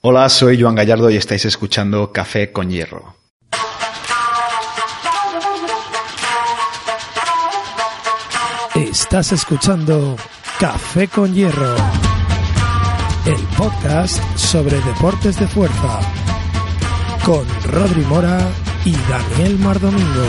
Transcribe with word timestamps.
Hola, 0.00 0.28
soy 0.28 0.62
Joan 0.62 0.76
Gallardo 0.76 1.10
y 1.10 1.16
estáis 1.16 1.44
escuchando 1.44 2.12
Café 2.12 2.52
con 2.52 2.70
Hierro. 2.70 3.16
Estás 8.76 9.32
escuchando 9.32 10.14
Café 10.60 11.08
con 11.08 11.34
Hierro, 11.34 11.74
el 13.26 13.42
podcast 13.56 14.22
sobre 14.36 14.80
deportes 14.82 15.40
de 15.40 15.48
fuerza, 15.48 15.98
con 17.26 17.44
Rodri 17.64 18.02
Mora 18.02 18.38
y 18.84 18.92
Daniel 18.92 19.58
Mardomingo. 19.58 20.28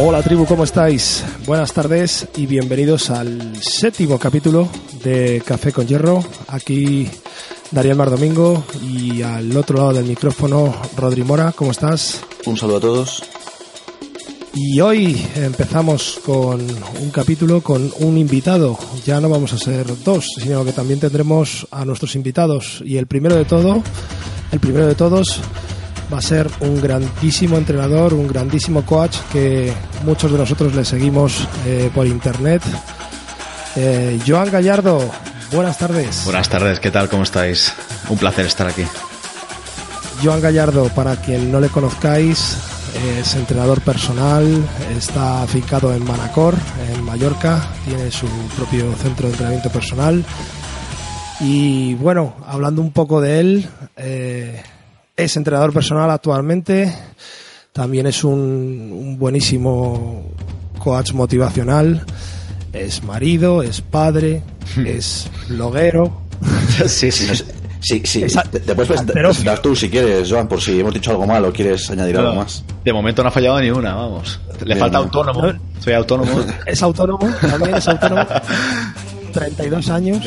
Hola 0.00 0.22
tribu, 0.22 0.46
¿cómo 0.46 0.62
estáis? 0.62 1.24
Buenas 1.44 1.72
tardes 1.72 2.28
y 2.36 2.46
bienvenidos 2.46 3.10
al 3.10 3.56
séptimo 3.60 4.16
capítulo 4.16 4.68
de 5.02 5.42
Café 5.44 5.72
con 5.72 5.88
Hierro. 5.88 6.24
Aquí 6.46 7.08
Daniel 7.72 7.96
Mardomingo 7.96 8.62
y 8.80 9.22
al 9.22 9.56
otro 9.56 9.78
lado 9.78 9.94
del 9.94 10.04
micrófono 10.04 10.72
Rodri 10.96 11.24
Mora, 11.24 11.50
¿cómo 11.50 11.72
estás? 11.72 12.20
Un 12.46 12.56
saludo 12.56 12.76
a 12.76 12.80
todos. 12.80 13.24
Y 14.54 14.80
hoy 14.80 15.20
empezamos 15.34 16.20
con 16.24 16.60
un 16.60 17.10
capítulo 17.10 17.60
con 17.60 17.92
un 17.98 18.18
invitado. 18.18 18.78
Ya 19.04 19.20
no 19.20 19.28
vamos 19.28 19.52
a 19.52 19.58
ser 19.58 19.84
dos, 20.04 20.28
sino 20.40 20.64
que 20.64 20.72
también 20.72 21.00
tendremos 21.00 21.66
a 21.72 21.84
nuestros 21.84 22.14
invitados. 22.14 22.82
Y 22.84 22.98
el 22.98 23.08
primero 23.08 23.34
de 23.34 23.46
todo, 23.46 23.82
el 24.52 24.60
primero 24.60 24.86
de 24.86 24.94
todos, 24.94 25.40
va 26.12 26.18
a 26.18 26.22
ser 26.22 26.48
un 26.60 26.80
grandísimo 26.80 27.56
entrenador, 27.56 28.14
un 28.14 28.26
grandísimo 28.26 28.84
coach 28.84 29.16
que 29.32 29.72
muchos 30.04 30.32
de 30.32 30.38
nosotros 30.38 30.74
le 30.74 30.84
seguimos 30.84 31.46
eh, 31.66 31.90
por 31.94 32.06
internet. 32.06 32.62
Eh, 33.76 34.18
Joan 34.26 34.50
Gallardo, 34.50 35.10
buenas 35.52 35.78
tardes. 35.78 36.22
Buenas 36.24 36.48
tardes, 36.48 36.80
¿qué 36.80 36.90
tal? 36.90 37.08
¿Cómo 37.08 37.22
estáis? 37.22 37.72
Un 38.08 38.18
placer 38.18 38.46
estar 38.46 38.66
aquí. 38.66 38.84
Joan 40.22 40.40
Gallardo, 40.40 40.88
para 40.88 41.16
quien 41.16 41.52
no 41.52 41.60
le 41.60 41.68
conozcáis, 41.68 42.56
es 43.20 43.34
entrenador 43.34 43.80
personal, 43.82 44.64
está 44.96 45.42
afincado 45.42 45.94
en 45.94 46.04
Manacor, 46.04 46.54
en 46.92 47.04
Mallorca, 47.04 47.70
tiene 47.84 48.10
su 48.10 48.26
propio 48.56 48.92
centro 48.96 49.26
de 49.26 49.32
entrenamiento 49.32 49.70
personal. 49.70 50.24
Y 51.40 51.94
bueno, 51.94 52.34
hablando 52.46 52.82
un 52.82 52.90
poco 52.90 53.20
de 53.20 53.40
él, 53.40 53.68
eh, 53.96 54.60
es 55.18 55.36
entrenador 55.36 55.72
personal 55.72 56.08
actualmente, 56.10 56.94
también 57.72 58.06
es 58.06 58.22
un, 58.22 58.38
un 58.38 59.18
buenísimo 59.18 60.30
coach 60.78 61.12
motivacional, 61.12 62.06
es 62.72 63.02
marido, 63.02 63.62
es 63.62 63.80
padre, 63.80 64.42
es 64.84 65.28
bloguero. 65.48 66.22
Sí, 66.86 67.10
sí. 67.10 67.26
sí, 67.80 68.02
sí. 68.04 68.20
Después 68.20 68.86
pues, 68.86 69.44
das 69.44 69.60
tú 69.60 69.74
si 69.74 69.90
quieres, 69.90 70.30
Joan, 70.30 70.46
por 70.46 70.60
si 70.60 70.78
hemos 70.78 70.94
dicho 70.94 71.10
algo 71.10 71.26
mal 71.26 71.44
o 71.44 71.52
quieres 71.52 71.90
añadir 71.90 72.16
algo 72.16 72.36
más. 72.36 72.62
De 72.84 72.92
momento 72.92 73.24
no 73.24 73.30
ha 73.30 73.32
fallado 73.32 73.60
ni 73.60 73.70
una, 73.70 73.96
vamos. 73.96 74.38
Le 74.60 74.66
Bien, 74.66 74.78
falta 74.78 74.98
autónomo. 74.98 75.52
Soy 75.80 75.94
autónomo. 75.94 76.40
Es 76.66 76.80
autónomo, 76.80 77.28
también 77.40 77.74
es 77.74 77.88
autónomo. 77.88 78.24
32 79.32 79.90
años. 79.90 80.24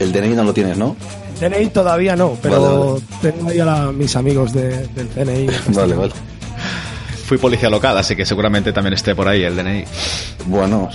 El 0.00 0.12
DNI 0.12 0.34
no 0.34 0.42
lo 0.42 0.52
tienes, 0.52 0.76
¿no? 0.76 0.96
DNI 1.40 1.66
todavía 1.68 2.16
no, 2.16 2.36
pero 2.42 2.94
Vale, 2.94 3.02
tengo 3.32 3.48
ahí 3.50 3.58
a 3.60 3.64
la- 3.64 3.92
mis 3.92 4.14
amigos 4.16 4.52
de- 4.52 4.86
del 4.88 5.08
CNI. 5.08 5.46
Vale, 5.74 5.94
vale. 5.94 6.12
Fui 7.26 7.38
policía 7.38 7.68
local, 7.70 7.96
así 7.98 8.16
que 8.16 8.24
seguramente 8.24 8.72
también 8.72 8.94
esté 8.94 9.14
por 9.14 9.28
ahí 9.28 9.42
el 9.44 9.54
DNI. 9.56 9.84
Bueno, 10.46 10.88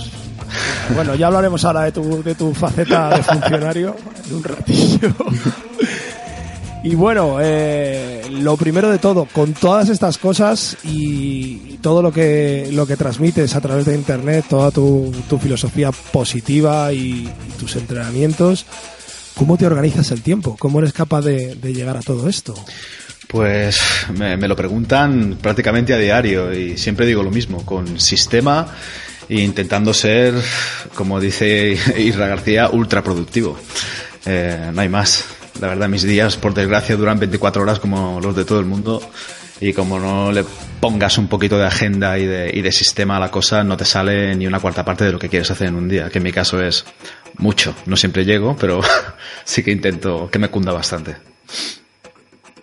Bueno, 0.94 1.14
ya 1.14 1.28
hablaremos 1.28 1.64
ahora 1.64 1.82
de 1.82 1.92
tu, 1.92 2.22
de 2.22 2.34
tu 2.34 2.52
faceta 2.54 3.16
de 3.16 3.22
funcionario 3.22 3.96
en 4.28 4.36
un 4.36 4.44
ratillo. 4.44 5.14
Y 6.82 6.94
bueno, 6.96 7.38
eh, 7.40 8.22
lo 8.30 8.56
primero 8.58 8.90
de 8.90 8.98
todo, 8.98 9.26
con 9.32 9.54
todas 9.54 9.88
estas 9.88 10.18
cosas 10.18 10.76
y 10.84 11.78
todo 11.80 12.02
lo 12.02 12.12
que, 12.12 12.68
lo 12.72 12.86
que 12.86 12.96
transmites 12.98 13.56
a 13.56 13.60
través 13.62 13.86
de 13.86 13.94
Internet, 13.94 14.44
toda 14.50 14.70
tu, 14.70 15.10
tu 15.28 15.38
filosofía 15.38 15.90
positiva 16.12 16.92
y, 16.92 16.98
y 17.26 17.52
tus 17.58 17.76
entrenamientos, 17.76 18.66
¿cómo 19.34 19.56
te 19.56 19.66
organizas 19.66 20.10
el 20.10 20.22
tiempo? 20.22 20.56
¿Cómo 20.58 20.78
eres 20.78 20.92
capaz 20.92 21.22
de, 21.22 21.56
llegar 21.62 21.96
a 21.96 22.00
todo 22.00 22.28
esto? 22.28 22.54
Pues 23.28 23.80
me, 24.16 24.36
me 24.36 24.48
lo 24.48 24.54
preguntan 24.54 25.38
prácticamente 25.40 25.94
a 25.94 25.98
diario 25.98 26.52
y 26.52 26.76
siempre 26.76 27.06
digo 27.06 27.22
lo 27.22 27.30
mismo, 27.30 27.64
con 27.64 27.98
sistema 27.98 28.66
e 29.28 29.40
intentando 29.40 29.94
ser, 29.94 30.34
como 30.94 31.20
dice 31.20 31.76
Isra 31.98 32.28
García, 32.28 32.68
ultra 32.70 33.02
productivo. 33.02 33.58
Eh, 34.26 34.70
no 34.72 34.80
hay 34.80 34.88
más. 34.88 35.24
La 35.60 35.68
verdad, 35.68 35.88
mis 35.88 36.02
días, 36.02 36.36
por 36.36 36.54
desgracia, 36.54 36.96
duran 36.96 37.18
24 37.18 37.62
horas 37.62 37.78
como 37.78 38.20
los 38.20 38.34
de 38.34 38.44
todo 38.44 38.58
el 38.58 38.66
mundo 38.66 39.00
y 39.60 39.72
como 39.72 40.00
no 40.00 40.32
le 40.32 40.44
pongas 40.80 41.16
un 41.16 41.28
poquito 41.28 41.56
de 41.58 41.64
agenda 41.64 42.18
y 42.18 42.26
de, 42.26 42.50
y 42.52 42.60
de 42.60 42.72
sistema 42.72 43.16
a 43.16 43.20
la 43.20 43.30
cosa, 43.30 43.62
no 43.62 43.76
te 43.76 43.84
sale 43.84 44.34
ni 44.34 44.46
una 44.46 44.60
cuarta 44.60 44.84
parte 44.84 45.04
de 45.04 45.12
lo 45.12 45.18
que 45.18 45.28
quieres 45.28 45.50
hacer 45.50 45.68
en 45.68 45.76
un 45.76 45.88
día, 45.88 46.10
que 46.10 46.18
en 46.18 46.24
mi 46.24 46.32
caso 46.32 46.60
es 46.60 46.84
mucho. 47.38 47.74
No 47.86 47.96
siempre 47.96 48.24
llego, 48.24 48.56
pero 48.56 48.80
sí 49.44 49.62
que 49.62 49.70
intento 49.70 50.28
que 50.30 50.38
me 50.38 50.48
cunda 50.48 50.72
bastante. 50.72 51.16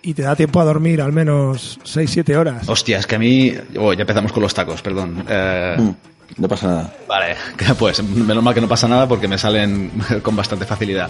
Y 0.04 0.14
te 0.14 0.24
da 0.24 0.36
tiempo 0.36 0.60
a 0.60 0.64
dormir 0.64 1.02
al 1.02 1.12
menos 1.12 1.80
6-7 1.84 2.36
horas. 2.36 2.68
Hostia, 2.68 2.98
es 2.98 3.06
que 3.06 3.16
a 3.16 3.20
mí. 3.20 3.54
Oh, 3.78 3.94
ya 3.94 4.02
empezamos 4.02 4.32
con 4.32 4.42
los 4.42 4.54
tacos, 4.54 4.82
perdón. 4.82 5.24
Eh, 5.30 5.76
mm, 5.78 5.92
no 6.38 6.48
pasa 6.48 6.68
nada. 6.68 6.94
Vale, 7.08 7.36
pues 7.80 8.04
menos 8.04 8.44
mal 8.44 8.54
que 8.54 8.62
no 8.62 8.68
pasa 8.68 8.88
nada 8.88 9.08
porque 9.08 9.28
me 9.28 9.38
salen 9.38 9.92
con 10.24 10.36
bastante 10.36 10.66
facilidad. 10.66 11.10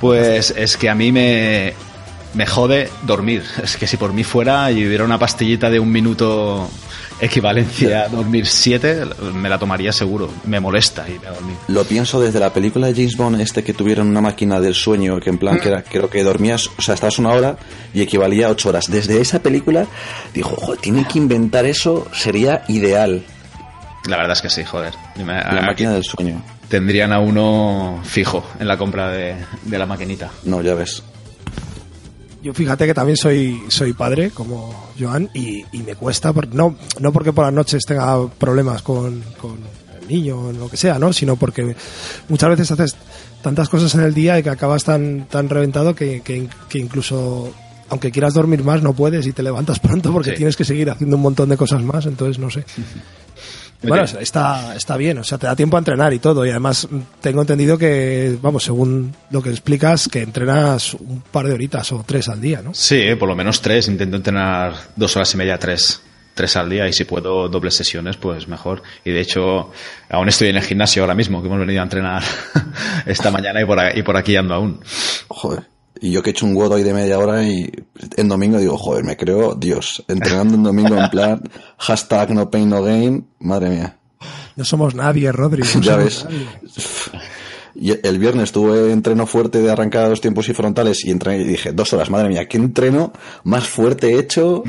Pues 0.00 0.52
es 0.56 0.76
que 0.76 0.88
a 0.88 0.94
mí 0.96 1.12
me, 1.12 1.74
me 2.34 2.46
jode 2.46 2.90
dormir. 3.02 3.44
Es 3.62 3.76
que 3.76 3.86
si 3.86 3.96
por 3.96 4.12
mí 4.12 4.24
fuera 4.24 4.70
y 4.72 4.86
hubiera 4.86 5.04
una 5.04 5.18
pastillita 5.18 5.70
de 5.70 5.78
un 5.78 5.92
minuto 5.92 6.68
equivalencia 7.20 8.02
a 8.02 8.08
dormir 8.08 8.46
siete, 8.46 9.02
me 9.34 9.48
la 9.48 9.58
tomaría 9.58 9.92
seguro. 9.92 10.30
Me 10.44 10.60
molesta 10.60 11.08
irme 11.08 11.28
a 11.28 11.32
dormir. 11.32 11.56
Lo 11.68 11.84
pienso 11.84 12.20
desde 12.20 12.40
la 12.40 12.52
película 12.52 12.86
de 12.86 12.94
James 12.94 13.16
Bond, 13.16 13.40
este 13.40 13.62
que 13.62 13.72
tuvieron 13.72 14.08
una 14.08 14.20
máquina 14.20 14.60
del 14.60 14.74
sueño, 14.74 15.20
que 15.20 15.30
en 15.30 15.38
plan, 15.38 15.58
que 15.60 15.68
era, 15.68 15.82
creo 15.82 16.10
que 16.10 16.22
dormías, 16.22 16.68
o 16.76 16.82
sea, 16.82 16.94
estabas 16.94 17.18
una 17.18 17.30
hora 17.30 17.56
y 17.92 18.02
equivalía 18.02 18.48
a 18.48 18.50
ocho 18.50 18.68
horas. 18.68 18.90
Desde 18.90 19.20
esa 19.20 19.40
película, 19.40 19.86
dijo, 20.32 20.56
joder, 20.56 20.80
tienen 20.80 21.04
que 21.04 21.18
inventar 21.18 21.64
eso, 21.66 22.06
sería 22.12 22.64
ideal. 22.68 23.24
La 24.06 24.18
verdad 24.18 24.32
es 24.32 24.42
que 24.42 24.50
sí, 24.50 24.64
joder. 24.64 24.94
La 25.16 25.62
máquina 25.62 25.92
del 25.92 26.04
sueño. 26.04 26.42
Tendrían 26.68 27.12
a 27.12 27.20
uno 27.20 28.00
fijo 28.04 28.44
en 28.58 28.68
la 28.68 28.76
compra 28.76 29.10
de, 29.10 29.36
de 29.62 29.78
la 29.78 29.86
maquinita. 29.86 30.30
No, 30.44 30.60
ya 30.60 30.74
ves. 30.74 31.02
Yo 32.44 32.52
fíjate 32.54 32.86
que 32.86 32.92
también 32.94 33.16
soy, 33.16 33.60
soy 33.68 33.94
padre, 33.94 34.30
como 34.30 34.88
Joan, 35.00 35.30
y, 35.34 35.64
y 35.72 35.78
me 35.82 35.94
cuesta, 35.96 36.32
por- 36.32 36.54
no, 36.54 36.76
no 37.00 37.12
porque 37.12 37.32
por 37.32 37.44
las 37.46 37.54
noches 37.54 37.82
tenga 37.86 38.28
problemas 38.28 38.82
con, 38.82 39.22
con 39.40 39.56
el 40.00 40.06
niño 40.06 40.38
o 40.38 40.52
lo 40.52 40.68
que 40.68 40.76
sea, 40.76 40.98
¿no? 40.98 41.12
sino 41.12 41.36
porque 41.36 41.74
muchas 42.28 42.50
veces 42.50 42.70
haces 42.70 42.96
tantas 43.42 43.68
cosas 43.70 43.94
en 43.94 44.02
el 44.02 44.12
día 44.12 44.38
y 44.38 44.42
que 44.42 44.50
acabas 44.50 44.84
tan, 44.84 45.26
tan 45.30 45.48
reventado 45.48 45.94
que, 45.94 46.20
que, 46.20 46.46
que 46.68 46.78
incluso, 46.78 47.50
aunque 47.88 48.10
quieras 48.10 48.34
dormir 48.34 48.62
más, 48.62 48.82
no 48.82 48.92
puedes 48.92 49.26
y 49.26 49.32
te 49.32 49.42
levantas 49.42 49.78
pronto 49.80 50.12
porque 50.12 50.30
Sí. 50.32 50.36
tienes 50.36 50.56
que 50.56 50.64
seguir 50.66 50.90
haciendo 50.90 51.16
un 51.16 51.22
montón 51.22 51.48
de 51.48 51.56
cosas 51.56 51.82
más, 51.82 52.04
entonces 52.04 52.38
no 52.38 52.50
sé. 52.50 52.64
Bueno, 53.88 54.04
está, 54.04 54.74
está 54.76 54.96
bien, 54.96 55.18
o 55.18 55.24
sea, 55.24 55.38
te 55.38 55.46
da 55.46 55.56
tiempo 55.56 55.76
a 55.76 55.80
entrenar 55.80 56.12
y 56.12 56.18
todo. 56.18 56.44
Y 56.44 56.50
además 56.50 56.88
mm, 56.90 56.98
tengo 57.20 57.40
entendido 57.40 57.78
que, 57.78 58.36
vamos, 58.40 58.64
según 58.64 59.14
lo 59.30 59.42
que 59.42 59.50
explicas, 59.50 60.08
que 60.08 60.22
entrenas 60.22 60.94
un 60.94 61.22
par 61.22 61.46
de 61.46 61.52
horitas 61.52 61.92
o 61.92 62.04
tres 62.06 62.28
al 62.28 62.40
día, 62.40 62.62
¿no? 62.62 62.74
Sí, 62.74 63.14
por 63.18 63.28
lo 63.28 63.34
menos 63.36 63.60
tres. 63.60 63.88
Intento 63.88 64.16
entrenar 64.16 64.74
dos 64.96 65.16
horas 65.16 65.32
y 65.34 65.36
media, 65.36 65.58
tres. 65.58 66.02
Tres 66.34 66.56
al 66.56 66.68
día 66.68 66.88
y 66.88 66.92
si 66.92 67.04
puedo 67.04 67.48
dobles 67.48 67.74
sesiones, 67.74 68.16
pues 68.16 68.48
mejor. 68.48 68.82
Y 69.04 69.12
de 69.12 69.20
hecho, 69.20 69.70
aún 70.10 70.28
estoy 70.28 70.48
en 70.48 70.56
el 70.56 70.62
gimnasio 70.62 71.02
ahora 71.02 71.14
mismo, 71.14 71.40
que 71.40 71.46
hemos 71.46 71.60
venido 71.60 71.80
a 71.80 71.84
entrenar 71.84 72.22
esta 73.06 73.30
mañana 73.30 73.62
y 73.62 73.64
por, 73.64 73.78
y 73.94 74.02
por 74.02 74.16
aquí 74.16 74.34
ando 74.34 74.54
aún. 74.54 74.80
Joder. 75.28 75.73
Y 76.00 76.10
yo 76.10 76.22
que 76.22 76.30
he 76.30 76.32
hecho 76.32 76.46
un 76.46 76.54
WOD 76.56 76.72
hoy 76.72 76.82
de 76.82 76.92
media 76.92 77.18
hora 77.18 77.44
y 77.44 77.70
en 78.16 78.28
domingo 78.28 78.58
digo, 78.58 78.76
joder, 78.76 79.04
me 79.04 79.16
creo 79.16 79.54
Dios. 79.54 80.04
Entrenando 80.08 80.54
en 80.56 80.62
domingo 80.62 80.96
en 80.96 81.08
plan, 81.08 81.42
hashtag 81.78 82.30
no 82.30 82.50
pain 82.50 82.68
no 82.68 82.82
gain, 82.82 83.26
madre 83.38 83.70
mía. 83.70 83.96
No 84.56 84.64
somos 84.64 84.94
nadie, 84.94 85.30
Rodri. 85.32 85.62
no 85.74 85.80
Ya 85.80 85.96
ves. 85.96 86.24
nadie. 86.24 86.46
Y 87.76 88.06
el 88.06 88.18
viernes 88.18 88.52
tuve 88.52 88.92
entreno 88.92 89.26
fuerte 89.26 89.60
de 89.60 89.70
arrancada 89.70 90.04
de 90.04 90.10
los 90.10 90.20
tiempos 90.20 90.48
y 90.48 90.54
frontales 90.54 91.04
y 91.04 91.10
entrené 91.10 91.42
y 91.42 91.44
dije, 91.44 91.72
dos 91.72 91.92
horas, 91.92 92.08
madre 92.08 92.28
mía, 92.28 92.46
qué 92.46 92.56
entreno 92.56 93.12
más 93.42 93.66
fuerte 93.66 94.14
he 94.14 94.18
hecho. 94.18 94.62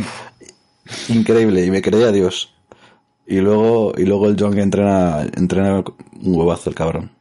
Increíble, 1.09 1.65
y 1.65 1.71
me 1.71 1.81
creía 1.81 2.11
Dios. 2.11 2.53
Y 3.27 3.37
luego, 3.37 3.93
y 3.97 4.05
luego 4.05 4.27
el 4.27 4.35
John 4.39 4.53
que 4.53 4.61
entrena, 4.61 5.21
entrena 5.35 5.79
un 5.79 6.35
huevazo 6.35 6.69
el 6.69 6.75
cabrón. 6.75 7.11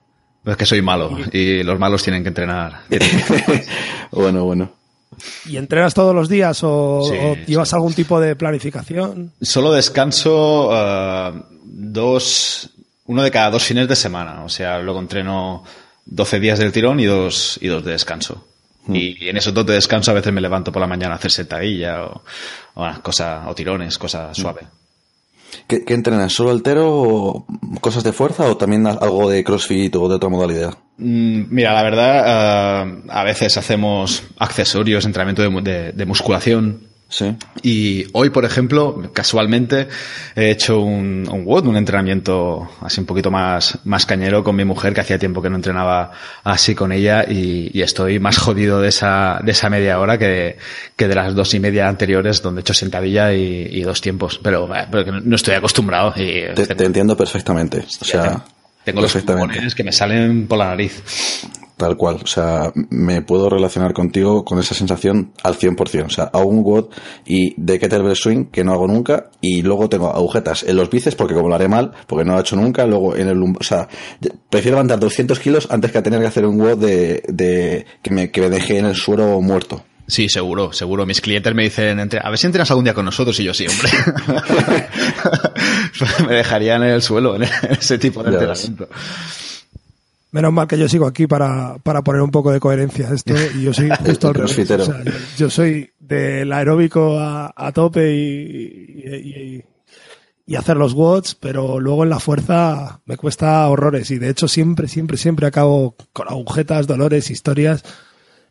Es 0.44 0.56
que 0.56 0.66
soy 0.66 0.82
malo 0.82 1.16
y 1.32 1.62
los 1.62 1.78
malos 1.78 2.02
tienen 2.02 2.22
que 2.22 2.28
entrenar. 2.28 2.82
bueno, 4.10 4.44
bueno. 4.44 4.72
¿Y 5.46 5.56
entrenas 5.56 5.94
todos 5.94 6.14
los 6.14 6.28
días 6.28 6.60
o, 6.62 7.02
Sí, 7.08 7.16
o 7.20 7.34
llevas 7.46 7.72
algún 7.72 7.94
tipo 7.94 8.20
de 8.20 8.36
planificación? 8.36 9.32
Solo 9.40 9.72
descanso 9.72 10.70
eh, 10.72 11.32
dos, 11.62 12.70
uno 13.06 13.22
de 13.22 13.30
cada 13.30 13.50
dos 13.50 13.64
fines 13.64 13.88
de 13.88 13.96
semana. 13.96 14.44
O 14.44 14.48
sea, 14.48 14.80
luego 14.80 15.00
entreno 15.00 15.64
12 16.06 16.40
días 16.40 16.58
del 16.58 16.72
tirón 16.72 17.00
y 17.00 17.04
dos, 17.06 17.58
y 17.62 17.68
dos 17.68 17.84
de 17.84 17.92
descanso. 17.92 18.46
Y 18.86 19.28
en 19.28 19.36
esos 19.38 19.54
dos 19.54 19.64
de 19.64 19.74
descanso 19.74 20.10
a 20.10 20.14
veces 20.14 20.30
me 20.30 20.42
levanto 20.42 20.70
por 20.70 20.80
la 20.80 20.86
mañana 20.86 21.14
a 21.14 21.16
hacer 21.16 21.30
sentadilla 21.30 22.04
o, 22.04 22.22
o 22.74 22.82
una 22.82 23.00
cosa, 23.00 23.44
o 23.48 23.54
tirones, 23.54 23.96
cosa 23.96 24.34
suave. 24.34 24.66
¿Qué, 25.66 25.82
entrenas? 25.88 26.32
¿Solo 26.32 26.50
altero 26.50 26.86
o 26.90 27.46
cosas 27.80 28.04
de 28.04 28.12
fuerza 28.12 28.44
o 28.44 28.56
también 28.56 28.86
algo 28.86 29.28
de 29.30 29.42
crossfit 29.44 29.94
o 29.96 30.08
de 30.08 30.14
otra 30.16 30.28
modalidad? 30.28 30.74
Mm, 30.98 31.44
Mira, 31.50 31.72
la 31.72 31.82
verdad, 31.82 32.84
eh, 32.86 33.02
a 33.08 33.24
veces 33.24 33.56
hacemos 33.56 34.22
accesorios, 34.38 35.04
entrenamiento 35.04 35.42
de- 35.60 35.92
de 35.92 36.06
musculación. 36.06 36.88
Sí. 37.14 37.32
Y 37.62 38.06
hoy, 38.12 38.30
por 38.30 38.44
ejemplo, 38.44 39.00
casualmente 39.12 39.86
he 40.34 40.50
hecho 40.50 40.80
un, 40.80 41.28
un 41.30 41.44
WOD, 41.44 41.68
un 41.68 41.76
entrenamiento 41.76 42.68
así 42.80 43.00
un 43.00 43.06
poquito 43.06 43.30
más, 43.30 43.78
más 43.84 44.04
cañero 44.04 44.42
con 44.42 44.56
mi 44.56 44.64
mujer, 44.64 44.94
que 44.94 45.00
hacía 45.02 45.16
tiempo 45.16 45.40
que 45.40 45.48
no 45.48 45.54
entrenaba 45.54 46.10
así 46.42 46.74
con 46.74 46.90
ella, 46.90 47.24
y, 47.24 47.70
y 47.72 47.82
estoy 47.82 48.18
más 48.18 48.38
jodido 48.38 48.80
de 48.80 48.88
esa, 48.88 49.38
de 49.44 49.52
esa 49.52 49.70
media 49.70 50.00
hora 50.00 50.18
que, 50.18 50.56
que 50.96 51.06
de 51.06 51.14
las 51.14 51.36
dos 51.36 51.54
y 51.54 51.60
media 51.60 51.88
anteriores, 51.88 52.42
donde 52.42 52.58
he 52.60 52.62
hecho 52.62 52.74
sentadilla 52.74 53.32
y, 53.32 53.68
y 53.70 53.82
dos 53.82 54.00
tiempos. 54.00 54.40
Pero, 54.42 54.74
eh, 54.74 54.88
pero 54.90 55.04
que 55.04 55.12
no 55.12 55.36
estoy 55.36 55.54
acostumbrado. 55.54 56.14
Y, 56.16 56.52
Te, 56.52 56.66
te 56.66 56.84
entiendo 56.84 57.16
perfectamente. 57.16 57.84
O 58.00 58.04
sea, 58.04 58.44
tengo 58.82 59.02
los 59.02 59.12
pulmones 59.12 59.72
que 59.76 59.84
me 59.84 59.92
salen 59.92 60.48
por 60.48 60.58
la 60.58 60.66
nariz. 60.66 61.00
Tal 61.76 61.96
cual. 61.96 62.18
O 62.22 62.26
sea, 62.28 62.72
me 62.90 63.20
puedo 63.22 63.50
relacionar 63.50 63.92
contigo 63.92 64.44
con 64.44 64.60
esa 64.60 64.74
sensación 64.76 65.32
al 65.42 65.56
100%. 65.58 66.06
O 66.06 66.08
sea, 66.08 66.24
hago 66.32 66.44
un 66.46 66.62
WOD 66.62 66.86
y 67.26 67.52
de 67.60 67.80
kettlebell 67.80 68.14
swing 68.14 68.44
que 68.46 68.62
no 68.62 68.72
hago 68.72 68.86
nunca 68.86 69.30
y 69.40 69.62
luego 69.62 69.88
tengo 69.88 70.08
agujetas 70.14 70.62
en 70.62 70.76
los 70.76 70.88
bíceps 70.88 71.16
porque 71.16 71.34
como 71.34 71.48
lo 71.48 71.54
haré 71.56 71.66
mal, 71.66 71.90
porque 72.06 72.24
no 72.24 72.32
lo 72.34 72.38
he 72.38 72.42
hecho 72.42 72.54
nunca, 72.54 72.86
luego 72.86 73.16
en 73.16 73.26
el 73.28 73.42
o 73.42 73.62
sea, 73.64 73.88
prefiero 74.48 74.76
levantar 74.76 75.00
200 75.00 75.38
kilos 75.40 75.66
antes 75.68 75.90
que 75.90 76.00
tener 76.00 76.20
que 76.20 76.26
hacer 76.28 76.46
un 76.46 76.60
WOD 76.60 76.78
de, 76.78 77.22
de 77.28 77.86
que 78.02 78.10
me, 78.12 78.30
que 78.30 78.40
me 78.40 78.50
deje 78.50 78.78
en 78.78 78.86
el 78.86 78.94
suelo 78.94 79.40
muerto. 79.40 79.84
Sí, 80.06 80.28
seguro, 80.28 80.70
seguro. 80.72 81.06
Mis 81.06 81.20
clientes 81.22 81.54
me 81.54 81.62
dicen, 81.64 81.98
entre- 81.98 82.20
a 82.22 82.28
ver 82.28 82.38
si 82.38 82.46
entrenas 82.46 82.70
algún 82.70 82.84
día 82.84 82.92
con 82.94 83.06
nosotros 83.06 83.40
y 83.40 83.44
yo 83.44 83.54
sí, 83.54 83.66
hombre. 83.66 83.90
me 86.28 86.34
dejarían 86.34 86.82
en 86.82 86.90
el 86.90 87.02
suelo 87.02 87.36
en 87.36 87.44
ese 87.70 87.98
tipo 87.98 88.22
de 88.22 88.32
Ya 88.32 88.38
ves. 88.46 88.70
Menos 90.34 90.52
mal 90.52 90.66
que 90.66 90.76
yo 90.76 90.88
sigo 90.88 91.06
aquí 91.06 91.26
para, 91.28 91.78
para 91.78 92.02
poner 92.02 92.20
un 92.20 92.30
poco 92.32 92.50
de 92.50 92.58
coherencia 92.58 93.08
a 93.08 93.14
esto 93.14 93.34
y 93.56 93.62
yo 93.62 93.72
soy 93.72 93.88
justo 94.04 94.28
al 94.28 94.34
revés. 94.34 94.52
crossfitero. 94.54 94.82
O 94.82 94.86
sea, 94.86 95.04
yo, 95.04 95.12
yo 95.36 95.48
soy 95.50 95.92
del 96.00 96.52
aeróbico 96.52 97.18
a, 97.20 97.52
a 97.56 97.70
tope 97.72 98.12
y, 98.12 99.02
y, 99.04 99.14
y- 99.58 99.64
y 100.46 100.56
hacer 100.56 100.76
los 100.76 100.92
watts, 100.92 101.34
pero 101.36 101.80
luego 101.80 102.02
en 102.04 102.10
la 102.10 102.20
fuerza 102.20 103.00
me 103.06 103.16
cuesta 103.16 103.66
horrores 103.66 104.10
y 104.10 104.18
de 104.18 104.28
hecho 104.28 104.46
siempre, 104.46 104.88
siempre, 104.88 105.16
siempre 105.16 105.46
acabo 105.46 105.96
con 106.12 106.28
agujetas, 106.28 106.86
dolores, 106.86 107.30
historias, 107.30 107.82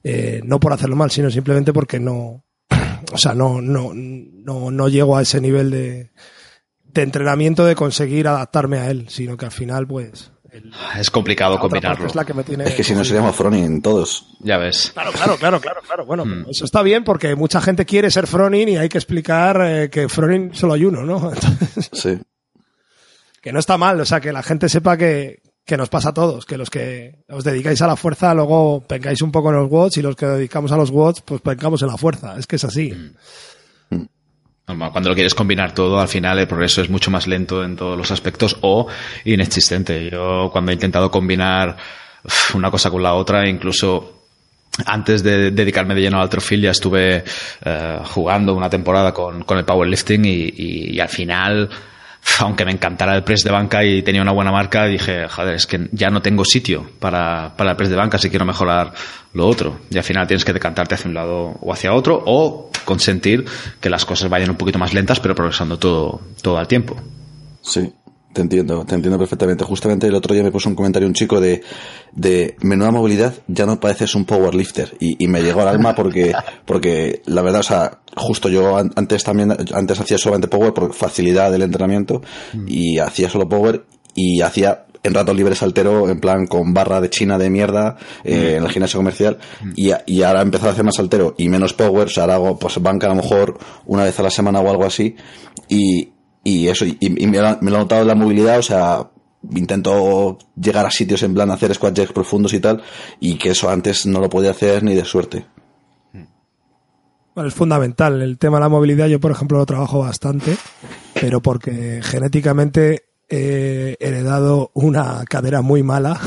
eh, 0.04 0.42
no 0.44 0.60
por 0.60 0.74
hacerlo 0.74 0.96
mal, 0.96 1.12
sino 1.12 1.30
simplemente 1.30 1.72
porque 1.72 2.00
no, 2.00 2.46
o 3.12 3.18
sea, 3.18 3.36
no, 3.36 3.62
no, 3.62 3.92
no, 3.94 4.72
no 4.72 4.88
llego 4.90 5.16
a 5.18 5.22
ese 5.22 5.40
nivel 5.40 5.70
de, 5.70 6.10
de 6.84 7.02
entrenamiento 7.04 7.64
de 7.64 7.76
conseguir 7.76 8.28
adaptarme 8.28 8.80
a 8.80 8.90
él, 8.90 9.06
sino 9.10 9.38
que 9.38 9.46
al 9.46 9.52
final 9.52 9.86
pues... 9.86 10.32
el- 10.54 10.72
Es 11.00 11.10
complicado 11.12 11.60
combinarlo. 11.60 12.06
es 12.08 12.16
la 12.16 12.24
que 12.26 12.34
me 12.34 12.44
tiene 12.44 12.64
Es 12.66 12.76
que 12.76 12.84
si 12.84 12.94
no 12.96 13.04
seríamos 13.04 13.36
Fronin 13.36 13.82
todos. 13.82 14.28
Ya 14.40 14.58
ves. 14.58 14.92
Claro, 14.94 15.12
claro, 15.12 15.38
claro, 15.38 15.60
claro, 15.60 15.82
claro. 15.82 16.06
Bueno, 16.06 16.26
Mm. 16.26 16.50
eso 16.50 16.66
está 16.66 16.82
bien 16.84 17.04
porque 17.04 17.36
mucha 17.36 17.60
gente 17.62 17.86
quiere 17.86 18.10
ser 18.12 18.28
Fronin 18.28 18.70
y 18.70 18.78
hay 18.78 18.90
que 18.90 18.98
explicar 18.98 19.60
eh, 19.66 19.90
que 19.90 20.08
Fronin 20.10 20.54
solo 20.54 20.74
hay 20.74 20.86
uno, 20.86 21.04
¿no? 21.04 21.32
Entonces, 21.34 21.90
Sí. 21.94 22.20
que 23.42 23.52
no 23.52 23.60
está 23.60 23.78
mal, 23.78 24.00
o 24.00 24.06
sea, 24.06 24.22
que 24.22 24.32
la 24.32 24.44
gente 24.44 24.70
sepa 24.70 24.96
que, 24.98 25.42
que 25.66 25.78
nos 25.78 25.90
pasa 25.90 26.10
a 26.10 26.14
todos, 26.14 26.46
que 26.46 26.58
los 26.58 26.70
que 26.70 27.24
os 27.30 27.44
dedicáis 27.44 27.82
a 27.82 27.88
la 27.88 27.96
fuerza 27.96 28.34
luego 28.34 28.82
pengáis 28.88 29.22
un 29.22 29.32
poco 29.32 29.50
en 29.50 29.56
los 29.56 29.72
watts 29.72 29.98
y 29.98 30.02
los 30.02 30.16
que 30.16 30.26
dedicamos 30.26 30.72
a 30.72 30.78
los 30.78 30.90
watts 30.90 31.22
pues 31.22 31.42
pengamos 31.42 31.82
en 31.82 31.88
la 31.88 31.98
fuerza, 31.98 32.36
es 32.38 32.48
que 32.48 32.58
es 32.58 32.64
así. 32.66 32.90
Normal, 32.90 33.16
Cuando 34.66 35.10
lo 35.10 35.16
quieres 35.16 35.36
combinar 35.36 35.74
todo, 35.74 36.00
al 36.00 36.08
final 36.08 36.40
el 36.40 36.48
progreso 36.48 36.82
es 36.82 36.90
mucho 36.90 37.12
más 37.12 37.28
lento 37.28 37.64
en 37.66 37.76
todos 37.76 37.98
los 37.98 38.12
aspectos 38.12 38.58
o 38.62 38.88
inexistente. 39.26 40.10
Yo 40.10 40.50
cuando 40.52 40.72
he 40.72 40.76
intentado 40.76 41.12
combinar 41.12 41.76
una 42.54 42.72
cosa 42.72 42.90
con 42.90 43.04
la 43.04 43.14
otra, 43.14 43.48
incluso 43.50 44.22
antes 44.86 45.22
de 45.22 45.52
dedicarme 45.52 45.94
de 45.96 46.02
lleno 46.02 46.18
al 46.18 46.24
alterofilia 46.24 46.72
estuve 46.72 47.24
eh, 47.66 48.00
jugando 48.06 48.56
una 48.56 48.70
temporada 48.70 49.14
con, 49.14 49.44
con 49.44 49.58
el 49.58 49.66
powerlifting 49.66 50.24
y, 50.26 50.54
y- 50.96 51.00
al 51.00 51.10
final, 51.10 51.70
aunque 52.40 52.66
me 52.66 52.72
encantara 52.72 53.16
el 53.16 53.24
press 53.24 53.44
de 53.44 53.52
banca 53.52 53.84
y 53.84 54.02
tenía 54.02 54.22
una 54.22 54.32
buena 54.32 54.52
marca, 54.52 54.86
dije, 54.86 55.28
joder, 55.28 55.56
es 55.56 55.68
que 55.68 55.90
ya 55.92 56.10
no 56.10 56.22
tengo 56.22 56.46
sitio 56.46 56.90
para, 57.00 57.54
para 57.56 57.72
el 57.72 57.78
press 57.78 57.90
de 57.90 57.96
banca 57.96 58.18
si 58.18 58.30
quiero 58.30 58.46
mejorar 58.46 58.94
lo 59.34 59.48
otro. 59.48 59.80
Y 59.90 59.98
al 59.98 60.04
final 60.04 60.28
tienes 60.28 60.46
que 60.46 60.54
decantarte 60.54 60.96
hacia 60.96 61.08
un 61.08 61.14
lado 61.14 61.58
o 61.60 61.74
hacia 61.74 61.94
otro 61.94 62.22
o 62.26 62.70
consentir 62.86 63.46
que 63.80 63.90
las 63.90 64.06
cosas 64.06 64.30
vayan 64.30 64.50
un 64.50 64.58
poquito 64.58 64.80
más 64.80 64.94
lentas 64.94 65.20
pero 65.20 65.36
progresando 65.36 65.78
todo, 65.78 66.22
todo 66.42 66.58
al 66.58 66.68
tiempo. 66.68 66.96
Sí, 67.62 67.92
te 68.34 68.42
entiendo, 68.42 68.84
te 68.86 68.96
entiendo 68.96 69.18
perfectamente. 69.18 69.64
Justamente 69.64 70.08
el 70.08 70.16
otro 70.16 70.34
día 70.34 70.44
me 70.44 70.52
puso 70.52 70.68
un 70.70 70.76
comentario 70.76 71.08
un 71.08 71.14
chico 71.14 71.40
de, 71.40 71.62
de 72.12 72.56
menuda 72.62 72.92
movilidad, 72.92 73.34
ya 73.48 73.66
no 73.66 73.80
pareces 73.80 74.16
un 74.16 74.26
powerlifter. 74.26 74.96
Y, 75.00 75.24
y 75.24 75.28
me 75.28 75.42
llegó 75.42 75.62
al 75.62 75.68
alma 75.70 75.96
porque, 75.96 76.34
porque 76.66 77.22
la 77.26 77.42
verdad, 77.42 77.62
o 77.62 77.64
sea, 77.64 78.00
justo 78.16 78.50
yo 78.50 78.76
an- 78.78 78.92
antes 78.96 79.24
también, 79.24 79.56
antes 79.74 80.00
hacía 80.00 80.18
solamente 80.18 80.48
power 80.48 80.74
por 80.74 80.94
facilidad 80.94 81.52
del 81.52 81.62
entrenamiento 81.62 82.22
y 82.68 82.98
hacía 83.00 83.30
solo 83.30 83.48
power 83.48 83.86
y 84.16 84.42
hacía 84.42 84.86
en 85.06 85.14
ratos 85.14 85.36
libres 85.36 85.62
altero 85.62 86.10
en 86.10 86.20
plan 86.22 86.48
con 86.48 86.74
barra 86.74 87.02
de 87.02 87.10
china 87.10 87.38
de 87.38 87.50
mierda 87.50 87.98
eh, 88.24 88.56
en 88.58 88.64
el 88.64 88.70
gimnasio 88.70 89.00
comercial 89.00 89.38
y, 89.76 89.92
a- 89.92 90.02
y 90.06 90.22
ahora 90.24 90.40
he 90.40 90.44
empezado 90.44 90.70
a 90.70 90.72
hacer 90.72 90.86
más 90.86 90.98
altero 90.98 91.36
y 91.38 91.50
menos 91.50 91.74
power, 91.74 92.08
o 92.08 92.10
sea, 92.10 92.24
ahora 92.24 92.36
hago 92.36 92.58
pues 92.58 92.82
banca 92.82 93.08
a 93.08 93.10
lo 93.10 93.16
mejor 93.22 93.60
una 93.86 94.06
vez 94.06 94.18
a 94.20 94.24
la 94.24 94.30
semana 94.30 94.62
o 94.62 94.70
algo 94.72 94.86
así 94.86 95.16
y, 95.68 96.13
y 96.44 96.68
eso, 96.68 96.86
y, 96.86 96.98
y 97.00 97.28
me, 97.28 97.40
lo, 97.40 97.58
me 97.62 97.72
lo 97.72 97.78
he 97.78 97.80
notado 97.80 98.02
en 98.02 98.08
la 98.08 98.16
movilidad, 98.16 98.60
o 98.60 98.64
sea, 98.64 99.10
intento 99.56 100.38
llegar 100.56 100.86
a 100.86 100.92
sitios 100.92 101.24
en 101.24 101.34
plan 101.34 101.52
hacer 101.52 101.74
squat 101.74 101.96
jacks 101.96 102.12
profundos 102.12 102.54
y 102.54 102.60
tal, 102.60 102.82
y 103.20 103.38
que 103.38 103.52
eso 103.52 103.70
antes 103.70 104.06
no 104.06 104.20
lo 104.20 104.30
podía 104.30 104.52
hacer 104.52 104.84
ni 104.84 104.94
de 104.94 105.06
suerte. 105.06 105.46
Bueno, 107.36 107.48
es 107.48 107.56
fundamental. 107.56 108.22
El 108.22 108.38
tema 108.38 108.58
de 108.58 108.62
la 108.62 108.70
movilidad 108.70 109.08
yo, 109.08 109.20
por 109.20 109.32
ejemplo, 109.32 109.58
lo 109.58 109.66
trabajo 109.66 110.00
bastante, 110.00 110.56
pero 111.20 111.42
porque 111.42 112.00
genéticamente 112.04 113.06
he 113.28 113.98
heredado 114.00 114.70
una 114.74 115.24
cadera 115.26 115.62
muy 115.62 115.82
mala 115.82 116.20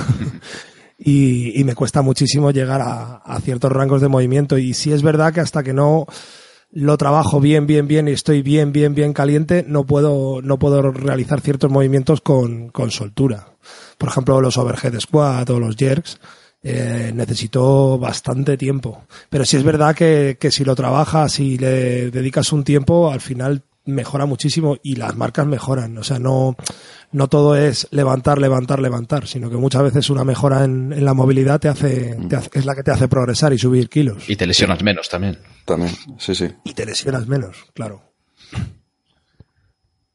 y, 0.99 1.61
y 1.61 1.63
me 1.63 1.77
cuesta 1.77 2.03
muchísimo 2.03 2.51
llegar 2.51 2.81
a, 2.81 3.19
a 3.19 3.41
ciertos 3.41 3.71
rangos 3.71 4.01
de 4.01 4.09
movimiento. 4.09 4.59
Y 4.59 4.75
sí 4.75 4.93
es 4.93 5.03
verdad 5.03 5.33
que 5.33 5.41
hasta 5.41 5.63
que 5.63 5.73
no 5.73 6.07
lo 6.77 6.99
trabajo 6.99 7.41
bien, 7.41 7.67
bien, 7.67 7.89
bien 7.89 8.07
y 8.07 8.11
estoy 8.11 8.43
bien, 8.43 8.71
bien, 8.71 8.95
bien 8.95 9.15
caliente, 9.15 9.65
no 9.67 9.87
puedo, 9.87 10.43
no 10.43 10.59
puedo 10.59 10.93
realizar 10.93 11.41
ciertos 11.41 11.71
movimientos 11.71 12.21
con, 12.21 12.69
con 12.69 12.91
soltura. 12.91 13.49
Por 13.97 14.11
ejemplo, 14.11 14.43
los 14.43 14.59
overhead 14.59 15.01
squat 15.01 15.49
o 15.49 15.59
los 15.59 15.75
jerks, 15.75 16.21
eh, 16.63 17.13
necesito 17.15 17.99
bastante 17.99 18.59
tiempo. 18.59 19.05
Pero 19.31 19.47
sí 19.47 19.57
es 19.57 19.63
verdad 19.63 19.97
que, 19.97 20.37
que 20.39 20.51
si 20.51 20.65
lo 20.67 20.77
trabajas 20.77 21.41
y 21.41 21.57
le 21.57 22.11
dedicas 22.11 22.53
un 22.53 22.63
tiempo, 22.63 23.11
al 23.11 23.23
final 23.23 23.63
mejora 23.87 24.27
muchísimo 24.27 24.77
y 24.83 24.97
las 24.97 25.17
marcas 25.17 25.47
mejoran. 25.47 25.97
O 25.97 26.05
sea, 26.05 26.19
no, 26.19 26.57
no 27.13 27.29
todo 27.29 27.57
es 27.57 27.89
levantar, 27.91 28.39
levantar, 28.39 28.81
levantar, 28.81 29.27
sino 29.27 29.49
que 29.51 29.57
muchas 29.57 29.83
veces 29.83 30.11
una 30.11 30.25
mejora 30.25 30.65
en, 30.65 30.93
en 30.93 31.05
la 31.05 31.15
movilidad 31.15 31.59
te 31.61 31.69
hace, 31.69 32.17
te 32.29 32.37
hace- 32.37 32.51
es 32.55 32.67
la 32.67 32.75
que 32.75 32.83
te 32.83 32.91
hace 32.91 33.09
progresar 33.09 33.53
y 33.53 33.59
subir 33.59 33.89
kilos. 33.89 34.29
Y 34.29 34.37
te 34.37 34.47
lesionas 34.47 34.83
menos 34.83 35.09
también. 35.09 35.39
También, 35.65 35.93
sí, 36.19 36.35
sí. 36.35 36.49
Y 36.65 36.75
te 36.75 36.85
lesionas 36.87 37.27
menos, 37.27 37.57
claro. 37.75 38.03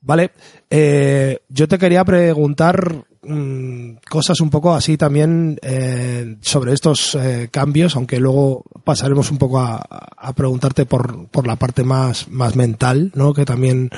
Vale, 0.04 0.32
eh, 0.70 1.40
yo 1.50 1.68
te 1.68 1.78
quería 1.78 2.04
preguntar 2.04 3.06
mm, 3.22 3.98
cosas 4.10 4.40
un 4.42 4.50
poco 4.50 4.74
así 4.74 4.98
también 4.98 5.60
eh, 5.62 6.38
sobre 6.42 6.74
estos 6.74 7.14
eh, 7.14 7.50
cambios, 7.52 7.96
aunque 7.96 8.20
luego 8.20 8.64
pasaremos 8.84 9.30
un 9.30 9.38
poco 9.38 9.60
a, 9.60 9.76
a 9.78 10.34
preguntarte 10.34 10.88
por, 10.88 11.28
por 11.30 11.46
la 11.46 11.56
parte 11.56 11.84
más, 11.84 12.28
más 12.30 12.56
mental, 12.56 13.12
¿no? 13.14 13.34
Que 13.34 13.46
también 13.46 13.92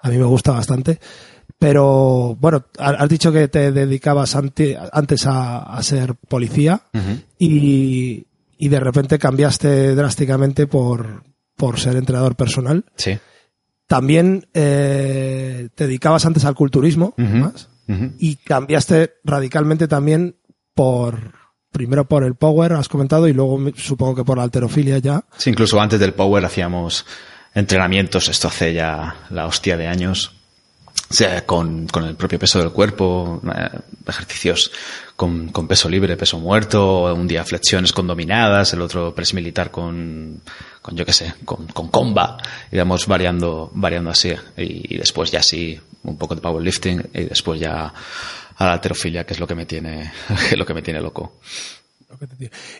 a 0.00 0.08
mí 0.10 0.16
me 0.16 0.24
gusta 0.26 0.52
bastante. 0.52 1.00
Pero 1.62 2.36
bueno, 2.40 2.64
ha- 2.80 2.90
has 2.90 3.08
dicho 3.08 3.30
que 3.30 3.46
te 3.46 3.70
dedicabas 3.70 4.34
ante- 4.34 4.76
antes 4.92 5.26
a, 5.28 5.58
a 5.62 5.80
ser 5.84 6.16
policía 6.16 6.82
y, 7.38 8.26
y 8.58 8.68
de 8.68 8.80
repente 8.80 9.16
cambiaste 9.16 9.94
drásticamente 9.94 10.66
por, 10.66 11.22
por 11.56 11.78
ser 11.78 11.94
entrenador 11.94 12.34
personal. 12.34 12.84
Sí. 12.96 13.16
También 13.86 14.48
eh, 14.54 15.68
te 15.76 15.86
dedicabas 15.86 16.26
antes 16.26 16.44
al 16.44 16.56
culturismo 16.56 17.14
más, 17.16 17.68
y 18.18 18.36
cambiaste 18.36 19.12
radicalmente 19.22 19.86
también 19.86 20.34
por, 20.74 21.32
primero 21.70 22.08
por 22.08 22.24
el 22.24 22.34
power, 22.34 22.72
has 22.72 22.88
comentado, 22.88 23.28
y 23.28 23.34
luego 23.34 23.60
supongo 23.76 24.16
que 24.16 24.24
por 24.24 24.38
la 24.38 24.42
alterofilia 24.44 24.98
ya. 24.98 25.24
Sí, 25.36 25.50
incluso 25.50 25.80
antes 25.80 26.00
del 26.00 26.14
power 26.14 26.44
hacíamos 26.44 27.06
entrenamientos, 27.54 28.28
esto 28.28 28.48
hace 28.48 28.74
ya 28.74 29.14
la 29.30 29.46
hostia 29.46 29.76
de 29.76 29.86
años 29.86 30.34
con, 31.46 31.86
con, 31.88 32.04
el 32.04 32.16
propio 32.16 32.38
peso 32.38 32.58
del 32.58 32.70
cuerpo, 32.70 33.40
eh, 33.54 33.78
ejercicios 34.06 34.72
con, 35.16 35.48
con, 35.48 35.68
peso 35.68 35.88
libre, 35.88 36.16
peso 36.16 36.38
muerto, 36.38 37.12
un 37.14 37.28
día 37.28 37.44
flexiones 37.44 37.92
con 37.92 38.06
dominadas, 38.06 38.72
el 38.72 38.80
otro 38.80 39.14
press 39.14 39.34
militar 39.34 39.70
con, 39.70 40.40
con 40.80 40.96
yo 40.96 41.04
qué 41.04 41.12
sé, 41.12 41.34
con, 41.44 41.66
con 41.68 41.88
comba, 41.88 42.38
íbamos 42.70 43.06
variando, 43.06 43.70
variando 43.74 44.10
así, 44.10 44.32
y, 44.56 44.96
después 44.96 45.30
ya 45.30 45.42
sí, 45.42 45.78
un 46.04 46.16
poco 46.16 46.34
de 46.34 46.40
powerlifting, 46.40 47.10
y 47.14 47.24
después 47.24 47.60
ya 47.60 47.92
a 48.56 48.64
la 48.64 48.72
alterofilia, 48.72 49.24
que 49.24 49.34
es 49.34 49.40
lo 49.40 49.46
que 49.46 49.54
me 49.54 49.66
tiene, 49.66 50.12
lo 50.56 50.64
que 50.66 50.74
me 50.74 50.82
tiene 50.82 51.00
loco. 51.00 51.38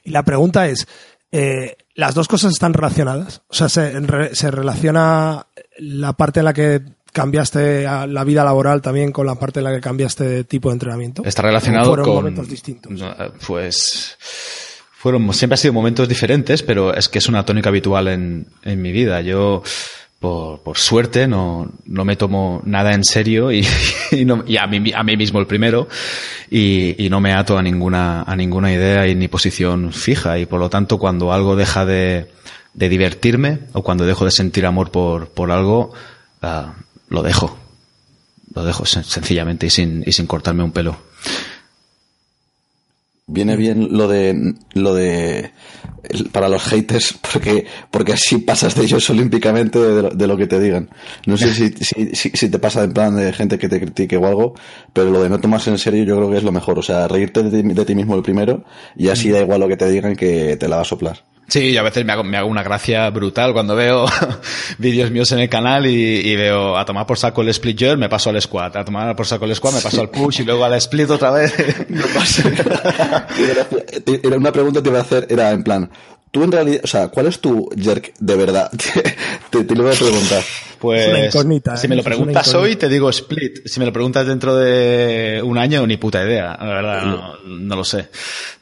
Y 0.04 0.10
la 0.10 0.22
pregunta 0.22 0.66
es, 0.66 0.86
eh, 1.30 1.76
¿las 1.94 2.14
dos 2.14 2.28
cosas 2.28 2.52
están 2.52 2.74
relacionadas? 2.74 3.42
O 3.48 3.54
sea, 3.54 3.68
se, 3.68 4.34
se 4.34 4.50
relaciona 4.50 5.46
la 5.78 6.12
parte 6.12 6.40
en 6.40 6.44
la 6.44 6.52
que 6.52 6.82
cambiaste 7.12 7.84
la 7.84 8.24
vida 8.24 8.44
laboral 8.44 8.80
también 8.80 9.12
con 9.12 9.26
la 9.26 9.34
parte 9.34 9.60
en 9.60 9.64
la 9.64 9.72
que 9.72 9.80
cambiaste 9.80 10.24
de 10.24 10.44
tipo 10.44 10.70
de 10.70 10.74
entrenamiento? 10.74 11.22
Está 11.24 11.42
relacionado 11.42 11.86
fueron 11.86 12.04
con 12.04 12.14
momentos 12.14 12.48
distintos. 12.48 12.92
Pues 13.46 14.16
fueron 14.92 15.32
siempre 15.34 15.54
han 15.54 15.58
sido 15.58 15.74
momentos 15.74 16.08
diferentes, 16.08 16.62
pero 16.62 16.94
es 16.94 17.08
que 17.08 17.18
es 17.18 17.28
una 17.28 17.44
tónica 17.44 17.68
habitual 17.68 18.08
en, 18.08 18.46
en 18.62 18.80
mi 18.80 18.92
vida. 18.92 19.20
Yo 19.20 19.62
por, 20.22 20.60
por 20.60 20.78
suerte 20.78 21.26
no, 21.26 21.70
no 21.84 22.04
me 22.04 22.16
tomo 22.16 22.62
nada 22.64 22.92
en 22.92 23.04
serio 23.04 23.50
y, 23.52 23.66
y, 24.12 24.24
no, 24.24 24.44
y 24.46 24.56
a, 24.56 24.66
mí, 24.66 24.92
a 24.94 25.02
mí 25.02 25.16
mismo 25.16 25.40
el 25.40 25.46
primero 25.46 25.88
y, 26.48 27.04
y, 27.04 27.10
no 27.10 27.20
me 27.20 27.32
ato 27.32 27.58
a 27.58 27.62
ninguna, 27.62 28.22
a 28.22 28.36
ninguna 28.36 28.72
idea 28.72 29.08
y 29.08 29.16
ni 29.16 29.26
posición 29.26 29.92
fija 29.92 30.38
y 30.38 30.46
por 30.46 30.60
lo 30.60 30.70
tanto 30.70 30.98
cuando 30.98 31.32
algo 31.32 31.56
deja 31.56 31.84
de, 31.84 32.30
de 32.72 32.88
divertirme 32.88 33.58
o 33.72 33.82
cuando 33.82 34.06
dejo 34.06 34.24
de 34.24 34.30
sentir 34.30 34.64
amor 34.64 34.90
por, 34.90 35.28
por 35.28 35.50
algo, 35.50 35.92
uh, 36.42 36.70
lo 37.12 37.22
dejo. 37.22 37.56
Lo 38.54 38.64
dejo 38.64 38.84
sencillamente 38.84 39.66
y 39.66 39.70
sin, 39.70 40.02
y 40.04 40.12
sin 40.12 40.26
cortarme 40.26 40.64
un 40.64 40.72
pelo. 40.72 40.96
Viene 43.26 43.56
bien 43.56 43.96
lo 43.96 44.08
de 44.08 44.54
lo 44.74 44.94
de 44.94 45.52
para 46.32 46.48
los 46.48 46.64
haters 46.64 47.14
porque 47.32 47.66
porque 47.90 48.12
así 48.12 48.38
pasas 48.38 48.74
de 48.74 48.82
ellos 48.82 49.08
olímpicamente 49.08 49.78
de, 49.78 50.10
de 50.10 50.26
lo 50.26 50.36
que 50.36 50.46
te 50.46 50.60
digan. 50.60 50.90
No 51.26 51.36
sé 51.36 51.54
si, 51.54 51.68
si, 51.68 52.14
si, 52.14 52.30
si, 52.30 52.48
te 52.48 52.58
pasa 52.58 52.82
en 52.82 52.92
plan 52.92 53.16
de 53.16 53.32
gente 53.32 53.58
que 53.58 53.68
te 53.68 53.80
critique 53.80 54.16
o 54.16 54.26
algo, 54.26 54.54
pero 54.92 55.10
lo 55.10 55.22
de 55.22 55.30
no 55.30 55.40
tomarse 55.40 55.70
en 55.70 55.78
serio 55.78 56.04
yo 56.04 56.16
creo 56.16 56.30
que 56.30 56.38
es 56.38 56.44
lo 56.44 56.52
mejor. 56.52 56.78
O 56.78 56.82
sea, 56.82 57.08
reírte 57.08 57.42
de, 57.42 57.62
de 57.62 57.84
ti 57.84 57.94
mismo 57.94 58.16
el 58.16 58.22
primero 58.22 58.64
y 58.96 59.08
así 59.08 59.30
da 59.30 59.40
igual 59.40 59.60
lo 59.60 59.68
que 59.68 59.76
te 59.76 59.88
digan 59.88 60.16
que 60.16 60.56
te 60.56 60.68
la 60.68 60.76
va 60.76 60.82
a 60.82 60.86
soplar. 60.86 61.31
Sí, 61.52 61.70
yo 61.70 61.80
a 61.80 61.82
veces 61.82 62.06
me 62.06 62.14
hago, 62.14 62.24
me 62.24 62.38
hago 62.38 62.48
una 62.48 62.62
gracia 62.62 63.10
brutal 63.10 63.52
cuando 63.52 63.76
veo 63.76 64.06
vídeos 64.78 65.10
míos 65.10 65.30
en 65.32 65.40
el 65.40 65.50
canal 65.50 65.84
y, 65.84 65.90
y, 65.90 66.34
veo 66.34 66.78
a 66.78 66.86
tomar 66.86 67.04
por 67.04 67.18
saco 67.18 67.42
el 67.42 67.50
split 67.50 67.78
jerk, 67.78 67.98
me 67.98 68.08
paso 68.08 68.30
al 68.30 68.40
squat, 68.40 68.74
a 68.74 68.86
tomar 68.86 69.14
por 69.14 69.26
saco 69.26 69.44
el 69.44 69.54
squat, 69.54 69.74
me 69.74 69.82
paso 69.82 70.00
al 70.00 70.08
push 70.08 70.40
y 70.40 70.44
luego 70.44 70.64
al 70.64 70.72
split 70.76 71.10
otra 71.10 71.30
vez. 71.30 71.54
no 71.90 72.06
era 74.22 74.36
una 74.38 74.50
pregunta 74.50 74.80
que 74.80 74.84
te 74.84 74.88
iba 74.88 75.00
a 75.00 75.02
hacer, 75.02 75.26
era 75.28 75.50
en 75.50 75.62
plan, 75.62 75.90
tú 76.30 76.42
en 76.42 76.52
realidad, 76.52 76.80
o 76.84 76.86
sea, 76.86 77.08
¿cuál 77.08 77.26
es 77.26 77.38
tu 77.38 77.68
jerk 77.76 78.14
de 78.18 78.34
verdad? 78.34 78.70
te, 79.50 79.64
te, 79.64 79.74
lo 79.74 79.82
voy 79.82 79.92
a 79.92 79.98
preguntar. 79.98 80.42
Pues, 80.78 81.34
si 81.76 81.86
me 81.86 81.96
lo 81.96 82.02
preguntas 82.02 82.54
hoy, 82.54 82.76
te 82.76 82.88
digo 82.88 83.10
split. 83.10 83.66
Si 83.66 83.78
me 83.78 83.84
lo 83.84 83.92
preguntas 83.92 84.26
dentro 84.26 84.56
de 84.56 85.42
un 85.44 85.58
año, 85.58 85.86
ni 85.86 85.98
puta 85.98 86.24
idea. 86.24 86.56
La 86.58 86.66
verdad, 86.66 87.04
no, 87.04 87.36
no 87.44 87.76
lo 87.76 87.84
sé. 87.84 88.08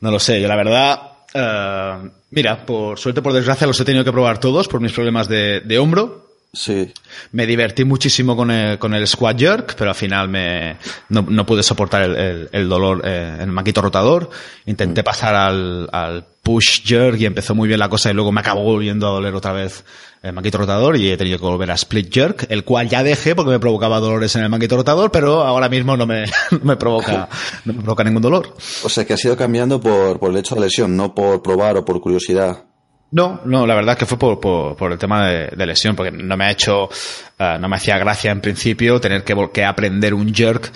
No 0.01 0.11
lo 0.11 0.19
sé. 0.19 0.41
Yo 0.41 0.49
la 0.49 0.57
verdad, 0.57 1.10
Uh, 1.35 2.09
mira, 2.31 2.65
por 2.67 2.99
suerte, 2.99 3.23
por 3.23 3.33
desgracia, 3.33 3.67
los 3.67 3.81
he 3.81 3.85
tenido 3.85 4.05
que 4.05 4.13
probar 4.13 4.39
todos 4.39 4.69
por 4.69 4.81
mis 4.81 4.93
problemas 4.93 5.29
de, 5.29 5.61
de 5.61 5.79
hombro. 5.79 6.29
Sí. 6.53 6.93
Me 7.31 7.47
divertí 7.47 7.85
muchísimo 7.85 8.35
con 8.35 8.51
el, 8.51 8.79
con 8.79 8.93
el 8.95 9.07
squat 9.07 9.39
jerk, 9.39 9.75
pero 9.77 9.91
al 9.91 9.95
final 9.95 10.29
me, 10.29 10.77
no, 11.09 11.23
no 11.23 11.47
pude 11.47 11.63
soportar 11.63 12.03
el, 12.03 12.17
el, 12.17 12.49
el 12.51 12.69
dolor 12.69 13.03
eh, 13.05 13.35
en 13.37 13.43
el 13.43 13.53
maquito 13.53 13.81
rotador. 13.81 14.31
Intenté 14.67 15.03
mm. 15.03 15.05
pasar 15.05 15.35
al, 15.37 15.89
al 15.93 16.25
push 16.43 16.83
jerk 16.85 17.21
y 17.21 17.27
empezó 17.27 17.55
muy 17.55 17.69
bien 17.69 17.79
la 17.79 17.89
cosa 17.89 18.11
y 18.11 18.15
luego 18.15 18.33
me 18.33 18.41
acabó 18.41 18.65
volviendo 18.65 19.07
a 19.07 19.13
doler 19.13 19.35
otra 19.35 19.53
vez 19.53 19.85
el 20.23 20.33
manguito 20.35 20.59
rotador 20.59 20.97
y 20.97 21.11
he 21.11 21.17
tenido 21.17 21.39
que 21.39 21.45
volver 21.45 21.71
a 21.71 21.75
split 21.75 22.13
jerk, 22.13 22.47
el 22.51 22.65
cual 22.65 22.89
ya 22.89 23.03
dejé 23.03 23.35
porque 23.35 23.53
me 23.53 23.59
provocaba 23.59 24.01
dolores 24.01 24.37
en 24.37 24.43
el 24.43 24.51
manguito 24.51 24.77
rotador, 24.77 25.11
pero 25.11 25.43
ahora 25.43 25.69
mismo 25.69 25.97
no 25.97 26.07
me, 26.07 26.25
no 26.51 26.61
me 26.63 26.77
provoca, 26.77 27.29
no 27.65 27.73
me 27.73 27.81
provoca 27.81 28.05
ningún 28.05 28.23
dolor. 28.23 28.55
O 28.85 28.89
sea 28.89 29.05
que 29.05 29.15
ha 29.15 29.17
sido 29.17 29.37
cambiando 29.37 29.81
por, 29.81 30.19
por 30.19 30.31
el 30.31 30.37
hecho 30.37 30.55
de 30.55 30.63
lesión, 30.63 30.97
no 30.97 31.15
por 31.15 31.43
probar 31.43 31.77
o 31.79 31.85
por 31.85 32.01
curiosidad. 32.01 32.65
No, 33.13 33.41
no, 33.45 33.67
la 33.67 33.75
verdad 33.75 33.95
es 33.95 33.99
que 33.99 34.07
fue 34.07 34.19
por, 34.19 34.39
por, 34.39 34.77
por 34.77 34.93
el 34.93 34.99
tema 34.99 35.27
de, 35.27 35.49
de, 35.49 35.67
lesión, 35.67 35.97
porque 35.97 36.13
no 36.13 36.37
me 36.37 36.45
ha 36.45 36.51
hecho, 36.53 36.85
uh, 36.85 37.59
no 37.59 37.69
me 37.69 37.77
hacía 37.77 37.99
gracia 37.99 38.31
en 38.31 38.41
principio 38.41 39.01
tener 39.01 39.25
que, 39.25 39.35
que 39.53 39.65
aprender 39.65 40.15
un 40.15 40.33
jerk 40.33 40.71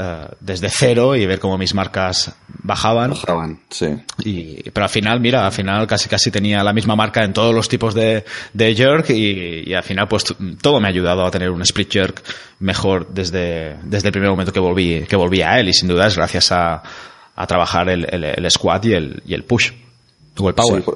uh, 0.00 0.34
desde 0.40 0.68
cero 0.70 1.14
y 1.14 1.26
ver 1.26 1.38
cómo 1.38 1.58
mis 1.58 1.74
marcas 1.74 2.34
bajaban. 2.48 3.10
Bajaban, 3.10 3.60
sí. 3.68 3.88
Y, 4.24 4.70
pero 4.70 4.84
al 4.84 4.90
final, 4.90 5.20
mira, 5.20 5.46
al 5.46 5.52
final 5.52 5.86
casi 5.86 6.08
casi 6.08 6.30
tenía 6.30 6.64
la 6.64 6.72
misma 6.72 6.96
marca 6.96 7.22
en 7.24 7.32
todos 7.32 7.54
los 7.54 7.68
tipos 7.68 7.94
de, 7.94 8.24
de 8.52 8.74
jerk 8.74 9.10
y, 9.10 9.70
y, 9.70 9.74
al 9.74 9.82
final 9.82 10.08
pues 10.08 10.24
todo 10.60 10.80
me 10.80 10.88
ha 10.88 10.90
ayudado 10.90 11.24
a 11.24 11.30
tener 11.30 11.50
un 11.50 11.62
split 11.62 11.92
jerk 11.92 12.22
mejor 12.60 13.08
desde, 13.12 13.76
desde 13.84 14.08
el 14.08 14.12
primer 14.12 14.30
momento 14.30 14.52
que 14.52 14.60
volví, 14.60 15.04
que 15.08 15.16
volví 15.16 15.42
a 15.42 15.60
él 15.60 15.68
y 15.68 15.74
sin 15.74 15.88
duda 15.88 16.06
es 16.06 16.16
gracias 16.16 16.52
a, 16.52 16.82
a 17.36 17.46
trabajar 17.46 17.88
el, 17.88 18.06
el, 18.10 18.24
el 18.24 18.50
squat 18.50 18.84
y 18.86 18.92
el, 18.92 19.22
y 19.26 19.34
el 19.34 19.44
push 19.44 19.72
o 20.38 20.48
el 20.48 20.54
power. 20.54 20.82
Sí, 20.82 20.90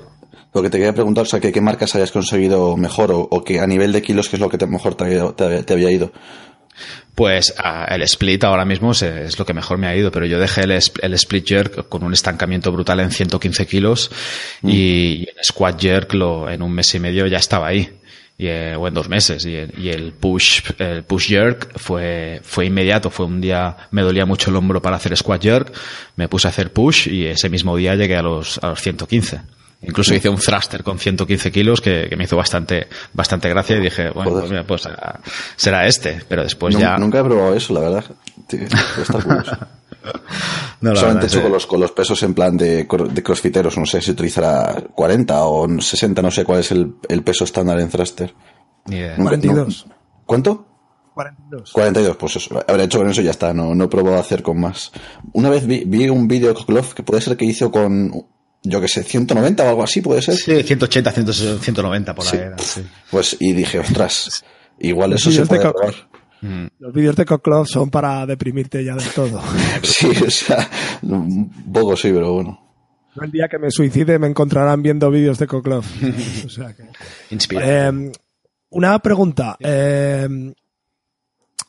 lo 0.54 0.62
que 0.62 0.70
te 0.70 0.78
quería 0.78 0.94
preguntar, 0.94 1.22
o 1.22 1.26
sea, 1.26 1.40
que 1.40 1.50
qué 1.50 1.60
marcas 1.60 1.94
hayas 1.96 2.12
conseguido 2.12 2.76
mejor 2.76 3.10
o, 3.10 3.26
o 3.28 3.42
que 3.42 3.58
a 3.58 3.66
nivel 3.66 3.92
de 3.92 4.02
kilos, 4.02 4.28
qué 4.28 4.36
es 4.36 4.40
lo 4.40 4.48
que 4.48 4.56
te, 4.56 4.66
mejor 4.66 4.94
te, 4.94 5.20
te, 5.32 5.62
te 5.64 5.72
había 5.72 5.90
ido. 5.90 6.12
Pues 7.14 7.54
uh, 7.58 7.92
el 7.92 8.02
split 8.02 8.42
ahora 8.42 8.64
mismo 8.64 8.92
es, 8.92 9.02
es, 9.02 9.38
lo 9.38 9.46
que 9.46 9.54
mejor 9.54 9.78
me 9.78 9.86
ha 9.86 9.96
ido, 9.96 10.10
pero 10.10 10.26
yo 10.26 10.40
dejé 10.40 10.62
el, 10.62 10.72
el 10.72 11.14
split 11.14 11.46
jerk 11.46 11.88
con 11.88 12.02
un 12.02 12.12
estancamiento 12.12 12.72
brutal 12.72 13.00
en 13.00 13.12
115 13.12 13.66
kilos 13.66 14.10
mm. 14.62 14.68
y, 14.68 15.28
el 15.36 15.44
squat 15.44 15.80
jerk 15.80 16.14
lo, 16.14 16.50
en 16.50 16.62
un 16.62 16.72
mes 16.72 16.94
y 16.94 16.98
medio 16.98 17.26
ya 17.26 17.38
estaba 17.38 17.68
ahí. 17.68 17.98
Y, 18.36 18.48
eh, 18.48 18.74
o 18.74 18.88
en 18.88 18.94
dos 18.94 19.08
meses 19.08 19.46
y 19.46 19.54
el, 19.54 19.72
y 19.78 19.90
el 19.90 20.12
push 20.12 20.62
el 20.80 21.04
push 21.04 21.28
jerk 21.28 21.78
fue 21.78 22.40
fue 22.42 22.66
inmediato 22.66 23.08
fue 23.08 23.26
un 23.26 23.40
día 23.40 23.76
me 23.92 24.02
dolía 24.02 24.26
mucho 24.26 24.50
el 24.50 24.56
hombro 24.56 24.82
para 24.82 24.96
hacer 24.96 25.16
squat 25.16 25.40
jerk 25.40 25.72
me 26.16 26.26
puse 26.26 26.48
a 26.48 26.50
hacer 26.50 26.72
push 26.72 27.06
y 27.06 27.26
ese 27.26 27.48
mismo 27.48 27.76
día 27.76 27.94
llegué 27.94 28.16
a 28.16 28.22
los 28.22 28.58
a 28.58 28.70
los 28.70 28.80
115 28.82 29.40
Incluso 29.86 30.14
hice 30.14 30.28
un 30.28 30.36
thruster 30.36 30.82
con 30.82 30.98
115 30.98 31.52
kilos 31.52 31.80
que, 31.80 32.08
que 32.08 32.16
me 32.16 32.24
hizo 32.24 32.36
bastante, 32.36 32.86
bastante 33.12 33.48
gracia 33.48 33.76
y 33.76 33.80
dije, 33.80 34.10
bueno, 34.10 34.32
pues, 34.32 34.50
mira, 34.50 34.64
pues 34.64 34.88
será 35.56 35.86
este, 35.86 36.20
pero 36.28 36.42
después 36.42 36.74
no, 36.74 36.80
ya... 36.80 36.96
Nunca 36.96 37.20
he 37.20 37.24
probado 37.24 37.54
eso, 37.54 37.74
la 37.74 37.80
verdad. 37.80 38.04
Tío, 38.46 38.60
está 38.60 39.68
no, 40.80 40.96
Solamente 40.96 41.26
hecho 41.26 41.38
sí. 41.38 41.42
con, 41.42 41.52
los, 41.52 41.66
con 41.66 41.80
los 41.80 41.92
pesos 41.92 42.22
en 42.22 42.34
plan 42.34 42.56
de, 42.56 42.84
de 42.84 43.22
crossfiteros, 43.22 43.78
no 43.78 43.86
sé 43.86 44.00
si 44.00 44.10
utilizará 44.10 44.82
40 44.94 45.44
o 45.44 45.80
60, 45.80 46.22
no 46.22 46.30
sé 46.30 46.44
cuál 46.44 46.60
es 46.60 46.70
el, 46.72 46.94
el 47.08 47.22
peso 47.22 47.44
estándar 47.44 47.80
en 47.80 47.88
thruster. 47.88 48.34
Yeah. 48.86 49.16
42. 49.16 49.86
No, 49.86 49.94
¿Cuánto? 50.26 50.66
42. 51.14 51.72
42, 51.72 52.16
pues 52.16 52.36
eso. 52.36 52.64
Habré 52.66 52.84
hecho 52.84 52.98
con 52.98 53.08
eso 53.08 53.20
y 53.20 53.24
ya 53.24 53.30
está, 53.30 53.54
no, 53.54 53.74
no 53.74 53.84
he 53.84 53.88
probado 53.88 54.16
a 54.16 54.20
hacer 54.20 54.42
con 54.42 54.60
más. 54.60 54.92
Una 55.32 55.48
vez 55.48 55.66
vi, 55.66 55.84
vi 55.86 56.08
un 56.08 56.26
vídeo 56.26 56.48
de 56.48 56.54
Koklov 56.54 56.92
que 56.92 57.02
puede 57.02 57.22
ser 57.22 57.36
que 57.36 57.44
hizo 57.44 57.70
con 57.70 58.26
yo 58.64 58.80
que 58.80 58.88
sé, 58.88 59.02
190 59.02 59.62
o 59.62 59.68
algo 59.68 59.82
así, 59.82 60.00
puede 60.00 60.22
ser. 60.22 60.34
Sí, 60.34 60.62
180, 60.62 61.12
190 61.12 62.14
por 62.14 62.24
ahí. 62.24 62.30
Sí. 62.30 62.36
Era, 62.38 62.58
sí. 62.58 62.86
Pues, 63.10 63.36
y 63.38 63.52
dije, 63.52 63.78
ostras, 63.78 64.44
igual 64.78 65.12
eso 65.12 65.30
se 65.30 65.44
puede 65.44 65.60
probar. 65.60 65.94
Mm. 66.40 66.66
Los 66.78 66.92
vídeos 66.92 67.16
de 67.16 67.24
Coclov 67.24 67.66
son 67.66 67.90
para 67.90 68.26
deprimirte 68.26 68.82
ya 68.82 68.94
del 68.94 69.08
todo. 69.10 69.40
sí, 69.82 70.08
o 70.08 70.30
sea, 70.30 70.68
un 71.02 71.72
poco 71.72 71.96
sí, 71.96 72.10
pero 72.12 72.32
bueno. 72.32 72.60
El 73.22 73.30
día 73.30 73.46
que 73.48 73.58
me 73.58 73.70
suicide 73.70 74.18
me 74.18 74.26
encontrarán 74.26 74.82
viendo 74.82 75.10
vídeos 75.10 75.38
de 75.38 75.46
Coclov. 75.46 75.84
o 76.46 76.48
sea 76.48 76.74
que... 76.74 76.84
Inspira. 77.30 77.88
Eh, 77.88 78.12
una 78.70 78.98
pregunta. 78.98 79.56
Eh, 79.60 80.26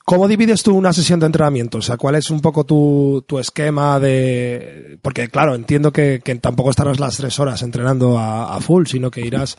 ¿Cómo 0.06 0.28
divides 0.28 0.62
tú 0.62 0.78
una 0.78 0.94
sesión 0.94 1.20
de 1.20 1.26
entrenamiento? 1.26 1.80
O 1.80 1.82
sea, 1.82 1.98
¿cuál 1.98 2.14
es 2.14 2.30
un 2.30 2.40
poco 2.40 2.64
tu, 2.64 3.26
tu 3.28 3.40
esquema 3.40 4.00
de...? 4.00 5.00
Porque, 5.02 5.30
claro, 5.30 5.56
entiendo 5.56 5.92
que, 5.92 6.20
tampoco 6.40 6.70
estarás 6.70 7.00
las 7.00 7.18
tres 7.18 7.40
horas 7.40 7.64
entrenando 7.64 8.20
a, 8.20 8.60
full, 8.62 8.86
sino 8.86 9.10
que 9.10 9.22
irás 9.22 9.58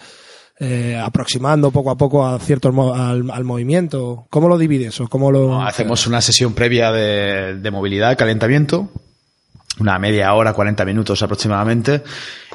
eh, 0.61 0.97
aproximando 1.03 1.73
poco 1.73 1.91
a 1.91 1.97
poco 1.97 2.25
a 2.25 2.39
cierto 2.39 2.69
al, 2.95 3.29
al, 3.29 3.45
movimiento. 3.45 4.29
¿Cómo 4.31 4.49
lo 4.49 4.57
divides 4.57 5.01
o 5.01 5.09
cómo 5.09 5.33
lo...? 5.33 5.61
Hacemos 5.63 6.07
una 6.07 6.21
sesión 6.21 6.55
previa 6.55 6.93
de, 6.93 7.57
de 7.57 7.71
movilidad, 7.73 8.17
calentamiento, 8.17 8.89
una 9.79 9.99
media 9.99 10.33
hora, 10.35 10.53
40 10.53 10.85
minutos 10.85 11.23
aproximadamente, 11.23 12.03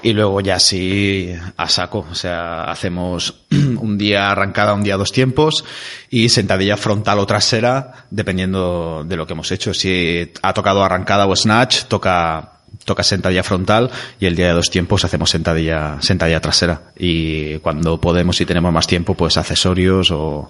y 0.01 0.13
luego 0.13 0.42
ya 0.42 0.60
sí 0.60 1.34
a 1.58 1.70
saco, 1.70 2.08
o 2.10 2.16
sea, 2.16 2.63
hacemos 2.63 3.44
un 3.51 3.98
día 3.98 4.32
arrancada, 4.32 4.74
un 4.74 4.84
día 4.84 4.98
dos 4.98 5.12
tiempos, 5.12 5.63
y 6.10 6.30
sentadilla 6.30 6.78
frontal 6.78 7.20
o 7.20 7.25
trasera, 7.25 8.06
dependiendo 8.10 9.04
de 9.06 9.16
lo 9.16 9.28
que 9.28 9.34
hemos 9.34 9.51
hecho. 9.51 9.74
Si 9.74 10.32
ha 10.42 10.54
tocado 10.54 10.84
arrancada 10.84 11.28
o 11.28 11.36
snatch, 11.36 11.84
toca 11.84 12.54
toca 12.86 13.04
sentadilla 13.04 13.44
frontal 13.44 13.92
y 14.20 14.25
el 14.25 14.36
día 14.36 14.48
de 14.48 14.54
dos 14.54 14.72
tiempos 14.72 15.06
hacemos 15.06 15.30
sentadilla, 15.30 15.98
sentadilla 16.01 16.42
trasera. 16.42 16.82
Y 16.98 17.58
cuando 17.60 18.00
podemos 18.00 18.40
y 18.42 18.46
tenemos 18.46 18.74
más 18.74 18.88
tiempo, 18.88 19.13
pues 19.13 19.38
accesorios 19.38 20.10
o, 20.10 20.50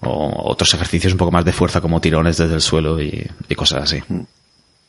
o 0.00 0.50
otros 0.50 0.74
ejercicios 0.74 1.12
un 1.12 1.18
poco 1.18 1.32
más 1.32 1.44
de 1.44 1.52
fuerza 1.52 1.80
como 1.80 2.00
tirones 2.00 2.36
desde 2.36 2.54
el 2.54 2.60
suelo 2.60 3.00
y, 3.00 3.26
y 3.48 3.54
cosas 3.54 3.84
así. 3.84 4.02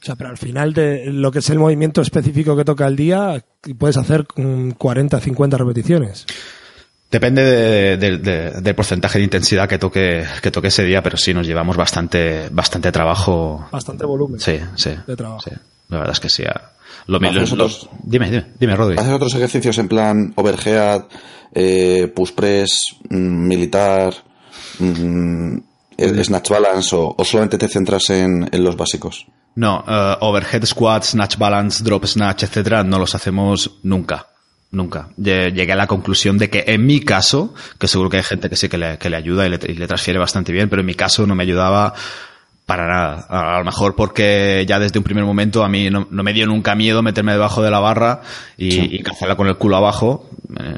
O 0.06 0.08
sea, 0.08 0.16
pero 0.16 0.30
al 0.30 0.38
final 0.38 0.72
de 0.72 1.06
lo 1.08 1.32
que 1.32 1.40
es 1.40 1.50
el 1.50 1.58
movimiento 1.58 2.00
específico 2.00 2.56
que 2.56 2.64
toca 2.64 2.86
el 2.86 2.96
día, 2.96 3.44
puedes 3.80 3.98
hacer 3.98 4.28
40, 4.78 5.20
50 5.20 5.58
repeticiones. 5.58 6.28
Depende 7.10 7.42
de, 7.44 7.98
de, 7.98 8.18
de, 8.20 8.52
del 8.62 8.76
porcentaje 8.76 9.18
de 9.18 9.24
intensidad 9.24 9.68
que 9.68 9.80
toque, 9.80 10.24
que 10.44 10.52
toque 10.52 10.68
ese 10.68 10.84
día, 10.84 11.02
pero 11.02 11.18
sí 11.18 11.34
nos 11.34 11.48
llevamos 11.48 11.76
bastante, 11.76 12.50
bastante 12.52 12.92
trabajo. 12.92 13.68
Bastante 13.72 14.06
volumen. 14.06 14.40
Sí, 14.40 14.60
sí. 14.76 14.92
De 15.08 15.16
trabajo. 15.16 15.42
sí. 15.50 15.56
La 15.90 15.98
verdad 15.98 16.14
es 16.14 16.20
que 16.20 16.30
sí. 16.30 16.44
Lo, 17.08 17.18
lo, 17.18 17.28
¿Haces 17.28 17.52
lo- 17.54 17.66
otros- 17.66 17.90
dime, 18.04 18.30
dime, 18.30 18.46
dime, 18.60 18.76
Rodri. 18.76 19.00
¿Haces 19.00 19.12
otros 19.12 19.34
ejercicios 19.34 19.76
en 19.80 19.88
plan 19.88 20.34
overhead, 20.36 21.02
eh, 21.56 22.12
push 22.16 22.32
press, 22.34 22.80
mm, 23.10 23.48
militar, 23.48 24.14
mm, 24.78 25.58
snatch 26.24 26.50
balance 26.52 26.96
o, 26.96 27.16
o 27.18 27.26
solamente 27.26 27.58
te 27.58 27.68
centras 27.68 28.08
en, 28.12 28.48
en 28.52 28.64
los 28.64 28.78
básicos? 28.78 29.26
No, 29.56 29.84
eh, 29.88 30.18
overhead 30.20 30.66
squat, 30.66 31.04
snatch 31.04 31.38
balance, 31.38 31.84
drop 31.84 32.06
snatch, 32.06 32.44
etcétera, 32.44 32.84
no 32.84 33.00
los 33.00 33.16
hacemos 33.16 33.72
nunca. 33.84 34.28
Nunca. 34.72 35.08
Lle- 35.18 35.54
Llegué 35.54 35.72
a 35.72 35.76
la 35.78 35.88
conclusión 35.88 36.38
de 36.38 36.50
que 36.50 36.66
en 36.68 36.86
mi 36.86 37.00
caso, 37.00 37.54
que 37.80 37.88
seguro 37.88 38.10
que 38.10 38.18
hay 38.18 38.24
gente 38.24 38.50
que 38.50 38.58
sí 38.58 38.68
que 38.68 38.78
le, 38.78 38.98
que 38.98 39.10
le 39.10 39.16
ayuda 39.16 39.46
y 39.46 39.50
le, 39.50 39.60
y 39.68 39.74
le 39.76 39.88
transfiere 39.88 40.20
bastante 40.20 40.52
bien, 40.52 40.68
pero 40.70 40.82
en 40.82 40.86
mi 40.86 40.96
caso 40.96 41.26
no 41.26 41.36
me 41.36 41.44
ayudaba 41.44 41.94
para 42.66 42.88
nada. 42.88 43.26
A, 43.30 43.56
a 43.56 43.60
lo 43.60 43.66
mejor 43.66 43.96
porque 43.96 44.66
ya 44.68 44.80
desde 44.80 44.98
un 45.00 45.04
primer 45.04 45.24
momento 45.24 45.64
a 45.64 45.70
mí 45.70 45.90
no, 45.90 46.08
no 46.10 46.24
me 46.24 46.34
dio 46.34 46.48
nunca 46.48 46.74
miedo 46.76 47.02
meterme 47.04 47.32
debajo 47.34 47.62
de 47.62 47.70
la 47.72 47.80
barra 47.80 48.22
y, 48.58 48.96
y 48.96 49.04
cazarla 49.04 49.36
con 49.36 49.48
el 49.48 49.58
culo 49.58 49.78
abajo. 49.78 50.30
Eh, 50.60 50.76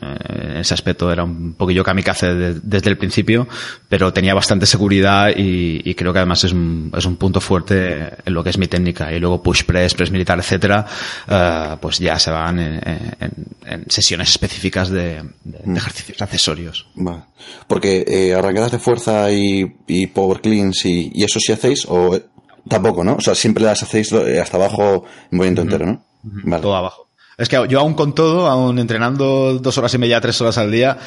en 0.52 0.58
ese 0.58 0.74
aspecto 0.74 1.12
era 1.12 1.24
un 1.24 1.54
poquillo 1.54 1.84
kamikaze 1.84 2.34
de- 2.34 2.60
desde 2.62 2.90
el 2.90 2.98
principio, 2.98 3.48
pero 3.88 4.12
tenía 4.12 4.34
bastante 4.34 4.66
seguridad 4.66 5.30
y, 5.36 5.82
y 5.90 5.94
creo 5.96 6.12
que 6.12 6.20
además 6.20 6.44
es 6.44 6.52
un, 6.52 6.92
es 6.98 7.06
un 7.06 7.16
punto 7.16 7.40
fuerte 7.40 8.10
en 8.26 8.34
lo 8.34 8.44
que 8.44 8.50
es 8.50 8.58
mi 8.58 8.68
técnica. 8.68 9.14
Y 9.14 9.20
luego 9.20 9.42
push 9.44 9.64
press, 9.64 9.94
press 9.94 10.12
militar, 10.12 10.40
etcétera, 10.40 10.86
eh, 11.30 11.76
pues 11.80 12.00
ya 12.00 12.18
se 12.20 12.32
van 12.32 12.60
en, 12.60 12.74
en- 12.86 13.34
en 13.66 13.86
sesiones 13.90 14.30
específicas 14.30 14.90
de, 14.90 15.22
de- 15.44 15.60
de 15.64 15.78
ejercicios 15.78 16.22
accesorios. 16.22 16.88
Vale. 16.96 17.24
Porque 17.68 18.04
eh, 18.08 18.34
arrancadas 18.34 18.72
de 18.72 18.80
fuerza 18.80 19.32
y, 19.32 19.76
y 19.88 20.08
power 20.08 20.42
cleans 20.42 20.86
y, 20.86 21.12
y 21.14 21.24
eso 21.24 21.40
sí 21.40 21.52
hacéis 21.52 21.77
o 21.88 22.20
tampoco, 22.68 23.04
¿no? 23.04 23.16
O 23.16 23.22
sea, 23.22 23.36
siempre 23.36 23.64
las 23.64 23.84
hacéis 23.84 24.12
eh, 24.12 24.40
hasta 24.40 24.58
abajo 24.58 25.06
en 25.32 25.38
movimiento 25.38 25.62
entero, 25.62 25.86
¿no? 25.86 26.04
Vale. 26.24 26.62
todo 26.62 26.76
abajo. 26.76 27.08
Es 27.38 27.50
que 27.50 27.68
yo 27.70 27.80
aún 27.80 27.94
con 27.94 28.16
todo, 28.16 28.48
aún 28.48 28.80
entrenando 28.80 29.60
dos 29.60 29.78
horas 29.78 29.94
y 29.94 29.98
media, 30.00 30.20
tres 30.20 30.42
horas 30.42 30.58
al 30.58 30.72
día, 30.72 30.98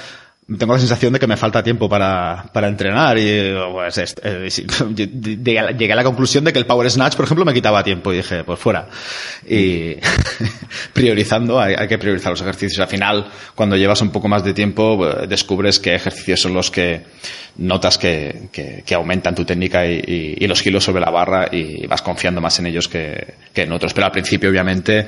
tengo 0.59 0.73
la 0.73 0.79
sensación 0.79 1.13
de 1.13 1.19
que 1.21 1.27
me 1.27 1.37
falta 1.37 1.63
tiempo 1.63 1.89
para, 1.89 2.47
para 2.53 2.69
entrenar 2.69 3.17
y 3.19 3.53
pues, 3.73 3.99
es- 3.99 4.17
eh, 4.23 4.49
llegué 4.95 5.93
a 5.93 5.97
la- 5.97 6.05
conclusión 6.05 6.45
de 6.45 6.53
que 6.53 6.59
el 6.59 6.67
Power 6.67 6.91
Snatch, 6.91 7.15
por 7.15 7.25
ejemplo, 7.25 7.45
me 7.45 7.55
quitaba 7.55 7.85
tiempo 7.85 8.13
y 8.13 8.17
dije, 8.17 8.43
pues 8.45 8.59
fuera. 8.59 8.89
Y 9.49 9.97
priorizando, 10.93 11.61
hay, 11.61 11.87
que 11.89 11.99
priorizar 11.99 12.33
los 12.33 12.41
ejercicios. 12.41 12.81
Al 12.81 12.89
final, 12.89 13.27
cuando 13.55 13.77
llevas 13.77 14.01
un 14.03 14.11
poco 14.11 14.29
más 14.29 14.45
de 14.45 14.53
tiempo, 14.55 15.07
eh, 15.09 15.27
descubres 15.29 15.79
qué 15.79 15.95
ejercicios 15.95 16.41
son 16.41 16.55
los 16.55 16.71
que 16.71 17.03
notas 17.57 17.99
que, 17.99 18.49
que, 18.53 18.95
aumentan 18.95 19.35
tu 19.35 19.45
técnica 19.45 19.87
y, 19.87 20.47
los 20.47 20.63
kilos 20.63 20.83
sobre 20.83 21.01
la 21.01 21.11
barra 21.11 21.49
y 21.53 21.87
vas 21.87 22.03
confiando 22.03 22.41
más 22.41 22.59
en 22.59 22.67
ellos 22.67 22.89
que 22.89 23.35
en 23.55 23.73
otros. 23.73 23.93
Pero 23.93 24.07
al 24.07 24.13
principio, 24.13 24.51
obviamente, 24.51 25.07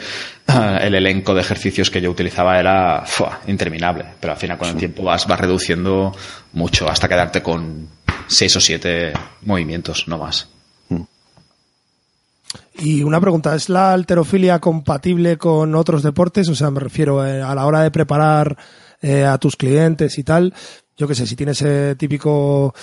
el 0.80 0.94
elenco 0.94 1.35
de 1.35 1.40
ejercicios 1.40 1.90
que 1.90 2.00
yo 2.00 2.11
utilizaba 2.11 2.59
era 2.59 3.04
¡fua! 3.06 3.40
interminable. 3.47 4.04
Pero 4.21 4.32
al 4.32 4.38
final, 4.38 4.59
con 4.59 4.68
el 4.68 4.76
tiempo, 4.76 5.02
vas, 5.02 5.26
vas 5.26 5.40
reduciendo 5.40 6.14
mucho 6.52 6.88
hasta 6.88 7.09
quedarte 7.09 7.42
con 7.42 7.88
seis 8.26 8.54
o 8.56 8.61
siete 8.61 9.12
movimientos, 9.42 10.09
no 10.09 10.18
más. 10.18 10.49
Y 12.75 13.02
una 13.02 13.21
pregunta, 13.21 13.54
¿es 13.54 13.69
la 13.69 13.93
alterofilia 13.93 14.58
compatible 14.58 15.36
con 15.36 15.75
otros 15.75 16.02
deportes? 16.02 16.49
O 16.49 16.54
sea, 16.54 16.71
me 16.71 16.80
refiero 16.80 17.25
eh, 17.25 17.43
a 17.43 17.54
la 17.54 17.67
hora 17.67 17.82
de 17.82 17.91
preparar 17.91 18.56
eh, 19.00 19.25
a 19.25 19.38
tus 19.38 19.56
clientes 19.56 20.19
y 20.19 20.25
tal. 20.25 20.54
Yo 20.97 21.06
qué 21.06 21.15
sé, 21.15 21.26
si 21.26 21.36
tienes 21.36 21.60
ese 21.60 21.97
típico 21.97 22.75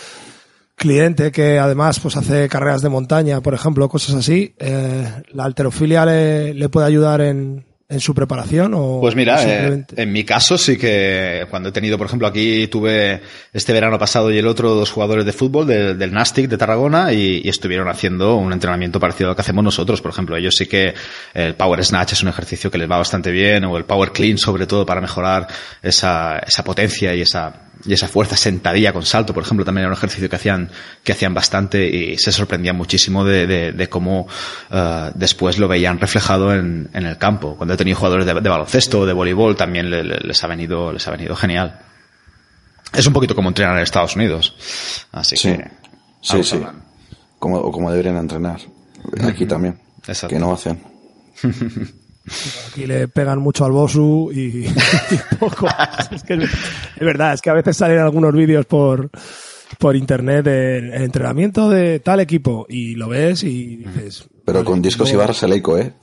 cliente 0.79 1.31
que 1.31 1.59
además 1.59 1.99
pues 1.99 2.17
hace 2.17 2.49
carreras 2.49 2.81
de 2.81 2.89
montaña, 2.89 3.41
por 3.41 3.53
ejemplo, 3.53 3.87
cosas 3.89 4.15
así, 4.15 4.55
eh, 4.57 5.05
¿la 5.33 5.43
alterofilia 5.43 6.05
le, 6.05 6.53
le 6.55 6.69
puede 6.69 6.87
ayudar 6.87 7.21
en, 7.21 7.65
en 7.87 7.99
su 7.99 8.15
preparación? 8.15 8.73
O 8.75 8.99
Pues 9.01 9.15
mira, 9.15 9.35
eh, 9.43 9.45
simplemente- 9.47 10.01
en 10.01 10.11
mi 10.11 10.23
caso 10.23 10.57
sí 10.57 10.77
que 10.77 11.45
cuando 11.49 11.69
he 11.69 11.71
tenido, 11.71 11.97
por 11.97 12.07
ejemplo, 12.07 12.27
aquí 12.27 12.67
tuve 12.67 13.21
este 13.51 13.73
verano 13.73 13.99
pasado 13.99 14.31
y 14.31 14.37
el 14.37 14.47
otro 14.47 14.73
dos 14.75 14.89
jugadores 14.91 15.25
de 15.25 15.33
fútbol 15.33 15.67
del, 15.67 15.97
del 15.97 16.13
Nastic 16.13 16.47
de 16.47 16.57
Tarragona 16.57 17.11
y, 17.13 17.41
y 17.43 17.49
estuvieron 17.49 17.87
haciendo 17.89 18.35
un 18.37 18.53
entrenamiento 18.53 18.99
parecido 18.99 19.29
al 19.31 19.35
que 19.35 19.41
hacemos 19.41 19.63
nosotros. 19.63 20.01
Por 20.01 20.11
ejemplo, 20.11 20.37
ellos 20.37 20.55
sí 20.55 20.65
que 20.67 20.93
el 21.33 21.55
Power 21.55 21.83
Snatch 21.83 22.13
es 22.13 22.23
un 22.23 22.29
ejercicio 22.29 22.71
que 22.71 22.77
les 22.77 22.89
va 22.89 22.97
bastante 22.97 23.31
bien 23.31 23.65
o 23.65 23.75
el 23.77 23.85
Power 23.85 24.11
Clean 24.11 24.37
sobre 24.37 24.65
todo 24.65 24.85
para 24.85 25.01
mejorar 25.01 25.47
esa, 25.83 26.39
esa 26.39 26.63
potencia 26.63 27.13
y 27.15 27.21
esa 27.21 27.65
y 27.85 27.93
esa 27.93 28.07
fuerza 28.07 28.35
sentadilla 28.35 28.91
con 28.91 29.05
salto, 29.05 29.33
por 29.33 29.43
ejemplo, 29.43 29.63
también 29.65 29.83
era 29.83 29.91
un 29.91 29.97
ejercicio 29.97 30.29
que 30.29 30.35
hacían, 30.35 30.69
que 31.03 31.13
hacían 31.13 31.33
bastante 31.33 31.87
y 31.87 32.17
se 32.17 32.31
sorprendían 32.31 32.75
muchísimo 32.75 33.23
de, 33.23 33.47
de, 33.47 33.71
de 33.71 33.89
cómo 33.89 34.27
eh, 34.69 35.11
después 35.15 35.57
lo 35.57 35.67
veían 35.67 35.99
reflejado 35.99 36.53
en, 36.53 36.89
en 36.93 37.05
el 37.05 37.17
campo. 37.17 37.55
Cuando 37.55 37.73
he 37.73 37.77
tenido 37.77 37.97
jugadores 37.97 38.25
de, 38.25 38.33
de 38.33 38.49
baloncesto 38.49 38.99
o 39.01 39.05
de 39.05 39.13
voleibol 39.13 39.55
también 39.55 39.89
le- 39.89 40.03
le- 40.03 40.19
les 40.19 40.43
ha 40.43 40.47
venido, 40.47 40.91
les 40.91 41.07
ha 41.07 41.11
venido 41.11 41.35
genial. 41.35 41.79
Es 42.93 43.05
un 43.07 43.13
poquito 43.13 43.35
como 43.35 43.49
entrenar 43.49 43.77
en 43.77 43.83
Estados 43.83 44.15
Unidos. 44.15 44.55
Así 45.11 45.37
Sí, 45.37 45.49
que. 45.49 45.71
sí, 46.21 46.43
sí. 46.43 46.59
Como, 47.37 47.57
o 47.57 47.71
como 47.71 47.91
deberían 47.91 48.17
entrenar. 48.17 48.59
Aquí 49.23 49.45
también. 49.45 49.79
Exacto. 50.07 50.27
Que 50.35 50.39
no 50.39 50.51
hacen. 50.51 50.83
Aquí 52.71 52.85
le 52.85 53.07
pegan 53.07 53.39
mucho 53.39 53.65
al 53.65 53.71
Bosu 53.71 54.31
y, 54.33 54.65
y 54.67 55.35
poco. 55.39 55.67
Es, 56.11 56.23
que 56.23 56.33
es, 56.35 56.43
es 56.43 56.99
verdad, 56.99 57.33
es 57.33 57.41
que 57.41 57.49
a 57.49 57.53
veces 57.53 57.75
salen 57.77 57.99
algunos 57.99 58.33
vídeos 58.33 58.65
por, 58.65 59.09
por 59.77 59.95
internet 59.95 60.45
de 60.45 60.77
el 60.77 60.93
entrenamiento 61.03 61.69
de 61.69 61.99
tal 61.99 62.19
equipo 62.19 62.65
y 62.69 62.95
lo 62.95 63.07
ves 63.09 63.43
y 63.43 63.77
dices. 63.77 64.27
Pero 64.45 64.59
vale, 64.59 64.65
con 64.65 64.81
discos 64.81 65.11
y 65.11 65.15
barras 65.15 65.41
eleico, 65.43 65.77
¿eh? 65.77 65.93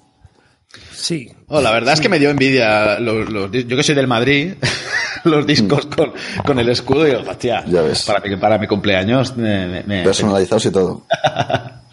Sí. 0.92 1.30
Oh, 1.48 1.60
la 1.60 1.70
verdad 1.72 1.94
es 1.94 2.00
que 2.00 2.08
me 2.08 2.18
dio 2.18 2.28
envidia 2.30 2.98
los, 2.98 3.28
yo 3.50 3.76
que 3.76 3.82
soy 3.82 3.94
del 3.94 4.08
Madrid, 4.08 4.54
los 5.24 5.46
discos 5.46 5.86
con, 5.86 6.12
con 6.44 6.58
el 6.58 6.68
escudo 6.68 7.06
y 7.06 7.10
digo, 7.10 7.22
hostia, 7.28 7.64
Ya 7.66 7.82
ves. 7.82 8.02
para 8.02 8.20
mi, 8.20 8.36
para 8.36 8.58
mi 8.58 8.66
cumpleaños 8.66 9.36
me, 9.36 9.66
me- 9.68 9.82
me- 9.84 10.02
Personalizados 10.04 10.66
y 10.66 10.70
todo. 10.72 11.06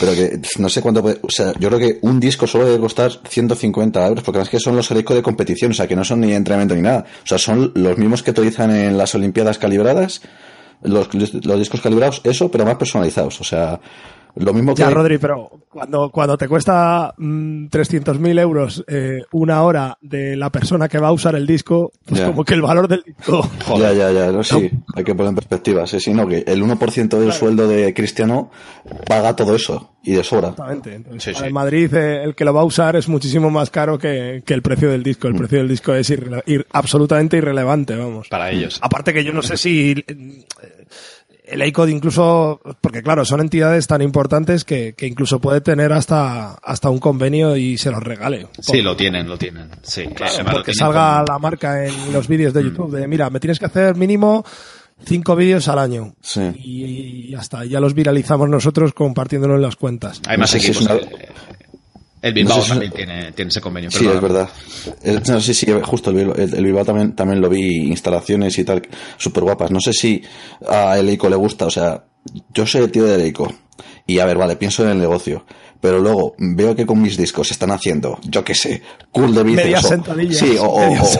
Pero 0.00 0.12
que 0.14 0.40
no 0.58 0.68
sé 0.68 0.80
cuánto 0.82 1.02
puede. 1.02 1.18
O 1.22 1.30
sea, 1.30 1.52
yo 1.58 1.68
creo 1.68 1.78
que 1.78 1.98
un 2.02 2.20
disco 2.20 2.46
solo 2.46 2.64
debe 2.64 2.78
costar 2.78 3.12
150 3.28 4.06
euros, 4.06 4.24
porque 4.24 4.40
es 4.40 4.48
que 4.48 4.60
son 4.60 4.76
los 4.76 4.90
Eleico 4.90 5.14
de 5.14 5.22
competición, 5.22 5.70
o 5.72 5.74
sea, 5.74 5.86
que 5.86 5.96
no 5.96 6.04
son 6.04 6.20
ni 6.20 6.32
entrenamiento 6.32 6.74
ni 6.74 6.82
nada. 6.82 7.04
O 7.24 7.26
sea, 7.26 7.38
son 7.38 7.72
los 7.74 7.98
mismos 7.98 8.22
que 8.22 8.30
utilizan 8.30 8.74
en 8.74 8.96
las 8.98 9.14
Olimpiadas 9.14 9.58
calibradas, 9.58 10.22
los, 10.82 11.08
los 11.14 11.58
discos 11.58 11.80
calibrados, 11.80 12.20
eso, 12.24 12.50
pero 12.50 12.64
más 12.64 12.76
personalizados. 12.76 13.40
O 13.40 13.44
sea, 13.44 13.80
lo 14.36 14.52
mismo 14.52 14.74
que. 14.74 14.80
Ya, 14.82 14.90
Rodri, 14.90 15.18
pero 15.18 15.50
cuando, 15.68 16.10
cuando 16.10 16.36
te 16.38 16.46
cuesta 16.48 17.14
mm, 17.16 17.66
300.000 17.66 18.40
euros 18.40 18.84
eh, 18.88 19.22
una 19.32 19.62
hora 19.62 19.96
de 20.00 20.36
la 20.36 20.50
persona 20.50 20.88
que 20.88 20.98
va 20.98 21.08
a 21.08 21.12
usar 21.12 21.34
el 21.34 21.46
disco, 21.46 21.92
pues 22.06 22.20
Ya. 22.20 22.26
como 22.28 22.44
que 22.44 22.54
el 22.54 22.62
valor 22.62 22.88
del 22.88 23.02
disco. 23.04 23.48
Ya, 23.78 23.92
ya, 23.92 24.10
ya, 24.12 24.32
no, 24.32 24.42
sí, 24.44 24.70
hay 24.94 25.04
que 25.04 25.14
poner 25.14 25.30
en 25.30 25.34
perspectiva. 25.36 25.86
Sí, 25.86 26.00
sí, 26.00 26.12
no, 26.12 26.26
que 26.26 26.44
el 26.46 26.62
1% 26.62 27.18
del 27.18 27.32
sueldo 27.32 27.66
de 27.68 27.92
Cristiano 27.94 28.50
paga 29.06 29.34
todo 29.36 29.54
eso 29.56 29.92
y 30.02 30.12
de 30.12 30.22
sobra. 30.24 30.50
Exactamente. 30.50 30.94
Entonces, 30.94 31.22
Sí, 31.24 31.30
para 31.32 31.40
sí. 31.44 31.46
el 31.48 31.52
Madrid, 31.54 31.94
eh, 31.94 32.22
el 32.24 32.34
que 32.34 32.44
lo 32.44 32.54
va 32.54 32.60
a 32.60 32.64
usar 32.64 32.94
es 32.96 33.08
muchísimo 33.08 33.50
más 33.50 33.70
caro 33.70 33.98
que, 33.98 34.42
que 34.46 34.54
el 34.54 34.62
precio 34.62 34.90
del 34.90 35.02
disco. 35.02 35.26
El 35.28 35.34
Mm. 35.34 35.38
precio 35.38 35.58
del 35.58 35.68
disco 35.68 35.94
es 35.94 36.08
ir- 36.10 36.66
absolutamente 36.72 37.36
irrelevante, 37.38 37.96
vamos. 37.96 38.28
para 38.28 38.50
ellos. 38.50 38.78
Aparte 38.82 39.12
que 39.12 39.24
yo 39.24 39.32
no 39.32 39.42
sé 39.42 39.56
si 39.56 39.92
eh, 40.06 40.86
el 41.46 41.62
EICOD 41.62 41.88
incluso, 41.88 42.60
porque 42.80 43.02
claro, 43.02 43.24
son 43.24 43.40
entidades 43.40 43.86
tan 43.86 44.02
importantes 44.02 44.64
que, 44.64 44.94
que 44.96 45.06
incluso 45.06 45.40
puede 45.40 45.60
tener 45.60 45.92
hasta, 45.92 46.54
hasta 46.54 46.90
un 46.90 46.98
convenio 46.98 47.56
y 47.56 47.78
se 47.78 47.90
los 47.90 48.02
regale. 48.02 48.48
Sí, 48.60 48.82
lo 48.82 48.96
tienen, 48.96 49.28
lo 49.28 49.38
tienen. 49.38 49.70
Sí, 49.82 50.02
además 50.02 50.38
lo 50.38 50.44
porque 50.52 50.72
tienen 50.72 50.78
salga 50.92 51.16
con- 51.24 51.34
la 51.34 51.38
marca 51.38 51.84
en 51.86 52.12
los 52.12 52.26
vídeos 52.28 52.52
de 52.52 52.64
YouTube 52.64 52.90
de, 52.96 53.06
mira, 53.06 53.30
me 53.30 53.38
tienes 53.40 53.58
que 53.58 53.66
hacer 53.66 53.94
mínimo 53.94 54.44
cinco 55.04 55.36
vídeos 55.36 55.68
al 55.68 55.78
año. 55.78 56.14
Sí. 56.20 56.40
Y, 56.56 56.84
y 56.84 57.30
ya 57.30 57.38
está, 57.38 57.64
ya 57.64 57.78
los 57.80 57.94
viralizamos 57.94 58.48
nosotros 58.48 58.92
compartiéndolo 58.92 59.54
en 59.54 59.62
las 59.62 59.76
cuentas. 59.76 60.20
Hay 60.26 60.38
más 60.38 60.52
No 60.54 60.58
sé 60.58 60.60
si 60.66 60.70
es 60.72 60.80
una- 60.80 60.98
El 62.22 62.32
Bilbao 62.32 62.56
No 62.56 62.62
sé 62.62 62.66
si- 62.66 62.70
también 62.72 62.92
tiene, 62.92 63.32
tiene 63.32 63.48
ese 63.50 63.60
convenio. 63.60 63.90
Sí, 63.90 64.06
es 64.06 64.20
verdad. 64.20 64.48
No 65.28 65.40
sé 65.40 65.54
si, 65.54 65.66
justo 65.82 66.10
el 66.10 66.16
Bilbao, 66.16 66.34
el- 66.36 66.54
el 66.54 66.64
Bilbao 66.64 66.84
también, 66.84 67.14
también 67.14 67.40
lo 67.40 67.48
vi, 67.48 67.88
instalaciones 67.88 68.58
y 68.58 68.64
tal, 68.64 68.82
súper 69.16 69.44
guapas. 69.44 69.70
No 69.70 69.80
sé 69.80 69.92
si 69.92 70.22
a 70.68 70.98
Eleico 70.98 71.28
le 71.28 71.36
gusta, 71.36 71.66
o 71.66 71.70
sea, 71.70 72.04
yo 72.52 72.66
soy 72.66 72.82
el 72.82 72.90
tío 72.90 73.04
de 73.04 73.14
Eleico. 73.16 73.52
Y 74.06 74.18
a 74.20 74.24
ver, 74.26 74.38
vale, 74.38 74.56
pienso 74.56 74.82
en 74.84 74.90
el 74.90 74.98
negocio. 74.98 75.44
pero 75.78 75.98
luego 76.00 76.34
veo 76.38 76.74
que 76.74 76.86
con 76.86 77.00
mis 77.02 77.16
discos 77.18 77.50
están 77.50 77.70
haciendo, 77.70 78.18
yo 78.24 78.42
qué 78.42 78.54
sé, 78.54 78.82
cool 79.12 79.34
de 79.34 79.42
bíceps. 79.44 79.84
o, 79.84 80.32
sí, 80.32 80.56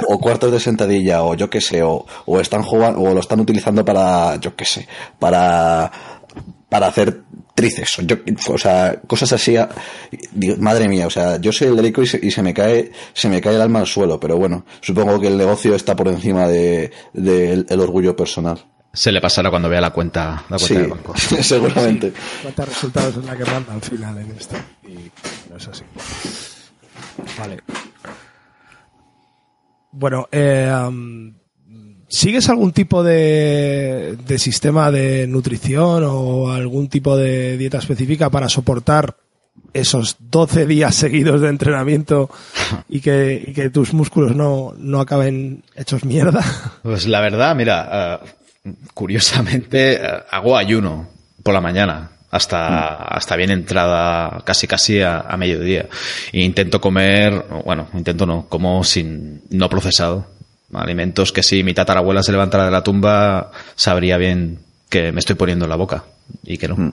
o, 0.09 0.19
cuartos 0.19 0.51
de 0.51 0.59
sentadilla, 0.59 1.23
o 1.23 1.35
yo 1.35 1.51
qué 1.51 1.61
sé, 1.61 1.83
o, 1.83 2.05
o 2.25 2.41
están 2.41 2.63
jugando, 2.63 3.01
o 3.03 3.13
lo 3.15 3.21
están 3.21 3.39
utilizando 3.39 3.85
para, 3.85 4.37
yo 4.41 4.57
qué 4.57 4.65
sé, 4.65 4.89
para, 5.19 5.93
para 6.71 6.87
hacer 6.89 7.21
trices, 7.57 7.97
yo, 8.05 8.17
o 8.49 8.59
sea, 8.59 9.01
cosas 9.07 9.33
así, 9.33 9.57
madre 10.59 10.89
mía, 10.89 11.07
o 11.07 11.11
sea, 11.11 11.39
yo 11.39 11.51
soy 11.53 11.69
el 11.69 11.77
delico 11.77 12.03
y 12.03 12.07
se, 12.07 12.43
me 12.43 12.55
cae, 12.55 12.93
se 13.15 13.29
me 13.29 13.41
cae 13.41 13.55
el 13.55 13.63
alma 13.63 13.81
al 13.81 13.87
suelo, 13.87 14.21
pero 14.21 14.37
bueno, 14.37 14.65
supongo 14.81 15.19
que 15.19 15.29
el 15.29 15.39
negocio 15.39 15.75
está 15.75 15.97
por 15.97 16.07
encima 16.09 16.47
de, 16.47 16.93
el 17.15 17.81
orgullo 17.81 18.15
personal. 18.15 18.63
Se 18.93 19.11
le 19.11 19.21
pasará 19.21 19.51
cuando 19.51 19.69
vea 19.69 19.81
la 19.81 19.91
cuenta, 19.91 20.45
la 20.49 20.59
cuenta 20.59 20.79
del 20.79 20.89
banco. 20.89 21.15
seguramente. 21.43 22.13
¿Cuántos 22.43 22.69
resultados 22.69 23.17
es 23.17 23.25
la 23.25 23.37
que 23.37 23.45
manda 23.45 23.75
al 23.75 23.83
final 23.83 24.19
en 24.19 24.31
esto? 24.31 24.57
Y 24.85 25.11
no 25.51 25.57
es 25.57 25.69
así. 25.69 25.85
Vale. 27.39 27.59
Bueno, 29.93 30.29
eh, 30.31 30.71
¿Sigues 32.09 32.49
algún 32.49 32.73
tipo 32.73 33.03
de, 33.03 34.17
de, 34.27 34.39
sistema 34.39 34.93
de 34.93 35.27
nutrición 35.27 36.05
o 36.07 36.51
algún 36.53 36.89
tipo 36.89 37.17
de 37.17 37.57
dieta 37.59 37.79
específica 37.79 38.31
para 38.31 38.49
soportar 38.49 39.17
esos 39.73 40.17
12 40.21 40.67
días 40.67 40.95
seguidos 40.95 41.41
de 41.41 41.49
entrenamiento 41.49 42.31
y 42.89 43.01
que, 43.01 43.53
que 43.55 43.71
tus 43.71 43.93
músculos 43.93 44.37
no, 44.37 44.75
no, 44.79 45.01
acaben 45.01 45.65
hechos 45.75 46.05
mierda? 46.05 46.45
Pues 46.83 47.07
la 47.09 47.21
verdad, 47.21 47.57
mira, 47.57 48.21
uh, 48.65 48.71
curiosamente 48.95 50.01
uh, 50.01 50.23
hago 50.31 50.57
ayuno 50.57 51.09
por 51.43 51.55
la 51.55 51.61
mañana 51.61 52.11
hasta, 52.31 52.95
hasta 52.95 53.35
bien 53.35 53.51
entrada, 53.51 54.43
casi 54.45 54.69
casi 54.69 55.01
a, 55.01 55.21
a, 55.21 55.37
mediodía. 55.37 55.87
E 56.33 56.45
intento 56.45 56.81
comer, 56.81 57.45
bueno, 57.65 57.89
intento 57.95 58.27
no, 58.27 58.47
como 58.49 58.85
sin, 58.85 59.43
no 59.51 59.69
procesado 59.69 60.36
alimentos 60.77 61.33
que 61.33 61.43
si 61.43 61.63
mi 61.63 61.75
tatarabuela 61.75 62.23
se 62.23 62.33
levantara 62.33 62.65
de 62.65 62.71
la 62.71 62.83
tumba 62.83 63.51
sabría 63.75 64.17
bien 64.17 64.59
que 64.89 65.13
me 65.13 65.21
estoy 65.21 65.37
poniendo 65.37 65.65
en 65.65 65.71
la 65.71 65.77
boca 65.77 66.05
y 66.45 66.59
que 66.59 66.69
no. 66.69 66.77
Mm. 66.77 66.93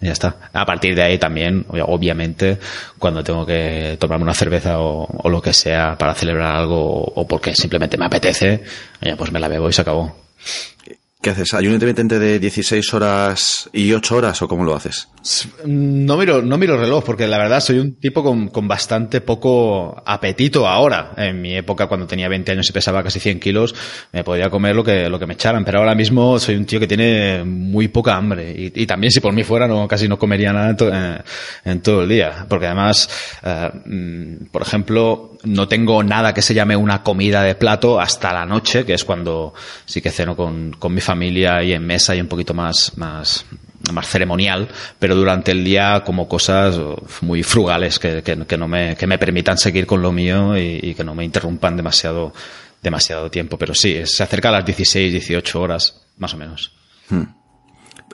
ya 0.00 0.12
está. 0.12 0.36
A 0.52 0.64
partir 0.64 0.94
de 0.94 1.02
ahí 1.02 1.18
también, 1.18 1.64
obviamente, 1.68 2.58
cuando 2.98 3.22
tengo 3.22 3.44
que 3.46 3.96
tomarme 3.98 4.24
una 4.24 4.34
cerveza 4.34 4.80
o, 4.80 5.28
lo 5.28 5.40
que 5.40 5.52
sea 5.52 5.96
para 5.96 6.14
celebrar 6.14 6.56
algo 6.56 7.04
o 7.04 7.26
porque 7.26 7.54
simplemente 7.54 7.96
me 7.96 8.06
apetece, 8.06 8.62
pues 9.16 9.32
me 9.32 9.40
la 9.40 9.48
bebo 9.48 9.68
y 9.68 9.72
se 9.72 9.82
acabó. 9.82 10.16
¿Qué 11.22 11.30
haces? 11.30 11.54
¿Hay 11.54 11.68
un 11.68 11.74
intermitente 11.74 12.18
de 12.18 12.40
16 12.40 12.94
horas 12.94 13.70
y 13.72 13.92
8 13.92 14.16
horas 14.16 14.42
o 14.42 14.48
cómo 14.48 14.64
lo 14.64 14.74
haces? 14.74 15.08
No 15.64 16.16
miro, 16.16 16.42
no 16.42 16.58
miro 16.58 16.76
reloj 16.76 17.04
porque 17.04 17.28
la 17.28 17.38
verdad 17.38 17.60
soy 17.60 17.78
un 17.78 17.94
tipo 17.94 18.24
con, 18.24 18.48
con, 18.48 18.66
bastante 18.66 19.20
poco 19.20 20.02
apetito 20.04 20.66
ahora. 20.66 21.12
En 21.16 21.40
mi 21.40 21.54
época, 21.54 21.86
cuando 21.86 22.08
tenía 22.08 22.28
20 22.28 22.50
años 22.50 22.68
y 22.68 22.72
pesaba 22.72 23.04
casi 23.04 23.20
100 23.20 23.38
kilos, 23.38 23.72
me 24.10 24.24
podía 24.24 24.50
comer 24.50 24.74
lo 24.74 24.82
que, 24.82 25.08
lo 25.08 25.20
que 25.20 25.26
me 25.26 25.34
echaran. 25.34 25.64
Pero 25.64 25.78
ahora 25.78 25.94
mismo 25.94 26.40
soy 26.40 26.56
un 26.56 26.66
tío 26.66 26.80
que 26.80 26.88
tiene 26.88 27.44
muy 27.44 27.86
poca 27.86 28.16
hambre. 28.16 28.72
Y, 28.74 28.84
también 28.84 29.12
si 29.12 29.20
por 29.20 29.32
mí 29.32 29.44
fuera, 29.44 29.68
no, 29.68 29.86
casi 29.86 30.08
no 30.08 30.18
comería 30.18 30.52
nada 30.52 30.74
en, 31.64 31.70
en 31.70 31.80
todo 31.82 32.02
el 32.02 32.08
día. 32.08 32.46
Porque 32.48 32.66
además, 32.66 33.08
eh, 33.44 33.70
mm, 33.84 34.46
por 34.46 34.62
ejemplo, 34.62 35.31
no 35.44 35.68
tengo 35.68 36.02
nada 36.02 36.32
que 36.34 36.42
se 36.42 36.54
llame 36.54 36.76
una 36.76 37.02
comida 37.02 37.42
de 37.42 37.54
plato 37.54 38.00
hasta 38.00 38.32
la 38.32 38.46
noche, 38.46 38.84
que 38.84 38.94
es 38.94 39.04
cuando 39.04 39.54
sí 39.84 40.00
que 40.00 40.10
ceno 40.10 40.36
con, 40.36 40.72
con 40.78 40.94
mi 40.94 41.00
familia 41.00 41.62
y 41.62 41.72
en 41.72 41.84
mesa 41.84 42.14
y 42.14 42.20
un 42.20 42.28
poquito 42.28 42.54
más, 42.54 42.96
más, 42.96 43.44
más 43.92 44.08
ceremonial, 44.08 44.68
pero 44.98 45.14
durante 45.14 45.50
el 45.50 45.64
día 45.64 46.02
como 46.04 46.28
cosas 46.28 46.78
muy 47.22 47.42
frugales 47.42 47.98
que, 47.98 48.22
que, 48.22 48.56
no 48.56 48.68
me, 48.68 48.94
que 48.96 49.06
me 49.06 49.18
permitan 49.18 49.58
seguir 49.58 49.86
con 49.86 50.00
lo 50.00 50.12
mío 50.12 50.56
y, 50.56 50.94
que 50.94 51.04
no 51.04 51.14
me 51.14 51.24
interrumpan 51.24 51.76
demasiado, 51.76 52.32
demasiado 52.82 53.30
tiempo. 53.30 53.58
Pero 53.58 53.74
sí, 53.74 54.00
se 54.04 54.22
acerca 54.22 54.50
a 54.50 54.52
las 54.52 54.64
16, 54.64 55.12
18 55.12 55.60
horas, 55.60 56.06
más 56.18 56.34
o 56.34 56.36
menos. 56.36 56.72
Hmm. 57.08 57.24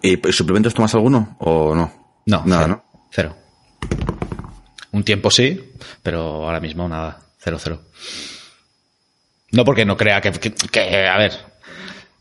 ¿Y 0.01 0.17
suplementos 0.33 0.75
tomas 0.75 0.95
alguno 0.95 1.37
o 1.41 1.75
no? 1.75 2.23
No, 2.27 2.43
nada, 2.47 2.62
cero, 2.62 2.69
¿no? 2.69 3.01
Cero. 3.11 4.17
Un 4.92 5.05
tiempo 5.05 5.31
sí, 5.31 5.72
pero 6.03 6.44
ahora 6.44 6.61
mismo 6.61 6.88
nada, 6.88 7.18
cero, 7.38 7.59
cero. 7.61 7.83
No 9.53 9.64
porque 9.64 9.85
no 9.85 9.96
crea 9.96 10.20
que, 10.20 10.33
que 10.33 11.07
a 11.07 11.16
ver, 11.16 11.33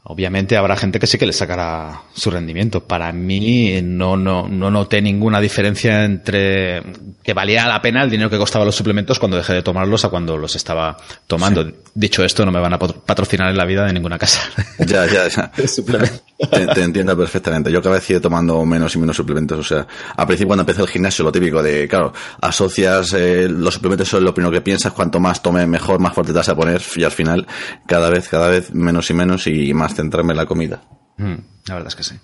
Obviamente 0.09 0.55
habrá 0.55 0.77
gente 0.77 1.01
que 1.01 1.07
sí 1.07 1.17
que 1.17 1.25
le 1.25 1.33
sacará 1.33 2.03
su 2.15 2.31
rendimiento. 2.31 2.81
Para 2.85 3.11
mí 3.11 3.81
no, 3.83 4.15
no, 4.15 4.47
no 4.47 4.71
noté 4.71 5.01
ninguna 5.01 5.41
diferencia 5.41 6.05
entre 6.05 6.81
que 7.21 7.33
valía 7.33 7.67
la 7.67 7.81
pena 7.81 8.03
el 8.03 8.09
dinero 8.09 8.29
que 8.29 8.37
costaba 8.37 8.63
los 8.63 8.73
suplementos 8.73 9.19
cuando 9.19 9.35
dejé 9.35 9.51
de 9.51 9.63
tomarlos 9.63 10.05
a 10.05 10.09
cuando 10.09 10.37
los 10.37 10.55
estaba 10.55 10.95
tomando. 11.27 11.69
Dicho 11.93 12.23
esto, 12.23 12.45
no 12.45 12.53
me 12.53 12.61
van 12.61 12.75
a 12.75 12.79
patrocinar 12.79 13.49
en 13.49 13.57
la 13.57 13.65
vida 13.65 13.85
de 13.85 13.91
ninguna 13.91 14.17
casa. 14.17 14.43
Ya, 14.79 15.05
ya, 15.07 15.27
ya. 15.27 15.51
te, 16.37 16.81
entiendo 16.81 17.17
perfectamente. 17.17 17.71
Yo 17.71 17.81
cada 17.81 17.95
vez 17.95 18.03
sigo 18.03 18.21
tomando 18.21 18.63
menos 18.65 18.95
y 18.95 18.99
menos 18.99 19.15
suplementos. 19.15 19.59
O 19.59 19.63
sea, 19.63 19.87
al 20.15 20.25
principio 20.27 20.49
cuando 20.49 20.61
empecé 20.61 20.81
el 20.81 20.87
gimnasio, 20.87 21.25
lo 21.25 21.31
típico 21.31 21.61
de, 21.61 21.87
claro, 21.87 22.13
asocias 22.41 23.13
eh, 23.13 23.47
los 23.49 23.73
suplementos 23.73 24.07
son 24.07 24.23
lo 24.23 24.33
primero 24.33 24.51
que 24.51 24.61
piensas, 24.61 24.93
cuanto 24.93 25.19
más 25.19 25.41
tome 25.41 25.65
mejor, 25.65 25.99
más 25.99 26.13
fuerte 26.13 26.31
te 26.31 26.37
vas 26.37 26.49
a 26.49 26.55
poner 26.55 26.81
y 26.95 27.03
al 27.03 27.11
final 27.11 27.47
cada 27.85 28.09
vez, 28.09 28.27
cada 28.29 28.49
vez 28.49 28.73
menos 28.73 29.09
y 29.09 29.13
menos 29.13 29.47
y 29.47 29.73
más 29.73 29.95
centrarme 29.95 30.33
en 30.33 30.37
la 30.37 30.45
comida. 30.45 30.81
Mm, 31.17 31.35
la 31.67 31.73
verdad 31.73 31.87
es 31.87 31.95
que 31.95 32.03
sí. 32.03 32.15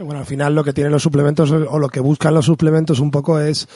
Bueno, 0.00 0.20
al 0.20 0.26
final 0.26 0.54
lo 0.54 0.64
que 0.64 0.72
tienen 0.72 0.92
los 0.92 1.02
suplementos 1.02 1.50
o 1.50 1.78
lo 1.78 1.88
que 1.88 2.00
buscan 2.00 2.34
los 2.34 2.46
suplementos 2.46 2.98
un 2.98 3.10
poco 3.10 3.38
es 3.38 3.68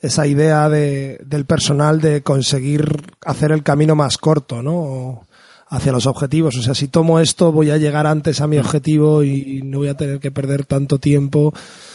esa 0.00 0.26
idea 0.26 0.68
de, 0.68 1.18
del 1.24 1.46
personal 1.46 2.00
de 2.00 2.22
conseguir 2.22 3.14
hacer 3.24 3.52
el 3.52 3.62
camino 3.62 3.94
más 3.94 4.18
corto, 4.18 4.62
¿no? 4.62 5.26
Hacia 5.72 5.90
los 5.90 6.06
objetivos. 6.06 6.56
O 6.58 6.62
sea, 6.62 6.74
si 6.74 6.86
tomo 6.88 7.18
esto 7.18 7.50
voy 7.50 7.70
a 7.70 7.78
llegar 7.78 8.06
antes 8.06 8.40
a 8.42 8.46
mi 8.46 8.58
mm. 8.58 8.60
objetivo 8.60 9.24
y 9.24 9.62
no 9.64 9.78
voy 9.78 9.88
a 9.88 9.94
tener 9.94 10.20
que 10.20 10.30
perder 10.30 10.66
tanto 10.66 10.98
tiempo 10.98 11.52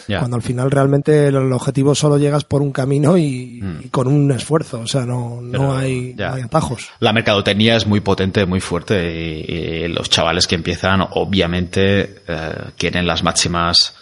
cuando 0.07 0.37
al 0.37 0.41
final 0.41 0.71
realmente 0.71 1.27
el, 1.27 1.51
objetivo 1.51 1.93
solo 1.93 2.17
llegas 2.17 2.43
por 2.45 2.61
un 2.61 2.71
camino 2.71 3.13
mm. 3.13 3.17
y, 3.17 3.89
con 3.91 4.07
un 4.07 4.31
esfuerzo, 4.31 4.79
o 4.79 4.87
sea, 4.87 5.05
no, 5.05 5.41
no, 5.41 5.77
hay, 5.77 6.15
atajos. 6.19 6.89
La 6.99 7.13
mercadotecnia 7.13 7.75
es 7.75 7.85
muy 7.85 7.99
potente, 7.99 8.45
muy 8.45 8.61
fuerte 8.61 9.45
y, 9.45 9.87
los 9.89 10.09
chavales 10.09 10.47
que 10.47 10.55
empiezan 10.55 11.01
obviamente 11.11 12.21
eh, 12.27 12.51
quieren 12.77 13.05
las 13.05 13.23
máximas 13.23 13.95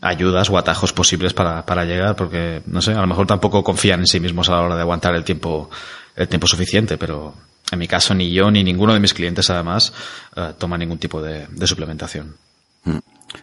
ayudas 0.00 0.50
o 0.50 0.58
atajos 0.58 0.92
posibles 0.92 1.32
para, 1.32 1.64
para 1.64 1.84
llegar 1.84 2.14
porque, 2.14 2.62
no 2.66 2.82
sé, 2.82 2.92
a 2.92 3.00
lo 3.00 3.06
mejor 3.06 3.26
tampoco 3.26 3.64
confían 3.64 4.00
en 4.00 4.06
sí 4.06 4.20
mismos 4.20 4.48
a 4.48 4.52
la 4.52 4.62
hora 4.62 4.74
de 4.76 4.82
aguantar 4.82 5.14
el 5.14 5.24
tiempo, 5.24 5.70
el 6.14 6.28
tiempo 6.28 6.46
suficiente, 6.46 6.98
pero 6.98 7.34
en 7.70 7.78
mi 7.78 7.88
caso 7.88 8.14
ni 8.14 8.32
yo 8.32 8.50
ni 8.50 8.62
ninguno 8.62 8.94
de 8.94 9.00
mis 9.00 9.14
clientes 9.14 9.48
además 9.50 9.92
eh, 10.36 10.52
toma 10.58 10.78
ningún 10.78 10.98
tipo 10.98 11.22
de, 11.22 11.46
de 11.48 11.66
suplementación. 11.66 12.36
Mm. 12.84 12.98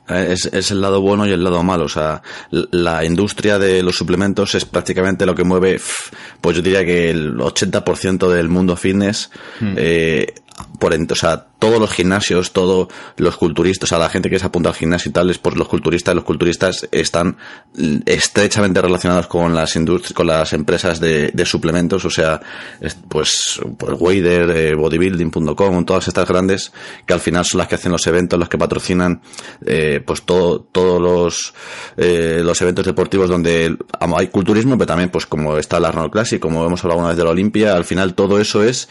Eh, 0.07 0.35
es, 0.51 0.71
el 0.71 0.81
lado 0.81 1.01
bueno 1.01 1.25
y 1.25 1.31
el 1.31 1.43
lado 1.43 1.63
malo. 1.63 1.85
O 1.85 1.89
sea, 1.89 2.21
la 2.49 3.03
industria 3.03 3.59
de 3.59 3.83
los 3.83 3.95
suplementos 3.95 4.55
es 4.55 4.65
prácticamente 4.65 5.25
lo 5.25 5.35
que 5.35 5.43
mueve, 5.43 5.79
pues 6.39 6.55
yo 6.55 6.61
diría 6.61 6.85
que 6.85 7.09
el 7.09 7.37
80% 7.37 8.29
del 8.29 8.49
mundo 8.49 8.75
fitness. 8.75 9.29
Hmm. 9.59 9.73
Eh, 9.77 10.33
por, 10.79 10.93
o 10.93 11.15
sea, 11.15 11.47
todos 11.61 11.79
los 11.79 11.91
gimnasios, 11.91 12.53
todos 12.53 12.87
los 13.17 13.37
culturistas, 13.37 13.87
o 13.87 13.89
sea, 13.91 13.99
la 13.99 14.09
gente 14.09 14.31
que 14.31 14.39
se 14.39 14.47
apunta 14.47 14.69
al 14.69 14.75
gimnasio 14.75 15.09
y 15.09 15.13
tal 15.13 15.29
es 15.29 15.37
por 15.37 15.55
los 15.55 15.67
culturistas. 15.67 16.15
Los 16.15 16.23
culturistas 16.23 16.89
están 16.91 17.37
estrechamente 18.07 18.81
relacionados 18.81 19.27
con 19.27 19.53
las 19.53 19.77
con 20.15 20.25
las 20.25 20.53
empresas 20.53 20.99
de, 20.99 21.31
suplementos, 21.45 22.03
o 22.03 22.09
sea, 22.09 22.41
pues, 23.07 23.61
pues 23.77 23.99
Wader, 23.99 24.49
eh, 24.49 24.75
bodybuilding.com, 24.75 25.85
todas 25.85 26.07
estas 26.07 26.27
grandes 26.27 26.71
que 27.05 27.13
al 27.13 27.19
final 27.19 27.45
son 27.45 27.59
las 27.59 27.67
que 27.67 27.75
hacen 27.75 27.91
los 27.91 28.07
eventos, 28.07 28.39
las 28.39 28.49
que 28.49 28.57
patrocinan, 28.57 29.21
eh, 29.63 30.01
pues 30.03 30.23
todo, 30.23 30.61
todos 30.61 30.99
los, 30.99 31.53
eh, 31.95 32.41
los 32.43 32.59
eventos 32.63 32.87
deportivos 32.87 33.29
donde 33.29 33.77
hay 33.99 34.27
culturismo, 34.29 34.79
pero 34.79 34.87
también 34.87 35.11
pues 35.11 35.27
como 35.27 35.57
está 35.59 35.77
el 35.77 35.85
Arnold 35.85 36.11
Classic, 36.11 36.39
como 36.39 36.65
hemos 36.65 36.83
hablado 36.83 37.01
una 37.01 37.09
vez 37.09 37.17
de 37.17 37.23
la 37.23 37.29
Olimpia, 37.29 37.75
al 37.75 37.85
final 37.85 38.15
todo 38.15 38.39
eso 38.39 38.63
es 38.63 38.89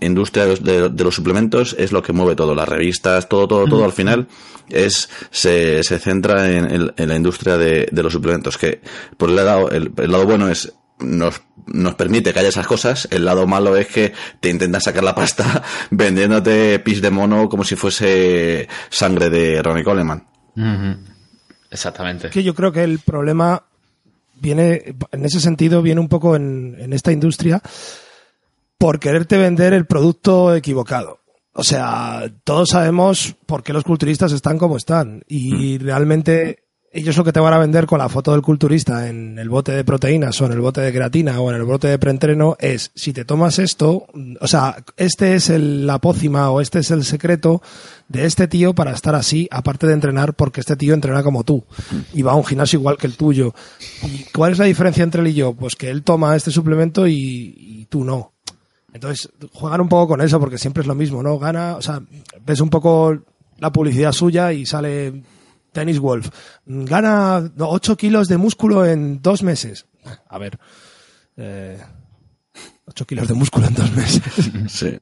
industria 0.00 0.46
de 0.46 1.04
los 1.04 1.14
suplementos 1.14 1.41
es 1.78 1.92
lo 1.92 2.02
que 2.02 2.12
mueve 2.12 2.36
todo, 2.36 2.54
las 2.54 2.68
revistas, 2.68 3.28
todo, 3.28 3.48
todo, 3.48 3.66
todo 3.66 3.84
al 3.84 3.92
final 3.92 4.28
es 4.68 5.08
se, 5.30 5.82
se 5.82 5.98
centra 5.98 6.50
en, 6.50 6.92
la 6.96 7.16
industria 7.16 7.56
de, 7.56 7.88
los 7.92 8.12
suplementos, 8.12 8.58
que 8.58 8.80
por 9.16 9.30
el 9.30 9.36
lado, 9.36 9.70
el, 9.70 9.92
lado 9.96 10.26
bueno 10.26 10.48
es 10.48 10.72
nos, 10.98 11.42
nos 11.66 11.94
permite 11.94 12.32
que 12.32 12.38
haya 12.38 12.48
esas 12.48 12.66
cosas. 12.66 13.08
El 13.10 13.24
lado 13.24 13.46
malo 13.46 13.76
es 13.76 13.88
que 13.88 14.12
te 14.40 14.50
intentan 14.50 14.80
sacar 14.80 15.04
la 15.04 15.14
pasta 15.14 15.62
vendiéndote 15.90 16.78
pis 16.78 17.02
de 17.02 17.10
mono 17.10 17.48
como 17.48 17.64
si 17.64 17.76
fuese 17.76 18.68
sangre 18.88 19.30
de 19.30 19.62
Ronnie 19.62 19.84
Coleman. 19.84 20.26
Exactamente. 21.70 22.30
Que 22.30 22.42
yo 22.42 22.54
creo 22.54 22.72
que 22.72 22.84
el 22.84 23.00
problema 23.00 23.64
viene, 24.40 24.94
en 25.10 25.24
ese 25.24 25.40
sentido, 25.40 25.82
viene 25.82 26.00
un 26.00 26.08
poco 26.08 26.36
en, 26.36 26.76
en 26.78 26.92
esta 26.92 27.10
industria 27.10 27.60
por 28.78 28.98
quererte 28.98 29.38
vender 29.38 29.72
el 29.72 29.86
producto 29.86 30.54
equivocado. 30.54 31.21
O 31.54 31.64
sea, 31.64 32.32
todos 32.44 32.70
sabemos 32.70 33.36
por 33.46 33.62
qué 33.62 33.72
los 33.72 33.84
culturistas 33.84 34.32
están 34.32 34.58
como 34.58 34.76
están 34.76 35.22
y 35.28 35.78
mm. 35.78 35.82
realmente 35.82 36.62
ellos 36.94 37.16
lo 37.16 37.24
que 37.24 37.32
te 37.32 37.40
van 37.40 37.54
a 37.54 37.58
vender 37.58 37.86
con 37.86 37.98
la 37.98 38.08
foto 38.08 38.32
del 38.32 38.42
culturista 38.42 39.08
en 39.08 39.38
el 39.38 39.48
bote 39.48 39.72
de 39.72 39.84
proteínas 39.84 40.38
o 40.40 40.46
en 40.46 40.52
el 40.52 40.60
bote 40.60 40.82
de 40.82 40.92
creatina 40.92 41.40
o 41.40 41.50
en 41.50 41.56
el 41.56 41.64
bote 41.64 41.88
de 41.88 41.98
preentreno 41.98 42.56
es 42.60 42.90
si 42.94 43.12
te 43.12 43.24
tomas 43.24 43.58
esto, 43.58 44.06
o 44.40 44.46
sea, 44.46 44.76
este 44.96 45.34
es 45.34 45.48
el, 45.48 45.86
la 45.86 45.98
pócima 46.00 46.50
o 46.50 46.60
este 46.60 46.80
es 46.80 46.90
el 46.90 47.04
secreto 47.04 47.62
de 48.08 48.26
este 48.26 48.46
tío 48.46 48.74
para 48.74 48.92
estar 48.92 49.14
así, 49.14 49.48
aparte 49.50 49.86
de 49.86 49.94
entrenar, 49.94 50.34
porque 50.34 50.60
este 50.60 50.76
tío 50.76 50.92
entrena 50.92 51.22
como 51.22 51.44
tú 51.44 51.64
y 52.12 52.22
va 52.22 52.32
a 52.32 52.36
un 52.36 52.44
gimnasio 52.44 52.78
igual 52.78 52.98
que 52.98 53.06
el 53.06 53.16
tuyo. 53.16 53.54
¿Y 54.02 54.24
cuál 54.34 54.52
es 54.52 54.58
la 54.58 54.66
diferencia 54.66 55.02
entre 55.02 55.22
él 55.22 55.28
y 55.28 55.34
yo? 55.34 55.54
Pues 55.54 55.76
que 55.76 55.90
él 55.90 56.02
toma 56.02 56.36
este 56.36 56.50
suplemento 56.50 57.06
y, 57.06 57.54
y 57.56 57.86
tú 57.86 58.04
no. 58.04 58.32
Entonces, 58.92 59.30
juegan 59.52 59.80
un 59.80 59.88
poco 59.88 60.08
con 60.08 60.20
eso 60.20 60.38
porque 60.38 60.58
siempre 60.58 60.82
es 60.82 60.86
lo 60.86 60.94
mismo, 60.94 61.22
¿no? 61.22 61.38
Gana, 61.38 61.76
o 61.76 61.82
sea, 61.82 62.02
ves 62.44 62.60
un 62.60 62.70
poco 62.70 63.16
la 63.58 63.72
publicidad 63.72 64.12
suya 64.12 64.52
y 64.52 64.66
sale 64.66 65.22
Tennis 65.72 65.98
Wolf. 65.98 66.28
Gana 66.66 67.50
8 67.58 67.96
kilos 67.96 68.28
de 68.28 68.36
músculo 68.36 68.84
en 68.84 69.22
dos 69.22 69.42
meses. 69.42 69.86
A 70.28 70.38
ver. 70.38 70.58
Eh, 71.36 71.78
8 72.86 73.06
kilos 73.06 73.28
de 73.28 73.34
músculo 73.34 73.66
en 73.66 73.74
dos 73.74 73.92
meses. 73.92 74.22
Sí. 74.68 74.98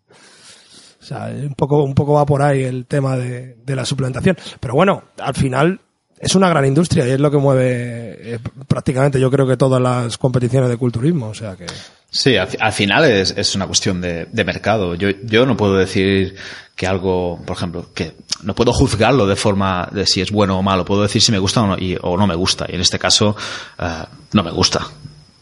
O 1.00 1.02
sea, 1.02 1.32
un 1.34 1.54
poco, 1.54 1.82
un 1.82 1.94
poco 1.94 2.12
va 2.12 2.26
por 2.26 2.42
ahí 2.42 2.62
el 2.62 2.86
tema 2.86 3.16
de, 3.16 3.56
de 3.64 3.74
la 3.74 3.86
suplementación. 3.86 4.36
Pero 4.60 4.74
bueno, 4.74 5.02
al 5.18 5.34
final 5.34 5.80
es 6.20 6.34
una 6.34 6.50
gran 6.50 6.66
industria 6.66 7.08
y 7.08 7.12
es 7.12 7.20
lo 7.20 7.30
que 7.30 7.38
mueve 7.38 8.34
eh, 8.34 8.38
prácticamente 8.68 9.18
yo 9.18 9.30
creo 9.30 9.46
que 9.46 9.56
todas 9.56 9.80
las 9.80 10.18
competiciones 10.18 10.68
de 10.68 10.76
culturismo. 10.76 11.28
O 11.28 11.34
sea 11.34 11.56
que. 11.56 11.66
Sí, 12.10 12.36
al, 12.36 12.48
al 12.58 12.72
final 12.72 13.04
es, 13.04 13.34
es, 13.36 13.54
una 13.54 13.66
cuestión 13.66 14.00
de, 14.00 14.26
de, 14.30 14.44
mercado. 14.44 14.94
Yo, 14.96 15.10
yo 15.22 15.46
no 15.46 15.56
puedo 15.56 15.76
decir 15.76 16.34
que 16.74 16.86
algo, 16.86 17.40
por 17.46 17.56
ejemplo, 17.56 17.90
que 17.94 18.14
no 18.42 18.54
puedo 18.54 18.72
juzgarlo 18.72 19.26
de 19.26 19.36
forma 19.36 19.88
de 19.92 20.06
si 20.06 20.20
es 20.20 20.30
bueno 20.30 20.58
o 20.58 20.62
malo. 20.62 20.84
Puedo 20.84 21.02
decir 21.02 21.22
si 21.22 21.30
me 21.30 21.38
gusta 21.38 21.62
o 21.62 21.66
no, 21.66 21.78
y, 21.78 21.96
o 22.00 22.16
no 22.16 22.26
me 22.26 22.34
gusta. 22.34 22.66
Y 22.68 22.74
en 22.74 22.80
este 22.80 22.98
caso, 22.98 23.36
uh, 23.78 24.04
no 24.32 24.42
me 24.42 24.50
gusta. 24.50 24.86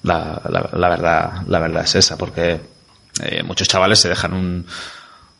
La, 0.02 0.40
la, 0.48 0.68
la, 0.72 0.88
verdad, 0.88 1.42
la 1.46 1.59
verdad 1.59 1.85
es 1.85 1.94
esa, 1.94 2.18
porque 2.18 2.61
eh, 3.22 3.42
muchos 3.44 3.68
chavales 3.68 4.00
se 4.00 4.09
dejan 4.09 4.33
un, 4.33 4.66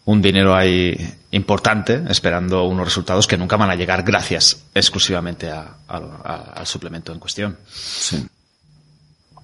un 0.05 0.23
dinero 0.23 0.55
ahí 0.57 0.97
importante 1.33 2.03
esperando 2.09 2.65
unos 2.65 2.87
resultados 2.87 3.27
que 3.27 3.37
nunca 3.37 3.57
van 3.57 3.71
a 3.71 3.75
llegar 3.75 4.03
gracias 4.03 4.65
exclusivamente 4.75 5.51
a, 5.51 5.77
al 5.87 6.67
suplemento 6.67 7.13
en 7.13 7.19
cuestión. 7.19 7.59
Sí. 7.67 8.27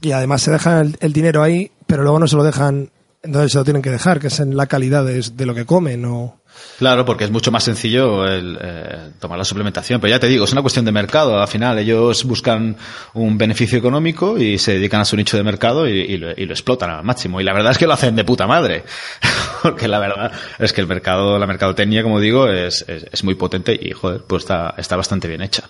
Y 0.00 0.12
además 0.12 0.42
se 0.42 0.50
dejan 0.50 0.78
el, 0.86 0.96
el, 1.00 1.12
dinero 1.12 1.42
ahí, 1.42 1.70
pero 1.86 2.02
luego 2.02 2.18
no 2.18 2.26
se 2.26 2.36
lo 2.36 2.44
dejan 2.44 2.90
donde 3.24 3.48
se 3.48 3.58
lo 3.58 3.64
tienen 3.64 3.82
que 3.82 3.90
dejar, 3.90 4.20
que 4.20 4.26
es 4.26 4.40
en 4.40 4.56
la 4.56 4.66
calidad 4.66 5.04
de, 5.04 5.20
de 5.20 5.46
lo 5.46 5.54
que 5.54 5.64
comen 5.64 6.04
o... 6.04 6.40
Claro, 6.78 7.04
porque 7.04 7.24
es 7.24 7.30
mucho 7.30 7.50
más 7.50 7.64
sencillo 7.64 8.24
el, 8.26 8.58
eh, 8.60 9.10
tomar 9.18 9.38
la 9.38 9.44
suplementación. 9.44 10.00
Pero 10.00 10.12
ya 10.12 10.20
te 10.20 10.28
digo, 10.28 10.44
es 10.44 10.52
una 10.52 10.62
cuestión 10.62 10.84
de 10.84 10.92
mercado. 10.92 11.40
Al 11.40 11.48
final 11.48 11.78
ellos 11.78 12.24
buscan 12.24 12.76
un 13.14 13.36
beneficio 13.38 13.78
económico 13.78 14.38
y 14.38 14.58
se 14.58 14.74
dedican 14.74 15.00
a 15.00 15.04
su 15.04 15.16
nicho 15.16 15.36
de 15.36 15.42
mercado 15.42 15.88
y, 15.88 15.92
y, 15.92 16.16
lo, 16.16 16.30
y, 16.30 16.46
lo, 16.46 16.52
explotan 16.52 16.90
al 16.90 17.02
máximo. 17.02 17.40
Y 17.40 17.44
la 17.44 17.52
verdad 17.52 17.72
es 17.72 17.78
que 17.78 17.86
lo 17.86 17.92
hacen 17.92 18.14
de 18.14 18.24
puta 18.24 18.46
madre. 18.46 18.84
porque 19.62 19.88
la 19.88 19.98
verdad 19.98 20.32
es 20.58 20.72
que 20.72 20.80
el 20.80 20.86
mercado, 20.86 21.38
la 21.38 21.46
mercadotecnia, 21.46 22.04
como 22.04 22.20
digo, 22.20 22.48
es, 22.48 22.84
es, 22.88 23.06
es 23.10 23.24
muy 23.24 23.34
potente 23.34 23.76
y, 23.80 23.90
joder, 23.90 24.22
pues 24.22 24.44
está, 24.44 24.74
está 24.78 24.94
bastante 24.94 25.26
bien 25.26 25.42
hecha. 25.42 25.68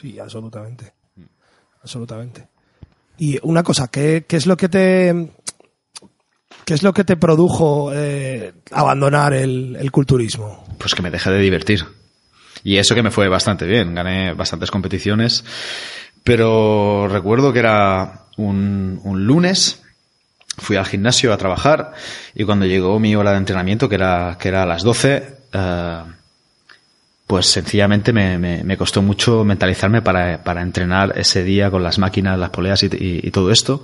Sí, 0.00 0.18
absolutamente. 0.18 0.92
Absolutamente. 1.82 2.48
Y 3.22 3.38
una 3.44 3.62
cosa, 3.62 3.86
¿qué, 3.86 4.24
qué 4.26 4.34
es 4.34 4.46
lo 4.46 4.56
que 4.56 4.68
te 4.68 5.30
¿Qué 6.64 6.74
es 6.74 6.82
lo 6.82 6.92
que 6.92 7.04
te 7.04 7.16
produjo 7.16 7.92
eh, 7.94 8.52
abandonar 8.72 9.32
el, 9.32 9.76
el, 9.78 9.92
culturismo? 9.92 10.64
Pues 10.76 10.92
que 10.92 11.02
me 11.02 11.10
dejé 11.12 11.30
de 11.30 11.38
divertir. 11.38 11.84
Y 12.64 12.78
eso 12.78 12.96
que 12.96 13.02
me 13.04 13.12
fue 13.12 13.28
bastante 13.28 13.64
bien. 13.64 13.94
Gané 13.94 14.34
bastantes 14.34 14.72
competiciones. 14.72 15.44
Pero 16.24 17.06
recuerdo 17.06 17.52
que 17.52 17.60
era 17.60 18.24
un, 18.38 19.00
un 19.04 19.24
lunes. 19.24 19.84
Fui 20.58 20.74
al 20.74 20.86
gimnasio 20.86 21.32
a 21.32 21.38
trabajar 21.38 21.92
y 22.34 22.42
cuando 22.42 22.66
llegó 22.66 22.98
mi 22.98 23.14
hora 23.14 23.30
de 23.30 23.38
entrenamiento, 23.38 23.88
que 23.88 23.94
era, 23.94 24.36
que 24.40 24.48
era 24.48 24.64
a 24.64 24.66
las 24.66 24.82
12, 24.82 25.36
uh, 25.54 26.21
pues 27.32 27.46
sencillamente 27.46 28.12
me, 28.12 28.36
me, 28.36 28.76
costó 28.76 29.00
mucho 29.00 29.42
mentalizarme 29.42 30.02
para, 30.02 30.44
para, 30.44 30.60
entrenar 30.60 31.14
ese 31.16 31.42
día 31.42 31.70
con 31.70 31.82
las 31.82 31.98
máquinas, 31.98 32.38
las 32.38 32.50
poleas 32.50 32.82
y, 32.82 32.88
y, 32.88 33.20
y, 33.26 33.30
todo 33.30 33.50
esto. 33.50 33.82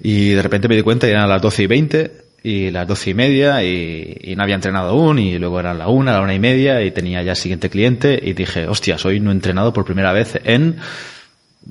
Y 0.00 0.28
de 0.28 0.40
repente 0.40 0.68
me 0.68 0.76
di 0.76 0.82
cuenta, 0.82 1.08
y 1.08 1.10
eran 1.10 1.28
las 1.28 1.42
12 1.42 1.64
y 1.64 1.66
20 1.66 2.12
y 2.44 2.70
las 2.70 2.86
12 2.86 3.10
y 3.10 3.14
media 3.14 3.64
y, 3.64 4.16
y, 4.20 4.36
no 4.36 4.44
había 4.44 4.54
entrenado 4.54 4.90
aún 4.90 5.18
y 5.18 5.40
luego 5.40 5.58
eran 5.58 5.76
la 5.76 5.88
una, 5.88 6.12
la 6.12 6.20
una 6.20 6.34
y 6.34 6.38
media 6.38 6.82
y 6.82 6.92
tenía 6.92 7.20
ya 7.24 7.32
el 7.32 7.36
siguiente 7.36 7.68
cliente 7.68 8.16
y 8.22 8.32
dije, 8.32 8.68
hostias, 8.68 9.04
hoy 9.04 9.18
no 9.18 9.30
he 9.30 9.34
entrenado 9.34 9.72
por 9.72 9.84
primera 9.84 10.12
vez 10.12 10.38
en 10.44 10.76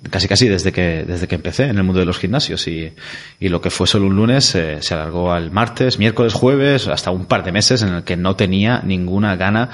casi 0.09 0.27
casi 0.27 0.49
desde 0.49 0.73
que 0.73 1.05
desde 1.07 1.29
que 1.29 1.35
empecé 1.35 1.67
en 1.67 1.77
el 1.77 1.83
mundo 1.83 2.01
de 2.01 2.05
los 2.05 2.17
gimnasios 2.17 2.67
y, 2.67 2.91
y 3.39 3.47
lo 3.47 3.61
que 3.61 3.69
fue 3.69 3.87
solo 3.87 4.07
un 4.07 4.17
lunes 4.17 4.55
eh, 4.55 4.79
se 4.81 4.93
alargó 4.93 5.31
al 5.31 5.51
martes, 5.51 5.99
miércoles, 5.99 6.33
jueves, 6.33 6.89
hasta 6.89 7.11
un 7.11 7.27
par 7.27 7.45
de 7.45 7.53
meses 7.53 7.81
en 7.81 7.93
el 7.93 8.03
que 8.03 8.17
no 8.17 8.35
tenía 8.35 8.81
ninguna 8.83 9.37
gana 9.37 9.69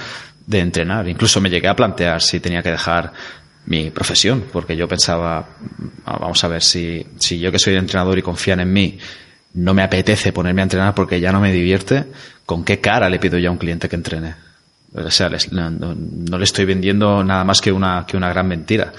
de 0.49 0.59
entrenar. 0.59 1.07
Incluso 1.07 1.39
me 1.39 1.49
llegué 1.49 1.67
a 1.67 1.75
plantear 1.75 2.23
si 2.23 2.39
tenía 2.39 2.63
que 2.63 2.71
dejar 2.71 3.13
mi 3.67 3.91
profesión, 3.91 4.45
porque 4.51 4.75
yo 4.75 4.87
pensaba, 4.87 5.47
vamos 6.03 6.43
a 6.43 6.47
ver, 6.47 6.63
si, 6.63 7.05
si 7.19 7.37
yo 7.37 7.51
que 7.51 7.59
soy 7.59 7.75
entrenador 7.75 8.17
y 8.17 8.23
confían 8.23 8.59
en 8.59 8.73
mí, 8.73 8.97
no 9.53 9.75
me 9.75 9.83
apetece 9.83 10.33
ponerme 10.33 10.61
a 10.61 10.63
entrenar 10.63 10.95
porque 10.95 11.19
ya 11.19 11.31
no 11.31 11.39
me 11.39 11.51
divierte, 11.51 12.05
¿con 12.47 12.63
qué 12.63 12.79
cara 12.79 13.09
le 13.09 13.19
pido 13.19 13.37
ya 13.37 13.49
a 13.49 13.51
un 13.51 13.59
cliente 13.59 13.87
que 13.87 13.95
entrene? 13.95 14.33
O 14.95 15.11
sea, 15.11 15.29
les, 15.29 15.51
no, 15.51 15.69
no, 15.69 16.37
le 16.39 16.43
estoy 16.43 16.65
vendiendo 16.65 17.23
nada 17.23 17.43
más 17.43 17.61
que 17.61 17.71
una, 17.71 18.07
que 18.07 18.17
una 18.17 18.29
gran 18.29 18.47
mentira. 18.47 18.91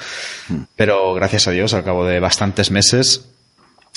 Pero 0.76 1.14
gracias 1.14 1.48
a 1.48 1.50
Dios, 1.50 1.74
al 1.74 1.82
cabo 1.82 2.06
de 2.06 2.20
bastantes 2.20 2.70
meses, 2.70 3.26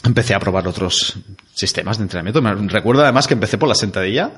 empecé 0.03 0.33
a 0.33 0.39
probar 0.39 0.67
otros 0.67 1.19
sistemas 1.53 1.99
de 1.99 2.03
entrenamiento. 2.05 2.41
Me 2.41 2.55
recuerdo 2.67 3.03
además 3.03 3.27
que 3.27 3.35
empecé 3.35 3.59
por 3.59 3.69
la 3.69 3.75
sentadilla, 3.75 4.31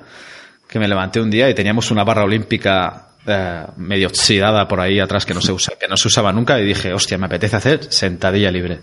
que 0.67 0.79
me 0.79 0.87
levanté 0.87 1.19
un 1.19 1.29
día 1.29 1.49
y 1.49 1.53
teníamos 1.53 1.91
una 1.91 2.03
barra 2.03 2.23
olímpica 2.23 3.09
eh, 3.25 3.65
medio 3.77 4.07
oxidada 4.07 4.67
por 4.67 4.79
ahí 4.79 4.99
atrás 4.99 5.25
que 5.25 5.33
no 5.33 5.41
se 5.41 5.51
usa, 5.51 5.73
que 5.79 5.87
no 5.87 5.97
se 5.97 6.07
usaba 6.07 6.31
nunca 6.31 6.59
y 6.59 6.65
dije, 6.65 6.93
hostia, 6.93 7.17
me 7.17 7.25
apetece 7.25 7.55
hacer 7.55 7.91
sentadilla 7.91 8.51
libre. 8.51 8.79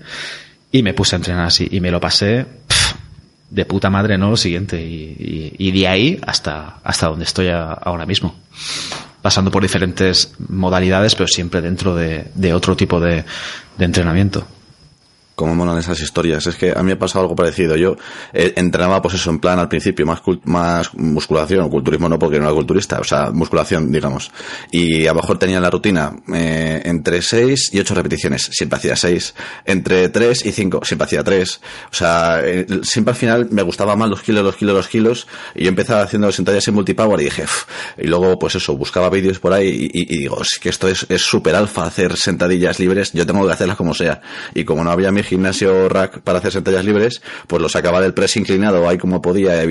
Y 0.70 0.82
me 0.82 0.94
puse 0.94 1.16
a 1.16 1.18
entrenar 1.18 1.46
así 1.46 1.68
y 1.70 1.80
me 1.80 1.90
lo 1.90 2.00
pasé 2.00 2.46
de 3.50 3.64
puta 3.66 3.90
madre, 3.90 4.16
no 4.16 4.30
lo 4.30 4.36
siguiente. 4.36 4.80
Y, 4.80 5.52
y, 5.58 5.68
y, 5.68 5.70
de 5.72 5.86
ahí 5.86 6.20
hasta, 6.26 6.78
hasta 6.82 7.08
donde 7.08 7.24
estoy 7.24 7.48
ahora 7.50 8.06
mismo. 8.06 8.34
Pasando 9.20 9.50
por 9.50 9.62
diferentes 9.62 10.34
modalidades, 10.48 11.14
pero 11.14 11.28
siempre 11.28 11.60
dentro 11.60 11.94
de, 11.94 12.30
de 12.34 12.54
otro 12.54 12.74
tipo 12.74 12.98
de, 12.98 13.24
de 13.76 13.84
entrenamiento 13.84 14.46
como 15.42 15.56
molan 15.56 15.76
esas 15.76 16.00
historias. 16.00 16.46
Es 16.46 16.54
que 16.54 16.70
a 16.70 16.76
mí 16.84 16.84
me 16.84 16.92
ha 16.92 16.98
pasado 16.98 17.24
algo 17.24 17.34
parecido. 17.34 17.74
Yo 17.74 17.96
eh, 18.32 18.52
entrenaba, 18.54 19.02
pues 19.02 19.14
eso, 19.14 19.28
en 19.30 19.40
plan 19.40 19.58
al 19.58 19.68
principio, 19.68 20.06
más, 20.06 20.22
más 20.44 20.94
musculación, 20.94 21.68
culturismo 21.68 22.08
no, 22.08 22.16
porque 22.16 22.38
no 22.38 22.44
era 22.44 22.54
culturista, 22.54 23.00
o 23.00 23.04
sea, 23.04 23.32
musculación, 23.32 23.90
digamos. 23.90 24.30
Y 24.70 25.04
a 25.06 25.12
lo 25.12 25.16
mejor 25.16 25.40
tenía 25.40 25.60
la 25.60 25.68
rutina 25.68 26.12
eh, 26.32 26.82
entre 26.84 27.22
6 27.22 27.70
y 27.72 27.80
8 27.80 27.92
repeticiones, 27.92 28.50
siempre 28.52 28.76
hacía 28.76 28.94
6. 28.94 29.34
Entre 29.64 30.10
3 30.10 30.46
y 30.46 30.52
5, 30.52 30.82
siempre 30.84 31.06
hacía 31.06 31.24
3. 31.24 31.60
O 31.90 31.94
sea, 31.94 32.40
eh, 32.44 32.64
siempre 32.84 33.10
al 33.10 33.18
final 33.18 33.48
me 33.50 33.62
gustaba 33.62 33.96
más 33.96 34.08
los 34.08 34.22
kilos, 34.22 34.44
los 34.44 34.54
kilos, 34.54 34.76
los 34.76 34.86
kilos, 34.86 35.26
y 35.56 35.64
yo 35.64 35.70
empezaba 35.70 36.02
haciendo 36.02 36.30
sentadillas 36.30 36.68
en 36.68 36.74
multipower 36.74 37.20
y 37.20 37.24
dije, 37.24 37.46
y 37.98 38.06
luego, 38.06 38.38
pues 38.38 38.54
eso, 38.54 38.76
buscaba 38.76 39.10
vídeos 39.10 39.40
por 39.40 39.52
ahí 39.52 39.90
y, 39.92 40.02
y, 40.02 40.14
y 40.14 40.18
digo, 40.18 40.40
es 40.40 40.60
que 40.60 40.68
esto 40.68 40.86
es 40.86 41.06
súper 41.20 41.56
alfa 41.56 41.82
hacer 41.84 42.16
sentadillas 42.16 42.78
libres, 42.78 43.12
yo 43.12 43.26
tengo 43.26 43.44
que 43.44 43.52
hacerlas 43.52 43.76
como 43.76 43.92
sea. 43.92 44.20
Y 44.54 44.64
como 44.64 44.84
no 44.84 44.92
había 44.92 45.10
mi 45.10 45.24
gimnasio 45.32 45.88
rack 45.88 46.20
para 46.20 46.38
hacer 46.38 46.52
sentadillas 46.52 46.84
libres, 46.84 47.22
pues 47.46 47.60
lo 47.60 47.68
sacaba 47.68 48.00
del 48.00 48.14
press 48.14 48.36
inclinado 48.36 48.88
ahí 48.88 48.98
como 48.98 49.20
podía, 49.20 49.62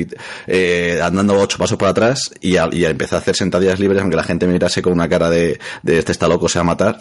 eh, 0.47 0.99
andando 1.01 1.39
ocho 1.39 1.57
pasos 1.57 1.77
para 1.77 1.91
atrás 1.91 2.31
y, 2.41 2.57
a, 2.57 2.69
y 2.71 2.85
a 2.85 2.89
a 2.89 3.17
hacer 3.17 3.35
sentadillas 3.35 3.79
libres, 3.79 4.01
aunque 4.01 4.15
la 4.15 4.23
gente 4.23 4.47
me 4.47 4.53
mirase 4.53 4.81
con 4.81 4.93
una 4.93 5.09
cara 5.09 5.29
de, 5.29 5.59
de 5.83 5.99
este 5.99 6.11
está 6.11 6.27
loco, 6.27 6.47
se 6.47 6.59
va 6.59 6.61
a 6.61 6.65
matar. 6.65 6.99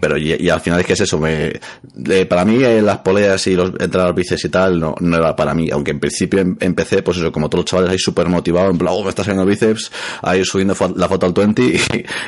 Pero 0.00 0.16
y, 0.16 0.48
al 0.48 0.60
final 0.60 0.80
es 0.80 0.86
que 0.86 0.94
es 0.94 1.00
eso, 1.02 1.18
me, 1.18 1.52
para 2.26 2.46
mí 2.46 2.62
eh, 2.64 2.80
las 2.80 2.98
poleas 2.98 3.46
y 3.46 3.54
los 3.54 3.72
entrar 3.78 4.06
al 4.06 4.14
bíceps 4.14 4.46
y 4.46 4.48
tal 4.48 4.80
no, 4.80 4.94
no 5.00 5.16
era 5.18 5.36
para 5.36 5.52
mí, 5.54 5.68
aunque 5.70 5.90
en 5.90 6.00
principio 6.00 6.40
em, 6.40 6.56
empecé, 6.60 7.02
pues 7.02 7.18
eso, 7.18 7.30
como 7.30 7.50
todos 7.50 7.64
los 7.64 7.70
chavales 7.70 7.92
ahí 7.92 7.98
súper 7.98 8.26
motivados, 8.28 8.70
en 8.70 8.78
plan, 8.78 8.94
oh, 8.96 9.02
me 9.02 9.10
está 9.10 9.22
saliendo 9.22 9.42
el 9.42 9.50
bíceps, 9.50 9.92
ahí 10.22 10.44
subiendo 10.44 10.74
la 10.96 11.08
foto 11.08 11.26
al 11.26 11.34
20 11.34 11.62
y, 11.62 11.80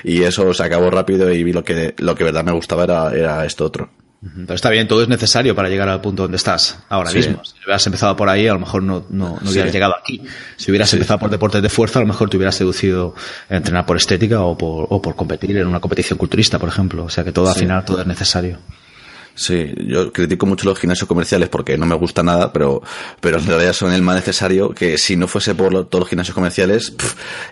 y, 0.05 0.23
eso 0.23 0.53
se 0.53 0.63
acabó 0.63 0.91
rápido 0.91 1.33
y 1.33 1.43
vi 1.43 1.53
lo 1.53 1.65
que, 1.65 1.95
lo 1.99 2.15
que 2.15 2.25
verdad 2.25 2.45
me 2.45 2.53
gustaba 2.53 2.85
era, 2.85 3.15
era 3.15 3.47
esto 3.47 3.65
otro. 3.65 4.04
Pero 4.35 4.55
está 4.55 4.71
bien, 4.71 4.89
todo 4.89 5.03
es 5.03 5.09
necesario 5.09 5.55
para 5.55 5.69
llegar 5.69 5.89
al 5.89 6.01
punto 6.01 6.23
donde 6.23 6.37
estás 6.37 6.79
ahora 6.89 7.11
sí. 7.11 7.19
mismo. 7.19 7.45
Si 7.45 7.55
hubieras 7.65 7.87
empezado 7.87 8.17
por 8.17 8.29
ahí, 8.29 8.49
a 8.49 8.55
lo 8.55 8.61
mejor 8.61 8.83
no, 8.83 9.05
no, 9.11 9.39
no 9.41 9.51
hubieras 9.51 9.71
sí. 9.71 9.73
llegado 9.73 9.95
aquí. 9.97 10.23
Si 10.57 10.71
hubieras 10.71 10.89
sí. 10.89 10.97
empezado 10.97 11.19
por 11.19 11.31
deportes 11.31 11.63
de 11.63 11.69
fuerza, 11.69 11.99
a 11.99 12.03
lo 12.03 12.09
mejor 12.09 12.31
te 12.31 12.37
hubieras 12.37 12.55
seducido 12.55 13.15
a 13.51 13.57
entrenar 13.57 13.85
por 13.85 13.97
estética 13.97 14.41
o 14.43 14.57
por, 14.57 14.87
o 14.89 15.03
por 15.03 15.15
competir 15.15 15.57
en 15.59 15.67
una 15.67 15.81
competición 15.81 16.19
culturista, 16.19 16.59
por 16.59 16.69
ejemplo. 16.69 17.05
O 17.05 17.11
sea 17.11 17.23
que 17.23 17.33
todo 17.33 17.49
al 17.49 17.55
final, 17.55 17.85
todo 17.85 18.01
es 18.01 18.07
necesario. 18.07 18.59
Sí, 19.35 19.75
yo 19.87 20.13
critico 20.13 20.47
mucho 20.47 20.69
los 20.69 20.79
gimnasios 20.79 21.09
comerciales 21.09 21.49
porque 21.49 21.77
no 21.77 21.87
me 21.87 21.97
gusta 21.97 22.23
nada, 22.23 22.53
pero, 22.53 22.83
pero 23.21 23.39
en 23.39 23.47
realidad 23.47 23.73
son 23.73 23.93
el 23.93 24.03
más 24.03 24.15
necesario 24.15 24.71
que 24.71 24.97
si 24.97 25.17
no 25.17 25.27
fuese 25.27 25.55
por 25.55 25.73
todos 25.87 26.01
los 26.03 26.09
gimnasios 26.09 26.35
comerciales, 26.35 26.95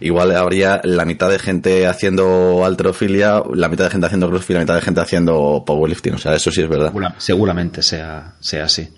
igual 0.01 0.35
habría 0.37 0.81
la 0.85 1.05
mitad 1.05 1.29
de 1.29 1.39
gente 1.39 1.87
haciendo 1.87 2.65
alterofilia, 2.65 3.43
la 3.53 3.69
mitad 3.69 3.85
de 3.85 3.91
gente 3.91 4.07
haciendo 4.07 4.31
crossfit, 4.31 4.55
la 4.55 4.61
mitad 4.61 4.75
de 4.77 4.83
gente 4.83 5.01
haciendo 5.01 5.65
powerlifting. 5.67 6.15
O 6.15 6.19
sea, 6.19 6.35
eso 6.35 6.51
sí 6.51 6.63
es 6.63 6.69
verdad. 6.69 6.93
seguramente 7.19 7.83
sea, 7.83 8.35
sea 8.41 8.65
así. 8.65 8.89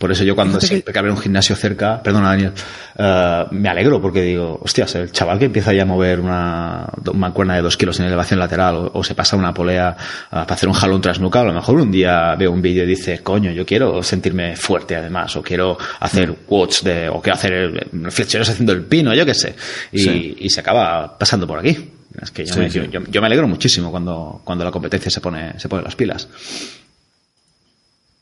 Por 0.00 0.10
eso 0.10 0.24
yo 0.24 0.34
cuando 0.34 0.58
siempre 0.62 0.94
que 0.94 0.98
abre 0.98 1.10
un 1.10 1.18
gimnasio 1.18 1.54
cerca, 1.54 2.02
perdona 2.02 2.30
Daniel, 2.30 2.52
uh, 2.98 3.54
me 3.54 3.68
alegro 3.68 4.00
porque 4.00 4.22
digo, 4.22 4.58
hostias, 4.62 4.94
el 4.94 5.12
chaval 5.12 5.38
que 5.38 5.44
empieza 5.44 5.74
ya 5.74 5.82
a 5.82 5.84
mover 5.84 6.20
una 6.20 6.88
mancuerna 7.12 7.54
de 7.56 7.60
dos 7.60 7.76
kilos 7.76 8.00
en 8.00 8.06
elevación 8.06 8.40
lateral 8.40 8.92
o, 8.94 9.04
se 9.04 9.14
pasa 9.14 9.36
una 9.36 9.52
polea 9.52 9.94
uh, 9.98 10.30
para 10.30 10.54
hacer 10.54 10.70
un 10.70 10.74
jalón 10.74 11.02
tras 11.02 11.20
nuca, 11.20 11.42
a 11.42 11.44
lo 11.44 11.52
mejor 11.52 11.78
un 11.78 11.90
día 11.90 12.34
veo 12.34 12.50
un 12.50 12.62
vídeo 12.62 12.84
y 12.84 12.86
dice, 12.86 13.18
coño, 13.18 13.52
yo 13.52 13.66
quiero 13.66 14.02
sentirme 14.02 14.56
fuerte 14.56 14.96
además, 14.96 15.36
o 15.36 15.42
quiero 15.42 15.76
hacer 16.00 16.34
watch 16.48 16.80
de, 16.80 17.10
o 17.10 17.20
quiero 17.20 17.34
hacer 17.36 17.90
flexiones 18.08 18.48
haciendo 18.48 18.72
el 18.72 18.84
pino, 18.84 19.12
yo 19.12 19.26
qué 19.26 19.34
sé. 19.34 19.54
Y, 19.92 20.46
y 20.46 20.48
se 20.48 20.60
acaba 20.60 21.18
pasando 21.18 21.46
por 21.46 21.58
aquí. 21.58 21.76
Es 22.22 22.30
que 22.30 22.46
yo, 22.46 22.56
me, 22.56 22.70
Yo, 22.70 22.84
yo, 22.84 23.20
me 23.20 23.26
alegro 23.26 23.46
muchísimo 23.46 23.90
cuando, 23.90 24.40
cuando 24.44 24.64
la 24.64 24.70
competencia 24.70 25.10
se 25.10 25.20
pone, 25.20 25.58
se 25.60 25.68
pone 25.68 25.82
las 25.82 25.94
pilas. 25.94 26.26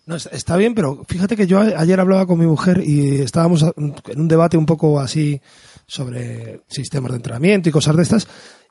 No, 0.09 0.17
está 0.17 0.57
bien, 0.57 0.75
pero 0.75 1.05
fíjate 1.07 1.37
que 1.37 1.47
yo 1.47 1.61
ayer 1.61 2.01
hablaba 2.01 2.27
con 2.27 2.39
mi 2.39 2.47
mujer 2.47 2.83
y 2.83 3.21
estábamos 3.21 3.63
en 3.77 3.95
un 4.17 4.27
debate 4.27 4.57
un 4.57 4.65
poco 4.65 5.01
así 5.01 5.39
sobre 5.87 6.63
sistemas 6.67 7.13
de 7.13 7.17
entrenamiento 7.17 7.69
y 7.69 7.73
cosas 7.73 7.95
de 7.95 8.05
estas 8.05 8.27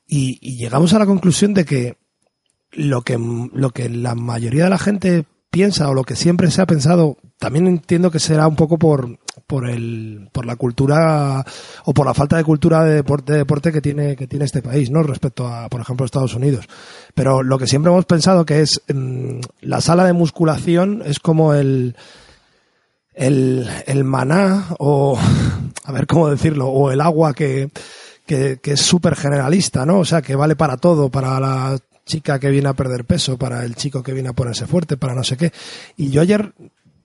y, 0.07 0.57
llegamos 0.57 0.93
a 0.93 0.99
la 0.99 1.05
conclusión 1.05 1.53
de 1.53 1.63
que 1.63 1.97
lo 2.71 3.03
que 3.03 3.19
lo 3.53 3.69
que 3.69 3.87
la 3.87 4.15
mayoría 4.15 4.63
de 4.63 4.71
la 4.71 4.79
gente 4.79 5.25
piensa 5.51 5.87
o 5.87 5.93
lo 5.93 6.05
que 6.05 6.15
siempre 6.15 6.49
se 6.49 6.63
ha 6.63 6.65
pensado, 6.65 7.17
también 7.37 7.67
entiendo 7.67 8.09
que 8.09 8.17
será 8.17 8.47
un 8.47 8.55
poco 8.55 8.79
por, 8.79 9.19
por 9.47 9.69
el, 9.69 10.27
por 10.33 10.45
la 10.45 10.57
cultura 10.57 11.43
o 11.85 11.93
por 11.93 12.05
la 12.05 12.13
falta 12.13 12.35
de 12.35 12.43
cultura 12.43 12.83
de 12.83 12.95
deporte, 12.95 13.31
de 13.31 13.39
deporte 13.39 13.71
que 13.71 13.79
tiene, 13.79 14.17
que 14.17 14.27
tiene 14.27 14.43
este 14.43 14.61
país, 14.61 14.91
¿no? 14.91 15.01
Respecto 15.03 15.47
a, 15.47 15.69
por 15.69 15.79
ejemplo, 15.79 16.05
Estados 16.05 16.35
Unidos. 16.35 16.67
Pero 17.15 17.41
lo 17.43 17.57
que 17.57 17.65
siempre 17.65 17.91
hemos 17.91 18.05
pensado 18.05 18.45
que 18.45 18.61
es, 18.61 18.81
mm, 18.93 19.39
la 19.61 19.79
sala 19.79 20.03
de 20.03 20.11
musculación 20.11 21.01
es 21.05 21.19
como 21.19 21.53
el, 21.53 21.95
el, 23.13 23.67
el 23.85 24.03
maná 24.03 24.67
o, 24.79 25.17
a 25.85 25.91
ver 25.93 26.07
cómo 26.07 26.29
decirlo, 26.29 26.67
o 26.67 26.91
el 26.91 26.99
agua 26.99 27.33
que, 27.33 27.69
que, 28.25 28.59
que 28.61 28.73
es 28.73 28.81
súper 28.81 29.15
generalista, 29.15 29.85
¿no? 29.85 29.99
O 29.99 30.05
sea, 30.05 30.21
que 30.21 30.35
vale 30.35 30.57
para 30.57 30.75
todo, 30.75 31.09
para 31.09 31.39
la 31.39 31.79
chica 32.05 32.39
que 32.39 32.49
viene 32.49 32.67
a 32.67 32.73
perder 32.73 33.05
peso, 33.05 33.37
para 33.37 33.63
el 33.63 33.75
chico 33.75 34.03
que 34.03 34.13
viene 34.13 34.29
a 34.29 34.33
ponerse 34.33 34.67
fuerte, 34.67 34.97
para 34.97 35.15
no 35.15 35.23
sé 35.23 35.37
qué. 35.37 35.53
Y 35.95 36.09
yo 36.09 36.21
ayer 36.21 36.53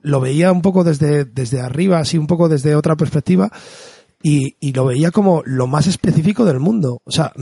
lo 0.03 0.19
veía 0.19 0.51
un 0.51 0.61
poco 0.61 0.83
desde, 0.83 1.25
desde 1.25 1.61
arriba, 1.61 1.99
así 1.99 2.17
un 2.17 2.27
poco 2.27 2.47
desde 2.47 2.75
otra 2.75 2.95
perspectiva, 2.95 3.51
y, 4.21 4.55
y 4.59 4.71
lo 4.73 4.85
veía 4.85 5.11
como 5.11 5.41
lo 5.45 5.67
más 5.67 5.87
específico 5.87 6.45
del 6.45 6.59
mundo. 6.59 7.01
O 7.03 7.11
sea, 7.11 7.33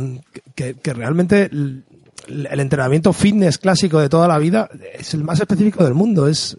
que, 0.55 0.75
que 0.75 0.93
realmente 0.93 1.49
el, 1.51 1.83
entrenamiento 2.27 3.13
fitness 3.13 3.57
clásico 3.57 3.99
de 3.99 4.07
toda 4.07 4.27
la 4.27 4.37
vida 4.37 4.69
es 4.93 5.13
el 5.13 5.23
más 5.23 5.39
específico 5.39 5.83
del 5.83 5.93
mundo. 5.93 6.27
Es, 6.27 6.55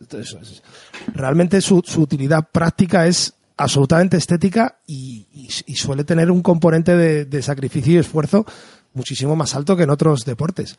realmente 1.15 1.61
su, 1.61 1.83
su, 1.85 2.03
utilidad 2.03 2.49
práctica 2.51 3.07
es 3.07 3.33
absolutamente 3.57 4.17
estética 4.17 4.79
y 4.87 5.27
suele 5.75 6.05
tener 6.05 6.31
un 6.31 6.43
componente 6.43 6.97
de, 6.97 7.25
de 7.25 7.43
sacrificio 7.43 7.95
y 7.95 7.99
esfuerzo 7.99 8.45
muchísimo 8.95 9.37
más 9.37 9.55
alto 9.55 9.77
que 9.77 9.85
en 9.85 9.91
otros 9.91 10.25
deportes. 10.25 10.77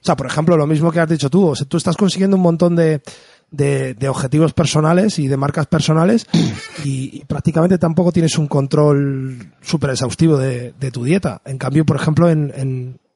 O 0.00 0.04
sea, 0.06 0.16
por 0.16 0.26
ejemplo, 0.26 0.56
lo 0.56 0.66
mismo 0.66 0.92
que 0.92 1.00
has 1.00 1.08
dicho 1.08 1.30
tú, 1.30 1.48
o 1.48 1.56
sea, 1.56 1.66
tú 1.66 1.76
estás 1.76 1.96
consiguiendo 1.96 2.36
un 2.36 2.42
montón 2.42 2.76
de, 2.76 3.00
de, 3.50 3.94
de, 3.94 4.08
objetivos 4.08 4.52
personales 4.52 5.18
y 5.18 5.28
de 5.28 5.36
marcas 5.36 5.66
personales 5.66 6.26
y, 6.84 7.24
prácticamente 7.26 7.78
tampoco 7.78 8.12
tienes 8.12 8.38
un 8.38 8.48
control 8.48 9.52
súper 9.60 9.90
exhaustivo 9.90 10.36
de, 10.36 10.72
tu 10.92 11.04
dieta. 11.04 11.42
En 11.44 11.58
cambio, 11.58 11.84
por 11.84 11.96
ejemplo, 11.96 12.28
en, 12.28 12.52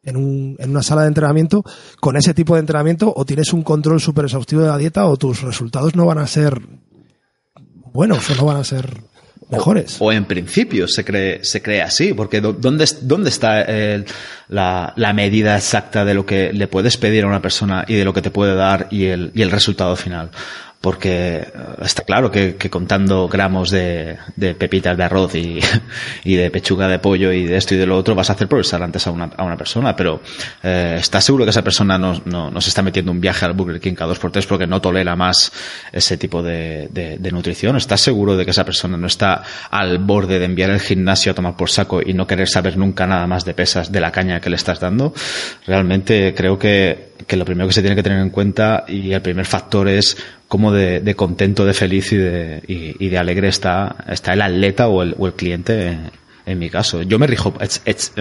en, 0.03 0.17
una 0.17 0.83
sala 0.83 1.03
de 1.03 1.09
entrenamiento, 1.09 1.65
con 2.01 2.17
ese 2.17 2.35
tipo 2.35 2.55
de 2.55 2.61
entrenamiento, 2.61 3.13
o 3.15 3.25
tienes 3.25 3.53
un 3.53 3.63
control 3.63 4.01
súper 4.01 4.25
exhaustivo 4.25 4.63
de 4.63 4.69
la 4.69 4.79
dieta 4.79 5.07
o 5.07 5.17
tus 5.17 5.43
resultados 5.43 5.95
no 5.95 6.07
van 6.07 6.19
a 6.19 6.27
ser 6.27 6.61
buenos 7.93 8.31
o 8.31 8.35
no 8.37 8.47
van 8.47 8.57
a 8.59 8.65
ser 8.65 9.03
mejores. 9.51 9.97
O, 9.99 10.13
en 10.13 10.25
principio 10.25 10.87
se 10.89 11.05
cree, 11.05 11.45
se 11.45 11.63
cree 11.63 11.83
así, 11.83 12.13
porque 12.13 12.41
¿dónde, 12.41 12.85
dónde 13.03 13.31
está 13.31 13.63
el, 13.63 14.07
la, 14.49 14.93
la, 14.97 15.13
medida 15.13 15.57
exacta 15.57 16.05
de 16.05 16.15
lo 16.15 16.25
que 16.27 16.53
le 16.53 16.69
puedes 16.69 16.97
pedir 16.97 17.25
a 17.25 17.27
una 17.27 17.43
persona 17.43 17.85
y 17.87 17.95
de 17.95 18.05
lo 18.05 18.13
que 18.13 18.23
te 18.23 18.31
puede 18.31 18.55
dar 18.55 18.89
y 18.91 19.07
el, 19.07 19.31
y 19.35 19.43
el 19.43 19.51
resultado 19.51 19.97
final? 19.97 20.31
Porque 20.81 21.47
está 21.83 22.05
claro 22.05 22.31
que, 22.31 22.57
contando 22.71 23.29
gramos 23.29 23.71
de, 23.71 24.17
pepitas 24.59 24.97
de 24.97 25.05
arroz 25.05 25.35
y, 25.35 25.61
de 26.25 26.51
pechuga 26.51 26.89
de 26.89 26.99
pollo 26.99 27.33
y 27.33 27.45
de 27.45 27.57
esto 27.57 27.75
y 27.75 27.79
de 27.79 27.87
lo 27.87 27.99
otro 27.99 28.15
vas 28.15 28.31
a 28.31 28.33
hacer 28.33 28.49
progresar 28.49 28.83
antes 28.83 29.07
a 29.07 29.11
una, 29.11 29.57
persona, 29.59 29.95
pero 29.95 30.23
eh, 30.63 30.97
¿estás 30.99 31.25
seguro 31.25 31.45
que 31.45 31.51
esa 31.51 31.63
persona 31.63 31.99
no, 31.99 32.23
no, 32.25 32.61
se 32.61 32.71
está 32.71 32.83
metiendo 32.83 33.13
un 33.13 33.21
viaje 33.21 33.45
al 33.45 33.53
Burger 33.53 33.79
King 33.79 33.95
cada 33.95 34.09
dos 34.09 34.19
por 34.19 34.33
tres 34.33 34.47
porque 34.47 34.67
no 34.67 34.81
tolera 34.81 35.15
más 35.17 35.53
ese 35.93 36.17
tipo 36.17 36.43
de, 36.43 37.19
nutrición? 37.31 37.77
¿Estás 37.77 38.01
seguro 38.01 38.37
de 38.37 38.47
que 38.47 38.53
esa 38.53 38.65
persona 38.65 38.97
no 38.97 39.07
está 39.07 39.43
al 39.71 39.99
borde 39.99 40.39
de 40.39 40.47
enviar 40.47 40.71
el 40.71 40.81
gimnasio 40.81 41.33
a 41.33 41.35
tomar 41.35 41.57
por 41.57 41.69
saco 41.69 42.01
y 42.05 42.15
no 42.15 42.27
querer 42.27 42.49
saber 42.49 42.79
nunca 42.79 43.07
nada 43.07 43.27
más 43.27 43.45
de 43.45 43.53
pesas 43.53 43.93
de 43.93 44.01
la 44.01 44.11
caña 44.11 44.41
que 44.41 44.49
le 44.49 44.57
estás 44.57 44.81
dando? 44.81 45.13
Realmente 45.67 46.33
creo 46.35 46.59
que, 46.59 47.11
que 47.27 47.37
lo 47.37 47.45
primero 47.45 47.69
que 47.69 47.75
se 47.75 47.83
tiene 47.83 47.97
que 47.97 48.03
tener 48.03 48.19
en 48.19 48.31
cuenta 48.31 48.85
y 48.89 49.13
el 49.13 49.21
primer 49.21 49.45
factor 49.45 49.87
es 49.89 50.17
cómo 50.51 50.73
de, 50.73 50.99
de, 50.99 51.15
contento, 51.15 51.65
de 51.65 51.75
feliz 51.75 52.11
y 52.11 52.17
de, 52.17 52.61
y, 52.67 53.07
y, 53.07 53.09
de 53.09 53.19
alegre 53.19 53.47
está, 53.47 54.05
está 54.09 54.33
el 54.33 54.43
atleta 54.43 54.89
o 54.89 55.05
el, 55.05 55.15
o 55.17 55.29
el 55.29 55.35
cliente 55.35 55.87
en, 55.87 56.11
en, 56.45 56.59
mi 56.59 56.69
caso. 56.69 57.03
Yo 57.03 57.21
me 57.21 57.29
rijo 57.29 57.51
uh, 57.51 58.21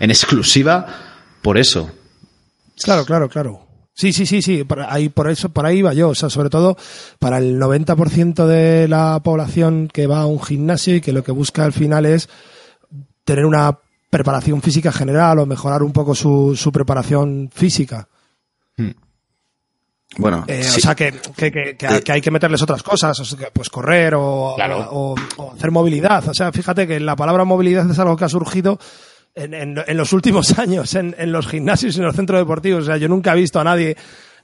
en 0.00 0.10
exclusiva 0.10 0.86
por 1.40 1.56
eso. 1.56 1.88
Claro, 2.82 3.04
claro, 3.04 3.28
claro. 3.28 3.60
Sí, 3.94 4.12
sí, 4.12 4.26
sí, 4.26 4.42
sí, 4.42 4.64
por 4.64 4.80
ahí, 4.80 5.08
por 5.08 5.30
eso, 5.30 5.50
por 5.50 5.66
ahí 5.66 5.80
va 5.80 5.94
yo. 5.94 6.08
O 6.08 6.14
sea, 6.16 6.30
sobre 6.30 6.50
todo 6.50 6.76
para 7.20 7.38
el 7.38 7.60
90% 7.60 8.44
de 8.44 8.88
la 8.88 9.20
población 9.22 9.86
que 9.86 10.08
va 10.08 10.22
a 10.22 10.26
un 10.26 10.42
gimnasio 10.42 10.96
y 10.96 11.00
que 11.00 11.12
lo 11.12 11.22
que 11.22 11.30
busca 11.30 11.64
al 11.64 11.72
final 11.72 12.06
es 12.06 12.28
tener 13.22 13.46
una 13.46 13.78
preparación 14.10 14.62
física 14.62 14.90
general 14.90 15.38
o 15.38 15.46
mejorar 15.46 15.84
un 15.84 15.92
poco 15.92 16.16
su, 16.16 16.56
su 16.56 16.72
preparación 16.72 17.50
física. 17.54 18.08
Hmm. 18.76 18.90
Bueno, 20.18 20.44
eh, 20.48 20.64
sí. 20.64 20.78
o 20.78 20.80
sea 20.80 20.94
que, 20.94 21.14
que, 21.36 21.50
que, 21.52 21.76
que, 21.76 22.12
hay 22.12 22.20
que 22.20 22.30
meterles 22.30 22.60
otras 22.60 22.82
cosas, 22.82 23.18
o 23.20 23.24
sea, 23.24 23.50
pues 23.52 23.70
correr 23.70 24.14
o, 24.16 24.54
claro. 24.56 24.88
o, 24.90 25.14
o, 25.36 25.52
hacer 25.52 25.70
movilidad. 25.70 26.28
O 26.28 26.34
sea, 26.34 26.50
fíjate 26.52 26.86
que 26.86 26.98
la 26.98 27.14
palabra 27.14 27.44
movilidad 27.44 27.88
es 27.88 27.98
algo 28.00 28.16
que 28.16 28.24
ha 28.24 28.28
surgido 28.28 28.78
en, 29.36 29.54
en, 29.54 29.76
en 29.86 29.96
los 29.96 30.12
últimos 30.12 30.58
años 30.58 30.94
en, 30.94 31.14
en, 31.16 31.30
los 31.30 31.46
gimnasios 31.46 31.96
y 31.96 32.00
en 32.00 32.06
los 32.06 32.16
centros 32.16 32.40
deportivos. 32.40 32.82
O 32.82 32.86
sea, 32.86 32.96
yo 32.96 33.08
nunca 33.08 33.32
he 33.32 33.36
visto 33.36 33.60
a 33.60 33.64
nadie 33.64 33.96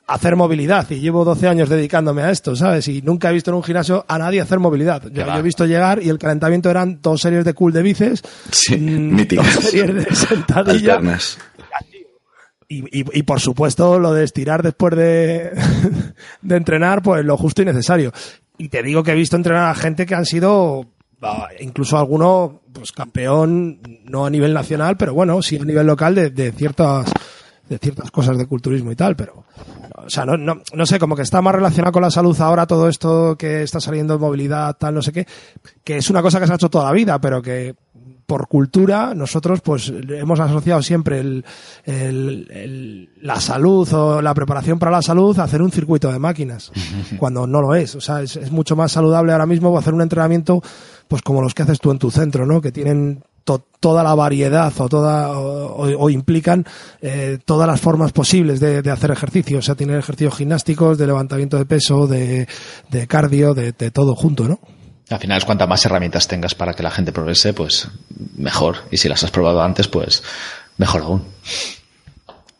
hacer 0.06 0.36
movilidad 0.36 0.88
y 0.90 1.00
llevo 1.00 1.24
12 1.24 1.48
años 1.48 1.68
dedicándome 1.68 2.22
a 2.22 2.30
esto, 2.30 2.54
¿sabes? 2.54 2.86
Y 2.88 3.00
nunca 3.02 3.30
he 3.30 3.32
visto 3.32 3.50
en 3.50 3.56
un 3.56 3.62
gimnasio 3.62 4.04
a 4.06 4.18
nadie 4.18 4.40
hacer 4.40 4.58
movilidad. 4.58 5.02
Yo, 5.10 5.26
yo 5.26 5.34
he 5.34 5.42
visto 5.42 5.64
llegar 5.64 6.02
y 6.02 6.08
el 6.08 6.18
calentamiento 6.18 6.70
eran 6.70 7.00
dos 7.00 7.20
series 7.20 7.44
de 7.44 7.54
cool 7.54 7.72
de 7.72 7.82
bíceps, 7.82 8.22
sí, 8.50 8.76
mmm, 8.76 9.16
dos 9.16 9.46
series 9.46 9.94
de 9.94 10.14
sentadilla 10.14 11.00
y, 12.78 13.18
y, 13.18 13.22
por 13.22 13.40
supuesto, 13.40 13.98
lo 13.98 14.12
de 14.12 14.24
estirar 14.24 14.62
después 14.62 14.96
de, 14.96 15.50
de 16.42 16.56
entrenar, 16.56 17.02
pues 17.02 17.24
lo 17.24 17.36
justo 17.36 17.62
y 17.62 17.64
necesario. 17.64 18.12
Y 18.58 18.68
te 18.68 18.82
digo 18.82 19.02
que 19.02 19.12
he 19.12 19.16
visto 19.16 19.36
entrenar 19.36 19.70
a 19.70 19.74
gente 19.74 20.06
que 20.06 20.14
han 20.14 20.26
sido, 20.26 20.86
incluso 21.60 21.98
alguno, 21.98 22.62
pues 22.72 22.92
campeón, 22.92 23.80
no 24.04 24.26
a 24.26 24.30
nivel 24.30 24.54
nacional, 24.54 24.96
pero 24.96 25.14
bueno, 25.14 25.42
sí 25.42 25.58
a 25.60 25.64
nivel 25.64 25.86
local 25.86 26.14
de, 26.14 26.30
de 26.30 26.52
ciertas, 26.52 27.12
de 27.68 27.78
ciertas 27.78 28.10
cosas 28.10 28.36
de 28.36 28.46
culturismo 28.46 28.92
y 28.92 28.96
tal, 28.96 29.16
pero, 29.16 29.44
o 29.96 30.10
sea, 30.10 30.24
no, 30.24 30.36
no, 30.36 30.60
no 30.74 30.86
sé, 30.86 30.98
como 30.98 31.16
que 31.16 31.22
está 31.22 31.40
más 31.40 31.54
relacionado 31.54 31.92
con 31.92 32.02
la 32.02 32.10
salud 32.10 32.38
ahora 32.40 32.66
todo 32.66 32.88
esto 32.88 33.36
que 33.36 33.62
está 33.62 33.80
saliendo 33.80 34.14
de 34.14 34.20
movilidad, 34.20 34.76
tal, 34.76 34.94
no 34.94 35.02
sé 35.02 35.12
qué, 35.12 35.26
que 35.82 35.96
es 35.96 36.10
una 36.10 36.22
cosa 36.22 36.40
que 36.40 36.46
se 36.46 36.52
ha 36.52 36.56
hecho 36.56 36.70
toda 36.70 36.84
la 36.84 36.92
vida, 36.92 37.18
pero 37.20 37.40
que 37.40 37.74
por 38.26 38.48
cultura, 38.48 39.14
nosotros 39.14 39.60
pues 39.60 39.92
hemos 40.08 40.40
asociado 40.40 40.82
siempre 40.82 41.20
el, 41.20 41.44
el, 41.84 42.48
el, 42.50 43.10
la 43.20 43.40
salud 43.40 43.90
o 43.92 44.22
la 44.22 44.34
preparación 44.34 44.78
para 44.78 44.90
la 44.90 45.02
salud 45.02 45.38
a 45.38 45.44
hacer 45.44 45.60
un 45.60 45.70
circuito 45.70 46.10
de 46.10 46.18
máquinas, 46.18 46.72
cuando 47.18 47.46
no 47.46 47.60
lo 47.60 47.74
es. 47.74 47.94
O 47.94 48.00
sea, 48.00 48.22
es, 48.22 48.36
es, 48.36 48.50
mucho 48.50 48.76
más 48.76 48.92
saludable 48.92 49.32
ahora 49.32 49.46
mismo 49.46 49.76
hacer 49.76 49.94
un 49.94 50.02
entrenamiento 50.02 50.62
pues 51.08 51.22
como 51.22 51.42
los 51.42 51.54
que 51.54 51.62
haces 51.62 51.80
tú 51.80 51.90
en 51.90 51.98
tu 51.98 52.10
centro, 52.10 52.46
¿no? 52.46 52.60
Que 52.60 52.72
tienen 52.72 53.22
to, 53.44 53.66
toda 53.80 54.02
la 54.02 54.14
variedad 54.14 54.72
o 54.78 54.88
toda 54.88 55.38
o, 55.38 56.10
implican 56.10 56.64
eh, 57.02 57.38
todas 57.44 57.66
las 57.66 57.80
formas 57.80 58.12
posibles 58.12 58.58
de, 58.60 58.82
de, 58.82 58.90
hacer 58.90 59.10
ejercicio. 59.10 59.58
O 59.58 59.62
sea, 59.62 59.74
tienen 59.74 59.98
ejercicios 59.98 60.36
gimnásticos, 60.36 60.98
de 60.98 61.06
levantamiento 61.06 61.58
de 61.58 61.66
peso, 61.66 62.06
de, 62.06 62.48
de 62.90 63.06
cardio, 63.06 63.54
de, 63.54 63.72
de 63.72 63.90
todo 63.90 64.14
junto, 64.14 64.48
¿no? 64.48 64.58
Al 65.10 65.18
final 65.18 65.36
es 65.36 65.44
cuantas 65.44 65.68
más 65.68 65.84
herramientas 65.84 66.26
tengas 66.26 66.54
para 66.54 66.72
que 66.72 66.82
la 66.82 66.90
gente 66.90 67.12
progrese, 67.12 67.52
pues 67.52 67.88
mejor. 68.36 68.76
Y 68.90 68.96
si 68.96 69.08
las 69.08 69.22
has 69.22 69.30
probado 69.30 69.62
antes, 69.62 69.86
pues 69.86 70.22
mejor 70.78 71.02
aún. 71.02 71.24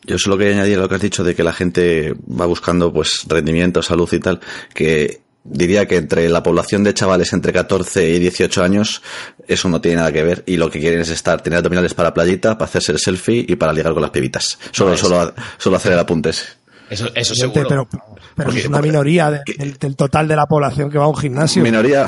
Yo 0.03 0.19
solo 0.19 0.37
quería 0.37 0.53
añadir 0.53 0.77
lo 0.77 0.87
que 0.87 0.95
has 0.95 1.01
dicho 1.01 1.23
de 1.23 1.33
que 1.33 1.43
la 1.43 1.53
gente 1.53 2.13
va 2.29 2.45
buscando 2.45 2.93
pues 2.93 3.25
rendimiento, 3.27 3.81
salud 3.81 4.07
y 4.13 4.19
tal, 4.19 4.39
que 4.73 5.21
diría 5.45 5.87
que 5.87 5.97
entre 5.97 6.27
la 6.27 6.43
población 6.43 6.83
de 6.83 6.93
chavales 6.93 7.31
entre 7.31 7.53
14 7.53 8.09
y 8.09 8.19
18 8.19 8.63
años 8.63 9.01
eso 9.47 9.69
no 9.69 9.79
tiene 9.79 9.97
nada 9.97 10.11
que 10.11 10.23
ver 10.23 10.43
y 10.47 10.57
lo 10.57 10.69
que 10.69 10.79
quieren 10.79 11.01
es 11.01 11.09
estar, 11.09 11.41
tener 11.41 11.57
abdominales 11.57 11.93
para 11.93 12.13
playita, 12.13 12.57
para 12.57 12.67
hacerse 12.67 12.91
el 12.91 12.99
selfie 12.99 13.45
y 13.47 13.55
para 13.55 13.71
ligar 13.71 13.93
con 13.93 14.01
las 14.01 14.11
pibitas. 14.11 14.57
Solo, 14.71 14.97
solo, 14.97 15.33
solo 15.57 15.77
hacer 15.77 15.93
el 15.93 15.99
apunte 15.99 16.29
ese. 16.29 16.45
Eso, 16.89 17.09
eso 17.15 17.33
seguro. 17.33 17.67
Pero, 17.67 17.87
pero 18.35 18.51
es 18.51 18.65
una 18.65 18.81
minoría 18.81 19.31
de, 19.31 19.41
del, 19.57 19.73
del, 19.77 19.95
total 19.95 20.27
de 20.27 20.35
la 20.35 20.45
población 20.45 20.91
que 20.91 20.97
va 20.97 21.05
a 21.05 21.07
un 21.07 21.17
gimnasio. 21.17 21.63
Minoría, 21.63 22.05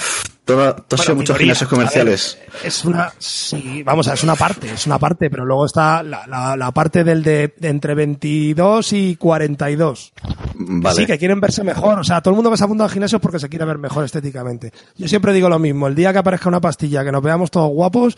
todos 0.47 1.05
bueno, 1.05 1.15
muchos 1.15 1.37
gimnasios 1.37 1.69
comerciales. 1.69 2.37
Ver, 2.39 2.67
es 2.67 2.85
una, 2.85 3.13
sí, 3.19 3.83
vamos 3.83 4.07
a 4.07 4.13
es 4.13 4.23
una 4.23 4.35
parte, 4.35 4.71
es 4.71 4.87
una 4.87 4.97
parte, 4.97 5.29
pero 5.29 5.45
luego 5.45 5.65
está 5.65 6.01
la, 6.01 6.25
la, 6.25 6.55
la 6.55 6.71
parte 6.71 7.03
del 7.03 7.21
de, 7.21 7.53
de, 7.57 7.67
entre 7.67 7.93
22 7.93 8.93
y 8.93 9.15
42. 9.17 10.13
Vale. 10.55 10.95
Sí, 10.95 11.05
que 11.05 11.17
quieren 11.17 11.39
verse 11.39 11.63
mejor. 11.63 11.99
O 11.99 12.03
sea, 12.03 12.21
todo 12.21 12.31
el 12.31 12.35
mundo 12.35 12.49
que 12.49 12.57
se 12.57 12.63
apunta 12.63 12.85
al 12.85 12.89
gimnasio 12.89 13.19
porque 13.19 13.39
se 13.39 13.49
quiere 13.49 13.65
ver 13.65 13.77
mejor 13.77 14.05
estéticamente. 14.05 14.71
Yo 14.95 15.07
siempre 15.07 15.33
digo 15.33 15.49
lo 15.49 15.59
mismo. 15.59 15.87
El 15.87 15.95
día 15.95 16.11
que 16.13 16.19
aparezca 16.19 16.49
una 16.49 16.61
pastilla, 16.61 17.03
que 17.03 17.11
nos 17.11 17.21
veamos 17.21 17.51
todos 17.51 17.69
guapos, 17.69 18.15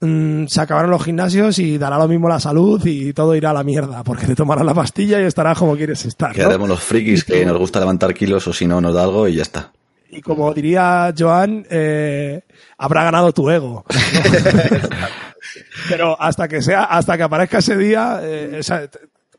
mmm, 0.00 0.46
se 0.46 0.60
acabarán 0.60 0.90
los 0.90 1.02
gimnasios 1.02 1.58
y 1.58 1.78
dará 1.78 1.98
lo 1.98 2.08
mismo 2.08 2.28
la 2.28 2.40
salud 2.40 2.84
y 2.84 3.12
todo 3.12 3.34
irá 3.34 3.50
a 3.50 3.54
la 3.54 3.64
mierda, 3.64 4.04
porque 4.04 4.26
te 4.26 4.34
tomarán 4.34 4.66
la 4.66 4.74
pastilla 4.74 5.20
y 5.20 5.24
estarás 5.24 5.58
como 5.58 5.76
quieres 5.76 6.04
estar. 6.04 6.32
Quedaremos 6.32 6.68
¿no? 6.68 6.74
los 6.74 6.82
frikis 6.82 7.24
que 7.24 7.44
nos 7.46 7.58
gusta 7.58 7.80
levantar 7.80 8.14
kilos 8.14 8.46
o 8.46 8.52
si 8.52 8.66
no 8.66 8.80
nos 8.80 8.94
da 8.94 9.04
algo 9.04 9.26
y 9.26 9.36
ya 9.36 9.42
está. 9.42 9.72
Y 10.12 10.20
como 10.22 10.52
diría 10.52 11.14
Joan, 11.16 11.64
eh, 11.70 12.42
habrá 12.78 13.04
ganado 13.04 13.32
tu 13.32 13.48
ego. 13.48 13.84
Pero 15.88 16.20
hasta 16.20 16.48
que 16.48 16.62
sea, 16.62 16.84
hasta 16.84 17.16
que 17.16 17.22
aparezca 17.22 17.58
ese 17.58 17.76
día, 17.76 18.20
eh, 18.22 18.56
esa, 18.58 18.88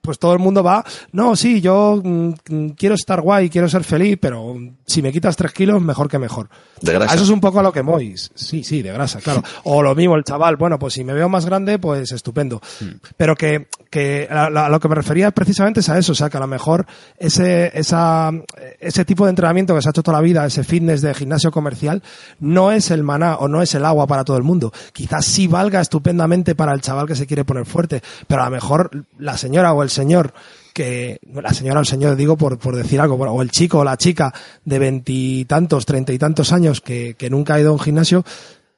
pues 0.02 0.20
todo 0.20 0.34
el 0.34 0.40
mundo 0.40 0.64
va, 0.64 0.84
no, 1.12 1.36
sí, 1.36 1.62
yo 1.62 2.02
mm, 2.04 2.70
quiero 2.78 2.96
estar 2.96 3.22
guay, 3.22 3.50
quiero 3.50 3.70
ser 3.70 3.84
feliz, 3.84 4.18
pero 4.20 4.56
si 4.86 5.02
me 5.02 5.12
quitas 5.12 5.36
tres 5.36 5.54
kilos, 5.54 5.82
mejor 5.82 6.10
que 6.10 6.20
mejor. 6.20 6.50
De 6.82 6.94
grasa. 6.94 7.14
Eso 7.14 7.24
es 7.24 7.30
un 7.30 7.40
poco 7.40 7.60
a 7.60 7.64
lo 7.64 7.72
que 7.72 7.84
mois. 7.84 8.32
Sí, 8.34 8.64
sí, 8.64 8.82
de 8.82 8.92
grasa, 8.92 9.20
claro. 9.20 9.44
O 9.64 9.84
lo 9.84 9.94
mismo, 9.96 10.16
el 10.16 10.24
chaval, 10.24 10.58
bueno, 10.58 10.80
pues 10.80 10.96
si 10.96 11.04
me 11.04 11.14
veo 11.14 11.30
más 11.30 11.46
grande, 11.46 11.78
pues 11.80 12.12
estupendo. 12.12 12.62
Mm. 12.80 12.86
Pero 13.16 13.36
que, 13.36 13.68
que 13.90 14.28
a, 14.30 14.46
a, 14.46 14.70
lo 14.70 14.80
que 14.80 14.88
me 14.88 14.96
refería 14.96 15.32
precisamente 15.32 15.82
es 15.82 15.90
a 15.90 15.98
eso, 15.98 16.14
o 16.14 16.16
sea, 16.16 16.30
que 16.30 16.38
a 16.38 16.40
lo 16.40 16.48
mejor 16.48 16.86
ese, 17.18 17.72
esa, 17.78 18.32
ese 18.80 19.06
tipo 19.06 19.26
de 19.26 19.30
entrenamiento 19.30 19.76
que 19.76 19.82
se 19.82 19.90
ha 19.90 19.92
hecho 19.92 20.04
toda 20.04 20.18
la 20.18 20.24
vida, 20.24 20.46
ese 20.46 20.64
fitness 20.64 21.02
de 21.02 21.14
gimnasio 21.14 21.52
comercial, 21.52 22.02
no 22.40 22.72
es 22.72 22.90
el 22.90 23.04
maná 23.04 23.36
o 23.36 23.48
no 23.48 23.62
es 23.62 23.76
el 23.76 23.86
agua 23.86 24.08
para 24.08 24.24
todo 24.24 24.38
el 24.38 24.44
mundo. 24.44 24.74
Quizás 24.94 25.26
sí 25.26 25.48
valga 25.48 25.80
estupendamente 25.80 26.56
para 26.56 26.74
el 26.74 26.82
chaval 26.82 27.08
que 27.08 27.16
se 27.16 27.28
quiere 27.28 27.46
poner 27.46 27.66
fuerte, 27.66 28.02
pero 28.28 28.42
a 28.42 28.46
lo 28.46 28.52
mejor 28.52 29.06
la 29.20 29.38
señora 29.38 29.74
o 29.74 29.84
el 29.84 29.91
señor 29.92 30.34
que 30.74 31.20
la 31.34 31.54
señora 31.54 31.80
o 31.80 31.82
el 31.82 31.88
señor 31.88 32.16
digo 32.16 32.38
por, 32.38 32.58
por 32.58 32.76
decir 32.76 33.00
algo, 33.00 33.16
o 33.16 33.42
el 33.42 33.52
chico 33.52 33.80
o 33.80 33.84
la 33.84 33.98
chica 33.98 34.34
de 34.64 34.80
veintitantos, 34.80 35.86
treinta 35.86 36.14
y 36.14 36.18
tantos 36.18 36.54
años 36.54 36.82
que, 36.82 37.16
que, 37.18 37.30
nunca 37.30 37.56
ha 37.56 37.60
ido 37.60 37.70
a 37.70 37.74
un 37.74 37.80
gimnasio, 37.80 38.24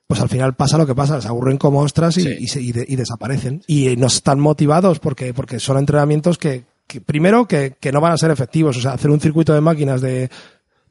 pues 0.07 0.19
al 0.19 0.29
final 0.29 0.55
pasa 0.55 0.77
lo 0.77 0.87
que 0.87 0.95
pasa, 0.95 1.21
se 1.21 1.27
aburren 1.27 1.57
como 1.57 1.81
ostras 1.81 2.17
y, 2.17 2.21
sí. 2.21 2.35
y, 2.39 2.47
se, 2.47 2.61
y, 2.61 2.71
de, 2.71 2.85
y 2.87 2.95
desaparecen. 2.95 3.61
Y 3.67 3.95
no 3.95 4.07
están 4.07 4.39
motivados 4.39 4.99
porque, 4.99 5.33
porque 5.33 5.59
son 5.59 5.77
entrenamientos 5.77 6.37
que, 6.37 6.65
que 6.87 6.99
primero, 6.99 7.47
que, 7.47 7.75
que, 7.79 7.91
no 7.91 8.01
van 8.01 8.13
a 8.13 8.17
ser 8.17 8.31
efectivos. 8.31 8.77
O 8.77 8.81
sea, 8.81 8.93
hacer 8.93 9.11
un 9.11 9.19
circuito 9.19 9.53
de 9.53 9.61
máquinas 9.61 10.01
de 10.01 10.29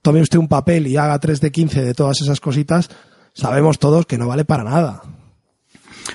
tome 0.03 0.21
usted 0.21 0.39
un 0.39 0.49
papel 0.49 0.87
y 0.87 0.97
haga 0.97 1.19
3 1.19 1.41
de 1.41 1.53
15 1.53 1.83
de 1.83 1.95
todas 1.95 2.21
esas 2.21 2.41
cositas, 2.41 2.91
sabemos 3.33 3.79
todos 3.79 4.07
que 4.07 4.19
no 4.19 4.27
vale 4.29 4.45
para 4.45 4.65
nada. 4.65 5.03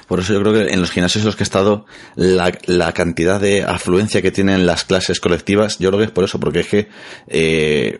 Por 0.07 0.19
eso 0.19 0.33
yo 0.33 0.41
creo 0.41 0.53
que 0.53 0.73
en 0.73 0.81
los 0.81 0.91
gimnasios 0.91 1.23
en 1.23 1.27
los 1.27 1.35
que 1.35 1.43
he 1.43 1.45
estado, 1.45 1.85
la, 2.15 2.57
la, 2.65 2.91
cantidad 2.93 3.39
de 3.39 3.63
afluencia 3.63 4.21
que 4.21 4.31
tienen 4.31 4.65
las 4.65 4.85
clases 4.85 5.19
colectivas, 5.19 5.79
yo 5.79 5.89
creo 5.89 5.99
que 5.99 6.05
es 6.05 6.11
por 6.11 6.23
eso, 6.23 6.39
porque 6.39 6.61
es 6.61 6.67
que 6.67 6.87
eh, 7.27 7.99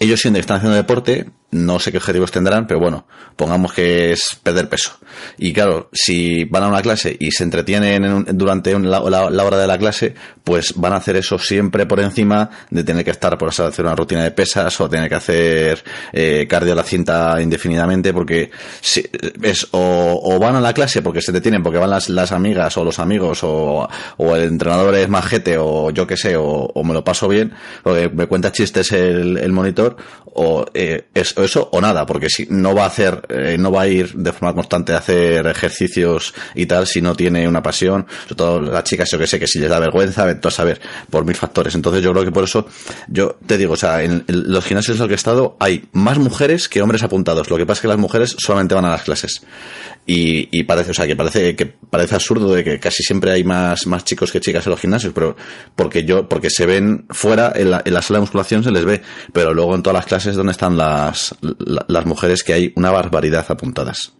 ellos 0.00 0.20
siendo 0.20 0.38
que 0.38 0.42
están 0.42 0.58
haciendo 0.58 0.76
deporte, 0.76 1.26
no 1.54 1.78
sé 1.78 1.92
qué 1.92 1.98
objetivos 1.98 2.32
tendrán, 2.32 2.66
pero 2.66 2.80
bueno, 2.80 3.06
pongamos 3.36 3.72
que 3.72 4.10
es 4.12 4.36
perder 4.42 4.68
peso. 4.68 4.98
Y 5.38 5.52
claro, 5.52 5.88
si 5.92 6.44
van 6.44 6.64
a 6.64 6.68
una 6.68 6.82
clase 6.82 7.16
y 7.18 7.30
se 7.30 7.44
entretienen 7.44 8.04
un, 8.04 8.26
durante 8.32 8.74
un, 8.74 8.90
la, 8.90 8.98
la, 9.08 9.44
hora 9.44 9.56
de 9.56 9.66
la 9.66 9.78
clase, 9.78 10.14
pues 10.42 10.74
van 10.76 10.92
a 10.92 10.96
hacer 10.96 11.16
eso 11.16 11.38
siempre 11.38 11.86
por 11.86 12.00
encima 12.00 12.50
de 12.70 12.82
tener 12.82 13.04
que 13.04 13.12
estar 13.12 13.38
por 13.38 13.50
hacer 13.50 13.84
una 13.84 13.94
rutina 13.94 14.24
de 14.24 14.32
pesas 14.32 14.80
o 14.80 14.88
tener 14.88 15.08
que 15.08 15.14
hacer 15.14 15.84
eh, 16.12 16.46
cardio 16.48 16.72
a 16.72 16.76
la 16.76 16.82
cinta 16.82 17.40
indefinidamente, 17.40 18.12
porque 18.12 18.50
si, 18.80 19.04
es 19.42 19.68
o, 19.70 20.38
van 20.40 20.56
a 20.56 20.60
la 20.60 20.72
clase 20.72 21.02
porque 21.02 21.22
se 21.22 21.30
detienen, 21.30 21.62
porque 21.62 21.78
van 21.78 21.90
las, 21.90 22.08
las 22.08 22.32
amigas 22.32 22.76
o 22.76 22.84
los 22.84 22.98
amigos 22.98 23.40
o, 23.42 23.88
el 24.18 24.42
entrenador 24.42 24.94
es 24.96 25.08
majete 25.08 25.56
o 25.56 25.90
yo 25.90 26.06
qué 26.06 26.16
sé, 26.16 26.34
o, 26.36 26.72
me 26.82 26.92
lo 26.92 27.04
paso 27.04 27.28
bien, 27.28 27.52
o 27.84 27.94
me 28.12 28.26
cuenta 28.26 28.50
chistes 28.50 28.90
el 28.90 29.52
monitor, 29.54 29.96
o 30.34 30.64
eh, 30.74 31.06
es, 31.14 31.36
eso 31.36 31.68
o 31.72 31.80
nada, 31.80 32.06
porque 32.06 32.28
si 32.28 32.46
no 32.50 32.74
va 32.74 32.84
a 32.84 32.86
hacer, 32.86 33.22
eh, 33.28 33.56
no 33.58 33.70
va 33.70 33.82
a 33.82 33.88
ir 33.88 34.12
de 34.14 34.32
forma 34.32 34.54
constante 34.54 34.92
a 34.92 34.98
hacer 34.98 35.46
ejercicios 35.46 36.34
y 36.54 36.66
tal 36.66 36.86
si 36.86 37.00
no 37.00 37.14
tiene 37.14 37.46
una 37.48 37.62
pasión, 37.62 38.06
sobre 38.24 38.34
todo 38.34 38.60
las 38.60 38.84
chicas, 38.84 39.10
yo 39.10 39.18
que 39.18 39.26
sé, 39.26 39.38
que 39.38 39.46
si 39.46 39.58
les 39.58 39.70
da 39.70 39.78
vergüenza, 39.78 40.34
todo 40.40 40.48
a 40.48 40.52
saber, 40.52 40.80
por 41.10 41.24
mil 41.24 41.36
factores. 41.36 41.74
Entonces 41.74 42.02
yo 42.02 42.12
creo 42.12 42.24
que 42.24 42.32
por 42.32 42.44
eso, 42.44 42.66
yo 43.08 43.36
te 43.46 43.56
digo, 43.56 43.74
o 43.74 43.76
sea, 43.76 44.02
en, 44.02 44.24
en 44.26 44.52
los 44.52 44.64
gimnasios 44.64 44.96
en 44.96 45.00
los 45.00 45.08
que 45.08 45.14
he 45.14 45.16
estado 45.16 45.56
hay 45.60 45.84
más 45.92 46.18
mujeres 46.18 46.68
que 46.68 46.82
hombres 46.82 47.02
apuntados. 47.02 47.48
Lo 47.50 47.56
que 47.56 47.66
pasa 47.66 47.78
es 47.78 47.82
que 47.82 47.88
las 47.88 47.98
mujeres 47.98 48.36
solamente 48.38 48.74
van 48.74 48.84
a 48.84 48.90
las 48.90 49.02
clases. 49.02 49.42
Y, 50.06 50.48
y, 50.58 50.64
parece, 50.64 50.90
o 50.90 50.94
sea, 50.94 51.06
que 51.06 51.16
parece, 51.16 51.56
que 51.56 51.64
parece 51.64 52.14
absurdo 52.14 52.52
de 52.52 52.62
que 52.62 52.78
casi 52.78 53.02
siempre 53.02 53.32
hay 53.32 53.42
más, 53.42 53.86
más 53.86 54.04
chicos 54.04 54.30
que 54.30 54.40
chicas 54.40 54.66
en 54.66 54.70
los 54.70 54.80
gimnasios, 54.80 55.14
pero 55.14 55.34
porque 55.74 56.04
yo, 56.04 56.28
porque 56.28 56.50
se 56.50 56.66
ven 56.66 57.06
fuera, 57.08 57.52
en 57.54 57.70
la, 57.70 57.82
en 57.82 57.94
la 57.94 58.02
sala 58.02 58.18
de 58.18 58.22
musculación 58.22 58.62
se 58.62 58.70
les 58.70 58.84
ve, 58.84 59.00
pero 59.32 59.54
luego 59.54 59.74
en 59.74 59.82
todas 59.82 59.94
las 59.94 60.04
clases 60.06 60.23
donde 60.32 60.52
están 60.52 60.76
las, 60.76 61.34
las 61.40 62.06
mujeres 62.06 62.42
que 62.42 62.52
hay 62.52 62.72
una 62.76 62.90
barbaridad 62.90 63.46
apuntadas. 63.48 64.12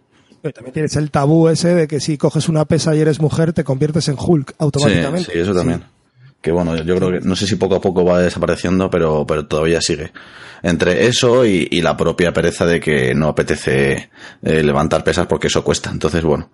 Pero 0.42 0.52
también 0.52 0.74
tienes 0.74 0.94
el 0.96 1.10
tabú 1.10 1.48
ese 1.48 1.74
de 1.74 1.88
que 1.88 2.00
si 2.00 2.18
coges 2.18 2.50
una 2.50 2.66
pesa 2.66 2.94
y 2.94 3.00
eres 3.00 3.18
mujer 3.18 3.54
te 3.54 3.64
conviertes 3.64 4.08
en 4.08 4.16
Hulk 4.18 4.54
automáticamente. 4.58 5.24
Sí, 5.24 5.30
sí 5.32 5.38
eso 5.38 5.54
también. 5.54 5.80
Sí. 5.80 5.86
Que 6.42 6.52
bueno, 6.52 6.76
yo 6.76 6.96
creo 6.96 7.10
que 7.10 7.20
no 7.20 7.34
sé 7.34 7.46
si 7.46 7.56
poco 7.56 7.76
a 7.76 7.80
poco 7.80 8.04
va 8.04 8.20
desapareciendo, 8.20 8.90
pero, 8.90 9.26
pero 9.26 9.46
todavía 9.46 9.80
sigue. 9.80 10.12
Entre 10.62 11.06
eso 11.06 11.46
y, 11.46 11.66
y 11.70 11.80
la 11.80 11.96
propia 11.96 12.34
pereza 12.34 12.66
de 12.66 12.78
que 12.80 13.14
no 13.14 13.28
apetece 13.28 14.10
eh, 14.42 14.62
levantar 14.62 15.02
pesas 15.02 15.26
porque 15.26 15.46
eso 15.46 15.64
cuesta. 15.64 15.90
Entonces, 15.90 16.22
bueno, 16.22 16.50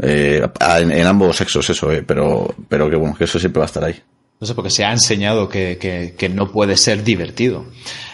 eh, 0.00 0.44
en, 0.80 0.90
en, 0.90 1.06
ambos 1.06 1.36
sexos 1.36 1.70
eso, 1.70 1.92
eh, 1.92 2.02
pero, 2.04 2.52
pero 2.68 2.90
que 2.90 2.96
bueno, 2.96 3.14
que 3.16 3.24
eso 3.24 3.38
siempre 3.38 3.60
va 3.60 3.66
a 3.66 3.66
estar 3.66 3.84
ahí. 3.84 4.02
No 4.40 4.46
sé, 4.46 4.54
porque 4.54 4.70
se 4.70 4.84
ha 4.84 4.92
enseñado 4.92 5.48
que, 5.48 5.78
que, 5.78 6.14
que, 6.16 6.28
no 6.28 6.52
puede 6.52 6.76
ser 6.76 7.02
divertido. 7.02 7.64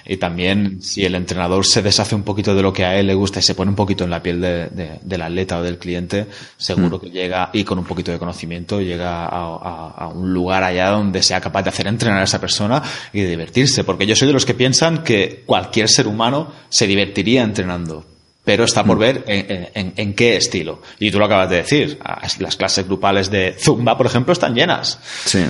Y 0.07 0.17
también 0.17 0.81
si 0.81 1.05
el 1.05 1.15
entrenador 1.17 1.67
se 1.67 1.83
deshace 1.83 2.15
un 2.15 2.23
poquito 2.23 2.55
de 2.55 2.63
lo 2.63 2.73
que 2.73 2.87
a 2.87 2.99
él 2.99 3.09
le 3.09 3.15
gusta 3.15 3.41
y 3.41 3.43
se 3.43 3.55
pone 3.55 3.69
un 3.69 3.77
poquito 3.77 4.05
en 4.05 4.11
la 4.11 4.23
piel 4.23 4.41
de, 4.41 4.69
de, 4.69 5.01
del 5.03 5.21
atleta 5.21 5.59
o 5.59 5.63
del 5.63 5.77
cliente, 5.77 6.27
seguro 6.57 6.97
mm. 6.97 7.01
que 7.01 7.11
llega, 7.11 7.51
y 7.53 7.63
con 7.65 7.79
un 7.79 7.85
poquito 7.85 8.11
de 8.11 8.19
conocimiento, 8.19 8.81
llega 8.81 9.27
a, 9.27 9.27
a, 9.27 9.95
a, 9.99 10.09
un 10.09 10.33
lugar 10.33 10.65
allá 10.65 10.89
donde 10.91 11.23
sea 11.23 11.43
capaz 11.43 11.63
de 11.63 11.69
hacer 11.69 11.87
entrenar 11.89 12.21
a 12.21 12.25
esa 12.25 12.41
persona 12.41 12.83
y 13.13 13.21
de 13.21 13.29
divertirse. 13.29 13.85
Porque 13.85 14.07
yo 14.07 14.17
soy 14.17 14.27
de 14.27 14.35
los 14.35 14.47
que 14.47 14.55
piensan 14.55 15.05
que 15.05 15.43
cualquier 15.45 15.91
ser 15.91 16.07
humano 16.07 16.51
se 16.71 16.87
divertiría 16.87 17.43
entrenando 17.43 18.07
pero 18.45 18.65
está 18.65 18.85
por 18.85 18.99
ver 18.99 19.25
en, 19.27 19.71
en, 19.75 19.93
en, 19.97 20.15
qué 20.15 20.37
estilo. 20.37 20.83
Y 20.99 21.11
tú 21.11 21.19
lo 21.19 21.25
acabas 21.25 21.49
de 21.49 21.57
decir, 21.57 21.99
las 22.39 22.57
clases 22.57 22.87
grupales 22.87 23.31
de 23.31 23.57
Zumba, 23.59 23.97
por 23.97 24.05
ejemplo, 24.05 24.35
están 24.35 24.55
llenas. 24.55 24.99
Sí. 25.25 25.47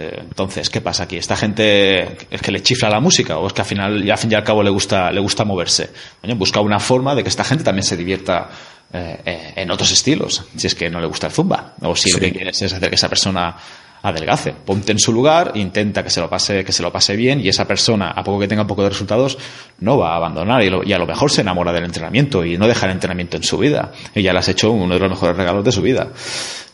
Eh, 0.00 0.18
entonces, 0.22 0.70
¿qué 0.70 0.80
pasa 0.80 1.02
aquí? 1.02 1.18
¿Esta 1.18 1.36
gente 1.36 2.16
es 2.30 2.40
que 2.40 2.50
le 2.50 2.62
chifla 2.62 2.88
la 2.88 3.00
música 3.00 3.36
o 3.36 3.46
es 3.46 3.52
que 3.52 3.60
al 3.60 3.66
final, 3.66 4.02
y 4.02 4.10
al 4.10 4.16
fin 4.16 4.32
y 4.32 4.34
al 4.34 4.42
cabo, 4.42 4.62
le 4.62 4.70
gusta, 4.70 5.12
le 5.12 5.20
gusta 5.20 5.44
moverse? 5.44 5.90
Busca 6.36 6.60
una 6.60 6.80
forma 6.80 7.14
de 7.14 7.22
que 7.22 7.28
esta 7.28 7.44
gente 7.44 7.62
también 7.64 7.84
se 7.84 7.98
divierta 7.98 8.48
eh, 8.94 9.52
en 9.56 9.70
otros 9.70 9.92
estilos, 9.92 10.46
si 10.56 10.68
es 10.68 10.74
que 10.74 10.88
no 10.88 11.02
le 11.02 11.06
gusta 11.06 11.26
el 11.26 11.34
zumba, 11.34 11.74
o 11.82 11.94
si 11.94 12.08
sí. 12.08 12.12
lo 12.12 12.20
que 12.20 12.32
quieres 12.32 12.62
es 12.62 12.72
hacer 12.72 12.88
que 12.88 12.94
esa 12.94 13.10
persona 13.10 13.54
adelgace. 14.02 14.54
Ponte 14.54 14.92
en 14.92 14.98
su 14.98 15.12
lugar, 15.12 15.52
intenta 15.56 16.02
que 16.02 16.08
se 16.08 16.22
lo 16.22 16.30
pase, 16.30 16.64
que 16.64 16.72
se 16.72 16.82
lo 16.82 16.90
pase 16.90 17.14
bien 17.14 17.38
y 17.42 17.50
esa 17.50 17.66
persona, 17.66 18.12
a 18.12 18.24
poco 18.24 18.40
que 18.40 18.48
tenga 18.48 18.62
un 18.62 18.68
poco 18.68 18.82
de 18.82 18.88
resultados, 18.88 19.36
no 19.80 19.98
va 19.98 20.14
a 20.14 20.16
abandonar 20.16 20.62
y, 20.62 20.70
lo, 20.70 20.82
y, 20.82 20.94
a 20.94 20.98
lo 20.98 21.06
mejor 21.06 21.30
se 21.30 21.42
enamora 21.42 21.74
del 21.74 21.84
entrenamiento 21.84 22.42
y 22.42 22.56
no 22.56 22.66
deja 22.66 22.86
el 22.86 22.92
entrenamiento 22.92 23.36
en 23.36 23.42
su 23.42 23.58
vida. 23.58 23.92
Y 24.14 24.22
ya 24.22 24.32
le 24.32 24.38
has 24.38 24.48
hecho 24.48 24.70
uno 24.70 24.94
de 24.94 25.00
los 25.00 25.10
mejores 25.10 25.36
regalos 25.36 25.62
de 25.62 25.72
su 25.72 25.82
vida. 25.82 26.08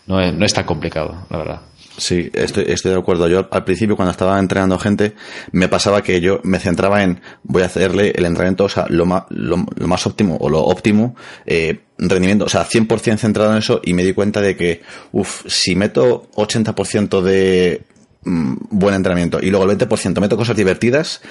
No 0.07 0.21
es 0.21 0.55
tan 0.55 0.65
complicado, 0.65 1.27
la 1.29 1.39
verdad. 1.39 1.61
Sí, 1.99 2.31
estoy, 2.35 2.65
estoy 2.69 2.93
de 2.93 2.99
acuerdo. 2.99 3.29
Yo 3.29 3.49
al 3.51 3.65
principio 3.65 3.97
cuando 3.97 4.11
estaba 4.11 4.39
entrenando 4.39 4.79
gente 4.79 5.15
me 5.53 5.69
pasaba 5.69 6.03
que 6.03 6.21
yo 6.21 6.41
me 6.43 6.59
centraba 6.59 7.03
en 7.03 7.21
voy 7.43 7.63
a 7.63 7.67
hacerle 7.67 8.13
el 8.15 8.27
entrenamiento, 8.27 8.65
o 8.65 8.69
sea, 8.69 8.87
lo 8.89 9.07
más, 9.07 9.25
lo, 9.31 9.57
más 9.57 10.07
óptimo 10.07 10.37
o 10.41 10.51
lo 10.51 10.63
óptimo, 10.63 11.17
eh, 11.47 11.81
rendimiento, 11.99 12.45
o 12.45 12.49
sea, 12.49 12.67
100% 12.67 13.17
centrado 13.17 13.53
en 13.53 13.59
eso 13.59 13.81
y 13.83 13.95
me 13.95 14.05
di 14.05 14.13
cuenta 14.13 14.41
de 14.41 14.57
que, 14.57 14.83
uff, 15.13 15.45
si 15.47 15.75
meto 15.75 16.29
80% 16.35 17.23
de 17.23 17.83
mmm, 18.25 18.55
buen 18.71 18.95
entrenamiento 18.95 19.39
y 19.41 19.51
luego 19.51 19.71
el 19.71 19.79
20% 19.79 20.21
meto 20.21 20.37
cosas 20.37 20.57
divertidas, 20.57 21.23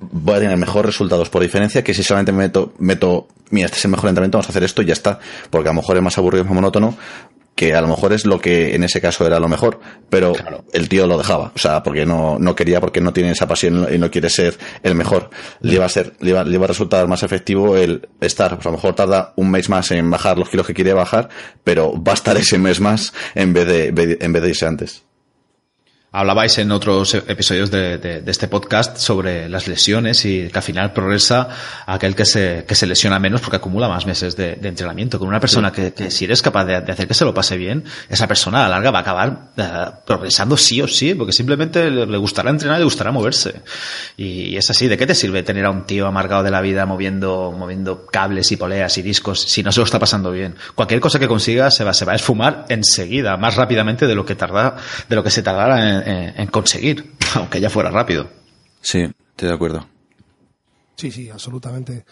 voy 0.00 0.36
a 0.36 0.40
tener 0.40 0.56
mejores 0.56 0.86
resultados 0.86 1.30
por 1.30 1.42
diferencia 1.42 1.82
que 1.82 1.94
si 1.94 2.02
solamente 2.02 2.32
meto, 2.32 2.74
meto, 2.78 3.28
mira, 3.50 3.66
este 3.66 3.78
es 3.78 3.84
el 3.86 3.90
mejor 3.90 4.10
entrenamiento, 4.10 4.36
vamos 4.36 4.48
a 4.48 4.50
hacer 4.50 4.64
esto 4.64 4.82
y 4.82 4.86
ya 4.86 4.92
está, 4.92 5.18
porque 5.48 5.68
a 5.68 5.72
lo 5.72 5.80
mejor 5.80 5.96
es 5.96 6.02
más 6.02 6.18
aburrido, 6.18 6.42
es 6.42 6.48
más 6.48 6.54
monótono, 6.54 6.96
que 7.60 7.74
a 7.74 7.82
lo 7.82 7.88
mejor 7.88 8.14
es 8.14 8.24
lo 8.24 8.40
que 8.40 8.74
en 8.74 8.84
ese 8.84 9.02
caso 9.02 9.26
era 9.26 9.38
lo 9.38 9.46
mejor, 9.46 9.80
pero 10.08 10.32
el 10.72 10.88
tío 10.88 11.06
lo 11.06 11.18
dejaba, 11.18 11.52
o 11.54 11.58
sea, 11.58 11.82
porque 11.82 12.06
no, 12.06 12.38
no 12.38 12.54
quería, 12.54 12.80
porque 12.80 13.02
no 13.02 13.12
tiene 13.12 13.32
esa 13.32 13.46
pasión 13.46 13.86
y 13.92 13.98
no 13.98 14.10
quiere 14.10 14.30
ser 14.30 14.56
el 14.82 14.94
mejor. 14.94 15.28
Le 15.60 15.74
iba 15.74 15.84
a 15.84 15.90
ser, 15.90 16.14
le 16.20 16.30
iba, 16.30 16.42
le 16.42 16.54
iba 16.54 16.64
a 16.64 16.68
resultar 16.68 17.06
más 17.06 17.22
efectivo 17.22 17.76
el 17.76 18.08
estar, 18.22 18.54
pues 18.54 18.64
a 18.64 18.70
lo 18.70 18.76
mejor 18.76 18.94
tarda 18.94 19.34
un 19.36 19.50
mes 19.50 19.68
más 19.68 19.90
en 19.90 20.10
bajar 20.10 20.38
los 20.38 20.48
kilos 20.48 20.66
que 20.66 20.72
quiere 20.72 20.94
bajar, 20.94 21.28
pero 21.62 22.02
va 22.02 22.12
a 22.12 22.14
estar 22.14 22.34
ese 22.38 22.56
mes 22.56 22.80
más 22.80 23.12
en 23.34 23.52
vez 23.52 23.66
de, 23.66 24.16
en 24.18 24.32
vez 24.32 24.42
de 24.42 24.48
irse 24.48 24.64
antes. 24.64 25.04
Hablabais 26.12 26.58
en 26.58 26.72
otros 26.72 27.14
episodios 27.14 27.70
de, 27.70 27.96
de, 27.98 28.20
de, 28.20 28.30
este 28.32 28.48
podcast 28.48 28.96
sobre 28.96 29.48
las 29.48 29.68
lesiones 29.68 30.24
y 30.24 30.48
que 30.48 30.58
al 30.58 30.64
final 30.64 30.92
progresa 30.92 31.48
aquel 31.86 32.16
que 32.16 32.24
se, 32.24 32.64
que 32.66 32.74
se 32.74 32.88
lesiona 32.88 33.20
menos 33.20 33.40
porque 33.40 33.58
acumula 33.58 33.88
más 33.88 34.06
meses 34.06 34.34
de, 34.34 34.56
de 34.56 34.68
entrenamiento. 34.68 35.20
Con 35.20 35.28
una 35.28 35.38
persona 35.38 35.70
que, 35.70 35.92
que, 35.92 36.10
si 36.10 36.24
eres 36.24 36.42
capaz 36.42 36.64
de, 36.64 36.74
hacer 36.74 37.06
que 37.06 37.14
se 37.14 37.24
lo 37.24 37.32
pase 37.32 37.56
bien, 37.56 37.84
esa 38.08 38.26
persona 38.26 38.58
a 38.58 38.62
la 38.62 38.70
larga 38.70 38.90
va 38.90 38.98
a 38.98 39.02
acabar 39.02 39.50
uh, 39.56 40.04
progresando 40.04 40.56
sí 40.56 40.82
o 40.82 40.88
sí, 40.88 41.14
porque 41.14 41.32
simplemente 41.32 41.88
le, 41.88 42.16
gustará 42.16 42.50
entrenar 42.50 42.78
y 42.78 42.80
le 42.80 42.86
gustará 42.86 43.12
moverse. 43.12 43.62
Y, 44.16 44.56
es 44.56 44.68
así, 44.68 44.88
¿de 44.88 44.98
qué 44.98 45.06
te 45.06 45.14
sirve 45.14 45.44
tener 45.44 45.64
a 45.64 45.70
un 45.70 45.86
tío 45.86 46.08
amargado 46.08 46.42
de 46.42 46.50
la 46.50 46.60
vida 46.60 46.86
moviendo, 46.86 47.54
moviendo 47.56 48.06
cables 48.06 48.50
y 48.50 48.56
poleas 48.56 48.98
y 48.98 49.02
discos 49.02 49.42
si 49.42 49.62
no 49.62 49.70
se 49.70 49.78
lo 49.78 49.84
está 49.84 50.00
pasando 50.00 50.32
bien? 50.32 50.56
Cualquier 50.74 50.98
cosa 50.98 51.20
que 51.20 51.28
consiga 51.28 51.70
se 51.70 51.84
va, 51.84 51.94
se 51.94 52.04
va 52.04 52.14
a 52.14 52.16
esfumar 52.16 52.64
enseguida, 52.68 53.36
más 53.36 53.54
rápidamente 53.54 54.08
de 54.08 54.16
lo 54.16 54.24
que 54.24 54.34
tarda, 54.34 54.74
de 55.08 55.14
lo 55.14 55.22
que 55.22 55.30
se 55.30 55.44
tardara 55.44 55.88
en 55.88 55.99
en, 56.04 56.46
conseguir, 56.48 57.12
aunque 57.34 57.60
ya 57.60 57.70
fuera 57.70 57.90
rápido. 57.90 58.28
Sí, 58.80 59.00
estoy 59.00 59.48
de 59.48 59.54
acuerdo. 59.54 59.86
Sí, 60.96 61.10
sí, 61.10 61.30
absolutamente. 61.30 62.04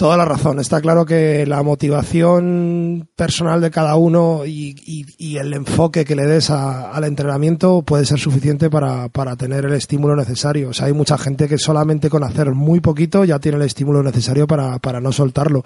Toda 0.00 0.16
la 0.16 0.24
razón. 0.24 0.58
Está 0.60 0.80
claro 0.80 1.04
que 1.04 1.44
la 1.44 1.62
motivación 1.62 3.06
personal 3.16 3.60
de 3.60 3.70
cada 3.70 3.96
uno 3.96 4.46
y, 4.46 4.74
y, 4.86 5.04
y 5.18 5.36
el 5.36 5.52
enfoque 5.52 6.06
que 6.06 6.16
le 6.16 6.24
des 6.24 6.48
a, 6.48 6.90
al 6.90 7.04
entrenamiento 7.04 7.82
puede 7.82 8.06
ser 8.06 8.18
suficiente 8.18 8.70
para, 8.70 9.10
para, 9.10 9.36
tener 9.36 9.66
el 9.66 9.74
estímulo 9.74 10.16
necesario. 10.16 10.70
O 10.70 10.72
sea, 10.72 10.86
hay 10.86 10.94
mucha 10.94 11.18
gente 11.18 11.48
que 11.48 11.58
solamente 11.58 12.08
con 12.08 12.24
hacer 12.24 12.52
muy 12.52 12.80
poquito 12.80 13.24
ya 13.26 13.38
tiene 13.40 13.58
el 13.58 13.64
estímulo 13.64 14.02
necesario 14.02 14.46
para, 14.46 14.78
para 14.78 15.02
no 15.02 15.12
soltarlo. 15.12 15.64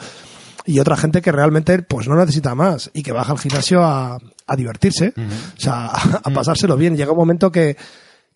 Y 0.67 0.79
otra 0.79 0.97
gente 0.97 1.21
que 1.21 1.33
realmente 1.33 1.83
pues 1.83 2.09
no 2.09 2.17
necesita 2.17 2.55
más 2.55 2.91
y 2.95 3.03
que 3.03 3.13
baja 3.13 3.33
al 3.33 3.39
gimnasio 3.39 3.83
a, 3.83 4.19
a 4.47 4.57
divertirse, 4.57 5.13
uh 5.17 5.21
-huh. 5.21 5.57
o 5.57 5.61
sea, 5.61 5.87
a, 5.93 6.21
a, 6.25 6.31
pasárselo 6.31 6.77
bien. 6.77 6.97
Llega 6.97 7.13
un 7.13 7.19
momento 7.19 7.53
que, 7.53 7.77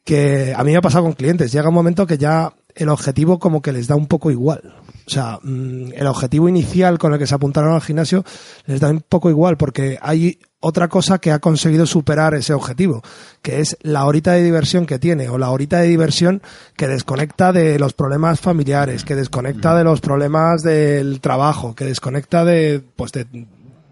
que 0.05 0.55
a 0.57 0.63
mí 0.65 0.73
me 0.73 0.79
ha 0.79 0.83
pasado 0.83 1.05
con 1.05 1.15
clientes, 1.15 1.53
llega 1.53 1.69
un 1.69 1.75
momento 1.75 2.07
que 2.07 2.19
ya 2.19 2.53
el 2.75 2.89
objetivo 2.91 3.39
como 3.39 3.61
que 3.61 3.73
les 3.73 3.89
da 3.89 3.97
un 3.97 4.07
poco 4.07 4.31
igual. 4.31 4.61
O 5.07 5.11
sea, 5.11 5.39
mmm, 5.43 5.91
el 5.95 6.07
objetivo 6.07 6.49
inicial 6.49 6.99
con 6.99 7.13
el 7.13 7.19
que 7.19 7.27
se 7.27 7.35
apuntaron 7.35 7.73
al 7.73 7.81
gimnasio 7.81 8.25
les 8.67 8.81
da 8.81 8.91
un 8.91 9.01
poco 9.01 9.31
igual 9.31 9.57
porque 9.57 9.99
hay 10.01 10.39
otra 10.61 10.89
cosa 10.89 11.19
que 11.19 11.31
ha 11.31 11.39
conseguido 11.39 11.87
superar 11.87 12.35
ese 12.35 12.53
objetivo, 12.53 13.03
que 13.43 13.61
es 13.61 13.77
la 13.83 14.05
horita 14.07 14.33
de 14.33 14.43
diversión 14.43 14.87
que 14.87 14.99
tiene 14.99 15.29
o 15.29 15.39
la 15.39 15.51
horita 15.51 15.79
de 15.79 15.89
diversión 15.89 16.43
que 16.77 16.89
desconecta 16.89 17.53
de 17.53 17.79
los 17.79 17.93
problemas 17.93 18.41
familiares, 18.41 19.05
que 19.05 19.15
desconecta 19.15 19.77
de 19.77 19.85
los 19.85 20.01
problemas 20.01 20.63
del 20.63 21.21
trabajo, 21.21 21.75
que 21.75 21.85
desconecta 21.85 22.45
de, 22.45 22.83
pues 22.97 23.13
de, 23.13 23.27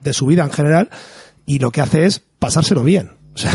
de 0.03 0.13
su 0.13 0.27
vida 0.27 0.45
en 0.45 0.53
general 0.53 0.91
y 1.47 1.61
lo 1.61 1.71
que 1.71 1.81
hace 1.81 2.05
es 2.05 2.23
pasárselo 2.39 2.83
bien. 2.83 3.13
O 3.35 3.39
sea, 3.39 3.53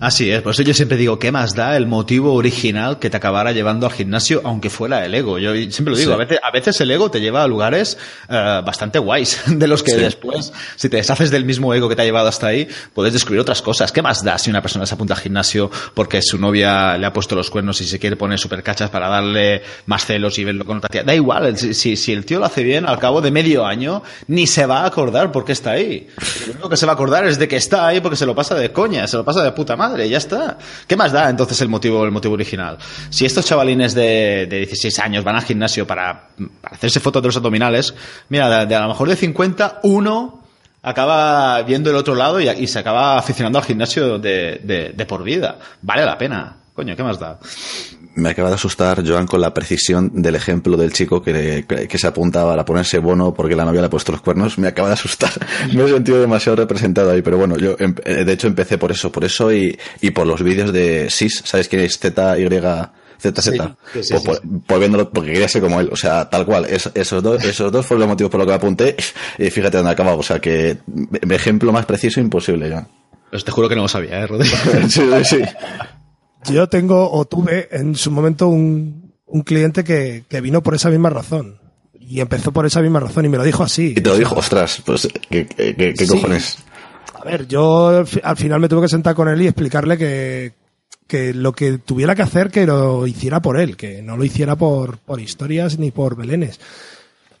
Así 0.00 0.30
es, 0.30 0.42
por 0.42 0.52
eso 0.52 0.62
yo 0.62 0.74
siempre 0.74 0.96
digo, 0.96 1.18
¿qué 1.18 1.32
más 1.32 1.56
da 1.56 1.76
el 1.76 1.88
motivo 1.88 2.34
original 2.34 3.00
que 3.00 3.10
te 3.10 3.16
acabara 3.16 3.50
llevando 3.50 3.84
al 3.84 3.92
gimnasio, 3.92 4.40
aunque 4.44 4.70
fuera 4.70 5.04
el 5.04 5.12
ego? 5.12 5.40
Yo 5.40 5.52
siempre 5.72 5.90
lo 5.90 5.96
digo, 5.96 6.12
sí. 6.12 6.14
a, 6.14 6.16
veces, 6.16 6.38
a 6.40 6.50
veces 6.52 6.80
el 6.80 6.90
ego 6.92 7.10
te 7.10 7.20
lleva 7.20 7.42
a 7.42 7.48
lugares 7.48 7.98
uh, 8.28 8.64
bastante 8.64 9.00
guays, 9.00 9.42
de 9.46 9.66
los 9.66 9.82
que 9.82 9.90
sí. 9.90 9.96
después, 9.96 10.52
si 10.76 10.88
te 10.88 10.98
deshaces 10.98 11.32
del 11.32 11.44
mismo 11.44 11.74
ego 11.74 11.88
que 11.88 11.96
te 11.96 12.02
ha 12.02 12.04
llevado 12.04 12.28
hasta 12.28 12.46
ahí, 12.46 12.68
puedes 12.94 13.12
descubrir 13.12 13.40
otras 13.40 13.60
cosas. 13.60 13.90
¿Qué 13.90 14.00
más 14.00 14.22
da 14.22 14.38
si 14.38 14.50
una 14.50 14.62
persona 14.62 14.86
se 14.86 14.94
apunta 14.94 15.14
al 15.14 15.20
gimnasio 15.20 15.68
porque 15.94 16.22
su 16.22 16.38
novia 16.38 16.96
le 16.96 17.04
ha 17.04 17.12
puesto 17.12 17.34
los 17.34 17.50
cuernos 17.50 17.80
y 17.80 17.84
se 17.84 17.98
quiere 17.98 18.14
poner 18.14 18.38
super 18.38 18.62
cachas 18.62 18.90
para 18.90 19.08
darle 19.08 19.62
más 19.86 20.06
celos 20.06 20.38
y 20.38 20.44
verlo 20.44 20.64
con 20.64 20.76
otra 20.76 20.90
tía? 20.90 21.02
Da 21.02 21.12
igual, 21.12 21.58
si, 21.58 21.96
si 21.96 22.12
el 22.12 22.24
tío 22.24 22.38
lo 22.38 22.44
hace 22.44 22.62
bien, 22.62 22.86
al 22.86 23.00
cabo 23.00 23.20
de 23.20 23.32
medio 23.32 23.66
año, 23.66 24.04
ni 24.28 24.46
se 24.46 24.64
va 24.64 24.82
a 24.82 24.86
acordar 24.86 25.32
por 25.32 25.44
qué 25.44 25.50
está 25.50 25.72
ahí. 25.72 26.06
Lo 26.46 26.52
único 26.52 26.68
que 26.68 26.76
se 26.76 26.86
va 26.86 26.92
a 26.92 26.94
acordar 26.94 27.26
es 27.26 27.36
de 27.40 27.48
que 27.48 27.56
está 27.56 27.88
ahí 27.88 28.00
porque 28.00 28.16
se 28.16 28.26
lo 28.26 28.36
pasa 28.36 28.54
de 28.54 28.70
coña, 28.70 29.08
se 29.08 29.16
lo 29.16 29.24
pasa 29.24 29.42
de 29.42 29.50
puta 29.50 29.74
madre 29.74 29.87
madre, 29.88 30.08
ya 30.08 30.18
está. 30.18 30.58
¿Qué 30.86 30.96
más 30.96 31.12
da 31.12 31.28
entonces 31.30 31.60
el 31.60 31.68
motivo, 31.68 32.04
el 32.04 32.10
motivo 32.10 32.34
original? 32.34 32.78
Si 33.10 33.24
estos 33.24 33.46
chavalines 33.46 33.94
de, 33.94 34.46
de 34.48 34.58
16 34.58 34.98
años 35.00 35.24
van 35.24 35.36
al 35.36 35.42
gimnasio 35.42 35.86
para, 35.86 36.28
para 36.60 36.76
hacerse 36.76 37.00
fotos 37.00 37.22
de 37.22 37.28
los 37.28 37.36
abdominales, 37.36 37.94
mira, 38.28 38.66
de, 38.66 38.74
a 38.74 38.80
lo 38.80 38.88
mejor 38.88 39.08
de 39.08 39.16
50, 39.16 39.80
uno 39.84 40.42
acaba 40.82 41.62
viendo 41.62 41.90
el 41.90 41.96
otro 41.96 42.14
lado 42.14 42.40
y, 42.40 42.66
se 42.66 42.78
acaba 42.78 43.18
aficionando 43.18 43.58
al 43.58 43.64
gimnasio 43.64 44.18
de 44.18 45.06
por 45.08 45.22
vida. 45.22 45.58
Vale 45.82 46.04
la 46.04 46.16
pena. 46.16 46.57
Coño, 46.78 46.94
¿qué 46.94 47.02
más 47.02 47.18
da? 47.18 47.40
Me 48.14 48.28
acaba 48.28 48.50
de 48.50 48.54
asustar, 48.54 49.02
Joan, 49.04 49.26
con 49.26 49.40
la 49.40 49.52
precisión 49.52 50.22
del 50.22 50.36
ejemplo 50.36 50.76
del 50.76 50.92
chico 50.92 51.20
que, 51.20 51.64
que, 51.66 51.88
que, 51.88 51.98
se 51.98 52.06
apuntaba 52.06 52.54
a 52.54 52.64
ponerse 52.64 53.00
bono 53.00 53.34
porque 53.34 53.56
la 53.56 53.64
novia 53.64 53.80
le 53.80 53.88
ha 53.88 53.90
puesto 53.90 54.12
los 54.12 54.20
cuernos. 54.20 54.58
Me 54.58 54.68
acaba 54.68 54.86
de 54.86 54.94
asustar. 54.94 55.32
Me 55.74 55.82
he 55.82 55.88
sentido 55.88 56.20
demasiado 56.20 56.54
representado 56.54 57.10
ahí, 57.10 57.20
pero 57.20 57.36
bueno, 57.36 57.56
yo 57.58 57.74
eh, 57.80 58.24
de 58.24 58.32
hecho 58.32 58.46
empecé 58.46 58.78
por 58.78 58.92
eso, 58.92 59.10
por 59.10 59.24
eso 59.24 59.52
y, 59.52 59.76
y 60.00 60.12
por 60.12 60.24
los 60.24 60.40
vídeos 60.40 60.72
de 60.72 61.10
SIS, 61.10 61.42
¿sabes 61.44 61.66
quién 61.66 61.82
es? 61.82 61.98
Z, 61.98 62.38
Y, 62.38 62.46
ZZ. 62.48 63.42
Sí, 63.42 63.58
sí, 63.94 64.02
sí, 64.04 64.14
por, 64.24 64.40
por, 64.64 64.78
viéndolo, 64.78 65.10
porque 65.10 65.32
quería 65.32 65.48
ser 65.48 65.62
como 65.62 65.80
él. 65.80 65.88
O 65.90 65.96
sea, 65.96 66.30
tal 66.30 66.46
cual. 66.46 66.64
Es, 66.66 66.88
esos, 66.94 67.20
dos, 67.24 67.42
esos 67.42 67.72
dos 67.72 67.84
fueron 67.84 68.02
los 68.02 68.10
motivos 68.10 68.30
por 68.30 68.38
los 68.38 68.46
que 68.46 68.52
me 68.52 68.56
apunté. 68.56 68.94
Y 69.38 69.50
fíjate 69.50 69.78
dónde 69.78 69.90
acabado. 69.90 70.18
O 70.18 70.22
sea, 70.22 70.38
que 70.38 70.78
ejemplo 71.28 71.72
más 71.72 71.86
preciso 71.86 72.20
imposible, 72.20 72.70
Joan. 72.70 72.86
Pues 73.30 73.44
te 73.44 73.50
juro 73.50 73.68
que 73.68 73.74
no 73.74 73.82
lo 73.82 73.88
sabía, 73.88 74.20
¿eh, 74.20 74.26
Rodrigo? 74.28 74.56
sí, 74.88 75.02
sí. 75.24 75.42
Yo 76.44 76.68
tengo 76.68 77.10
o 77.10 77.24
tuve 77.24 77.68
en 77.70 77.94
su 77.94 78.10
momento 78.10 78.48
un, 78.48 79.12
un 79.26 79.42
cliente 79.42 79.84
que, 79.84 80.24
que, 80.28 80.40
vino 80.40 80.62
por 80.62 80.74
esa 80.74 80.90
misma 80.90 81.10
razón. 81.10 81.58
Y 81.98 82.20
empezó 82.20 82.52
por 82.52 82.64
esa 82.64 82.80
misma 82.80 83.00
razón 83.00 83.24
y 83.24 83.28
me 83.28 83.36
lo 83.36 83.44
dijo 83.44 83.62
así. 83.62 83.94
Y 83.96 84.00
te 84.00 84.08
lo 84.08 84.16
dijo, 84.16 84.34
ostras, 84.36 84.82
pues, 84.84 85.08
¿qué, 85.28 85.46
qué, 85.46 85.74
qué, 85.74 85.94
qué 85.94 86.06
sí. 86.06 86.12
cojones? 86.12 86.58
A 87.14 87.24
ver, 87.24 87.46
yo 87.46 88.04
al 88.22 88.36
final 88.36 88.60
me 88.60 88.68
tuve 88.68 88.82
que 88.82 88.88
sentar 88.88 89.14
con 89.14 89.28
él 89.28 89.42
y 89.42 89.46
explicarle 89.46 89.98
que, 89.98 90.54
que 91.06 91.34
lo 91.34 91.52
que 91.52 91.78
tuviera 91.78 92.14
que 92.14 92.22
hacer 92.22 92.50
que 92.50 92.64
lo 92.64 93.06
hiciera 93.06 93.42
por 93.42 93.60
él, 93.60 93.76
que 93.76 94.00
no 94.02 94.16
lo 94.16 94.24
hiciera 94.24 94.56
por, 94.56 94.98
por 94.98 95.20
historias 95.20 95.78
ni 95.78 95.90
por 95.90 96.16
belenes 96.16 96.60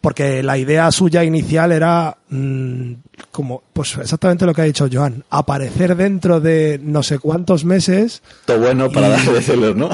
porque 0.00 0.42
la 0.42 0.56
idea 0.56 0.90
suya 0.90 1.24
inicial 1.24 1.72
era 1.72 2.16
mmm, 2.28 2.92
como 3.30 3.62
pues 3.72 3.96
exactamente 3.98 4.46
lo 4.46 4.54
que 4.54 4.62
ha 4.62 4.64
dicho 4.64 4.88
Joan 4.90 5.24
aparecer 5.30 5.96
dentro 5.96 6.40
de 6.40 6.80
no 6.82 7.02
sé 7.02 7.18
cuántos 7.18 7.64
meses 7.64 8.22
todo 8.44 8.60
bueno 8.60 8.90
para 8.90 9.08
darle 9.10 9.42
celos 9.42 9.76
no 9.76 9.90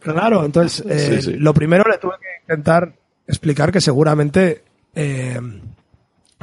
claro 0.00 0.44
entonces 0.44 0.84
eh, 0.88 1.20
sí, 1.20 1.32
sí. 1.32 1.38
lo 1.38 1.54
primero 1.54 1.84
le 1.90 1.98
tuve 1.98 2.14
que 2.20 2.52
intentar 2.52 2.92
explicar 3.26 3.72
que 3.72 3.80
seguramente 3.80 4.62
eh, 4.94 5.40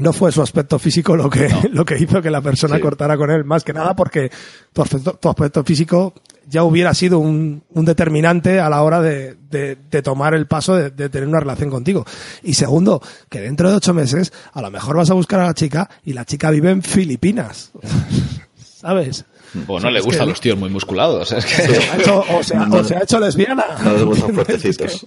no 0.01 0.13
fue 0.13 0.31
su 0.31 0.41
aspecto 0.41 0.79
físico 0.79 1.15
lo 1.15 1.29
que, 1.29 1.47
no. 1.47 1.61
lo 1.71 1.85
que 1.85 1.97
hizo 1.97 2.21
que 2.21 2.31
la 2.31 2.41
persona 2.41 2.75
sí. 2.75 2.81
cortara 2.81 3.15
con 3.17 3.29
él, 3.29 3.45
más 3.45 3.63
que 3.63 3.71
nada 3.73 3.95
porque 3.95 4.31
tu 4.73 4.81
aspecto, 4.81 5.13
tu 5.13 5.29
aspecto 5.29 5.63
físico 5.63 6.13
ya 6.49 6.63
hubiera 6.63 6.93
sido 6.93 7.19
un, 7.19 7.63
un 7.69 7.85
determinante 7.85 8.59
a 8.59 8.69
la 8.69 8.81
hora 8.81 9.01
de, 9.01 9.35
de, 9.49 9.77
de 9.89 10.01
tomar 10.01 10.33
el 10.33 10.47
paso 10.47 10.75
de, 10.75 10.89
de, 10.89 11.07
tener 11.09 11.27
una 11.27 11.39
relación 11.39 11.69
contigo. 11.69 12.05
Y 12.43 12.55
segundo, 12.55 13.01
que 13.29 13.39
dentro 13.39 13.69
de 13.69 13.75
ocho 13.75 13.93
meses 13.93 14.33
a 14.51 14.61
lo 14.61 14.71
mejor 14.71 14.97
vas 14.97 15.09
a 15.11 15.13
buscar 15.13 15.39
a 15.39 15.45
la 15.45 15.53
chica 15.53 15.89
y 16.03 16.13
la 16.13 16.25
chica 16.25 16.49
vive 16.49 16.71
en 16.71 16.81
Filipinas. 16.81 17.71
¿Sabes? 18.81 19.25
Bueno, 19.53 19.87
no 19.87 19.91
le 19.91 20.01
gustan 20.01 20.25
que... 20.25 20.31
los 20.31 20.41
tíos 20.41 20.57
muy 20.57 20.69
musculados. 20.69 21.31
Es 21.31 21.45
que... 21.45 21.61
se 21.61 21.89
ha 21.89 21.97
hecho, 21.97 22.25
o, 22.27 22.43
se 22.43 22.55
ha, 22.55 22.63
o 22.63 22.83
se 22.83 22.95
ha 22.95 23.03
hecho 23.03 23.19
lesbiana. 23.19 23.65
No 23.83 23.93
les 23.93 24.03
gustan 24.03 24.33
fuertecitos. 24.35 25.05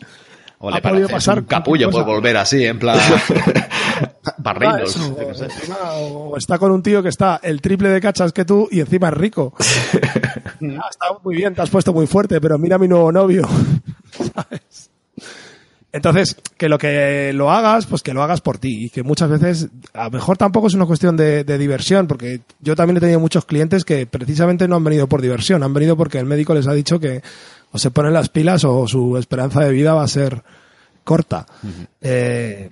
O 0.58 0.70
le 0.70 0.80
parece 0.80 1.08
pasar 1.08 1.40
un 1.40 1.44
capullo 1.46 1.90
por 1.90 2.04
volver 2.04 2.36
así, 2.36 2.64
en 2.64 2.78
plan... 2.78 2.98
barridos. 4.38 4.96
Ah, 5.70 5.94
o 5.94 6.36
está 6.36 6.58
con 6.58 6.70
un 6.70 6.82
tío 6.82 7.02
que 7.02 7.08
está 7.08 7.40
el 7.42 7.60
triple 7.60 7.88
de 7.88 8.00
cachas 8.00 8.32
que 8.32 8.44
tú 8.44 8.68
y 8.70 8.80
encima 8.80 9.08
es 9.08 9.14
rico. 9.14 9.54
ah, 9.58 10.88
está 10.90 11.06
muy 11.22 11.36
bien, 11.36 11.54
te 11.54 11.62
has 11.62 11.70
puesto 11.70 11.92
muy 11.92 12.06
fuerte, 12.06 12.40
pero 12.40 12.58
mira 12.58 12.76
a 12.76 12.78
mi 12.78 12.88
nuevo 12.88 13.10
novio. 13.12 13.46
¿Sabes? 14.10 14.90
Entonces, 15.92 16.36
que 16.56 16.68
lo 16.68 16.76
que 16.76 17.32
lo 17.32 17.52
hagas, 17.52 17.86
pues 17.86 18.02
que 18.02 18.12
lo 18.12 18.22
hagas 18.24 18.40
por 18.40 18.58
ti. 18.58 18.86
Y 18.86 18.90
que 18.90 19.04
muchas 19.04 19.30
veces, 19.30 19.68
a 19.92 20.06
lo 20.06 20.10
mejor 20.10 20.36
tampoco 20.36 20.66
es 20.66 20.74
una 20.74 20.86
cuestión 20.86 21.16
de, 21.16 21.44
de, 21.44 21.56
diversión, 21.56 22.08
porque 22.08 22.40
yo 22.58 22.74
también 22.74 22.96
he 22.96 23.00
tenido 23.00 23.20
muchos 23.20 23.44
clientes 23.44 23.84
que 23.84 24.04
precisamente 24.04 24.66
no 24.66 24.74
han 24.74 24.82
venido 24.82 25.06
por 25.06 25.22
diversión, 25.22 25.62
han 25.62 25.72
venido 25.72 25.96
porque 25.96 26.18
el 26.18 26.26
médico 26.26 26.52
les 26.52 26.66
ha 26.66 26.72
dicho 26.72 26.98
que 26.98 27.22
o 27.70 27.78
se 27.78 27.92
ponen 27.92 28.12
las 28.12 28.28
pilas 28.28 28.64
o 28.64 28.88
su 28.88 29.16
esperanza 29.16 29.60
de 29.60 29.70
vida 29.70 29.94
va 29.94 30.02
a 30.02 30.08
ser 30.08 30.42
corta. 31.04 31.46
Uh 31.62 31.66
-huh. 31.66 31.86
eh, 32.00 32.70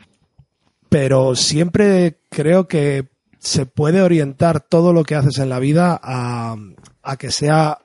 pero 0.92 1.34
siempre 1.34 2.18
creo 2.28 2.68
que 2.68 3.08
se 3.38 3.64
puede 3.64 4.02
orientar 4.02 4.60
todo 4.60 4.92
lo 4.92 5.04
que 5.04 5.14
haces 5.14 5.38
en 5.38 5.48
la 5.48 5.58
vida 5.58 5.98
a, 6.02 6.54
a 7.02 7.16
que 7.16 7.30
sea 7.30 7.78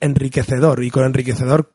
enriquecedor. 0.00 0.84
Y 0.84 0.90
con 0.90 1.04
enriquecedor 1.04 1.72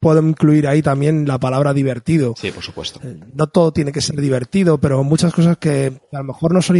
puedo 0.00 0.26
incluir 0.26 0.66
ahí 0.66 0.80
también 0.80 1.28
la 1.28 1.38
palabra 1.38 1.74
divertido. 1.74 2.32
Sí, 2.38 2.50
por 2.50 2.62
supuesto. 2.62 2.98
Eh, 3.04 3.20
no 3.34 3.48
todo 3.48 3.74
tiene 3.74 3.92
que 3.92 4.00
ser 4.00 4.18
divertido, 4.18 4.78
pero 4.78 5.04
muchas 5.04 5.34
cosas 5.34 5.58
que 5.58 5.92
a 6.10 6.18
lo 6.18 6.24
mejor 6.24 6.54
no 6.54 6.62
son 6.62 6.76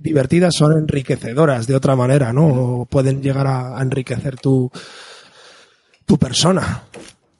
divertidas 0.00 0.56
son 0.56 0.72
enriquecedoras 0.76 1.68
de 1.68 1.76
otra 1.76 1.94
manera, 1.94 2.32
¿no? 2.32 2.46
O 2.46 2.86
pueden 2.86 3.22
llegar 3.22 3.46
a, 3.46 3.80
enriquecer 3.80 4.36
tu, 4.36 4.68
tu 6.04 6.18
persona. 6.18 6.82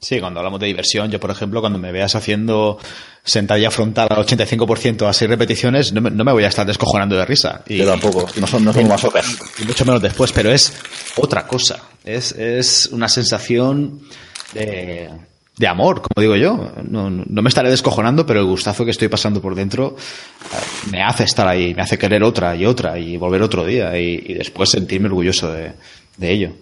Sí, 0.00 0.20
cuando 0.20 0.38
hablamos 0.38 0.60
de 0.60 0.66
diversión, 0.66 1.10
yo 1.10 1.18
por 1.18 1.30
ejemplo, 1.30 1.60
cuando 1.60 1.78
me 1.78 1.90
veas 1.90 2.14
haciendo 2.14 2.78
sentadilla 3.24 3.70
frontal 3.70 4.06
al 4.10 4.24
85% 4.24 5.08
a 5.08 5.12
6 5.12 5.28
repeticiones, 5.28 5.92
no 5.92 6.00
me, 6.00 6.32
voy 6.32 6.44
a 6.44 6.48
estar 6.48 6.64
descojonando 6.64 7.16
de 7.16 7.24
risa. 7.24 7.62
Y, 7.66 7.78
yo 7.78 7.86
tampoco, 7.86 8.26
no 8.36 8.46
son, 8.46 8.64
no 8.64 8.72
son 8.72 8.86
más 8.86 9.04
Y 9.58 9.64
mucho 9.64 9.84
menos 9.84 10.00
después, 10.00 10.30
pero 10.32 10.52
es 10.52 10.72
otra 11.16 11.46
cosa. 11.46 11.82
Es, 12.04 12.30
es 12.32 12.86
una 12.92 13.08
sensación 13.08 14.00
de, 14.54 15.10
de 15.56 15.66
amor, 15.66 16.00
como 16.00 16.22
digo 16.22 16.36
yo. 16.36 16.72
No, 16.88 17.10
no, 17.10 17.42
me 17.42 17.48
estaré 17.48 17.68
descojonando, 17.68 18.24
pero 18.24 18.38
el 18.38 18.46
gustazo 18.46 18.84
que 18.84 18.92
estoy 18.92 19.08
pasando 19.08 19.42
por 19.42 19.56
dentro 19.56 19.96
eh, 19.96 20.90
me 20.92 21.02
hace 21.02 21.24
estar 21.24 21.48
ahí, 21.48 21.74
me 21.74 21.82
hace 21.82 21.98
querer 21.98 22.22
otra 22.22 22.54
y 22.54 22.64
otra 22.64 22.96
y 22.98 23.16
volver 23.16 23.42
otro 23.42 23.64
día 23.64 23.98
y, 23.98 24.22
y 24.26 24.34
después 24.34 24.70
sentirme 24.70 25.08
orgulloso 25.08 25.52
de, 25.52 25.72
de 26.16 26.32
ello. 26.32 26.52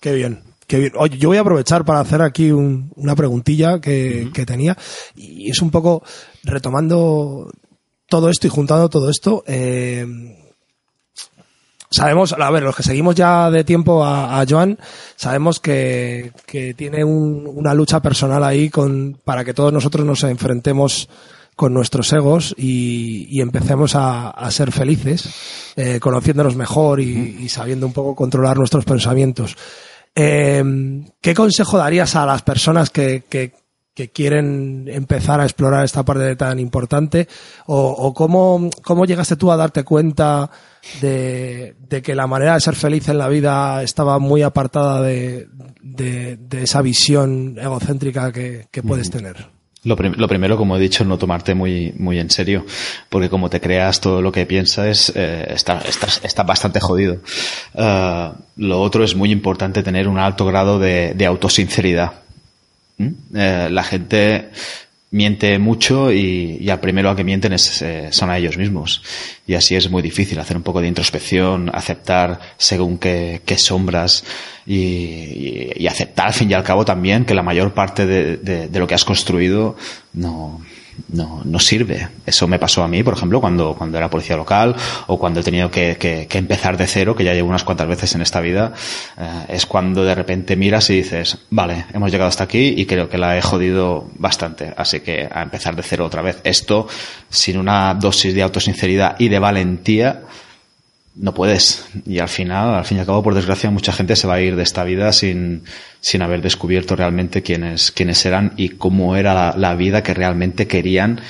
Qué 0.00 0.12
bien. 0.12 0.45
Qué 0.66 0.78
bien. 0.78 0.92
Oye, 0.96 1.16
yo 1.18 1.28
voy 1.28 1.38
a 1.38 1.42
aprovechar 1.42 1.84
para 1.84 2.00
hacer 2.00 2.22
aquí 2.22 2.50
una 2.50 3.14
preguntilla 3.14 3.80
que, 3.80 4.30
que, 4.34 4.44
tenía 4.44 4.76
y 5.14 5.48
es 5.50 5.62
un 5.62 5.70
poco 5.70 6.02
retomando 6.42 7.50
todo 8.08 8.30
esto 8.30 8.46
y 8.46 8.50
juntando 8.50 8.88
todo 8.88 9.08
esto. 9.08 9.44
Eh, 9.46 10.06
sabemos, 11.90 12.32
a 12.32 12.50
ver, 12.50 12.62
los 12.62 12.74
que 12.74 12.82
seguimos 12.82 13.14
ya 13.14 13.50
de 13.50 13.64
tiempo 13.64 14.04
a, 14.04 14.44
Joan, 14.48 14.78
sabemos 15.14 15.60
que, 15.60 16.32
que 16.46 16.74
tiene 16.74 17.04
una 17.04 17.74
lucha 17.74 18.00
personal 18.00 18.42
ahí 18.42 18.68
con, 18.68 19.18
para 19.24 19.44
que 19.44 19.54
todos 19.54 19.72
nosotros 19.72 20.04
nos 20.04 20.22
enfrentemos 20.24 21.08
con 21.54 21.72
nuestros 21.72 22.12
egos 22.12 22.54
y, 22.58 23.28
y 23.30 23.40
empecemos 23.40 23.94
a, 23.94 24.28
a, 24.28 24.50
ser 24.50 24.72
felices, 24.72 25.30
eh, 25.74 25.98
conociéndonos 26.00 26.54
mejor 26.54 27.00
y, 27.00 27.38
y, 27.40 27.48
sabiendo 27.48 27.86
un 27.86 27.94
poco 27.94 28.14
controlar 28.14 28.58
nuestros 28.58 28.84
pensamientos. 28.84 29.56
Eh, 30.18 30.64
¿Qué 31.20 31.34
consejo 31.34 31.76
darías 31.76 32.16
a 32.16 32.24
las 32.24 32.40
personas 32.40 32.88
que, 32.88 33.24
que, 33.28 33.52
que, 33.94 34.10
quieren 34.10 34.88
empezar 34.88 35.40
a 35.40 35.44
explorar 35.44 35.84
esta 35.84 36.04
parte 36.04 36.34
tan 36.36 36.58
importante? 36.58 37.28
¿O, 37.66 37.90
o 37.90 38.14
cómo, 38.14 38.70
cómo 38.82 39.04
llegaste 39.04 39.36
tú 39.36 39.52
a 39.52 39.56
darte 39.56 39.84
cuenta 39.84 40.50
de, 41.00 42.02
que 42.02 42.14
la 42.14 42.26
manera 42.26 42.54
de 42.54 42.60
ser 42.60 42.74
feliz 42.74 43.08
en 43.08 43.18
la 43.18 43.28
vida 43.28 43.82
estaba 43.82 44.18
muy 44.18 44.42
apartada 44.42 45.02
de, 45.02 45.48
esa 46.52 46.82
visión 46.82 47.58
egocéntrica 47.58 48.32
que, 48.32 48.82
puedes 48.86 49.10
tener. 49.10 49.55
Lo, 49.86 49.96
primero, 49.96 50.56
como 50.56 50.76
he 50.76 50.80
dicho, 50.80 51.04
no 51.04 51.16
tomarte 51.16 51.54
muy, 51.54 51.94
muy 51.96 52.18
en 52.18 52.28
serio, 52.28 52.66
porque 53.08 53.28
como 53.28 53.48
te 53.48 53.60
creas 53.60 54.00
todo 54.00 54.20
lo 54.20 54.32
que 54.32 54.44
piensas, 54.44 55.12
eh, 55.14 55.54
está, 55.54 56.42
bastante 56.42 56.80
jodido. 56.80 57.18
Uh, 57.74 58.32
lo 58.56 58.80
otro 58.80 59.04
es 59.04 59.14
muy 59.14 59.30
importante 59.30 59.84
tener 59.84 60.08
un 60.08 60.18
alto 60.18 60.44
grado 60.44 60.80
de, 60.80 61.14
de 61.14 61.26
autosinceridad. 61.26 62.14
¿Mm? 62.98 63.08
Eh, 63.34 63.68
la 63.70 63.84
gente 63.84 64.50
miente 65.16 65.58
mucho 65.58 66.12
y, 66.12 66.58
y, 66.60 66.70
al 66.70 66.78
primero 66.78 67.10
a 67.10 67.16
que 67.16 67.24
mienten 67.24 67.52
es, 67.54 67.82
eh, 67.82 68.08
son 68.12 68.30
a 68.30 68.38
ellos 68.38 68.56
mismos. 68.56 69.02
Y 69.46 69.54
así 69.54 69.74
es 69.74 69.90
muy 69.90 70.02
difícil 70.02 70.38
hacer 70.38 70.56
un 70.56 70.62
poco 70.62 70.80
de 70.80 70.88
introspección, 70.88 71.70
aceptar 71.74 72.38
según 72.58 72.98
qué, 72.98 73.40
qué 73.44 73.58
sombras 73.58 74.24
y, 74.66 75.72
y, 75.74 75.86
aceptar 75.86 76.28
al 76.28 76.34
fin 76.34 76.50
y 76.50 76.54
al 76.54 76.62
cabo 76.62 76.84
también 76.84 77.24
que 77.24 77.34
la 77.34 77.42
mayor 77.42 77.72
parte 77.72 78.06
de, 78.06 78.36
de, 78.36 78.68
de 78.68 78.78
lo 78.78 78.86
que 78.86 78.94
has 78.94 79.04
construido 79.04 79.76
no, 80.12 80.60
no, 81.08 81.42
no 81.44 81.58
sirve. 81.58 82.08
Eso 82.24 82.46
me 82.48 82.58
pasó 82.58 82.82
a 82.82 82.88
mí, 82.88 83.02
por 83.02 83.14
ejemplo, 83.14 83.40
cuando, 83.40 83.74
cuando 83.74 83.98
era 83.98 84.10
policía 84.10 84.36
local 84.36 84.74
o 85.06 85.18
cuando 85.18 85.40
he 85.40 85.42
tenido 85.42 85.70
que, 85.70 85.96
que, 85.98 86.26
que 86.26 86.38
empezar 86.38 86.76
de 86.76 86.86
cero, 86.86 87.14
que 87.14 87.24
ya 87.24 87.34
llevo 87.34 87.48
unas 87.48 87.64
cuantas 87.64 87.88
veces 87.88 88.14
en 88.14 88.22
esta 88.22 88.40
vida, 88.40 88.72
eh, 89.18 89.44
es 89.48 89.66
cuando 89.66 90.04
de 90.04 90.14
repente 90.14 90.56
miras 90.56 90.90
y 90.90 90.96
dices, 90.96 91.38
vale, 91.50 91.86
hemos 91.92 92.10
llegado 92.10 92.28
hasta 92.28 92.44
aquí 92.44 92.74
y 92.76 92.86
creo 92.86 93.08
que 93.08 93.18
la 93.18 93.36
he 93.36 93.42
jodido 93.42 94.08
bastante, 94.16 94.72
así 94.76 95.00
que 95.00 95.28
a 95.30 95.42
empezar 95.42 95.76
de 95.76 95.82
cero 95.82 96.04
otra 96.04 96.22
vez. 96.22 96.40
Esto, 96.44 96.88
sin 97.28 97.58
una 97.58 97.94
dosis 97.94 98.34
de 98.34 98.42
autosinceridad 98.42 99.16
y 99.18 99.28
de 99.28 99.38
valentía, 99.38 100.22
no 101.16 101.32
puedes. 101.32 101.86
Y 102.04 102.18
al 102.18 102.28
final, 102.28 102.74
al 102.74 102.84
fin 102.84 102.98
y 102.98 103.00
al 103.00 103.06
cabo, 103.06 103.22
por 103.22 103.34
desgracia, 103.34 103.70
mucha 103.70 103.92
gente 103.92 104.16
se 104.16 104.26
va 104.26 104.34
a 104.34 104.40
ir 104.40 104.54
de 104.54 104.62
esta 104.62 104.84
vida 104.84 105.12
sin, 105.12 105.64
sin 106.00 106.22
haber 106.22 106.42
descubierto 106.42 106.94
realmente 106.94 107.42
quiénes, 107.42 107.90
quiénes 107.90 108.24
eran 108.26 108.52
y 108.56 108.70
cómo 108.70 109.16
era 109.16 109.56
la, 109.56 109.74
vida 109.74 110.02
que 110.02 110.14
realmente 110.14 110.66
querían 110.66 111.20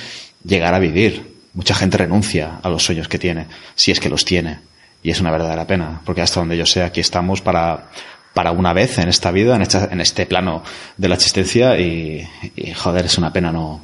llegar 0.43 0.73
a 0.73 0.79
vivir. 0.79 1.37
Mucha 1.53 1.73
gente 1.73 1.97
renuncia 1.97 2.59
a 2.61 2.69
los 2.69 2.83
sueños 2.83 3.07
que 3.07 3.17
tiene, 3.17 3.47
si 3.75 3.91
es 3.91 3.99
que 3.99 4.09
los 4.09 4.25
tiene. 4.25 4.59
Y 5.01 5.11
es 5.11 5.21
una 5.21 5.31
verdadera 5.31 5.65
pena, 5.65 6.01
porque 6.05 6.21
hasta 6.21 6.39
donde 6.39 6.57
yo 6.57 6.65
sé, 6.65 6.83
aquí 6.83 6.99
estamos 6.99 7.41
para, 7.41 7.89
para 8.33 8.51
una 8.51 8.73
vez 8.73 8.97
en 8.97 9.07
esta 9.07 9.31
vida, 9.31 9.55
en, 9.55 9.61
esta, 9.61 9.87
en 9.91 10.01
este 10.01 10.25
plano 10.25 10.63
de 10.97 11.07
la 11.07 11.15
existencia 11.15 11.79
y, 11.79 12.27
y, 12.55 12.73
joder, 12.73 13.05
es 13.05 13.17
una 13.17 13.31
pena 13.31 13.51
no, 13.51 13.81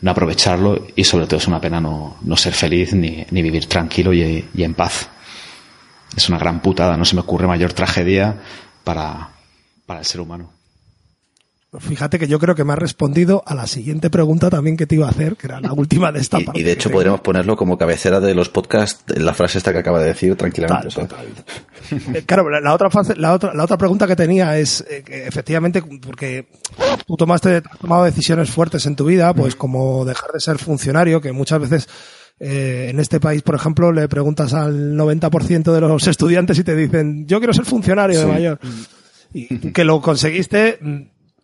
no 0.00 0.10
aprovecharlo 0.10 0.86
y 0.94 1.04
sobre 1.04 1.26
todo 1.26 1.38
es 1.38 1.48
una 1.48 1.60
pena 1.60 1.80
no, 1.80 2.18
no 2.22 2.36
ser 2.36 2.52
feliz 2.52 2.92
ni, 2.94 3.26
ni 3.30 3.42
vivir 3.42 3.66
tranquilo 3.66 4.12
y, 4.12 4.48
y 4.54 4.62
en 4.62 4.74
paz 4.74 5.08
es 6.16 6.28
una 6.28 6.38
gran 6.38 6.60
putada, 6.60 6.96
no 6.96 7.04
se 7.04 7.14
me 7.14 7.20
ocurre 7.20 7.46
mayor 7.46 7.72
tragedia 7.72 8.36
para, 8.84 9.30
para 9.86 10.00
el 10.00 10.06
ser 10.06 10.20
humano. 10.20 10.50
Fíjate 11.78 12.18
que 12.18 12.26
yo 12.26 12.40
creo 12.40 12.56
que 12.56 12.64
me 12.64 12.72
ha 12.72 12.76
respondido 12.76 13.44
a 13.46 13.54
la 13.54 13.68
siguiente 13.68 14.10
pregunta 14.10 14.50
también 14.50 14.76
que 14.76 14.88
te 14.88 14.96
iba 14.96 15.06
a 15.06 15.10
hacer, 15.10 15.36
que 15.36 15.46
era 15.46 15.60
la 15.60 15.72
última 15.72 16.10
de 16.10 16.18
esta 16.18 16.40
y, 16.40 16.44
parte. 16.44 16.60
Y 16.60 16.64
de 16.64 16.72
hecho 16.72 16.90
podríamos 16.90 17.20
ponerlo 17.20 17.56
como 17.56 17.78
cabecera 17.78 18.18
de 18.18 18.34
los 18.34 18.48
podcasts, 18.48 19.04
la 19.16 19.34
frase 19.34 19.58
esta 19.58 19.72
que 19.72 19.78
acaba 19.78 20.00
de 20.00 20.06
decir 20.06 20.34
tranquilamente. 20.34 20.88
Eh, 22.12 22.24
claro, 22.26 22.50
la, 22.50 22.74
otra 22.74 22.90
fase, 22.90 23.14
la 23.14 23.32
otra, 23.32 23.54
la 23.54 23.64
otra 23.64 23.78
pregunta 23.78 24.08
que 24.08 24.16
tenía 24.16 24.58
es 24.58 24.84
eh, 24.90 25.04
que 25.04 25.28
efectivamente, 25.28 25.80
porque 25.82 26.48
tú 27.06 27.16
tomaste, 27.16 27.62
has 27.68 27.78
tomado 27.78 28.04
decisiones 28.04 28.50
fuertes 28.50 28.86
en 28.86 28.96
tu 28.96 29.04
vida, 29.04 29.32
pues 29.32 29.54
como 29.54 30.04
dejar 30.04 30.32
de 30.32 30.40
ser 30.40 30.58
funcionario, 30.58 31.20
que 31.20 31.30
muchas 31.30 31.60
veces 31.60 31.88
eh, 32.42 32.88
en 32.88 32.98
este 32.98 33.20
país, 33.20 33.42
por 33.42 33.54
ejemplo, 33.54 33.92
le 33.92 34.08
preguntas 34.08 34.54
al 34.54 34.96
90% 34.96 35.72
de 35.72 35.80
los 35.82 36.06
estudiantes 36.06 36.58
y 36.58 36.64
te 36.64 36.74
dicen, 36.74 37.26
yo 37.26 37.38
quiero 37.38 37.52
ser 37.52 37.66
funcionario 37.66 38.18
de 38.18 38.26
mayor. 38.26 38.58
Y 39.34 39.58
que 39.72 39.84
lo 39.84 40.00
conseguiste, 40.00 40.78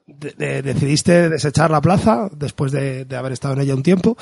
de, 0.06 0.62
decidiste 0.62 1.28
desechar 1.28 1.70
la 1.70 1.82
plaza 1.82 2.30
después 2.34 2.72
de, 2.72 3.04
de, 3.04 3.16
haber 3.16 3.32
estado 3.32 3.54
en 3.54 3.60
ella 3.60 3.74
un 3.74 3.82
tiempo 3.82 4.16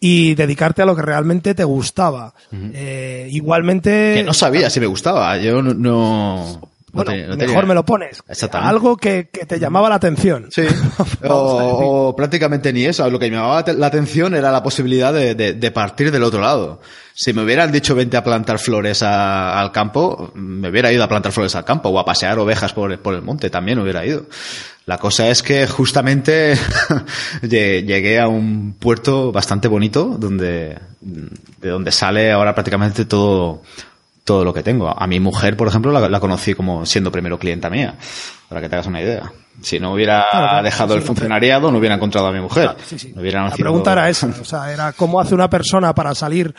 y 0.00 0.34
dedicarte 0.34 0.82
a 0.82 0.86
lo 0.86 0.96
que 0.96 1.02
realmente 1.02 1.54
te 1.54 1.64
gustaba. 1.64 2.34
eh, 2.52 3.28
igualmente... 3.30 4.14
Que 4.16 4.24
no 4.24 4.34
sabía 4.34 4.68
si 4.68 4.80
me 4.80 4.86
gustaba. 4.86 5.38
Yo 5.38 5.62
no... 5.62 6.70
no 6.96 7.04
bueno, 7.04 7.36
mejor 7.36 7.66
me 7.66 7.74
lo 7.74 7.84
pones. 7.84 8.22
Algo 8.52 8.96
que, 8.96 9.28
que, 9.32 9.46
te 9.46 9.58
llamaba 9.58 9.88
la 9.88 9.96
atención. 9.96 10.48
Sí. 10.50 10.62
o, 11.28 12.08
o, 12.08 12.16
prácticamente 12.16 12.72
ni 12.72 12.84
eso. 12.84 13.08
Lo 13.10 13.18
que 13.18 13.30
me 13.30 13.36
llamaba 13.36 13.64
la 13.76 13.86
atención 13.86 14.34
era 14.34 14.50
la 14.50 14.62
posibilidad 14.62 15.12
de, 15.12 15.34
de, 15.34 15.52
de 15.52 15.70
partir 15.70 16.10
del 16.10 16.22
otro 16.22 16.40
lado. 16.40 16.80
Si 17.14 17.32
me 17.32 17.42
hubieran 17.42 17.72
dicho 17.72 17.94
vente 17.94 18.16
a 18.16 18.24
plantar 18.24 18.58
flores 18.58 19.02
a, 19.02 19.58
al 19.58 19.72
campo, 19.72 20.32
me 20.34 20.68
hubiera 20.68 20.92
ido 20.92 21.02
a 21.02 21.08
plantar 21.08 21.32
flores 21.32 21.56
al 21.56 21.64
campo 21.64 21.88
o 21.88 21.98
a 21.98 22.04
pasear 22.04 22.38
ovejas 22.38 22.72
por, 22.72 22.98
por 23.00 23.14
el 23.14 23.22
monte, 23.22 23.48
también 23.48 23.78
hubiera 23.78 24.04
ido. 24.04 24.26
La 24.86 24.98
cosa 24.98 25.28
es 25.28 25.42
que 25.42 25.66
justamente 25.66 26.56
llegué 27.42 28.20
a 28.20 28.28
un 28.28 28.74
puerto 28.78 29.32
bastante 29.32 29.66
bonito 29.66 30.16
donde, 30.16 30.78
de 31.00 31.68
donde 31.68 31.90
sale 31.90 32.30
ahora 32.30 32.54
prácticamente 32.54 33.04
todo, 33.04 33.62
todo 34.26 34.44
lo 34.44 34.52
que 34.52 34.62
tengo. 34.62 34.92
A 34.94 35.06
mi 35.06 35.20
mujer, 35.20 35.56
por 35.56 35.68
ejemplo, 35.68 35.92
la, 35.92 36.06
la, 36.08 36.20
conocí 36.20 36.52
como 36.52 36.84
siendo 36.84 37.10
primero 37.10 37.38
clienta 37.38 37.70
mía, 37.70 37.94
para 38.48 38.60
que 38.60 38.68
te 38.68 38.74
hagas 38.74 38.88
una 38.88 39.00
idea. 39.00 39.32
Si 39.62 39.80
no 39.80 39.94
hubiera 39.94 40.26
claro, 40.30 40.48
claro, 40.48 40.62
dejado 40.64 40.94
sí, 40.94 40.98
el 40.98 41.06
funcionariado, 41.06 41.72
no 41.72 41.78
hubiera 41.78 41.94
encontrado 41.94 42.26
a 42.26 42.32
mi 42.32 42.40
mujer. 42.40 42.64
Claro, 42.64 42.78
sí, 42.84 43.12
no 43.14 43.22
hubiera 43.22 43.40
nacido... 43.40 43.56
La 43.64 43.70
pregunta 43.70 43.92
era 43.92 44.08
esa, 44.10 44.26
o 44.26 44.44
sea, 44.44 44.70
era 44.70 44.92
cómo 44.92 45.20
hace 45.20 45.34
una 45.34 45.48
persona 45.48 45.94
para 45.94 46.14
salir 46.14 46.54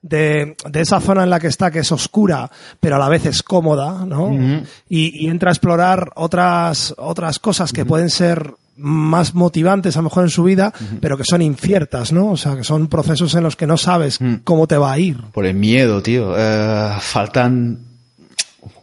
de, 0.00 0.56
de, 0.70 0.80
esa 0.80 1.00
zona 1.00 1.24
en 1.24 1.30
la 1.30 1.40
que 1.40 1.48
está, 1.48 1.70
que 1.70 1.80
es 1.80 1.92
oscura, 1.92 2.50
pero 2.80 2.96
a 2.96 2.98
la 3.00 3.08
vez 3.08 3.26
es 3.26 3.42
cómoda, 3.42 4.06
¿no? 4.06 4.26
Uh 4.26 4.38
-huh. 4.38 4.66
y, 4.88 5.26
y, 5.26 5.28
entra 5.28 5.50
a 5.50 5.52
explorar 5.52 6.12
otras, 6.14 6.94
otras 6.96 7.40
cosas 7.40 7.72
que 7.72 7.82
uh 7.82 7.84
-huh. 7.84 7.88
pueden 7.88 8.10
ser 8.10 8.54
más 8.78 9.34
motivantes 9.34 9.96
a 9.96 10.00
lo 10.00 10.04
mejor 10.04 10.24
en 10.24 10.30
su 10.30 10.44
vida, 10.44 10.72
uh 10.74 10.82
-huh. 10.82 10.98
pero 11.00 11.16
que 11.16 11.24
son 11.24 11.42
inciertas, 11.42 12.12
¿no? 12.12 12.30
O 12.30 12.36
sea, 12.36 12.56
que 12.56 12.64
son 12.64 12.86
procesos 12.88 13.34
en 13.34 13.42
los 13.42 13.56
que 13.56 13.66
no 13.66 13.76
sabes 13.76 14.18
cómo 14.44 14.66
te 14.66 14.78
va 14.78 14.92
a 14.92 14.98
ir. 14.98 15.20
Por 15.32 15.46
el 15.46 15.54
miedo, 15.54 16.02
tío. 16.02 16.34
Eh, 16.36 16.92
faltan 17.00 17.80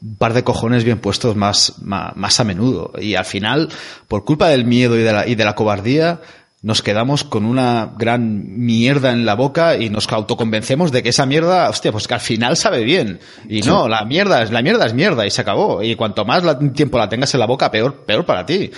un 0.02 0.16
par 0.18 0.34
de 0.34 0.43
cojones 0.43 0.84
bien 0.84 1.00
puestos 1.00 1.36
más, 1.36 1.76
más, 1.82 2.16
más, 2.16 2.39
a 2.39 2.43
menudo. 2.43 2.91
Y 3.00 3.16
al 3.16 3.26
final, 3.26 3.70
por 4.08 4.24
culpa 4.26 4.50
del 4.50 4.66
miedo 4.66 4.98
y 5.00 5.04
de 5.04 5.14
la, 5.14 5.28
y 5.28 5.36
de 5.36 5.46
la 5.46 5.56
cobardía, 5.56 6.20
nos 6.62 6.82
quedamos 6.82 7.24
con 7.24 7.46
una 7.46 7.93
gran 7.98 8.43
mierda 8.66 9.12
en 9.12 9.26
la 9.26 9.36
boca 9.36 9.78
y 9.78 9.89
nos 9.89 10.12
autoconvencemos 10.12 10.91
de 10.91 11.04
que 11.04 11.10
esa 11.10 11.26
mierda, 11.28 11.70
hostia, 11.70 11.91
pues 11.91 12.08
que 12.08 12.16
al 12.16 12.20
final 12.20 12.58
sabe 12.58 12.84
bien. 12.84 13.20
Y 13.48 13.62
no, 13.62 13.88
la 13.88 14.04
mierda 14.06 14.41
es, 14.41 14.52
la 14.52 14.64
mierda 14.64 14.86
es 14.88 14.93
mierda 14.96 15.26
y 15.28 15.30
se 15.32 15.41
acabó. 15.41 15.84
Y 15.84 15.96
cuanto 15.96 16.26
más 16.26 16.43
tiempo 16.74 16.98
la 16.98 17.08
tengas 17.08 17.34
en 17.36 17.39
la 17.39 17.46
boca, 17.46 17.70
peor, 17.70 18.04
peor 18.06 18.26
para 18.26 18.46
ti. 18.46 18.72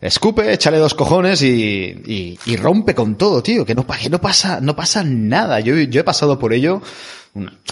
Escupe, 0.00 0.50
échale 0.52 0.78
dos 0.78 0.94
cojones 0.94 1.42
y, 1.42 2.38
y, 2.46 2.56
rompe 2.56 2.94
con 2.94 3.16
todo, 3.16 3.42
tío. 3.42 3.66
Que 3.66 3.74
no, 3.74 3.84
no 4.10 4.20
pasa, 4.20 4.60
no 4.60 4.74
pasa 4.74 5.04
nada. 5.04 5.60
Yo, 5.60 5.76
yo 5.76 6.00
he 6.00 6.04
pasado 6.04 6.38
por 6.38 6.54
ello, 6.54 6.80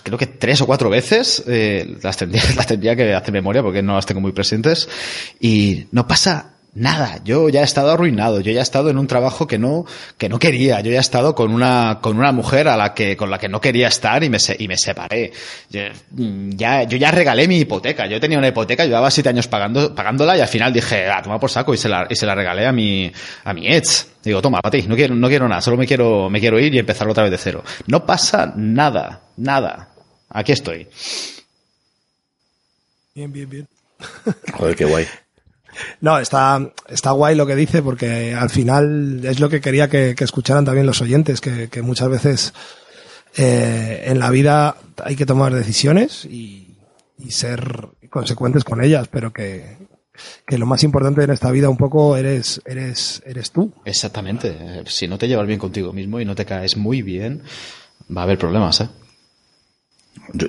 creo 0.02 0.18
que 0.18 0.26
tres 0.26 0.60
o 0.60 0.66
cuatro 0.66 0.90
veces. 0.90 1.42
Eh, 1.46 1.96
las 2.02 2.18
tendría, 2.18 2.42
las 2.56 2.66
tendría 2.66 2.94
que 2.94 3.14
hacer 3.14 3.32
memoria 3.32 3.62
porque 3.62 3.82
no 3.82 3.94
las 3.94 4.04
tengo 4.04 4.20
muy 4.20 4.32
presentes. 4.32 4.88
Y 5.40 5.86
no 5.90 6.06
pasa 6.06 6.57
nada, 6.78 7.20
yo 7.24 7.48
ya 7.48 7.60
he 7.60 7.64
estado 7.64 7.90
arruinado, 7.90 8.40
yo 8.40 8.52
ya 8.52 8.60
he 8.60 8.62
estado 8.62 8.90
en 8.90 8.98
un 8.98 9.06
trabajo 9.06 9.46
que 9.46 9.58
no, 9.58 9.84
que 10.16 10.28
no 10.28 10.38
quería, 10.38 10.80
yo 10.80 10.90
ya 10.90 10.98
he 10.98 11.00
estado 11.00 11.34
con 11.34 11.52
una, 11.52 11.98
con 12.00 12.18
una 12.18 12.32
mujer 12.32 12.68
a 12.68 12.76
la 12.76 12.94
que, 12.94 13.16
con 13.16 13.30
la 13.30 13.38
que 13.38 13.48
no 13.48 13.60
quería 13.60 13.88
estar 13.88 14.22
y 14.24 14.30
me, 14.30 14.38
y 14.58 14.68
me 14.68 14.76
separé. 14.76 15.32
Ya, 15.70 16.82
yo 16.84 16.96
ya 16.96 17.10
regalé 17.10 17.48
mi 17.48 17.58
hipoteca, 17.58 18.06
yo 18.06 18.20
tenía 18.20 18.38
una 18.38 18.48
hipoteca, 18.48 18.84
llevaba 18.84 19.10
siete 19.10 19.28
años 19.28 19.48
pagando, 19.48 19.94
pagándola 19.94 20.36
y 20.36 20.40
al 20.40 20.48
final 20.48 20.72
dije, 20.72 21.08
ah, 21.08 21.20
toma 21.22 21.38
por 21.38 21.50
saco 21.50 21.74
y 21.74 21.76
se 21.76 21.88
la, 21.88 22.06
y 22.08 22.14
se 22.14 22.26
la 22.26 22.34
regalé 22.34 22.66
a 22.66 22.72
mi, 22.72 23.12
a 23.44 23.52
mi 23.52 23.66
ex. 23.68 24.08
Digo, 24.22 24.40
toma, 24.42 24.60
para 24.60 24.78
ti, 24.78 24.86
no 24.88 24.96
quiero, 24.96 25.14
no 25.14 25.28
quiero 25.28 25.48
nada, 25.48 25.60
solo 25.60 25.76
me 25.76 25.86
quiero, 25.86 26.30
me 26.30 26.40
quiero 26.40 26.58
ir 26.58 26.74
y 26.74 26.78
empezar 26.78 27.08
otra 27.08 27.24
vez 27.24 27.32
de 27.32 27.38
cero. 27.38 27.64
No 27.86 28.04
pasa 28.06 28.52
nada, 28.56 29.22
nada. 29.36 29.90
Aquí 30.30 30.52
estoy. 30.52 30.88
Bien, 33.14 33.32
bien, 33.32 33.48
bien. 33.48 33.68
Joder, 34.54 34.76
qué 34.76 34.84
guay. 34.84 35.06
No, 36.00 36.18
está, 36.18 36.72
está 36.88 37.10
guay 37.12 37.36
lo 37.36 37.46
que 37.46 37.56
dice 37.56 37.82
porque 37.82 38.34
al 38.34 38.50
final 38.50 39.24
es 39.24 39.40
lo 39.40 39.48
que 39.48 39.60
quería 39.60 39.88
que, 39.88 40.14
escucharan 40.18 40.64
también 40.64 40.86
los 40.86 41.00
oyentes, 41.00 41.40
que, 41.40 41.82
muchas 41.82 42.08
veces 42.08 42.54
eh, 43.36 44.04
en 44.06 44.18
la 44.18 44.30
vida 44.30 44.76
hay 45.04 45.16
que 45.16 45.26
tomar 45.26 45.54
decisiones 45.54 46.24
y, 46.24 46.64
ser 47.28 47.88
consecuentes 48.10 48.64
con 48.64 48.82
ellas, 48.82 49.08
pero 49.08 49.32
que, 49.32 49.76
lo 50.48 50.66
más 50.66 50.82
importante 50.82 51.22
en 51.22 51.30
esta 51.30 51.50
vida 51.50 51.68
un 51.68 51.76
poco 51.76 52.16
eres, 52.16 52.60
eres, 52.64 53.22
eres 53.26 53.50
tú. 53.50 53.72
Exactamente. 53.84 54.82
Si 54.86 55.06
no 55.06 55.18
te 55.18 55.28
llevas 55.28 55.46
bien 55.46 55.58
contigo 55.58 55.92
mismo 55.92 56.20
y 56.20 56.24
no 56.24 56.34
te 56.34 56.44
caes 56.44 56.76
muy 56.76 57.02
bien, 57.02 57.42
va 58.16 58.22
a 58.22 58.24
haber 58.24 58.38
problemas, 58.38 58.80
¿eh? 58.80 58.88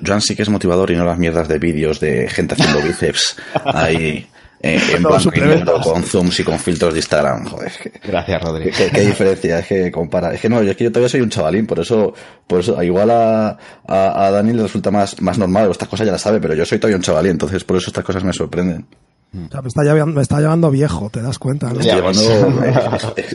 Joan 0.05 0.21
sí 0.21 0.35
que 0.35 0.41
es 0.41 0.49
motivador 0.49 0.91
y 0.91 0.95
no 0.95 1.05
las 1.05 1.17
mierdas 1.17 1.47
de 1.47 1.59
vídeos 1.59 1.99
de 1.99 2.27
gente 2.27 2.55
haciendo 2.55 2.81
bíceps 2.85 3.35
ahí 3.65 4.27
eh, 4.61 4.79
en 4.95 5.03
blanco 5.03 5.81
con 5.81 6.03
zooms 6.03 6.39
y 6.39 6.43
con 6.43 6.59
filtros 6.59 6.93
de 6.93 6.99
Instagram. 6.99 7.45
Joder, 7.45 7.71
Gracias, 8.03 8.41
Rodri. 8.41 8.71
¿qué, 8.71 9.01
diferencia? 9.01 9.59
Es 9.59 9.67
que 9.67 9.91
compara. 9.91 10.33
Es 10.33 10.41
que 10.41 10.49
no, 10.49 10.59
es 10.59 10.75
que 10.75 10.83
yo 10.85 10.91
todavía 10.91 11.09
soy 11.09 11.21
un 11.21 11.29
chavalín, 11.29 11.65
por 11.65 11.79
eso, 11.79 12.13
por 12.45 12.59
eso, 12.59 12.81
igual 12.83 13.09
a, 13.11 13.57
a, 13.87 14.31
Dani 14.31 14.53
le 14.53 14.63
resulta 14.63 14.91
más, 14.91 15.21
más 15.21 15.37
normal, 15.37 15.71
estas 15.71 15.87
cosas 15.87 16.05
ya 16.05 16.11
las 16.11 16.21
sabe, 16.21 16.39
pero 16.41 16.53
yo 16.53 16.65
soy 16.65 16.79
todavía 16.79 16.97
un 16.97 17.03
chavalín, 17.03 17.31
entonces 17.31 17.63
por 17.63 17.77
eso 17.77 17.89
estas 17.89 18.03
cosas 18.03 18.23
me 18.23 18.33
sorprenden. 18.33 18.85
O 19.31 19.51
sea, 19.51 19.61
me 19.61 19.67
está, 19.67 19.83
llevando, 19.83 20.15
me 20.15 20.21
está 20.23 20.39
llevando 20.39 20.71
viejo, 20.71 21.09
te 21.11 21.21
das 21.21 21.37
cuenta, 21.37 21.71
¿no? 21.71 21.79
Llevando... 21.79 22.21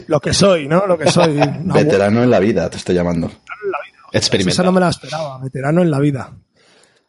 lo 0.07 0.19
que 0.19 0.33
soy, 0.33 0.67
¿no? 0.67 0.85
Lo 0.85 0.97
que 0.97 1.09
soy. 1.09 1.39
Veterano 1.63 2.21
en 2.21 2.29
la 2.29 2.39
vida, 2.39 2.69
te 2.69 2.77
estoy 2.77 2.95
llamando. 2.95 3.31
Experimenta. 4.11 4.53
Esa 4.53 4.63
no 4.63 4.73
me 4.73 4.81
la 4.81 4.89
esperaba, 4.89 5.39
veterano 5.39 5.81
en 5.81 5.89
la 5.89 5.99
vida. 5.99 6.33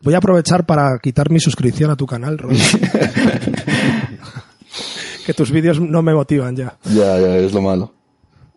Voy 0.03 0.15
a 0.15 0.19
aprovechar 0.19 0.67
para 0.67 0.99
quitar 0.99 1.31
mi 1.31 1.41
suscripción 1.41 1.91
a 1.91 1.97
tu 1.97 2.07
canal, 2.07 2.39
Rodri. 2.39 2.59
que 5.27 5.35
tus 5.35 5.51
vídeos 5.51 5.81
no 5.81 6.03
me 6.03 6.15
motivan 6.15 6.55
ya. 6.55 6.77
Ya, 6.85 7.19
ya, 7.19 7.37
es 7.39 7.53
lo 7.53 7.63
malo. 7.63 7.93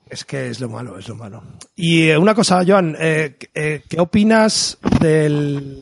Es 0.09 0.25
que 0.25 0.49
es 0.49 0.59
lo 0.59 0.69
malo, 0.69 0.97
es 0.97 1.07
lo 1.07 1.15
malo. 1.15 1.43
Y 1.75 2.09
eh, 2.09 2.17
una 2.17 2.35
cosa, 2.35 2.61
Joan, 2.67 2.95
eh, 2.99 3.37
eh, 3.53 3.83
¿qué 3.87 3.99
opinas 3.99 4.77
del, 4.99 5.79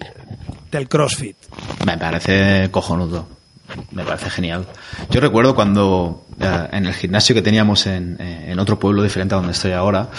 del 0.72 0.90
CrossFit? 0.90 1.38
Me 1.86 1.98
parece 1.98 2.70
cojonudo. 2.70 3.28
Me 3.92 4.04
parece 4.04 4.30
genial. 4.30 4.66
Yo 5.10 5.20
recuerdo 5.20 5.56
cuando 5.56 6.26
en 6.40 6.86
el 6.86 6.94
gimnasio 6.94 7.36
que 7.36 7.42
teníamos 7.42 7.86
en, 7.86 8.16
en, 8.20 8.58
otro 8.60 8.80
pueblo 8.80 9.04
diferente 9.04 9.36
a 9.36 9.40
donde 9.40 9.52
estoy 9.52 9.74
ahora, 9.74 10.10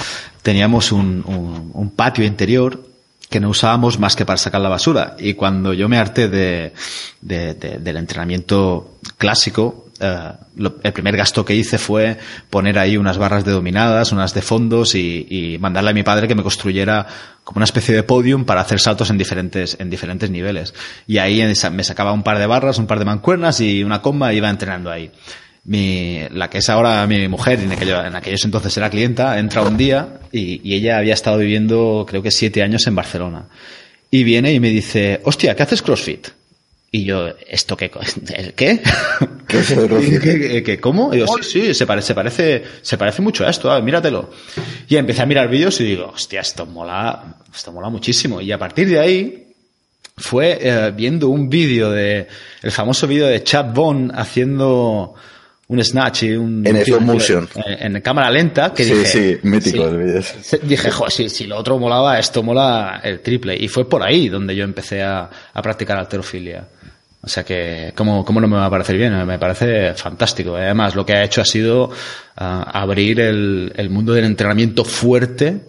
teníamos 0.43 0.93
un, 0.93 1.71
un 1.73 1.91
patio 1.91 2.27
interior 2.27 2.88
que 3.29 3.41
no 3.41 3.51
usábamos 3.51 3.99
más 3.99 4.17
que 4.17 4.25
para 4.25 4.39
sacar 4.39 4.61
la 4.61 4.69
basura. 4.69 5.17
Y 5.19 5.35
cuando 5.35 5.73
yo 5.75 5.89
me 5.89 5.99
harté 5.99 6.29
de, 6.29 6.73
de, 7.21 7.55
del 7.55 7.97
entrenamiento 7.97 8.99
clásico, 9.19 9.89
eh, 10.01 10.33
el 10.83 10.93
primer 10.93 11.17
gasto 11.17 11.45
que 11.45 11.55
hice 11.55 11.77
fue 11.77 12.19
poner 12.51 12.79
ahí 12.79 12.97
unas 12.97 13.19
barras 13.19 13.45
de 13.45 13.53
dominadas, 13.53 14.13
unas 14.13 14.33
de 14.33 14.43
fondos 14.43 14.95
y, 14.95 15.27
y, 15.29 15.59
mandarle 15.59 15.91
a 15.91 15.95
mi 15.95 16.03
padre 16.03 16.29
que 16.29 16.35
me 16.35 16.43
construyera 16.43 17.07
como 17.45 17.59
una 17.59 17.65
especie 17.65 17.95
de 17.95 18.03
podium 18.03 18.45
para 18.45 18.61
hacer 18.61 18.81
saltos 18.81 19.11
en 19.11 19.19
diferentes, 19.19 19.77
en 19.79 19.91
diferentes 19.91 20.31
niveles. 20.31 20.73
Y 21.07 21.19
ahí 21.19 21.43
me 21.73 21.85
sacaba 21.85 22.13
un 22.13 22.23
par 22.23 22.39
de 22.39 22.47
barras, 22.47 22.79
un 22.79 22.87
par 22.87 22.99
de 22.99 23.05
mancuernas 23.05 23.61
y 23.61 23.83
una 23.83 24.01
comba 24.01 24.33
y 24.33 24.39
iba 24.39 24.49
entrenando 24.49 24.91
ahí 24.91 25.11
mi, 25.69 26.21
la 26.31 26.51
que 26.51 26.59
es 26.59 26.69
ahora 26.69 27.07
mi 27.07 27.29
mujer, 27.29 27.61
en, 27.61 27.73
en 27.73 28.17
aquellos 28.17 28.45
entonces 28.45 28.77
era 28.77 28.91
clienta, 28.91 29.39
entra 29.39 29.63
un 29.63 29.77
día 29.77 30.21
y, 30.33 30.61
y, 30.69 30.75
ella 30.75 30.99
había 30.99 31.15
estado 31.15 31.39
viviendo 31.39 32.05
creo 32.09 32.23
que 32.23 32.31
siete 32.31 32.63
años 32.63 32.87
en 32.87 32.95
Barcelona. 32.95 33.49
Y 34.11 34.25
viene 34.25 34.53
y 34.53 34.61
me 34.61 34.71
dice, 34.71 35.21
hostia, 35.25 35.55
¿qué 35.55 35.63
haces 35.63 35.83
CrossFit? 35.83 36.29
Y 36.91 37.05
yo, 37.05 37.29
¿esto 37.47 37.77
qué? 37.77 37.91
¿El 38.35 38.55
qué? 38.55 38.81
¿Qué 39.47 39.59
es 39.59 39.69
¿Qué, 40.23 40.63
qué, 40.65 40.81
cómo? 40.81 41.15
Y 41.15 41.19
yo, 41.19 41.27
sí, 41.43 41.61
sí, 41.61 41.75
se 41.75 41.87
parece, 41.87 42.09
se 42.09 42.15
parece, 42.15 42.65
se 42.81 42.97
parece 42.97 43.21
mucho 43.21 43.47
a 43.47 43.51
esto, 43.51 43.83
míratelo. 43.83 44.31
Y 44.89 44.97
empecé 44.97 45.23
a 45.23 45.27
mirar 45.27 45.49
vídeos 45.49 45.79
y 45.81 45.85
digo, 45.85 46.13
hostia, 46.15 46.41
esto 46.41 46.65
mola, 46.65 47.37
esto 47.55 47.73
mola 47.73 47.91
muchísimo. 47.91 48.41
Y 48.41 48.53
a 48.53 48.59
partir 48.59 48.89
de 48.89 48.99
ahí, 48.99 49.45
fue 50.19 50.59
eh, 50.61 50.93
viendo 50.95 51.29
un 51.29 51.49
vídeo 51.49 51.91
de, 51.91 52.27
el 52.63 52.73
famoso 52.73 53.07
vídeo 53.07 53.27
de 53.27 53.43
Chad 53.43 53.73
Bond 53.73 54.13
haciendo, 54.15 55.15
un 55.69 55.85
snatch 55.85 56.23
y 56.23 56.33
un... 56.33 56.67
En 56.67 56.83
slow 56.85 57.01
motion. 57.01 57.49
En, 57.55 58.01
cámara 58.01 58.31
lenta, 58.31 58.73
que 58.73 58.85
sí, 58.85 58.95
dije... 58.95 59.07
Sí, 59.07 59.39
mítico 59.43 59.87
el 59.87 59.99
vídeo. 59.99 60.23
Dije, 60.63 60.91
joder, 60.91 61.13
si, 61.13 61.29
si, 61.29 61.47
lo 61.47 61.59
otro 61.59 61.79
molaba, 61.79 62.19
esto 62.19 62.43
mola 62.43 63.01
el 63.05 63.21
triple. 63.21 63.55
Y 63.55 63.69
fue 63.69 63.89
por 63.89 64.03
ahí 64.03 64.29
donde 64.31 64.57
yo 64.57 64.65
empecé 64.65 65.03
a, 65.03 65.29
a 65.53 65.63
practicar 65.63 65.99
alterofilia. 65.99 66.67
O 67.21 67.29
sea 67.29 67.45
que, 67.45 67.93
¿cómo, 67.95 68.25
¿cómo, 68.25 68.41
no 68.41 68.49
me 68.49 68.57
va 68.57 68.65
a 68.65 68.71
parecer 68.71 68.97
bien? 68.97 69.27
Me 69.27 69.39
parece 69.39 69.93
fantástico. 69.93 70.57
Además, 70.57 70.95
lo 70.95 71.05
que 71.05 71.13
ha 71.13 71.25
hecho 71.25 71.43
ha 71.43 71.45
sido 71.45 71.91
ah, 72.37 72.63
abrir 72.73 73.21
el, 73.21 73.73
el, 73.77 73.91
mundo 73.91 74.15
del 74.15 74.25
entrenamiento 74.25 74.85
fuerte, 74.85 75.61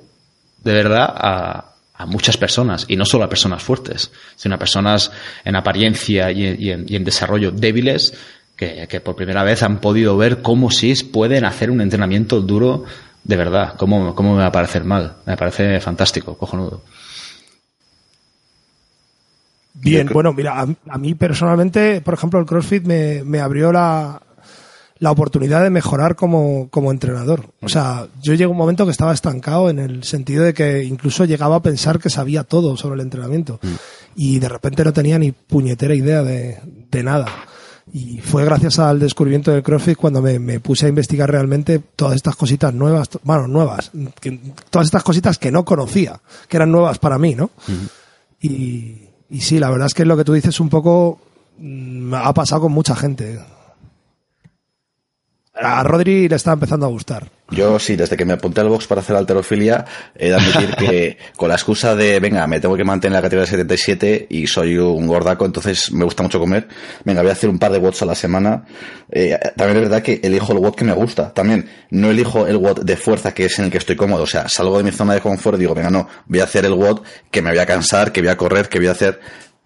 de 0.64 0.74
verdad, 0.74 1.12
a, 1.14 1.74
a, 1.96 2.06
muchas 2.06 2.38
personas. 2.38 2.86
Y 2.88 2.96
no 2.96 3.04
solo 3.04 3.26
a 3.26 3.30
personas 3.30 3.62
fuertes, 3.62 4.12
sino 4.38 4.56
a 4.56 4.60
personas 4.60 5.12
en 5.44 5.58
apariencia 5.58 6.32
y 6.32 6.56
y 6.58 6.72
en, 6.72 6.86
y 6.88 6.96
en 6.96 7.04
desarrollo 7.04 7.52
débiles 7.52 8.14
que, 8.60 9.00
por 9.00 9.16
primera 9.16 9.44
vez 9.44 9.64
han 9.64 9.80
podido 9.80 10.18
ver 10.18 10.42
cómo 10.42 10.70
sí 10.70 10.94
pueden 11.06 11.46
hacer 11.46 11.72
un 11.72 11.80
entrenamiento 11.80 12.42
duro 12.42 12.84
de 13.24 13.38
verdad. 13.38 13.76
¿Cómo, 13.78 14.14
cómo 14.16 14.34
me 14.34 14.40
va 14.40 14.48
a 14.48 14.52
parecer 14.52 14.84
mal? 14.84 15.16
Me 15.26 15.38
parece 15.38 15.80
fantástico, 15.80 16.38
cojonudo. 16.38 16.82
Bien, 19.76 20.10
bueno, 20.12 20.34
mira, 20.34 20.60
a, 20.60 20.98
mí 20.98 21.16
personalmente, 21.16 22.02
por 22.02 22.16
ejemplo, 22.16 22.38
el 22.38 22.46
CrossFit 22.46 22.84
me, 22.84 23.24
me 23.24 23.40
abrió 23.40 23.72
la, 23.72 24.22
la 24.98 25.12
oportunidad 25.12 25.64
de 25.64 25.70
mejorar 25.70 26.18
como, 26.18 26.68
como 26.70 26.92
entrenador. 26.92 27.46
O 27.62 27.70
sea, 27.70 28.08
yo 28.22 28.34
llego 28.34 28.52
un 28.52 28.58
momento 28.58 28.84
que 28.84 28.92
estaba 28.92 29.14
estancado 29.14 29.70
en 29.70 29.80
el 29.80 30.04
sentido 30.04 30.44
de 30.44 30.54
que 30.54 30.84
incluso 30.84 31.24
llegaba 31.24 31.58
a 31.58 31.62
pensar 31.62 32.00
que 32.00 32.10
sabía 32.10 32.44
todo 32.44 32.76
sobre 32.76 32.96
el 32.96 33.02
entrenamiento. 33.02 33.62
Mm. 33.62 33.68
Y 34.18 34.40
de 34.40 34.50
repente 34.50 34.84
no 34.84 34.92
tenía 34.92 35.18
ni 35.18 35.32
puñetera 35.32 35.96
idea 35.96 36.24
de, 36.24 36.58
de 36.92 37.04
nada. 37.04 37.28
Y 37.92 38.20
fue 38.20 38.46
gracias 38.46 38.78
al 38.80 39.00
descubrimiento 39.00 39.52
del 39.52 39.64
CrossFit 39.64 39.98
cuando 39.98 40.22
me, 40.22 40.60
puse 40.60 40.86
a 40.86 40.90
investigar 40.90 41.30
realmente 41.32 41.80
todas 41.96 42.16
estas 42.16 42.36
cositas 42.36 42.74
nuevas, 42.74 43.10
bueno, 43.24 43.48
nuevas, 43.48 43.92
todas 44.70 44.88
estas 44.88 45.04
cositas 45.04 45.38
que 45.38 45.52
no 45.52 45.66
conocía, 45.66 46.22
que 46.48 46.58
eran 46.58 46.72
nuevas 46.72 47.00
para 47.00 47.18
mí, 47.18 47.34
¿no? 47.34 47.50
y, 48.40 49.10
y 49.30 49.42
sí, 49.42 49.60
la 49.60 49.70
verdad 49.70 49.88
es 49.88 49.94
que 49.94 50.06
lo 50.06 50.18
que 50.18 50.24
tú 50.24 50.34
dices 50.34 50.60
un 50.60 50.70
poco 50.70 51.20
mm, 51.58 52.14
ha 52.14 52.34
pasado 52.34 52.62
con 52.62 52.72
mucha 52.72 52.96
gente 52.96 53.40
a 55.60 55.84
Rodri 55.84 56.28
le 56.28 56.36
está 56.36 56.54
empezando 56.54 56.86
a 56.86 56.90
gustar. 56.90 57.30
Yo 57.52 57.80
sí, 57.80 57.96
desde 57.96 58.16
que 58.16 58.26
me 58.26 58.34
apunté 58.34 58.62
al 58.62 58.70
box 58.70 58.86
para 58.86 59.02
hacer 59.02 59.16
alterofilia, 59.16 59.86
he 60.16 60.30
de 60.30 60.36
admitir 60.36 60.76
que 60.76 61.18
con 61.36 61.50
la 61.50 61.56
excusa 61.56 61.96
de, 61.96 62.20
venga, 62.20 62.46
me 62.46 62.60
tengo 62.60 62.78
que 62.78 62.84
mantener 62.84 63.18
en 63.18 63.22
la 63.22 63.22
categoría 63.22 63.46
de 63.46 63.52
77 63.52 64.28
y 64.30 64.46
soy 64.46 64.78
un 64.78 65.08
gordaco, 65.08 65.46
entonces 65.46 65.92
me 65.92 66.04
gusta 66.04 66.22
mucho 66.22 66.40
comer, 66.40 66.68
venga, 67.04 67.22
voy 67.22 67.32
a 67.32 67.34
hacer 67.34 67.50
un 67.50 67.58
par 67.58 67.72
de 67.72 67.80
watts 67.80 68.02
a 68.04 68.06
la 68.06 68.16
semana. 68.16 68.66
Eh, 69.12 69.38
también 69.56 69.78
es 69.78 69.90
verdad 69.90 70.04
que 70.04 70.20
elijo 70.24 70.54
el 70.54 70.60
watt 70.60 70.76
que 70.76 70.86
me 70.86 70.94
gusta. 70.94 71.34
También 71.34 71.68
no 71.90 72.12
elijo 72.12 72.46
el 72.46 72.58
watt 72.58 72.82
de 72.82 72.96
fuerza 72.96 73.34
que 73.34 73.46
es 73.46 73.58
en 73.58 73.66
el 73.66 73.72
que 73.72 73.80
estoy 73.80 73.96
cómodo. 73.96 74.24
O 74.24 74.28
sea, 74.28 74.48
salgo 74.48 74.78
de 74.78 74.84
mi 74.84 74.92
zona 74.92 75.16
de 75.16 75.22
confort 75.22 75.58
y 75.58 75.62
digo, 75.62 75.74
venga, 75.74 75.90
no, 75.90 76.08
voy 76.28 76.40
a 76.40 76.44
hacer 76.44 76.66
el 76.66 76.74
watt 76.74 77.02
que 77.32 77.42
me 77.42 77.50
voy 77.50 77.60
a 77.60 77.66
cansar, 77.66 78.12
que 78.12 78.22
voy 78.22 78.30
a 78.30 78.38
correr, 78.38 78.70
que 78.70 78.78
voy 78.78 78.88
a 78.88 78.92
hacer 78.92 79.20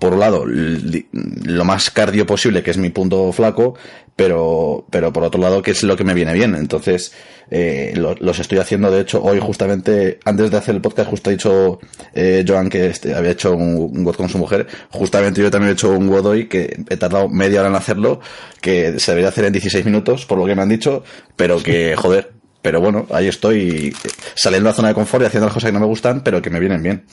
por 0.03 0.15
un 0.15 0.19
lado, 0.19 0.43
lo 0.45 1.63
más 1.63 1.89
cardio 1.89 2.25
posible, 2.25 2.61
que 2.61 2.71
es 2.71 2.77
mi 2.77 2.89
punto 2.89 3.31
flaco, 3.31 3.75
pero, 4.17 4.85
pero 4.89 5.13
por 5.13 5.23
otro 5.23 5.39
lado, 5.39 5.61
que 5.61 5.71
es 5.71 5.81
lo 5.83 5.95
que 5.95 6.03
me 6.03 6.13
viene 6.13 6.33
bien. 6.33 6.55
Entonces, 6.55 7.13
eh, 7.49 7.93
los 7.95 8.37
estoy 8.37 8.57
haciendo, 8.57 8.91
de 8.91 8.99
hecho, 8.99 9.23
hoy 9.23 9.39
justamente, 9.39 10.19
antes 10.25 10.51
de 10.51 10.57
hacer 10.57 10.75
el 10.75 10.81
podcast, 10.81 11.09
justo 11.09 11.29
ha 11.29 11.31
dicho 11.31 11.79
eh, 12.13 12.43
Joan 12.45 12.69
que 12.69 12.87
este, 12.87 13.15
había 13.15 13.31
hecho 13.31 13.53
un, 13.55 14.03
WOD 14.03 14.15
con 14.15 14.27
su 14.27 14.37
mujer. 14.37 14.67
Justamente 14.89 15.41
yo 15.41 15.49
también 15.49 15.69
he 15.69 15.73
hecho 15.73 15.91
un 15.91 16.09
WOD 16.09 16.25
hoy, 16.25 16.49
que 16.49 16.83
he 16.89 16.97
tardado 16.97 17.29
media 17.29 17.61
hora 17.61 17.69
en 17.69 17.75
hacerlo, 17.75 18.19
que 18.59 18.99
se 18.99 19.11
debería 19.11 19.29
hacer 19.29 19.45
en 19.45 19.53
16 19.53 19.85
minutos, 19.85 20.25
por 20.25 20.37
lo 20.37 20.45
que 20.45 20.53
me 20.53 20.63
han 20.63 20.69
dicho, 20.69 21.05
pero 21.37 21.63
que, 21.63 21.95
joder, 21.95 22.33
pero 22.61 22.81
bueno, 22.81 23.07
ahí 23.09 23.29
estoy 23.29 23.95
saliendo 24.35 24.67
de 24.67 24.71
la 24.71 24.75
zona 24.75 24.89
de 24.89 24.95
confort 24.95 25.23
y 25.23 25.27
haciendo 25.27 25.45
las 25.45 25.53
cosas 25.53 25.69
que 25.69 25.73
no 25.73 25.79
me 25.79 25.85
gustan, 25.85 26.25
pero 26.25 26.41
que 26.41 26.49
me 26.49 26.59
vienen 26.59 26.83
bien. 26.83 27.05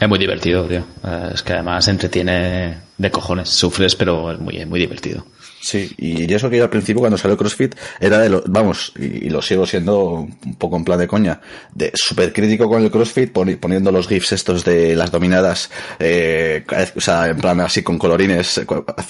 Es 0.00 0.08
muy 0.08 0.18
divertido, 0.18 0.64
tío. 0.64 0.84
Es 1.32 1.42
que 1.42 1.52
además 1.54 1.86
entretiene 1.88 2.78
de 2.98 3.10
cojones. 3.10 3.48
Sufres, 3.48 3.94
pero 3.94 4.32
es 4.32 4.38
muy, 4.38 4.64
muy 4.66 4.80
divertido. 4.80 5.24
Sí, 5.64 5.90
y 5.96 6.30
eso 6.30 6.50
que 6.50 6.58
yo 6.58 6.64
al 6.64 6.68
principio 6.68 7.00
cuando 7.00 7.16
salió 7.16 7.38
CrossFit 7.38 7.74
era 7.98 8.18
de 8.18 8.28
lo, 8.28 8.44
vamos, 8.46 8.92
y, 8.98 9.30
lo 9.30 9.40
sigo 9.40 9.64
siendo 9.66 10.10
un 10.20 10.56
poco 10.58 10.76
en 10.76 10.84
plan 10.84 10.98
de 10.98 11.08
coña, 11.08 11.40
de 11.74 11.90
súper 11.94 12.34
crítico 12.34 12.68
con 12.68 12.82
el 12.82 12.90
CrossFit, 12.90 13.32
poniendo 13.32 13.90
los 13.90 14.06
GIFs 14.06 14.32
estos 14.32 14.62
de 14.62 14.94
las 14.94 15.10
dominadas, 15.10 15.70
eh, 15.98 16.66
o 16.94 17.00
sea, 17.00 17.28
en 17.28 17.38
plan 17.38 17.62
así 17.62 17.82
con 17.82 17.96
colorines, 17.96 18.58
eh, 18.58 18.66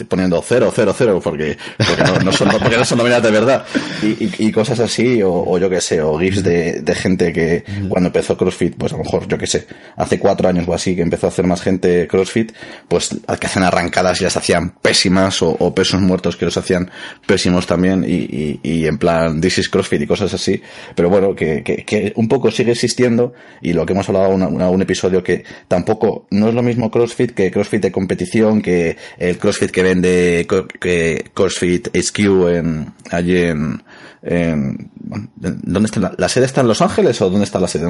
poniendo 0.09 0.41
cero, 0.47 0.73
cero, 0.73 0.95
cero, 0.97 1.21
porque, 1.21 1.59
porque, 1.77 2.25
no, 2.25 2.31
son, 2.31 2.49
porque 2.51 2.77
no 2.77 2.85
son 2.85 2.99
dominadas 2.99 3.25
de 3.25 3.31
verdad, 3.33 3.65
y, 4.01 4.47
y, 4.47 4.53
cosas 4.53 4.79
así, 4.79 5.23
o, 5.25 5.59
yo 5.59 5.69
qué 5.69 5.81
sé, 5.81 6.03
o 6.03 6.17
GIFs 6.21 6.45
de, 6.45 6.83
de 6.83 6.95
gente 6.95 7.33
que 7.33 7.65
cuando 7.89 8.11
empezó 8.11 8.37
CrossFit, 8.37 8.77
pues 8.77 8.93
a 8.93 8.97
lo 8.97 9.03
mejor, 9.03 9.27
yo 9.27 9.37
qué 9.37 9.49
sé, 9.49 9.67
hace 9.97 10.21
cuatro 10.21 10.49
años 10.49 10.69
o 10.69 10.73
así, 10.73 10.95
que 10.95 11.03
empezó 11.03 11.27
a 11.27 11.31
hacer 11.31 11.47
más 11.47 11.63
gente 11.63 12.07
CrossFit, 12.07 12.53
pues 12.87 13.09
que 13.41 13.47
hacen 13.49 13.65
arrancadas 13.65 14.21
y 14.21 14.25
las 14.25 14.37
hacían 14.37 14.71
pésimas, 14.71 15.43
o, 15.43 15.51
o 15.59 15.75
pesos 15.75 16.01
muertos 16.01 16.37
que 16.37 16.44
los 16.45 16.57
hacían 16.57 16.91
pésimos 17.27 17.67
también 17.67 18.05
y, 18.07 18.61
y, 18.63 18.87
en 18.87 18.99
plan 18.99 19.41
This 19.41 19.59
is 19.59 19.69
CrossFit 19.69 20.03
y 20.03 20.07
cosas 20.07 20.33
así. 20.35 20.61
Pero 20.95 21.09
bueno, 21.09 21.35
que, 21.35 21.63
que, 21.63 22.13
un 22.17 22.29
poco 22.29 22.51
sigue 22.51 22.73
existiendo 22.73 23.33
y 23.61 23.73
lo 23.73 23.87
que 23.87 23.93
hemos 23.93 24.09
hablado 24.09 24.35
en 24.35 24.43
un 24.43 24.83
episodio 24.83 25.23
que 25.23 25.45
tampoco 25.69 26.27
no 26.31 26.49
es 26.49 26.55
lo 26.55 26.63
mismo 26.63 26.91
CrossFit 26.91 27.33
que 27.33 27.51
CrossFit 27.51 27.83
de 27.83 27.93
competición, 27.93 28.63
que 28.63 28.97
el 29.19 29.39
CrossFit 29.39 29.71
que 29.71 29.83
vende 29.83 30.47
que 30.81 31.31
CrossFit 31.33 31.89
HQ 31.89 32.19
en, 32.49 32.93
allí 33.11 33.39
en, 33.39 33.83
en 34.23 34.91
¿dónde 35.37 35.87
está 35.87 36.15
la, 36.17 36.29
sede 36.29 36.47
está 36.47 36.61
en 36.61 36.69
Los 36.69 36.83
Ángeles 36.83 37.21
o 37.21 37.31
dónde 37.31 37.45
está 37.45 37.61
la 37.61 37.69
sede? 37.69 37.85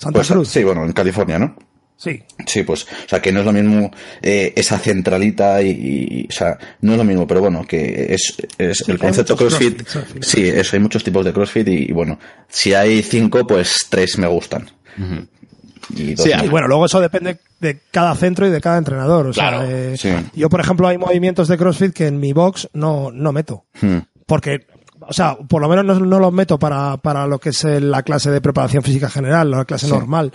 Santa 0.00 0.18
pues, 0.18 0.28
Cruz. 0.28 0.48
Sí, 0.48 0.64
bueno, 0.64 0.84
en 0.84 0.92
California, 0.92 1.38
¿no? 1.38 1.54
Sí. 2.00 2.22
Sí, 2.46 2.62
pues, 2.62 2.84
o 2.84 3.08
sea, 3.08 3.20
que 3.20 3.30
no 3.30 3.40
es 3.40 3.46
lo 3.46 3.52
mismo 3.52 3.90
eh, 4.22 4.54
esa 4.56 4.78
centralita 4.78 5.60
y, 5.60 6.26
o 6.30 6.32
sea, 6.32 6.56
no 6.80 6.92
es 6.92 6.98
lo 6.98 7.04
mismo, 7.04 7.26
pero 7.26 7.42
bueno, 7.42 7.66
que 7.66 8.14
es, 8.14 8.36
es 8.56 8.88
el 8.88 8.98
concepto 8.98 9.36
CrossFit. 9.36 9.86
sí, 10.22 10.48
eso, 10.48 10.76
hay 10.76 10.80
muchos 10.80 11.04
tipos 11.04 11.26
de 11.26 11.34
CrossFit 11.34 11.68
y, 11.68 11.92
bueno, 11.92 12.18
si 12.48 12.72
hay 12.72 13.02
cinco, 13.02 13.46
pues 13.46 13.86
tres 13.90 14.16
me 14.16 14.26
gustan. 14.28 14.70
y, 15.94 16.14
bueno, 16.48 16.68
luego 16.68 16.86
eso 16.86 17.00
depende 17.00 17.36
de 17.60 17.80
cada 17.90 18.14
centro 18.14 18.46
y 18.46 18.50
de 18.50 18.62
cada 18.62 18.78
entrenador. 18.78 19.26
O 19.26 19.34
sea, 19.34 19.62
eh, 19.68 19.94
yo, 20.34 20.48
por 20.48 20.60
ejemplo, 20.60 20.88
hay 20.88 20.96
movimientos 20.96 21.48
de 21.48 21.58
CrossFit 21.58 21.92
que 21.92 22.06
en 22.06 22.18
mi 22.18 22.32
box 22.32 22.70
no, 22.72 23.10
no 23.12 23.30
meto. 23.32 23.66
Hmm. 23.78 23.98
Porque 24.24 24.66
o 25.06 25.12
sea, 25.12 25.36
por 25.36 25.60
lo 25.60 25.68
menos 25.68 26.00
no, 26.00 26.18
los 26.18 26.32
meto 26.32 26.58
para, 26.58 26.96
para 26.98 27.26
lo 27.26 27.38
que 27.38 27.50
es 27.50 27.64
la 27.64 28.02
clase 28.02 28.30
de 28.30 28.40
preparación 28.40 28.82
física 28.82 29.10
general, 29.10 29.50
la 29.50 29.64
clase 29.64 29.88
normal 29.88 30.32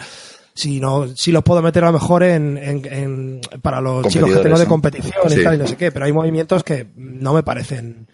si 0.56 0.80
no, 0.80 1.08
si 1.16 1.34
los 1.34 1.44
puedo 1.44 1.62
meter 1.62 1.84
a 1.84 1.88
lo 1.88 1.94
mejor 1.94 2.24
en, 2.24 2.58
en, 2.58 3.42
para 3.62 3.82
los 3.82 4.08
chicos 4.08 4.32
que 4.32 4.40
tengo 4.40 4.58
de 4.58 4.66
competición 4.66 5.14
y 5.30 5.44
tal 5.44 5.56
y 5.56 5.58
no 5.58 5.68
sé 5.68 5.76
qué, 5.76 5.92
pero 5.92 6.06
hay 6.06 6.14
movimientos 6.14 6.64
que 6.64 6.88
no 6.96 7.34
me 7.34 7.44
parecen, 7.44 8.08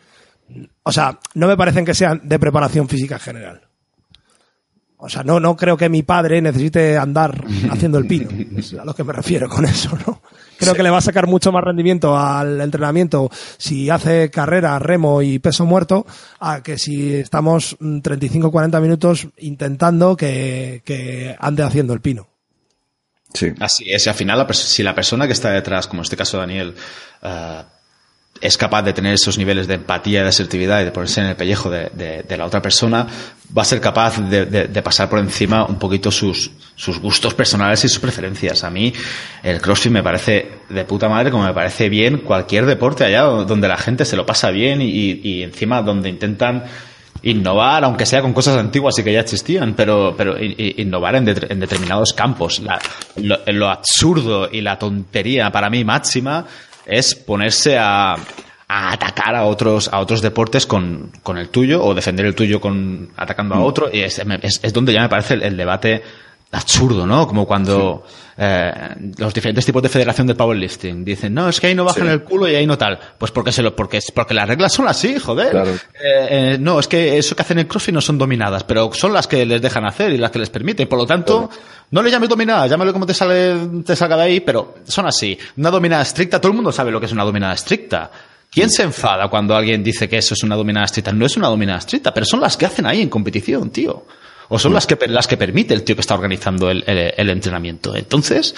o 0.81 0.91
sea, 0.91 1.19
no 1.35 1.47
me 1.47 1.55
parecen 1.55 1.85
que 1.85 1.93
sean 1.93 2.21
de 2.23 2.39
preparación 2.39 2.89
física 2.89 3.19
general. 3.19 3.61
O 5.03 5.09
sea, 5.09 5.23
no, 5.23 5.39
no 5.39 5.55
creo 5.55 5.77
que 5.77 5.89
mi 5.89 6.03
padre 6.03 6.41
necesite 6.41 6.97
andar 6.97 7.43
haciendo 7.71 7.99
el 7.99 8.07
pino. 8.07 8.29
Es 8.57 8.73
a 8.73 8.85
lo 8.85 8.93
que 8.95 9.03
me 9.03 9.13
refiero 9.13 9.47
con 9.47 9.65
eso, 9.65 9.95
¿no? 10.05 10.21
Creo 10.57 10.75
que 10.75 10.83
le 10.83 10.91
va 10.91 10.99
a 10.99 11.01
sacar 11.01 11.25
mucho 11.25 11.51
más 11.51 11.63
rendimiento 11.63 12.15
al 12.15 12.61
entrenamiento 12.61 13.31
si 13.57 13.89
hace 13.89 14.29
carrera, 14.29 14.77
remo 14.77 15.23
y 15.23 15.39
peso 15.39 15.65
muerto, 15.65 16.05
a 16.39 16.61
que 16.61 16.77
si 16.77 17.15
estamos 17.15 17.77
35-40 17.79 18.79
minutos 18.79 19.27
intentando 19.37 20.15
que, 20.15 20.83
que 20.85 21.35
ande 21.39 21.63
haciendo 21.63 21.93
el 21.93 22.01
pino. 22.01 22.30
Sí. 23.33 23.53
Así 23.59 23.91
es, 23.91 24.05
y 24.05 24.09
al 24.09 24.15
final, 24.15 24.47
si 24.53 24.83
la 24.83 24.93
persona 24.93 25.25
que 25.25 25.33
está 25.33 25.51
detrás, 25.51 25.87
como 25.87 26.01
en 26.01 26.03
este 26.03 26.17
caso 26.17 26.37
Daniel, 26.37 26.75
uh, 27.23 27.63
es 28.41 28.57
capaz 28.57 28.81
de 28.81 28.93
tener 28.93 29.13
esos 29.13 29.37
niveles 29.37 29.67
de 29.67 29.75
empatía, 29.75 30.23
de 30.23 30.29
asertividad 30.29 30.81
y 30.81 30.85
de 30.85 30.91
ponerse 30.91 31.21
en 31.21 31.27
el 31.27 31.35
pellejo 31.35 31.69
de, 31.69 32.25
la 32.35 32.45
otra 32.45 32.61
persona, 32.61 33.05
va 33.55 33.61
a 33.61 33.65
ser 33.65 33.79
capaz 33.79 34.19
de, 34.19 34.81
pasar 34.81 35.09
por 35.09 35.19
encima 35.19 35.65
un 35.65 35.77
poquito 35.77 36.11
sus, 36.11 36.49
sus, 36.75 36.99
gustos 36.99 37.35
personales 37.35 37.83
y 37.85 37.89
sus 37.89 37.99
preferencias. 37.99 38.63
A 38.63 38.71
mí 38.71 38.91
el 39.43 39.61
CrossFit 39.61 39.91
me 39.91 40.01
parece 40.01 40.51
de 40.69 40.83
puta 40.85 41.07
madre 41.07 41.29
como 41.29 41.43
me 41.43 41.53
parece 41.53 41.87
bien 41.87 42.19
cualquier 42.19 42.65
deporte 42.65 43.03
allá 43.03 43.21
donde 43.21 43.67
la 43.67 43.77
gente 43.77 44.05
se 44.05 44.15
lo 44.15 44.25
pasa 44.25 44.49
bien 44.49 44.81
y, 44.81 45.21
y 45.21 45.43
encima 45.43 45.83
donde 45.83 46.09
intentan 46.09 46.63
innovar, 47.23 47.83
aunque 47.83 48.05
sea 48.05 48.21
con 48.21 48.33
cosas 48.33 48.57
antiguas 48.57 48.97
y 48.97 49.03
que 49.03 49.13
ya 49.13 49.19
existían, 49.21 49.73
pero, 49.75 50.15
pero 50.17 50.35
innovar 50.39 51.15
en, 51.15 51.27
en, 51.27 51.59
determinados 51.59 52.13
campos. 52.13 52.61
lo, 53.15 53.39
lo, 53.45 53.69
absurdo 53.69 54.49
y 54.51 54.61
la 54.61 54.79
tontería 54.79 55.51
para 55.51 55.69
mí 55.69 55.83
máxima 55.83 56.45
es 56.85 57.13
ponerse 57.15 57.77
a, 57.77 58.15
a 58.71 58.93
atacar 58.93 59.35
a 59.35 59.43
otros, 59.43 59.89
a 59.91 59.99
otros 59.99 60.21
deportes 60.21 60.65
con, 60.65 61.11
con, 61.23 61.37
el 61.37 61.49
tuyo 61.49 61.83
o 61.83 61.93
defender 61.93 62.25
el 62.25 62.35
tuyo 62.35 62.61
con 62.61 63.09
atacando 63.17 63.55
a 63.55 63.59
mm. 63.59 63.63
otro. 63.63 63.89
Y 63.91 63.99
es, 63.99 64.19
es, 64.41 64.59
es 64.63 64.73
donde 64.73 64.93
ya 64.93 65.01
me 65.01 65.09
parece 65.09 65.33
el, 65.33 65.57
debate 65.57 66.01
absurdo, 66.51 67.07
¿no? 67.07 67.27
Como 67.27 67.45
cuando 67.45 68.03
eh, 68.37 68.71
los 69.17 69.33
diferentes 69.33 69.65
tipos 69.65 69.81
de 69.81 69.87
federación 69.87 70.27
del 70.27 70.35
powerlifting 70.35 71.05
dicen, 71.05 71.33
no, 71.33 71.47
es 71.47 71.59
que 71.61 71.67
ahí 71.67 71.75
no 71.75 71.85
bajan 71.85 72.09
el 72.09 72.23
culo 72.23 72.47
y 72.47 72.55
ahí 72.55 72.67
no 72.67 72.77
tal. 72.77 72.99
Pues 73.17 73.31
porque 73.31 73.51
se 73.51 73.61
lo, 73.61 73.73
porque, 73.75 73.99
porque 74.13 74.33
las 74.33 74.47
reglas 74.47 74.73
son 74.73 74.87
así, 74.87 75.17
joder. 75.17 75.55
Eh, 75.55 75.73
eh, 76.03 76.57
no, 76.59 76.79
es 76.79 76.87
que 76.87 77.17
eso 77.17 77.35
que 77.35 77.41
hacen 77.41 77.59
en 77.59 77.67
CrossFit 77.67 77.93
no 77.93 78.01
son 78.01 78.17
dominadas, 78.17 78.63
pero 78.65 78.91
son 78.93 79.13
las 79.13 79.27
que 79.27 79.45
les 79.45 79.61
dejan 79.61 79.85
hacer 79.85 80.11
y 80.11 80.17
las 80.17 80.29
que 80.31 80.39
les 80.39 80.49
permiten. 80.49 80.87
Por 80.87 80.99
lo 80.99 81.05
tanto, 81.05 81.49
no 81.89 82.03
le 82.03 82.11
llames 82.11 82.27
dominada, 82.27 82.67
llámalo 82.67 82.91
como 82.91 83.05
te 83.05 83.13
sale, 83.13 83.55
te 83.85 83.95
salga 83.95 84.17
de 84.17 84.23
ahí, 84.23 84.39
pero 84.41 84.75
son 84.83 85.07
así. 85.07 85.37
Una 85.55 85.71
dominada 85.71 86.03
estricta, 86.03 86.41
todo 86.41 86.51
el 86.51 86.55
mundo 86.55 86.71
sabe 86.73 86.91
lo 86.91 86.99
que 86.99 87.05
es 87.05 87.11
una 87.13 87.23
dominada 87.23 87.53
estricta. 87.53 88.11
¿Quién 88.51 88.69
se 88.69 88.83
enfada 88.83 89.29
cuando 89.29 89.55
alguien 89.55 89.81
dice 89.81 90.09
que 90.09 90.17
eso 90.17 90.33
es 90.33 90.43
una 90.43 90.57
dominada 90.57 90.85
estricta? 90.85 91.13
No 91.13 91.25
es 91.25 91.37
una 91.37 91.47
dominada 91.47 91.79
estricta, 91.79 92.13
pero 92.13 92.25
son 92.25 92.41
las 92.41 92.57
que 92.57 92.65
hacen 92.65 92.85
ahí 92.85 93.01
en 93.01 93.07
competición, 93.07 93.69
tío 93.69 94.05
o 94.53 94.59
son 94.59 94.73
las 94.73 94.85
que, 94.85 94.97
las 95.07 95.27
que 95.27 95.37
permite 95.37 95.73
el 95.73 95.83
tío 95.83 95.95
que 95.95 96.01
está 96.01 96.13
organizando 96.13 96.69
el, 96.69 96.83
entrenamiento. 97.29 97.95
Entonces, 97.95 98.53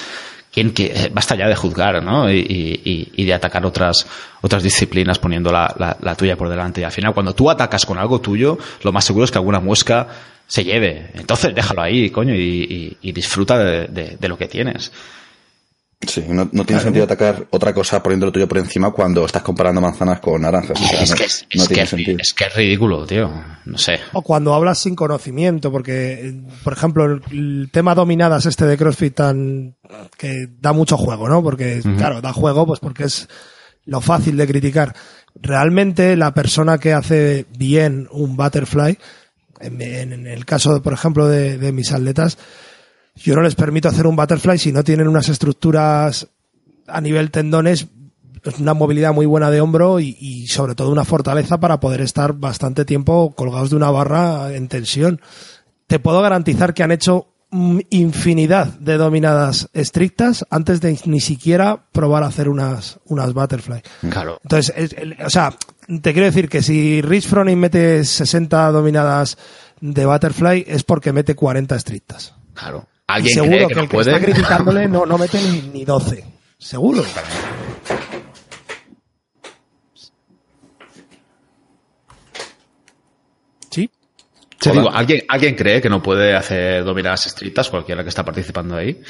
¿quién 0.52 0.74
que 0.74 0.88
eh, 0.88 1.12
basta 1.14 1.36
ya 1.36 1.48
de 1.48 1.56
juzgar, 1.56 2.02
¿no? 2.02 2.32
Y, 2.32 3.14
de 3.16 3.32
atacar 3.32 3.64
otras, 3.64 4.08
otras 4.42 4.64
disciplinas 4.64 5.20
poniendo 5.20 5.52
la, 5.52 5.96
la, 6.02 6.16
tuya 6.16 6.36
por 6.36 6.50
delante. 6.50 6.82
Y 6.82 6.84
al 6.84 6.92
final, 6.92 7.14
cuando 7.14 7.36
tú 7.36 7.48
atacas 7.48 7.86
con 7.86 8.00
algo 8.00 8.20
tuyo, 8.20 8.58
lo 8.82 8.92
más 8.92 9.06
seguro 9.06 9.26
es 9.26 9.32
que 9.32 9.38
alguna 9.38 9.60
muesca 9.60 10.08
se 10.48 10.64
lleve. 10.64 11.12
Entonces, 11.14 11.54
déjalo 11.54 11.84
ahí, 11.84 12.10
coño, 12.10 12.34
y, 12.34 12.98
disfruta 13.12 13.60
de, 13.60 14.28
lo 14.28 14.36
que 14.36 14.48
tienes. 14.48 14.92
Sí, 16.08 16.24
no, 16.28 16.48
tiene 16.66 16.82
sentido 16.82 17.06
atacar 17.06 17.48
otra 17.50 17.74
cosa 17.74 18.02
poniendo 18.02 18.26
lo 18.26 18.32
tuyo 18.32 18.48
por 18.48 18.58
encima 18.58 18.92
cuando 18.92 19.26
estás 19.26 19.42
comparando 19.42 19.82
manzanas 19.82 20.20
con 20.20 20.42
naranjas. 20.42 20.80
es, 20.80 21.46
que, 21.50 21.58
no, 21.58 21.66
tiene 21.66 21.86
sentido. 21.86 22.18
es 22.20 22.34
que 22.34 22.46
es 22.46 22.56
ridículo, 22.56 23.06
tío. 23.06 23.32
No 23.66 23.78
sé. 23.78 24.00
O 24.14 24.22
cuando 24.22 24.54
hablas 24.54 24.80
sin 24.80 24.96
conocimiento, 24.96 25.72
porque, 25.72 26.42
por 26.64 26.74
ejemplo, 26.74 27.06
el, 27.06 27.70
tema 27.72 27.96
dominadas 27.96 28.46
este 28.46 28.66
de 28.66 28.78
CrossFit 28.78 29.16
tan, 29.16 29.76
que 30.18 30.48
da 30.60 30.74
mucho 30.74 30.98
juego, 30.98 31.30
¿no? 31.30 31.42
Porque, 31.44 31.82
claro, 31.98 32.22
da 32.22 32.34
juego, 32.34 32.66
pues 32.66 32.80
porque 32.80 33.06
es 33.06 33.28
lo 33.86 34.02
fácil 34.02 34.38
de 34.38 34.48
criticar. 34.48 34.96
Realmente 35.36 36.16
la 36.16 36.34
persona 36.34 36.78
que 36.78 36.94
hace 36.94 37.46
bien 37.58 38.08
un 38.12 38.36
butterfly, 38.36 38.98
en, 39.60 40.28
el 40.28 40.46
caso, 40.46 40.82
por 40.82 40.94
ejemplo, 40.94 41.28
de, 41.28 41.58
de 41.58 41.72
mis 41.72 41.92
atletas, 41.92 42.38
yo 43.16 43.36
no 43.36 43.42
les 43.42 43.56
permito 43.56 43.90
hacer 43.90 44.08
un 44.08 44.16
butterfly 44.16 44.58
si 44.58 44.72
no 44.72 44.84
tienen 44.84 45.08
unas 45.08 45.30
estructuras 45.30 46.28
a 46.88 47.02
nivel 47.02 47.32
tendones, 47.32 47.88
una 48.60 48.74
movilidad 48.74 49.14
muy 49.14 49.26
buena 49.26 49.52
de 49.52 49.62
hombro 49.62 50.00
y, 50.00 50.48
sobre 50.48 50.76
todo 50.76 50.92
una 50.92 51.06
fortaleza 51.06 51.60
para 51.60 51.80
poder 51.80 52.02
estar 52.02 52.34
bastante 52.34 52.86
tiempo 52.86 53.34
colgados 53.36 53.70
de 53.70 53.78
una 53.78 53.92
barra 53.92 54.54
en 54.54 54.68
tensión. 54.68 55.22
Te 55.88 56.00
puedo 56.00 56.22
garantizar 56.22 56.74
que 56.74 56.84
han 56.84 56.92
hecho 56.92 57.28
infinidad 57.92 58.68
de 58.80 58.98
dominadas 58.98 59.70
estrictas 59.74 60.44
antes 60.50 60.82
de 60.82 61.00
ni 61.06 61.22
siquiera 61.22 61.86
probar 61.92 62.24
a 62.24 62.28
hacer 62.28 62.50
unas, 62.50 63.00
unas 63.06 63.34
butterfly. 63.34 63.82
Claro. 64.10 64.40
Entonces, 64.44 64.74
o 65.24 65.30
sea, 65.30 65.56
te 66.02 66.14
quiero 66.14 66.26
decir 66.26 66.50
que 66.50 66.64
si 66.64 67.02
Rich 67.02 67.28
Froning 67.28 67.60
mete 67.60 68.04
60 68.04 68.72
dominadas 68.72 69.38
de 69.82 70.06
butterfly 70.06 70.66
es 70.68 70.84
porque 70.84 71.14
mete 71.14 71.36
40 71.36 71.76
estrictas. 71.76 72.34
Claro. 72.56 72.88
¿Alguien 73.08 73.34
seguro 73.34 73.52
cree 73.52 73.62
que, 73.62 73.68
que, 73.68 73.76
no 73.76 73.82
el 73.82 73.90
que 73.90 73.96
puede? 73.96 74.12
está 74.12 74.26
criticándole 74.26 74.88
no, 74.88 75.06
no 75.06 75.18
mete 75.18 75.42
ni, 75.42 75.62
ni 75.62 75.86
12. 75.86 76.24
Seguro. 76.58 77.04
Sí. 83.70 83.90
Te 84.60 84.72
digo, 84.72 84.90
¿alguien, 84.90 85.24
¿alguien 85.28 85.56
cree 85.56 85.82
que 85.82 85.90
no 85.90 86.02
puede 86.02 86.34
hacer 86.36 86.86
dominadas 86.86 87.26
estrictas? 87.26 87.70
Cualquiera 87.70 88.04
que 88.04 88.10
está 88.10 88.24
participando 88.24 88.78
ahí. 88.78 89.02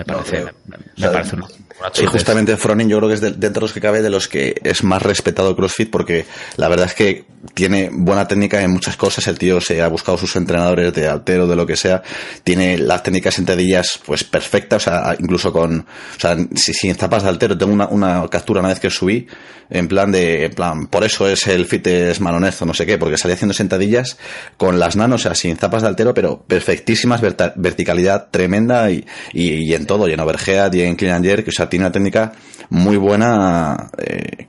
Me 0.00 0.14
parece, 0.14 0.44
me, 0.66 0.76
me 0.76 0.76
O 0.96 1.00
sea, 1.00 1.12
parece 1.12 1.36
una, 1.36 1.46
una 1.46 1.90
Sí, 1.92 2.04
justamente 2.06 2.56
Froning 2.56 2.88
yo 2.88 2.98
creo 2.98 3.08
que 3.08 3.14
es 3.14 3.20
de, 3.20 3.30
dentro 3.32 3.60
de 3.60 3.64
los 3.66 3.72
que 3.72 3.80
cabe 3.80 4.02
de 4.02 4.10
los 4.10 4.28
que 4.28 4.54
es 4.62 4.84
más 4.84 5.00
respetado 5.02 5.56
CrossFit 5.56 5.90
porque 5.90 6.26
la 6.56 6.68
verdad 6.68 6.86
es 6.86 6.94
que 6.94 7.24
tiene 7.54 7.88
buena 7.90 8.28
técnica 8.28 8.60
en 8.62 8.70
muchas 8.70 8.96
cosas. 8.98 9.26
El 9.28 9.38
tío 9.38 9.60
se 9.62 9.80
ha 9.80 9.88
buscado 9.88 10.18
sus 10.18 10.36
entrenadores 10.36 10.92
de 10.92 11.08
altero, 11.08 11.46
de 11.46 11.56
lo 11.56 11.66
que 11.66 11.76
sea. 11.76 12.02
Tiene 12.44 12.76
las 12.76 13.02
técnicas 13.02 13.34
sentadillas 13.34 13.98
pues 14.04 14.24
perfectas, 14.24 14.86
o 14.86 14.90
sea, 14.90 15.16
incluso 15.18 15.52
con, 15.52 15.80
o 15.80 16.20
sea, 16.20 16.36
si, 16.54 16.74
sin 16.74 16.94
zapas 16.94 17.22
de 17.22 17.30
altero. 17.30 17.56
Tengo 17.56 17.72
una, 17.72 17.88
una 17.88 18.28
captura 18.28 18.60
una 18.60 18.68
vez 18.68 18.80
que 18.80 18.90
subí 18.90 19.26
en 19.72 19.86
plan 19.86 20.10
de, 20.10 20.46
en 20.46 20.52
plan, 20.52 20.86
por 20.88 21.04
eso 21.04 21.28
es 21.28 21.46
el 21.46 21.64
fitness 21.64 22.20
malonezo, 22.20 22.66
no 22.66 22.74
sé 22.74 22.84
qué, 22.86 22.98
porque 22.98 23.16
salía 23.16 23.36
haciendo 23.36 23.54
sentadillas 23.54 24.18
con 24.56 24.80
las 24.80 24.96
nanos, 24.96 25.20
o 25.20 25.22
sea, 25.22 25.34
sin 25.36 25.56
zapas 25.56 25.82
de 25.82 25.88
altero, 25.88 26.12
pero 26.12 26.42
perfectísimas, 26.42 27.20
verta- 27.22 27.52
verticalidad 27.56 28.30
tremenda 28.32 28.90
y, 28.90 29.06
y, 29.32 29.70
y 29.70 29.74
en 29.74 29.86
todo, 29.90 30.08
y 30.08 30.12
en 30.12 30.20
overhead 30.20 30.72
y 30.72 30.82
en 30.82 30.94
clean 30.94 31.16
and 31.16 31.26
jerk, 31.26 31.68
tiene 31.68 31.84
una 31.86 31.90
técnica 31.90 32.30
muy 32.68 32.96
buena, 32.96 33.90
eh, 33.98 34.46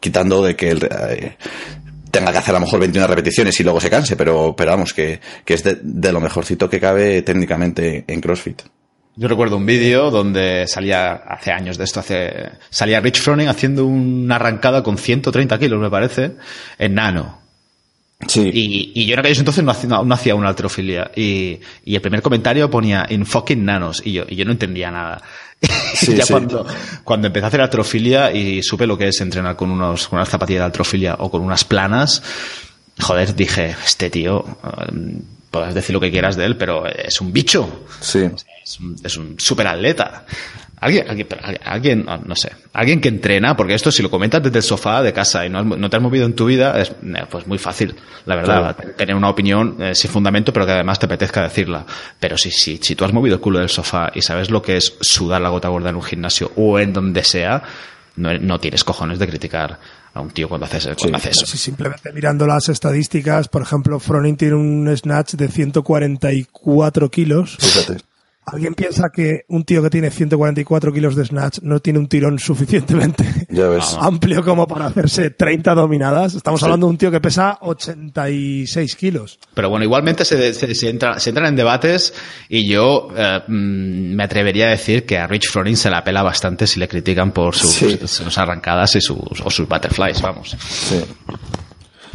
quitando 0.00 0.42
de 0.42 0.56
que 0.56 0.70
el, 0.70 0.82
eh, 0.82 1.36
tenga 2.10 2.32
que 2.32 2.38
hacer 2.38 2.54
a 2.54 2.58
lo 2.58 2.64
mejor 2.64 2.80
21 2.80 3.06
repeticiones 3.06 3.60
y 3.60 3.64
luego 3.64 3.82
se 3.82 3.90
canse, 3.90 4.16
pero, 4.16 4.56
pero 4.56 4.70
vamos, 4.70 4.94
que, 4.94 5.20
que 5.44 5.52
es 5.52 5.62
de, 5.62 5.78
de 5.82 6.10
lo 6.10 6.20
mejorcito 6.20 6.70
que 6.70 6.80
cabe 6.80 7.20
técnicamente 7.20 8.04
en 8.06 8.20
CrossFit. 8.22 8.62
Yo 9.14 9.28
recuerdo 9.28 9.58
un 9.58 9.66
vídeo 9.66 10.10
donde 10.10 10.66
salía, 10.66 11.12
hace 11.12 11.52
años 11.52 11.76
de 11.76 11.84
esto, 11.84 12.00
hace, 12.00 12.32
salía 12.70 12.98
Rich 13.00 13.20
Froning 13.20 13.48
haciendo 13.48 13.84
una 13.84 14.36
arrancada 14.36 14.82
con 14.82 14.96
130 14.96 15.58
kilos, 15.58 15.78
me 15.78 15.90
parece, 15.90 16.32
en 16.78 16.94
nano. 16.94 17.41
Sí. 18.26 18.50
Y, 18.52 18.92
y 18.94 19.06
yo 19.06 19.14
en 19.14 19.20
aquellos 19.20 19.38
entonces 19.38 19.64
no 19.64 19.70
hacía, 19.72 19.88
no, 19.88 20.04
no 20.04 20.14
hacía 20.14 20.34
una 20.34 20.48
alterofilia. 20.48 21.10
Y, 21.16 21.60
y 21.84 21.94
el 21.94 22.00
primer 22.00 22.22
comentario 22.22 22.70
ponía 22.70 23.06
in 23.10 23.26
fucking 23.26 23.64
nanos. 23.64 24.02
Y 24.04 24.12
yo, 24.12 24.24
y 24.28 24.36
yo 24.36 24.44
no 24.44 24.52
entendía 24.52 24.90
nada. 24.90 25.22
Sí, 25.94 26.16
ya 26.16 26.24
sí. 26.24 26.32
Cuando, 26.32 26.66
cuando 27.04 27.26
empecé 27.28 27.44
a 27.44 27.48
hacer 27.48 27.60
alterofilia 27.60 28.32
y 28.32 28.62
supe 28.62 28.86
lo 28.86 28.98
que 28.98 29.08
es 29.08 29.20
entrenar 29.20 29.54
con, 29.54 29.70
unos, 29.70 30.08
con 30.08 30.18
unas 30.18 30.28
zapatillas 30.28 30.62
de 30.62 30.64
alterofilia 30.64 31.16
o 31.18 31.30
con 31.30 31.42
unas 31.42 31.64
planas, 31.64 32.22
joder, 32.98 33.36
dije, 33.36 33.76
este 33.84 34.10
tío, 34.10 34.44
eh, 34.64 35.20
puedes 35.50 35.74
decir 35.74 35.92
lo 35.92 36.00
que 36.00 36.10
quieras 36.10 36.34
de 36.34 36.46
él, 36.46 36.56
pero 36.56 36.86
es 36.86 37.20
un 37.20 37.32
bicho. 37.32 37.84
Sí. 38.00 38.28
Es 38.64 38.80
un, 38.80 38.96
es 39.04 39.16
un 39.16 39.38
super 39.38 39.68
atleta. 39.68 40.24
Alguien, 40.82 41.08
alguien, 41.08 41.26
pero 41.30 41.40
alguien, 41.64 42.04
no 42.26 42.34
sé, 42.34 42.50
alguien 42.72 43.00
que 43.00 43.08
entrena, 43.08 43.56
porque 43.56 43.72
esto 43.74 43.92
si 43.92 44.02
lo 44.02 44.10
comentas 44.10 44.42
desde 44.42 44.58
el 44.58 44.62
sofá 44.64 45.00
de 45.00 45.12
casa 45.12 45.46
y 45.46 45.48
no, 45.48 45.60
has- 45.60 45.64
no 45.64 45.88
te 45.88 45.96
has 45.96 46.02
movido 46.02 46.26
en 46.26 46.34
tu 46.34 46.44
vida, 46.46 46.78
es 46.80 46.90
eh, 46.90 47.24
pues 47.30 47.46
muy 47.46 47.56
fácil, 47.58 47.94
la 48.26 48.34
verdad, 48.34 48.76
tener 48.96 49.14
una 49.14 49.28
opinión 49.30 49.76
eh, 49.80 49.94
sin 49.94 50.10
fundamento, 50.10 50.52
pero 50.52 50.66
que 50.66 50.72
además 50.72 50.98
te 50.98 51.06
apetezca 51.06 51.40
decirla. 51.42 51.86
Pero 52.18 52.36
si, 52.36 52.50
si, 52.50 52.78
si 52.82 52.96
tú 52.96 53.04
has 53.04 53.12
movido 53.12 53.36
el 53.36 53.40
culo 53.40 53.60
del 53.60 53.68
sofá 53.68 54.10
y 54.12 54.22
sabes 54.22 54.50
lo 54.50 54.60
que 54.60 54.76
es 54.76 54.96
sudar 55.00 55.40
la 55.40 55.50
gota 55.50 55.68
gorda 55.68 55.90
en 55.90 55.96
un 55.96 56.02
gimnasio 56.02 56.50
o 56.56 56.78
en 56.80 56.92
donde 56.92 57.22
sea, 57.22 57.62
no, 58.16 58.36
no 58.38 58.58
tienes 58.58 58.82
cojones 58.82 59.18
de 59.20 59.28
criticar 59.28 59.78
a 60.14 60.20
un 60.20 60.30
tío 60.30 60.48
cuando 60.48 60.66
hace, 60.66 60.94
cuando 60.96 61.16
hace 61.16 61.30
eso. 61.30 61.46
Si 61.46 61.56
simplemente 61.56 62.12
mirando 62.12 62.46
las 62.46 62.68
estadísticas, 62.68 63.48
por 63.48 63.62
ejemplo, 63.62 63.98
Froning 64.00 64.36
tiene 64.36 64.56
un 64.56 64.94
snatch 64.96 65.34
de 65.36 65.48
144 65.48 67.08
kilos. 67.10 67.56
Fíjate. 67.58 68.02
¿Alguien 68.44 68.74
piensa 68.74 69.10
que 69.14 69.44
un 69.48 69.62
tío 69.64 69.82
que 69.82 69.88
tiene 69.90 70.10
144 70.10 70.92
kilos 70.92 71.14
de 71.14 71.24
snatch 71.24 71.60
no 71.62 71.78
tiene 71.78 72.00
un 72.00 72.08
tirón 72.08 72.40
suficientemente 72.40 73.24
Ya 73.48 73.68
ves. 73.68 73.96
amplio 74.00 74.42
como 74.44 74.66
para 74.66 74.86
hacerse 74.86 75.30
30 75.30 75.74
dominadas? 75.74 76.34
Estamos 76.34 76.58
Sí. 76.60 76.66
hablando 76.66 76.86
de 76.86 76.90
un 76.90 76.98
tío 76.98 77.10
que 77.12 77.20
pesa 77.20 77.58
86 77.60 78.96
kilos. 78.96 79.38
Pero 79.54 79.70
bueno, 79.70 79.84
igualmente 79.84 80.24
se, 80.24 80.52
se- 80.54 80.74
se 80.74 80.90
entra- 80.90 81.18
se 81.20 81.30
entran 81.30 81.48
en 81.48 81.56
debates 81.56 82.14
y 82.48 82.68
yo 82.68 83.08
eh, 83.16 83.40
mm, 83.46 84.14
me 84.16 84.24
atrevería 84.24 84.66
a 84.66 84.70
decir 84.70 85.06
que 85.06 85.18
a 85.18 85.26
Rich 85.28 85.48
Froning 85.50 85.76
se 85.76 85.90
la 85.90 86.02
pela 86.02 86.22
bastante 86.22 86.66
si 86.66 86.80
le 86.80 86.88
critican 86.88 87.30
por 87.32 87.54
sus, 87.54 87.70
Sí. 87.70 87.98
sus 88.06 88.36
arrancadas 88.38 88.96
y 88.96 89.00
sus, 89.00 89.18
o 89.44 89.50
sus 89.50 89.68
butterflies, 89.68 90.20
vamos. 90.20 90.56
Sí. 90.58 91.00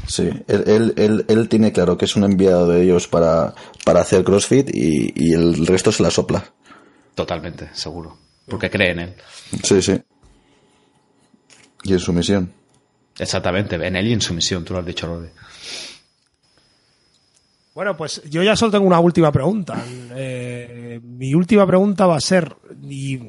Sí, 0.08 0.30
él, 0.47 0.64
él, 0.68 0.93
él, 0.95 1.26
él 1.28 1.49
tiene 1.49 1.72
claro 1.74 1.97
que 1.97 2.05
es 2.05 2.16
un 2.16 2.24
enviado 2.24 2.68
de 2.68 2.82
ellos 2.82 3.08
para, 3.08 3.53
para 3.84 4.01
hacer 4.01 4.24
CrossFit 4.24 4.70
y, 4.74 5.12
y 5.16 5.34
el 5.34 5.68
resto 5.68 5.91
se 5.91 6.01
la 6.01 6.10
sopla. 6.10 6.53
Totalmente, 7.14 7.70
seguro. 7.74 8.18
Porque 8.47 8.70
cree 8.70 8.91
en 8.91 8.99
él. 8.99 9.16
Sí, 9.64 9.82
sí. 9.82 9.99
Y 11.84 11.93
en 11.93 11.99
su 11.99 12.14
misión. 12.14 12.53
Exactamente, 13.20 13.76
en 13.76 13.95
él 13.95 14.08
y 14.08 14.14
en 14.14 14.22
su 14.22 14.34
misión, 14.34 14.64
tú 14.64 14.74
lo 14.74 14.80
has 14.80 14.86
dicho, 14.86 15.08
Rodri. 15.08 15.30
Bueno, 17.74 17.95
pues 17.95 18.24
yo 18.30 18.41
ya 18.41 18.55
solo 18.55 18.72
tengo 18.72 18.88
una 18.88 18.99
última 18.99 19.32
pregunta. 19.32 19.84
Eh, 20.16 20.99
mi 21.03 21.34
última 21.34 21.68
pregunta 21.68 22.08
va 22.08 22.16
a 22.16 22.22
ser, 22.22 22.55
¿y 22.82 23.20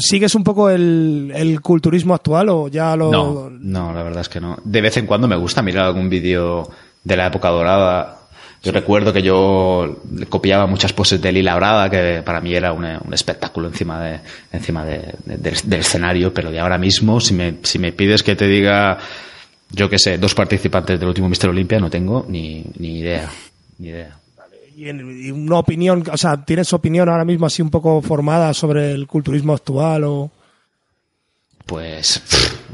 ¿sigues 0.00 0.34
un 0.34 0.44
poco 0.44 0.68
el, 0.70 1.32
el 1.34 1.60
culturismo 1.60 2.14
actual 2.14 2.48
o 2.50 2.68
ya 2.68 2.96
lo... 2.96 3.10
No, 3.10 3.50
no, 3.50 3.92
la 3.94 4.02
verdad 4.02 4.20
es 4.22 4.28
que 4.28 4.40
no. 4.40 4.58
De 4.64 4.80
vez 4.80 4.96
en 4.96 5.06
cuando 5.06 5.26
me 5.28 5.36
gusta 5.36 5.62
mirar 5.62 5.86
algún 5.86 6.08
vídeo 6.10 6.68
de 7.02 7.16
la 7.16 7.26
época 7.26 7.48
dorada. 7.48 8.16
Yo 8.62 8.72
recuerdo 8.72 9.10
que 9.10 9.22
yo 9.22 10.00
copiaba 10.28 10.66
muchas 10.66 10.92
poses 10.92 11.22
de 11.22 11.32
Lila 11.32 11.54
Brada, 11.56 11.88
que 11.88 12.22
para 12.22 12.42
mí 12.42 12.54
era 12.54 12.74
un, 12.74 12.84
un 12.84 13.14
espectáculo 13.14 13.68
encima 13.68 13.98
de, 14.02 14.20
encima 14.52 14.84
de- 14.84 15.14
de- 15.24 15.38
del, 15.38 15.54
del 15.64 15.80
escenario, 15.80 16.34
pero 16.34 16.50
de 16.50 16.60
ahora 16.60 16.76
mismo, 16.76 17.18
si 17.20 17.32
me, 17.32 17.54
si 17.62 17.78
me 17.78 17.92
pides 17.92 18.22
que 18.22 18.36
te 18.36 18.46
diga, 18.46 18.98
yo 19.70 19.88
qué 19.88 19.98
sé, 19.98 20.18
dos 20.18 20.34
participantes 20.34 21.00
del 21.00 21.08
último 21.08 21.30
Mister 21.30 21.48
Olimpia, 21.48 21.80
no 21.80 21.88
tengo 21.88 22.26
ni, 22.28 22.62
ni 22.78 22.98
idea, 22.98 23.30
ni 23.78 23.88
idea. 23.88 24.18
Y, 24.80 24.88
en- 24.88 25.26
y 25.26 25.30
una 25.30 25.58
opinión, 25.58 26.02
o 26.10 26.16
sea, 26.16 26.42
¿tienes 26.42 26.72
opinión 26.72 27.08
ahora 27.10 27.24
mismo 27.26 27.44
así 27.44 27.60
un 27.60 27.68
poco 27.70 28.00
formada 28.00 28.54
sobre 28.54 28.92
el 28.92 29.06
culturismo 29.06 29.52
actual 29.52 30.04
o...? 30.04 30.30
Pues 31.66 32.22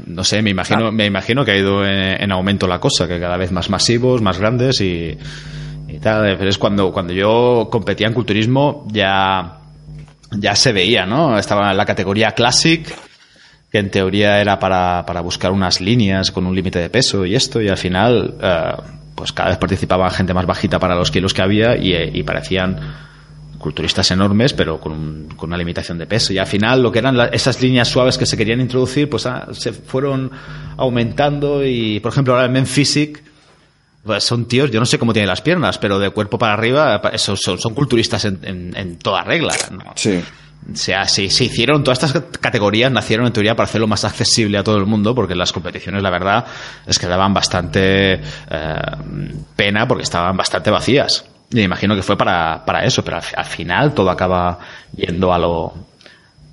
no 0.05 0.23
sé, 0.23 0.41
me 0.41 0.49
imagino, 0.51 0.91
me 0.91 1.05
imagino 1.05 1.43
que 1.43 1.51
ha 1.51 1.57
ido 1.57 1.85
en, 1.85 2.21
en 2.23 2.31
aumento 2.31 2.65
la 2.67 2.79
cosa, 2.79 3.07
que 3.07 3.19
cada 3.19 3.35
vez 3.37 3.51
más 3.51 3.69
masivos, 3.69 4.21
más 4.21 4.39
grandes 4.39 4.79
y, 4.81 5.17
y 5.87 5.99
tal. 5.99 6.37
Pero 6.37 6.49
es 6.49 6.57
cuando, 6.57 6.91
cuando 6.91 7.13
yo 7.13 7.67
competía 7.69 8.07
en 8.07 8.13
culturismo 8.13 8.87
ya, 8.91 9.59
ya 10.31 10.55
se 10.55 10.71
veía, 10.71 11.05
¿no? 11.05 11.37
Estaba 11.37 11.69
en 11.71 11.77
la 11.77 11.85
categoría 11.85 12.31
Classic, 12.31 12.87
que 13.69 13.77
en 13.79 13.91
teoría 13.91 14.39
era 14.39 14.57
para, 14.57 15.05
para 15.05 15.21
buscar 15.21 15.51
unas 15.51 15.79
líneas 15.81 16.31
con 16.31 16.45
un 16.47 16.55
límite 16.55 16.79
de 16.79 16.89
peso 16.89 17.25
y 17.25 17.35
esto, 17.35 17.61
y 17.61 17.67
al 17.67 17.77
final, 17.77 18.35
eh, 18.41 18.71
pues 19.17 19.33
cada 19.33 19.49
vez 19.49 19.57
participaba 19.57 20.09
gente 20.11 20.33
más 20.33 20.45
bajita 20.45 20.77
para 20.79 20.95
los 20.95 21.09
kilos 21.11 21.33
que 21.33 21.41
había 21.41 21.75
y, 21.75 21.91
eh, 21.91 22.09
y 22.13 22.21
parecían 22.23 22.79
culturistas 23.57 24.11
enormes, 24.11 24.53
pero 24.53 24.79
con, 24.79 24.91
un- 24.91 25.27
con 25.35 25.49
una 25.49 25.57
limitación 25.57 25.97
de 25.97 26.05
peso. 26.05 26.31
Y 26.31 26.37
al 26.37 26.45
final, 26.45 26.83
lo 26.83 26.91
que 26.91 26.99
eran 26.99 27.19
esas 27.33 27.59
líneas 27.61 27.87
suaves 27.87 28.15
que 28.17 28.27
se 28.27 28.37
querían 28.37 28.61
introducir, 28.61 29.09
pues 29.09 29.25
ah, 29.25 29.47
se 29.51 29.73
fueron 29.73 30.29
aumentando. 30.77 31.65
Y, 31.65 31.99
por 31.99 32.11
ejemplo, 32.11 32.33
ahora 32.35 32.45
el 32.45 32.51
Men 32.51 32.67
Physique, 32.67 33.23
pues 34.05 34.23
son 34.23 34.47
tíos, 34.47 34.69
yo 34.69 34.79
no 34.79 34.85
sé 34.85 34.99
cómo 34.99 35.11
tienen 35.11 35.27
las 35.29 35.41
piernas, 35.41 35.79
pero 35.79 35.97
de 35.99 36.11
cuerpo 36.11 36.37
para 36.37 36.53
arriba, 36.53 37.01
eso, 37.11 37.35
son, 37.35 37.57
son 37.59 37.73
culturistas 37.73 38.23
en, 38.25 38.39
en- 38.43 38.77
en 38.77 38.97
toda 38.99 39.23
regla. 39.23 39.53
¿no? 39.71 39.79
Sí. 39.95 40.21
Sea, 40.73 41.05
sí, 41.07 41.29
se 41.29 41.45
hicieron, 41.45 41.83
todas 41.83 42.03
estas 42.03 42.23
categorías 42.41 42.91
nacieron 42.91 43.25
en 43.25 43.31
teoría 43.33 43.55
para 43.55 43.65
hacerlo 43.69 43.87
más 43.87 44.03
accesible 44.03 44.57
a 44.57 44.63
todo 44.63 44.75
el 44.77 44.85
mundo, 44.85 45.15
porque 45.15 45.33
las 45.35 45.53
competiciones, 45.53 46.03
la 46.03 46.09
verdad, 46.09 46.45
es 46.85 46.99
que 46.99 47.07
daban 47.07 47.33
bastante 47.33 48.15
eh, 48.15 48.21
pena 49.55 49.87
porque 49.87 50.03
estaban 50.03 50.35
bastante 50.35 50.69
vacías. 50.69 51.23
Y 51.51 51.55
me 51.55 51.63
imagino 51.63 51.95
que 51.95 52.01
fue 52.03 52.17
para, 52.17 52.65
para 52.65 52.83
eso, 52.83 53.01
pero 53.03 53.17
al, 53.17 53.23
al 53.35 53.45
final 53.45 53.93
todo 53.93 54.09
acaba 54.09 54.59
yendo 54.95 55.33
a 55.33 55.39
lo, 55.39 55.73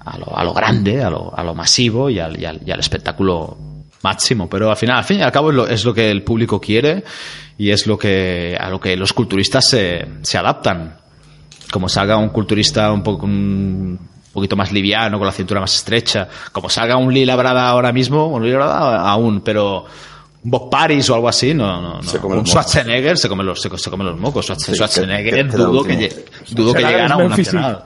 a 0.05 0.19
lo, 0.19 0.39
a 0.39 0.45
lo 0.45 0.55
grande, 0.55 1.03
a 1.03 1.11
lo, 1.11 1.37
a 1.37 1.43
lo 1.43 1.55
masivo 1.55 2.09
y 2.09 2.21
al, 2.21 2.39
y 2.41 2.45
al- 2.45 2.61
y 2.65 2.71
al 2.71 2.79
espectáculo 2.79 3.57
máximo. 4.03 4.49
Pero 4.49 4.71
al 4.71 4.77
final, 4.77 4.99
al 4.99 5.05
fin 5.05 5.19
y 5.19 5.23
al 5.23 5.33
cabo, 5.33 5.51
es 5.51 5.57
lo, 5.57 5.67
es 5.67 5.85
lo 5.85 5.93
que 5.93 6.09
el 6.11 6.23
público 6.23 6.61
quiere 6.61 7.03
y 7.59 7.71
es 7.71 7.89
lo 7.89 7.99
que, 7.99 8.57
a 8.61 8.69
lo 8.71 8.79
que 8.79 8.97
los 8.97 9.13
culturistas 9.13 9.69
se, 9.69 10.07
se 10.23 10.39
adaptan 10.39 10.99
como 11.71 11.89
salga 11.89 12.17
un 12.17 12.29
culturista 12.31 12.93
un 12.93 13.03
poco 13.03 13.27
un 13.27 13.99
poquito 14.33 14.57
más 14.57 14.73
liviano, 14.73 15.19
con 15.19 15.27
la 15.27 15.33
cintura 15.33 15.61
más 15.61 15.75
estrecha, 15.75 16.29
como 16.53 16.69
salga 16.69 16.97
un 16.97 17.13
Lila 17.13 17.37
Brada 17.37 17.69
ahora 17.69 17.93
mismo, 17.93 18.27
un 18.27 18.43
Lila 18.45 18.57
Brada 18.57 19.09
aún, 19.09 19.41
pero 19.43 19.85
un 20.43 20.51
Bob 20.51 20.69
Paris 20.69 21.09
o 21.11 21.15
algo 21.15 21.29
así, 21.29 21.55
no, 21.55 21.81
no, 21.81 21.95
no. 21.97 22.03
Se 22.03 22.19
come 22.19 22.37
un. 22.37 22.47
Schwarzenegger 22.47 23.17
se 23.17 23.29
come 23.29 23.45
los, 23.45 23.61
se, 23.63 23.71
se 23.79 23.91
come 23.91 24.05
los 24.05 24.19
mocos. 24.19 24.45
Schwarzenegger, 24.45 24.65
Sí, 24.67 24.71
que- 24.73 24.77
Schwarzenegger 24.77 25.35
que- 25.35 25.45
dudo, 25.57 25.85
que, 25.85 26.25
dudo 26.51 26.75
que 26.75 26.83
llegara 26.83 27.15
a 27.15 27.17
un 27.19 27.29
nacional. 27.31 27.85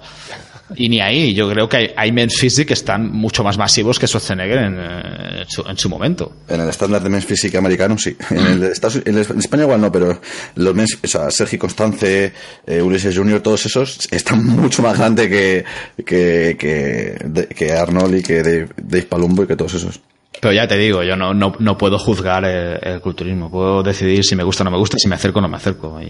Y 0.76 0.88
ni 0.88 1.00
ahí, 1.00 1.34
yo 1.34 1.48
creo 1.50 1.68
que 1.68 1.76
hay, 1.76 1.90
hay 1.96 2.12
Men's 2.12 2.36
Physique 2.38 2.66
que 2.68 2.74
están 2.74 3.10
mucho 3.10 3.42
más 3.42 3.56
masivos 3.56 3.98
que 3.98 4.06
Schwarzenegger 4.06 4.58
en, 4.58 4.76
eh, 4.78 5.40
en, 5.42 5.48
su, 5.48 5.62
en 5.62 5.76
su 5.78 5.88
momento. 5.88 6.32
En 6.48 6.60
el 6.60 6.68
estándar 6.68 7.02
de 7.02 7.08
Men's 7.08 7.24
Physique 7.24 7.56
americano, 7.56 7.96
sí. 7.96 8.16
En, 8.30 8.38
el 8.46 8.60
de 8.60 8.72
Estados- 8.72 9.02
en 9.04 9.16
España 9.18 9.62
igual 9.62 9.80
no, 9.80 9.90
pero 9.90 10.20
los 10.56 10.74
Men's, 10.74 10.98
o 11.02 11.06
sea, 11.06 11.30
Sergi 11.30 11.56
Constance, 11.58 12.32
eh, 12.66 12.82
Ulises 12.82 13.16
Junior, 13.16 13.40
todos 13.40 13.64
esos 13.66 14.08
están 14.10 14.44
mucho 14.46 14.82
más 14.82 14.98
grandes 14.98 15.28
que, 15.28 15.64
que, 16.04 16.56
que, 16.58 17.46
que 17.54 17.72
Arnold 17.72 18.16
y 18.16 18.22
que 18.22 18.42
Dave, 18.42 18.68
Dave 18.76 19.02
Palumbo 19.04 19.44
y 19.44 19.46
que 19.46 19.56
todos 19.56 19.74
esos. 19.74 20.00
Pero 20.40 20.52
ya 20.54 20.68
te 20.68 20.76
digo, 20.76 21.02
yo 21.02 21.16
no, 21.16 21.34
no, 21.34 21.52
no 21.58 21.76
puedo 21.76 21.98
juzgar 21.98 22.44
el, 22.44 22.78
el 22.80 23.00
culturismo. 23.00 23.50
Puedo 23.50 23.82
decidir 23.82 24.22
si 24.24 24.36
me 24.36 24.44
gusta 24.44 24.62
o 24.62 24.66
no 24.66 24.70
me 24.70 24.78
gusta, 24.78 24.96
si 24.96 25.08
me 25.08 25.16
acerco 25.16 25.40
o 25.40 25.42
no 25.42 25.48
me 25.48 25.56
acerco. 25.56 25.98
Y, 26.00 26.04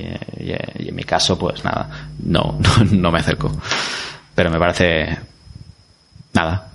y- 0.44 0.84
y 0.84 0.88
en 0.88 0.94
mi 0.94 1.04
caso, 1.04 1.38
pues 1.38 1.64
nada, 1.64 2.10
no, 2.24 2.58
no, 2.60 2.84
no 2.90 3.10
me 3.12 3.20
acerco. 3.20 3.50
Pero 4.38 4.52
me 4.52 4.58
parece 4.60 5.18
nada 6.32 6.68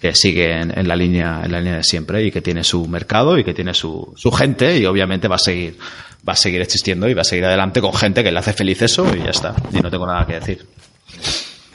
que 0.00 0.16
sigue 0.16 0.50
en, 0.50 0.76
en 0.76 0.88
la 0.88 0.96
línea 0.96 1.42
en 1.44 1.52
la 1.52 1.60
línea 1.60 1.76
de 1.76 1.84
siempre 1.84 2.24
y 2.24 2.32
que 2.32 2.40
tiene 2.40 2.64
su 2.64 2.88
mercado 2.88 3.38
y 3.38 3.44
que 3.44 3.54
tiene 3.54 3.72
su, 3.72 4.12
su 4.16 4.32
gente 4.32 4.76
y 4.76 4.84
obviamente 4.84 5.28
va 5.28 5.36
a 5.36 5.38
seguir 5.38 5.78
va 6.28 6.32
a 6.32 6.36
seguir 6.36 6.60
existiendo 6.60 7.08
y 7.08 7.14
va 7.14 7.20
a 7.20 7.24
seguir 7.24 7.44
adelante 7.44 7.80
con 7.80 7.94
gente 7.94 8.24
que 8.24 8.32
le 8.32 8.40
hace 8.40 8.52
feliz 8.52 8.82
eso 8.82 9.06
y 9.14 9.20
ya 9.20 9.30
está 9.30 9.54
y 9.72 9.78
no 9.78 9.88
tengo 9.92 10.08
nada 10.08 10.26
que 10.26 10.40
decir 10.40 10.66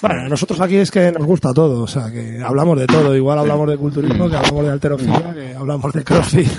Bueno, 0.02 0.28
nosotros 0.28 0.60
aquí 0.60 0.76
es 0.76 0.92
que 0.92 1.10
nos 1.10 1.26
gusta 1.26 1.54
todo, 1.54 1.84
o 1.84 1.88
sea, 1.88 2.12
que 2.12 2.42
hablamos 2.44 2.78
de 2.78 2.88
todo. 2.88 3.16
Igual 3.16 3.40
hablamos 3.40 3.70
de 3.70 3.78
culturismo, 3.78 4.30
que 4.30 4.36
hablamos 4.36 4.66
de 4.66 4.72
alterofilia, 4.72 5.34
que 5.34 5.56
hablamos 5.56 5.94
de 5.94 6.04
crossfit. 6.04 6.52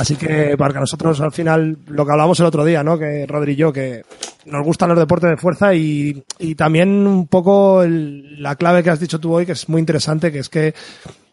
Así 0.00 0.16
que 0.16 0.56
para 0.56 0.80
nosotros 0.80 1.20
al 1.20 1.32
final, 1.32 1.76
lo 1.88 2.04
que 2.06 2.12
hablamos 2.12 2.40
el 2.40 2.46
otro 2.46 2.64
día, 2.64 2.82
¿no? 2.82 2.98
Que 2.98 3.26
Rodri 3.26 3.52
y 3.52 3.56
yo, 3.56 3.72
que 3.72 4.02
nos 4.46 4.64
gustan 4.64 4.88
los 4.88 4.98
deportes 4.98 5.30
de 5.30 5.36
fuerza 5.36 5.74
y, 5.74 6.22
y 6.38 6.54
también 6.54 7.06
un 7.06 7.26
poco 7.26 7.82
el- 7.82 8.42
la 8.42 8.56
clave 8.56 8.82
que 8.82 8.90
has 8.90 9.00
dicho 9.00 9.20
tú 9.20 9.32
hoy, 9.34 9.44
que 9.46 9.52
es 9.52 9.68
muy 9.68 9.80
interesante, 9.80 10.32
que 10.32 10.38
es 10.38 10.48
que 10.48 10.74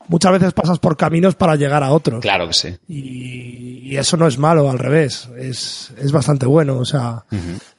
muchas 0.10 0.32
veces 0.34 0.54
pasas 0.54 0.80
por 0.80 0.96
caminos 0.98 1.36
para 1.36 1.56
llegar 1.56 1.84
a 1.84 1.92
otros. 1.92 2.22
claro 2.22 2.48
que 2.48 2.54
sí 2.54 2.76
Y, 2.88 3.90
y 3.94 3.98
eso 3.98 4.18
no 4.18 4.28
es 4.28 4.38
malo, 4.38 4.70
al 4.70 4.80
revés, 4.80 5.30
es, 5.38 5.92
es 5.98 6.12
bastante 6.12 6.46
bueno. 6.46 6.78
O 6.78 6.86
sea, 6.86 7.24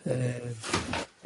eh, 0.06 0.42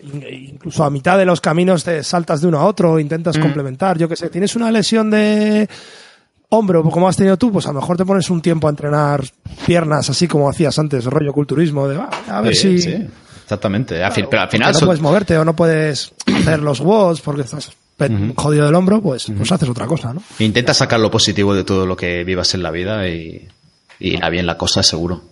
in- 0.03 0.25
incluso 0.55 0.83
a 0.85 0.91
mitad 0.91 1.17
de 1.19 1.25
los 1.25 1.41
caminos 1.41 1.85
te 1.85 2.03
saltas 2.03 2.41
de 2.41 2.49
uno 2.49 2.59
a 2.59 2.67
otro, 2.67 2.99
intentas 2.99 3.39
complementar. 3.39 3.97
Yo 3.99 4.09
que 4.09 4.17
sé, 4.17 4.29
tienes 4.31 4.57
una 4.57 4.71
lesión 4.73 5.11
de 5.11 5.69
hombro, 6.55 6.83
como 6.85 7.09
has 7.09 7.17
tenido 7.17 7.37
tú, 7.37 7.51
pues 7.53 7.67
a 7.67 7.73
lo 7.73 7.81
mejor 7.81 7.97
te 7.97 8.05
pones 8.05 8.29
un 8.31 8.41
tiempo 8.43 8.67
a 8.67 8.71
entrenar 8.71 9.25
piernas, 9.67 10.09
así 10.11 10.29
como 10.29 10.49
hacías 10.49 10.79
antes, 10.79 11.05
rollo 11.05 11.33
culturismo, 11.33 11.89
de 11.89 11.97
"Ah, 11.97 12.11
a 12.29 12.41
ver 12.43 12.55
Sí, 12.55 12.79
si. 12.79 12.91
sí, 12.91 13.07
exactamente 13.43 13.97
Claro, 13.97 14.29
pero 14.31 14.43
al 14.43 14.49
final 14.51 14.73
no 14.73 14.79
son- 14.79 14.87
puedes 14.89 15.01
moverte 15.03 15.37
o 15.39 15.45
no 15.45 15.57
puedes 15.57 16.13
hacer 16.27 16.61
los 16.61 16.81
WODs 16.81 17.21
porque 17.23 17.43
estás 17.43 17.71
jodido 18.37 18.67
del 18.67 18.75
hombro, 18.75 19.01
pues, 19.01 19.27
pues 19.37 19.51
haces 19.53 19.69
otra 19.69 19.87
cosa, 19.87 20.13
¿no? 20.13 20.23
Intenta 20.41 20.75
sacar 20.75 20.99
lo 21.01 21.11
positivo 21.11 21.55
de 21.55 21.65
todo 21.65 21.87
lo 21.87 21.97
que 21.97 22.25
vivas 22.25 22.53
en 22.55 22.63
la 22.63 22.71
vida 22.71 23.09
y, 23.09 23.49
y 24.01 24.15
irá 24.15 24.29
bien 24.29 24.45
la 24.47 24.59
cosa, 24.59 24.83
seguro. 24.83 25.23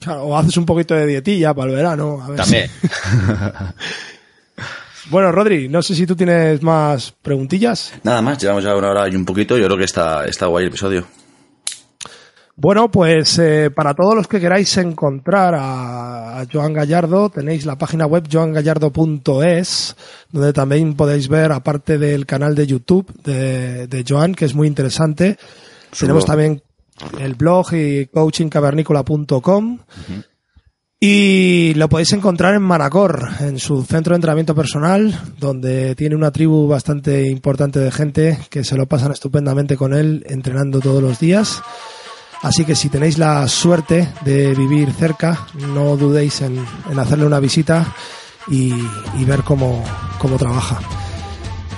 Claro, 0.00 0.24
o 0.24 0.36
haces 0.36 0.56
un 0.56 0.66
poquito 0.66 0.94
de 0.94 1.06
dietilla 1.06 1.54
para 1.54 1.70
el 1.70 1.76
verano. 1.76 2.20
A 2.22 2.28
ver 2.28 2.44
si- 2.44 2.50
También. 2.52 2.70
Bueno, 5.10 5.32
Rodri, 5.32 5.68
no 5.68 5.82
sé 5.82 5.94
si 5.94 6.06
tú 6.06 6.14
tienes 6.14 6.62
más 6.62 7.12
preguntillas. 7.22 7.94
Nada 8.02 8.20
más, 8.20 8.38
llevamos 8.38 8.62
ya 8.62 8.76
una 8.76 8.90
hora 8.90 9.08
y 9.08 9.16
un 9.16 9.24
poquito, 9.24 9.56
yo 9.56 9.64
creo 9.66 9.78
que 9.78 9.84
está, 9.84 10.26
está 10.26 10.46
guay 10.46 10.64
el 10.64 10.68
episodio. 10.68 11.06
Bueno, 12.56 12.90
pues 12.90 13.38
eh, 13.38 13.70
para 13.70 13.94
todos 13.94 14.16
los 14.16 14.26
que 14.26 14.40
queráis 14.40 14.76
encontrar 14.78 15.54
a, 15.54 16.40
a 16.40 16.46
Joan 16.52 16.72
Gallardo, 16.72 17.30
tenéis 17.30 17.64
la 17.64 17.78
página 17.78 18.04
web 18.04 18.28
joangallardo.es, 18.30 19.96
donde 20.32 20.52
también 20.52 20.94
podéis 20.94 21.28
ver, 21.28 21.52
aparte 21.52 21.98
del 21.98 22.26
canal 22.26 22.54
de 22.56 22.66
YouTube 22.66 23.10
de, 23.22 23.86
de 23.86 24.04
Joan, 24.06 24.34
que 24.34 24.44
es 24.44 24.54
muy 24.54 24.66
interesante, 24.66 25.38
tenemos 25.96 26.24
también 26.26 26.60
el 27.20 27.34
blog 27.34 27.72
y 27.74 28.06
coachingcavernícola.com. 28.06 29.78
Y 31.00 31.74
lo 31.74 31.88
podéis 31.88 32.12
encontrar 32.12 32.54
en 32.56 32.62
Manacor, 32.62 33.28
en 33.38 33.60
su 33.60 33.84
centro 33.84 34.14
de 34.14 34.16
entrenamiento 34.16 34.54
personal, 34.56 35.16
donde 35.38 35.94
tiene 35.94 36.16
una 36.16 36.32
tribu 36.32 36.66
bastante 36.66 37.28
importante 37.28 37.78
de 37.78 37.92
gente 37.92 38.38
que 38.50 38.64
se 38.64 38.76
lo 38.76 38.86
pasan 38.86 39.12
estupendamente 39.12 39.76
con 39.76 39.94
él, 39.94 40.24
entrenando 40.28 40.80
todos 40.80 41.00
los 41.00 41.20
días. 41.20 41.62
Así 42.42 42.64
que 42.64 42.74
si 42.74 42.88
tenéis 42.88 43.16
la 43.16 43.46
suerte 43.46 44.08
de 44.24 44.54
vivir 44.54 44.90
cerca, 44.92 45.46
no 45.72 45.96
dudéis 45.96 46.40
en, 46.40 46.64
en 46.90 46.98
hacerle 46.98 47.26
una 47.26 47.38
visita 47.38 47.94
y, 48.48 48.72
y 49.18 49.24
ver 49.24 49.44
cómo, 49.44 49.84
cómo 50.18 50.36
trabaja. 50.36 50.80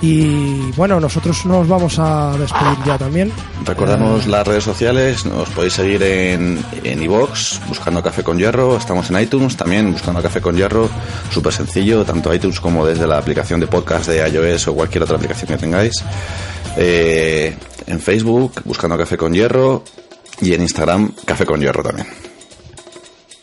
Y 0.01 0.71
bueno, 0.71 0.99
nosotros 0.99 1.45
nos 1.45 1.67
vamos 1.67 1.99
a 1.99 2.35
despedir 2.37 2.77
ya 2.85 2.97
también. 2.97 3.31
Recordamos 3.65 4.25
las 4.25 4.47
redes 4.47 4.63
sociales, 4.63 5.25
nos 5.25 5.47
podéis 5.49 5.73
seguir 5.73 6.01
en 6.01 6.63
en 6.83 7.03
iVoox, 7.03 7.67
buscando 7.67 8.01
Café 8.01 8.23
con 8.23 8.37
Hierro, 8.37 8.77
estamos 8.77 9.09
en 9.11 9.19
iTunes 9.19 9.55
también, 9.55 9.91
buscando 9.91 10.21
Café 10.21 10.41
con 10.41 10.55
Hierro, 10.55 10.89
súper 11.29 11.53
sencillo, 11.53 12.03
tanto 12.03 12.33
iTunes 12.33 12.59
como 12.59 12.85
desde 12.85 13.05
la 13.05 13.17
aplicación 13.17 13.59
de 13.59 13.67
podcast 13.67 14.07
de 14.07 14.27
iOS 14.27 14.69
o 14.69 14.73
cualquier 14.73 15.03
otra 15.03 15.17
aplicación 15.17 15.49
que 15.49 15.57
tengáis. 15.57 15.93
Eh, 16.77 17.55
en 17.85 17.99
Facebook, 17.99 18.61
buscando 18.65 18.97
Café 18.97 19.17
con 19.17 19.33
Hierro, 19.33 19.83
y 20.41 20.53
en 20.53 20.61
Instagram, 20.61 21.13
Café 21.25 21.45
con 21.45 21.61
Hierro 21.61 21.83
también. 21.83 22.07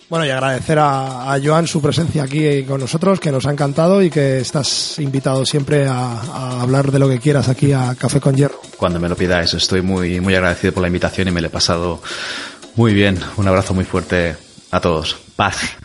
Bueno, 0.08 0.24
y 0.24 0.30
agradecer 0.30 0.78
a, 0.78 1.38
Joan 1.42 1.66
su 1.66 1.82
presencia 1.82 2.22
aquí 2.22 2.62
con 2.64 2.80
nosotros, 2.80 3.20
que 3.20 3.30
nos 3.30 3.46
ha 3.46 3.50
encantado 3.50 4.02
y 4.02 4.08
que 4.08 4.38
estás 4.38 4.98
invitado 4.98 5.44
siempre 5.44 5.86
a, 5.86 6.12
a 6.12 6.62
hablar 6.62 6.90
de 6.90 6.98
lo 6.98 7.08
que 7.08 7.18
quieras 7.18 7.48
aquí 7.48 7.72
a 7.72 7.94
Café 7.94 8.20
con 8.20 8.34
Hierro. 8.34 8.60
Cuando 8.78 8.98
me 8.98 9.08
lo 9.08 9.16
pidáis, 9.16 9.52
estoy 9.52 9.82
muy, 9.82 10.20
muy 10.20 10.34
agradecido 10.34 10.72
por 10.72 10.80
la 10.80 10.88
invitación 10.88 11.28
y 11.28 11.30
me 11.30 11.42
lo 11.42 11.48
he 11.48 11.50
pasado 11.50 12.00
muy 12.74 12.94
bien. 12.94 13.18
Un 13.36 13.48
abrazo 13.48 13.74
muy 13.74 13.84
fuerte 13.84 14.36
a 14.70 14.80
todos. 14.80 15.16
Paz. 15.36 15.76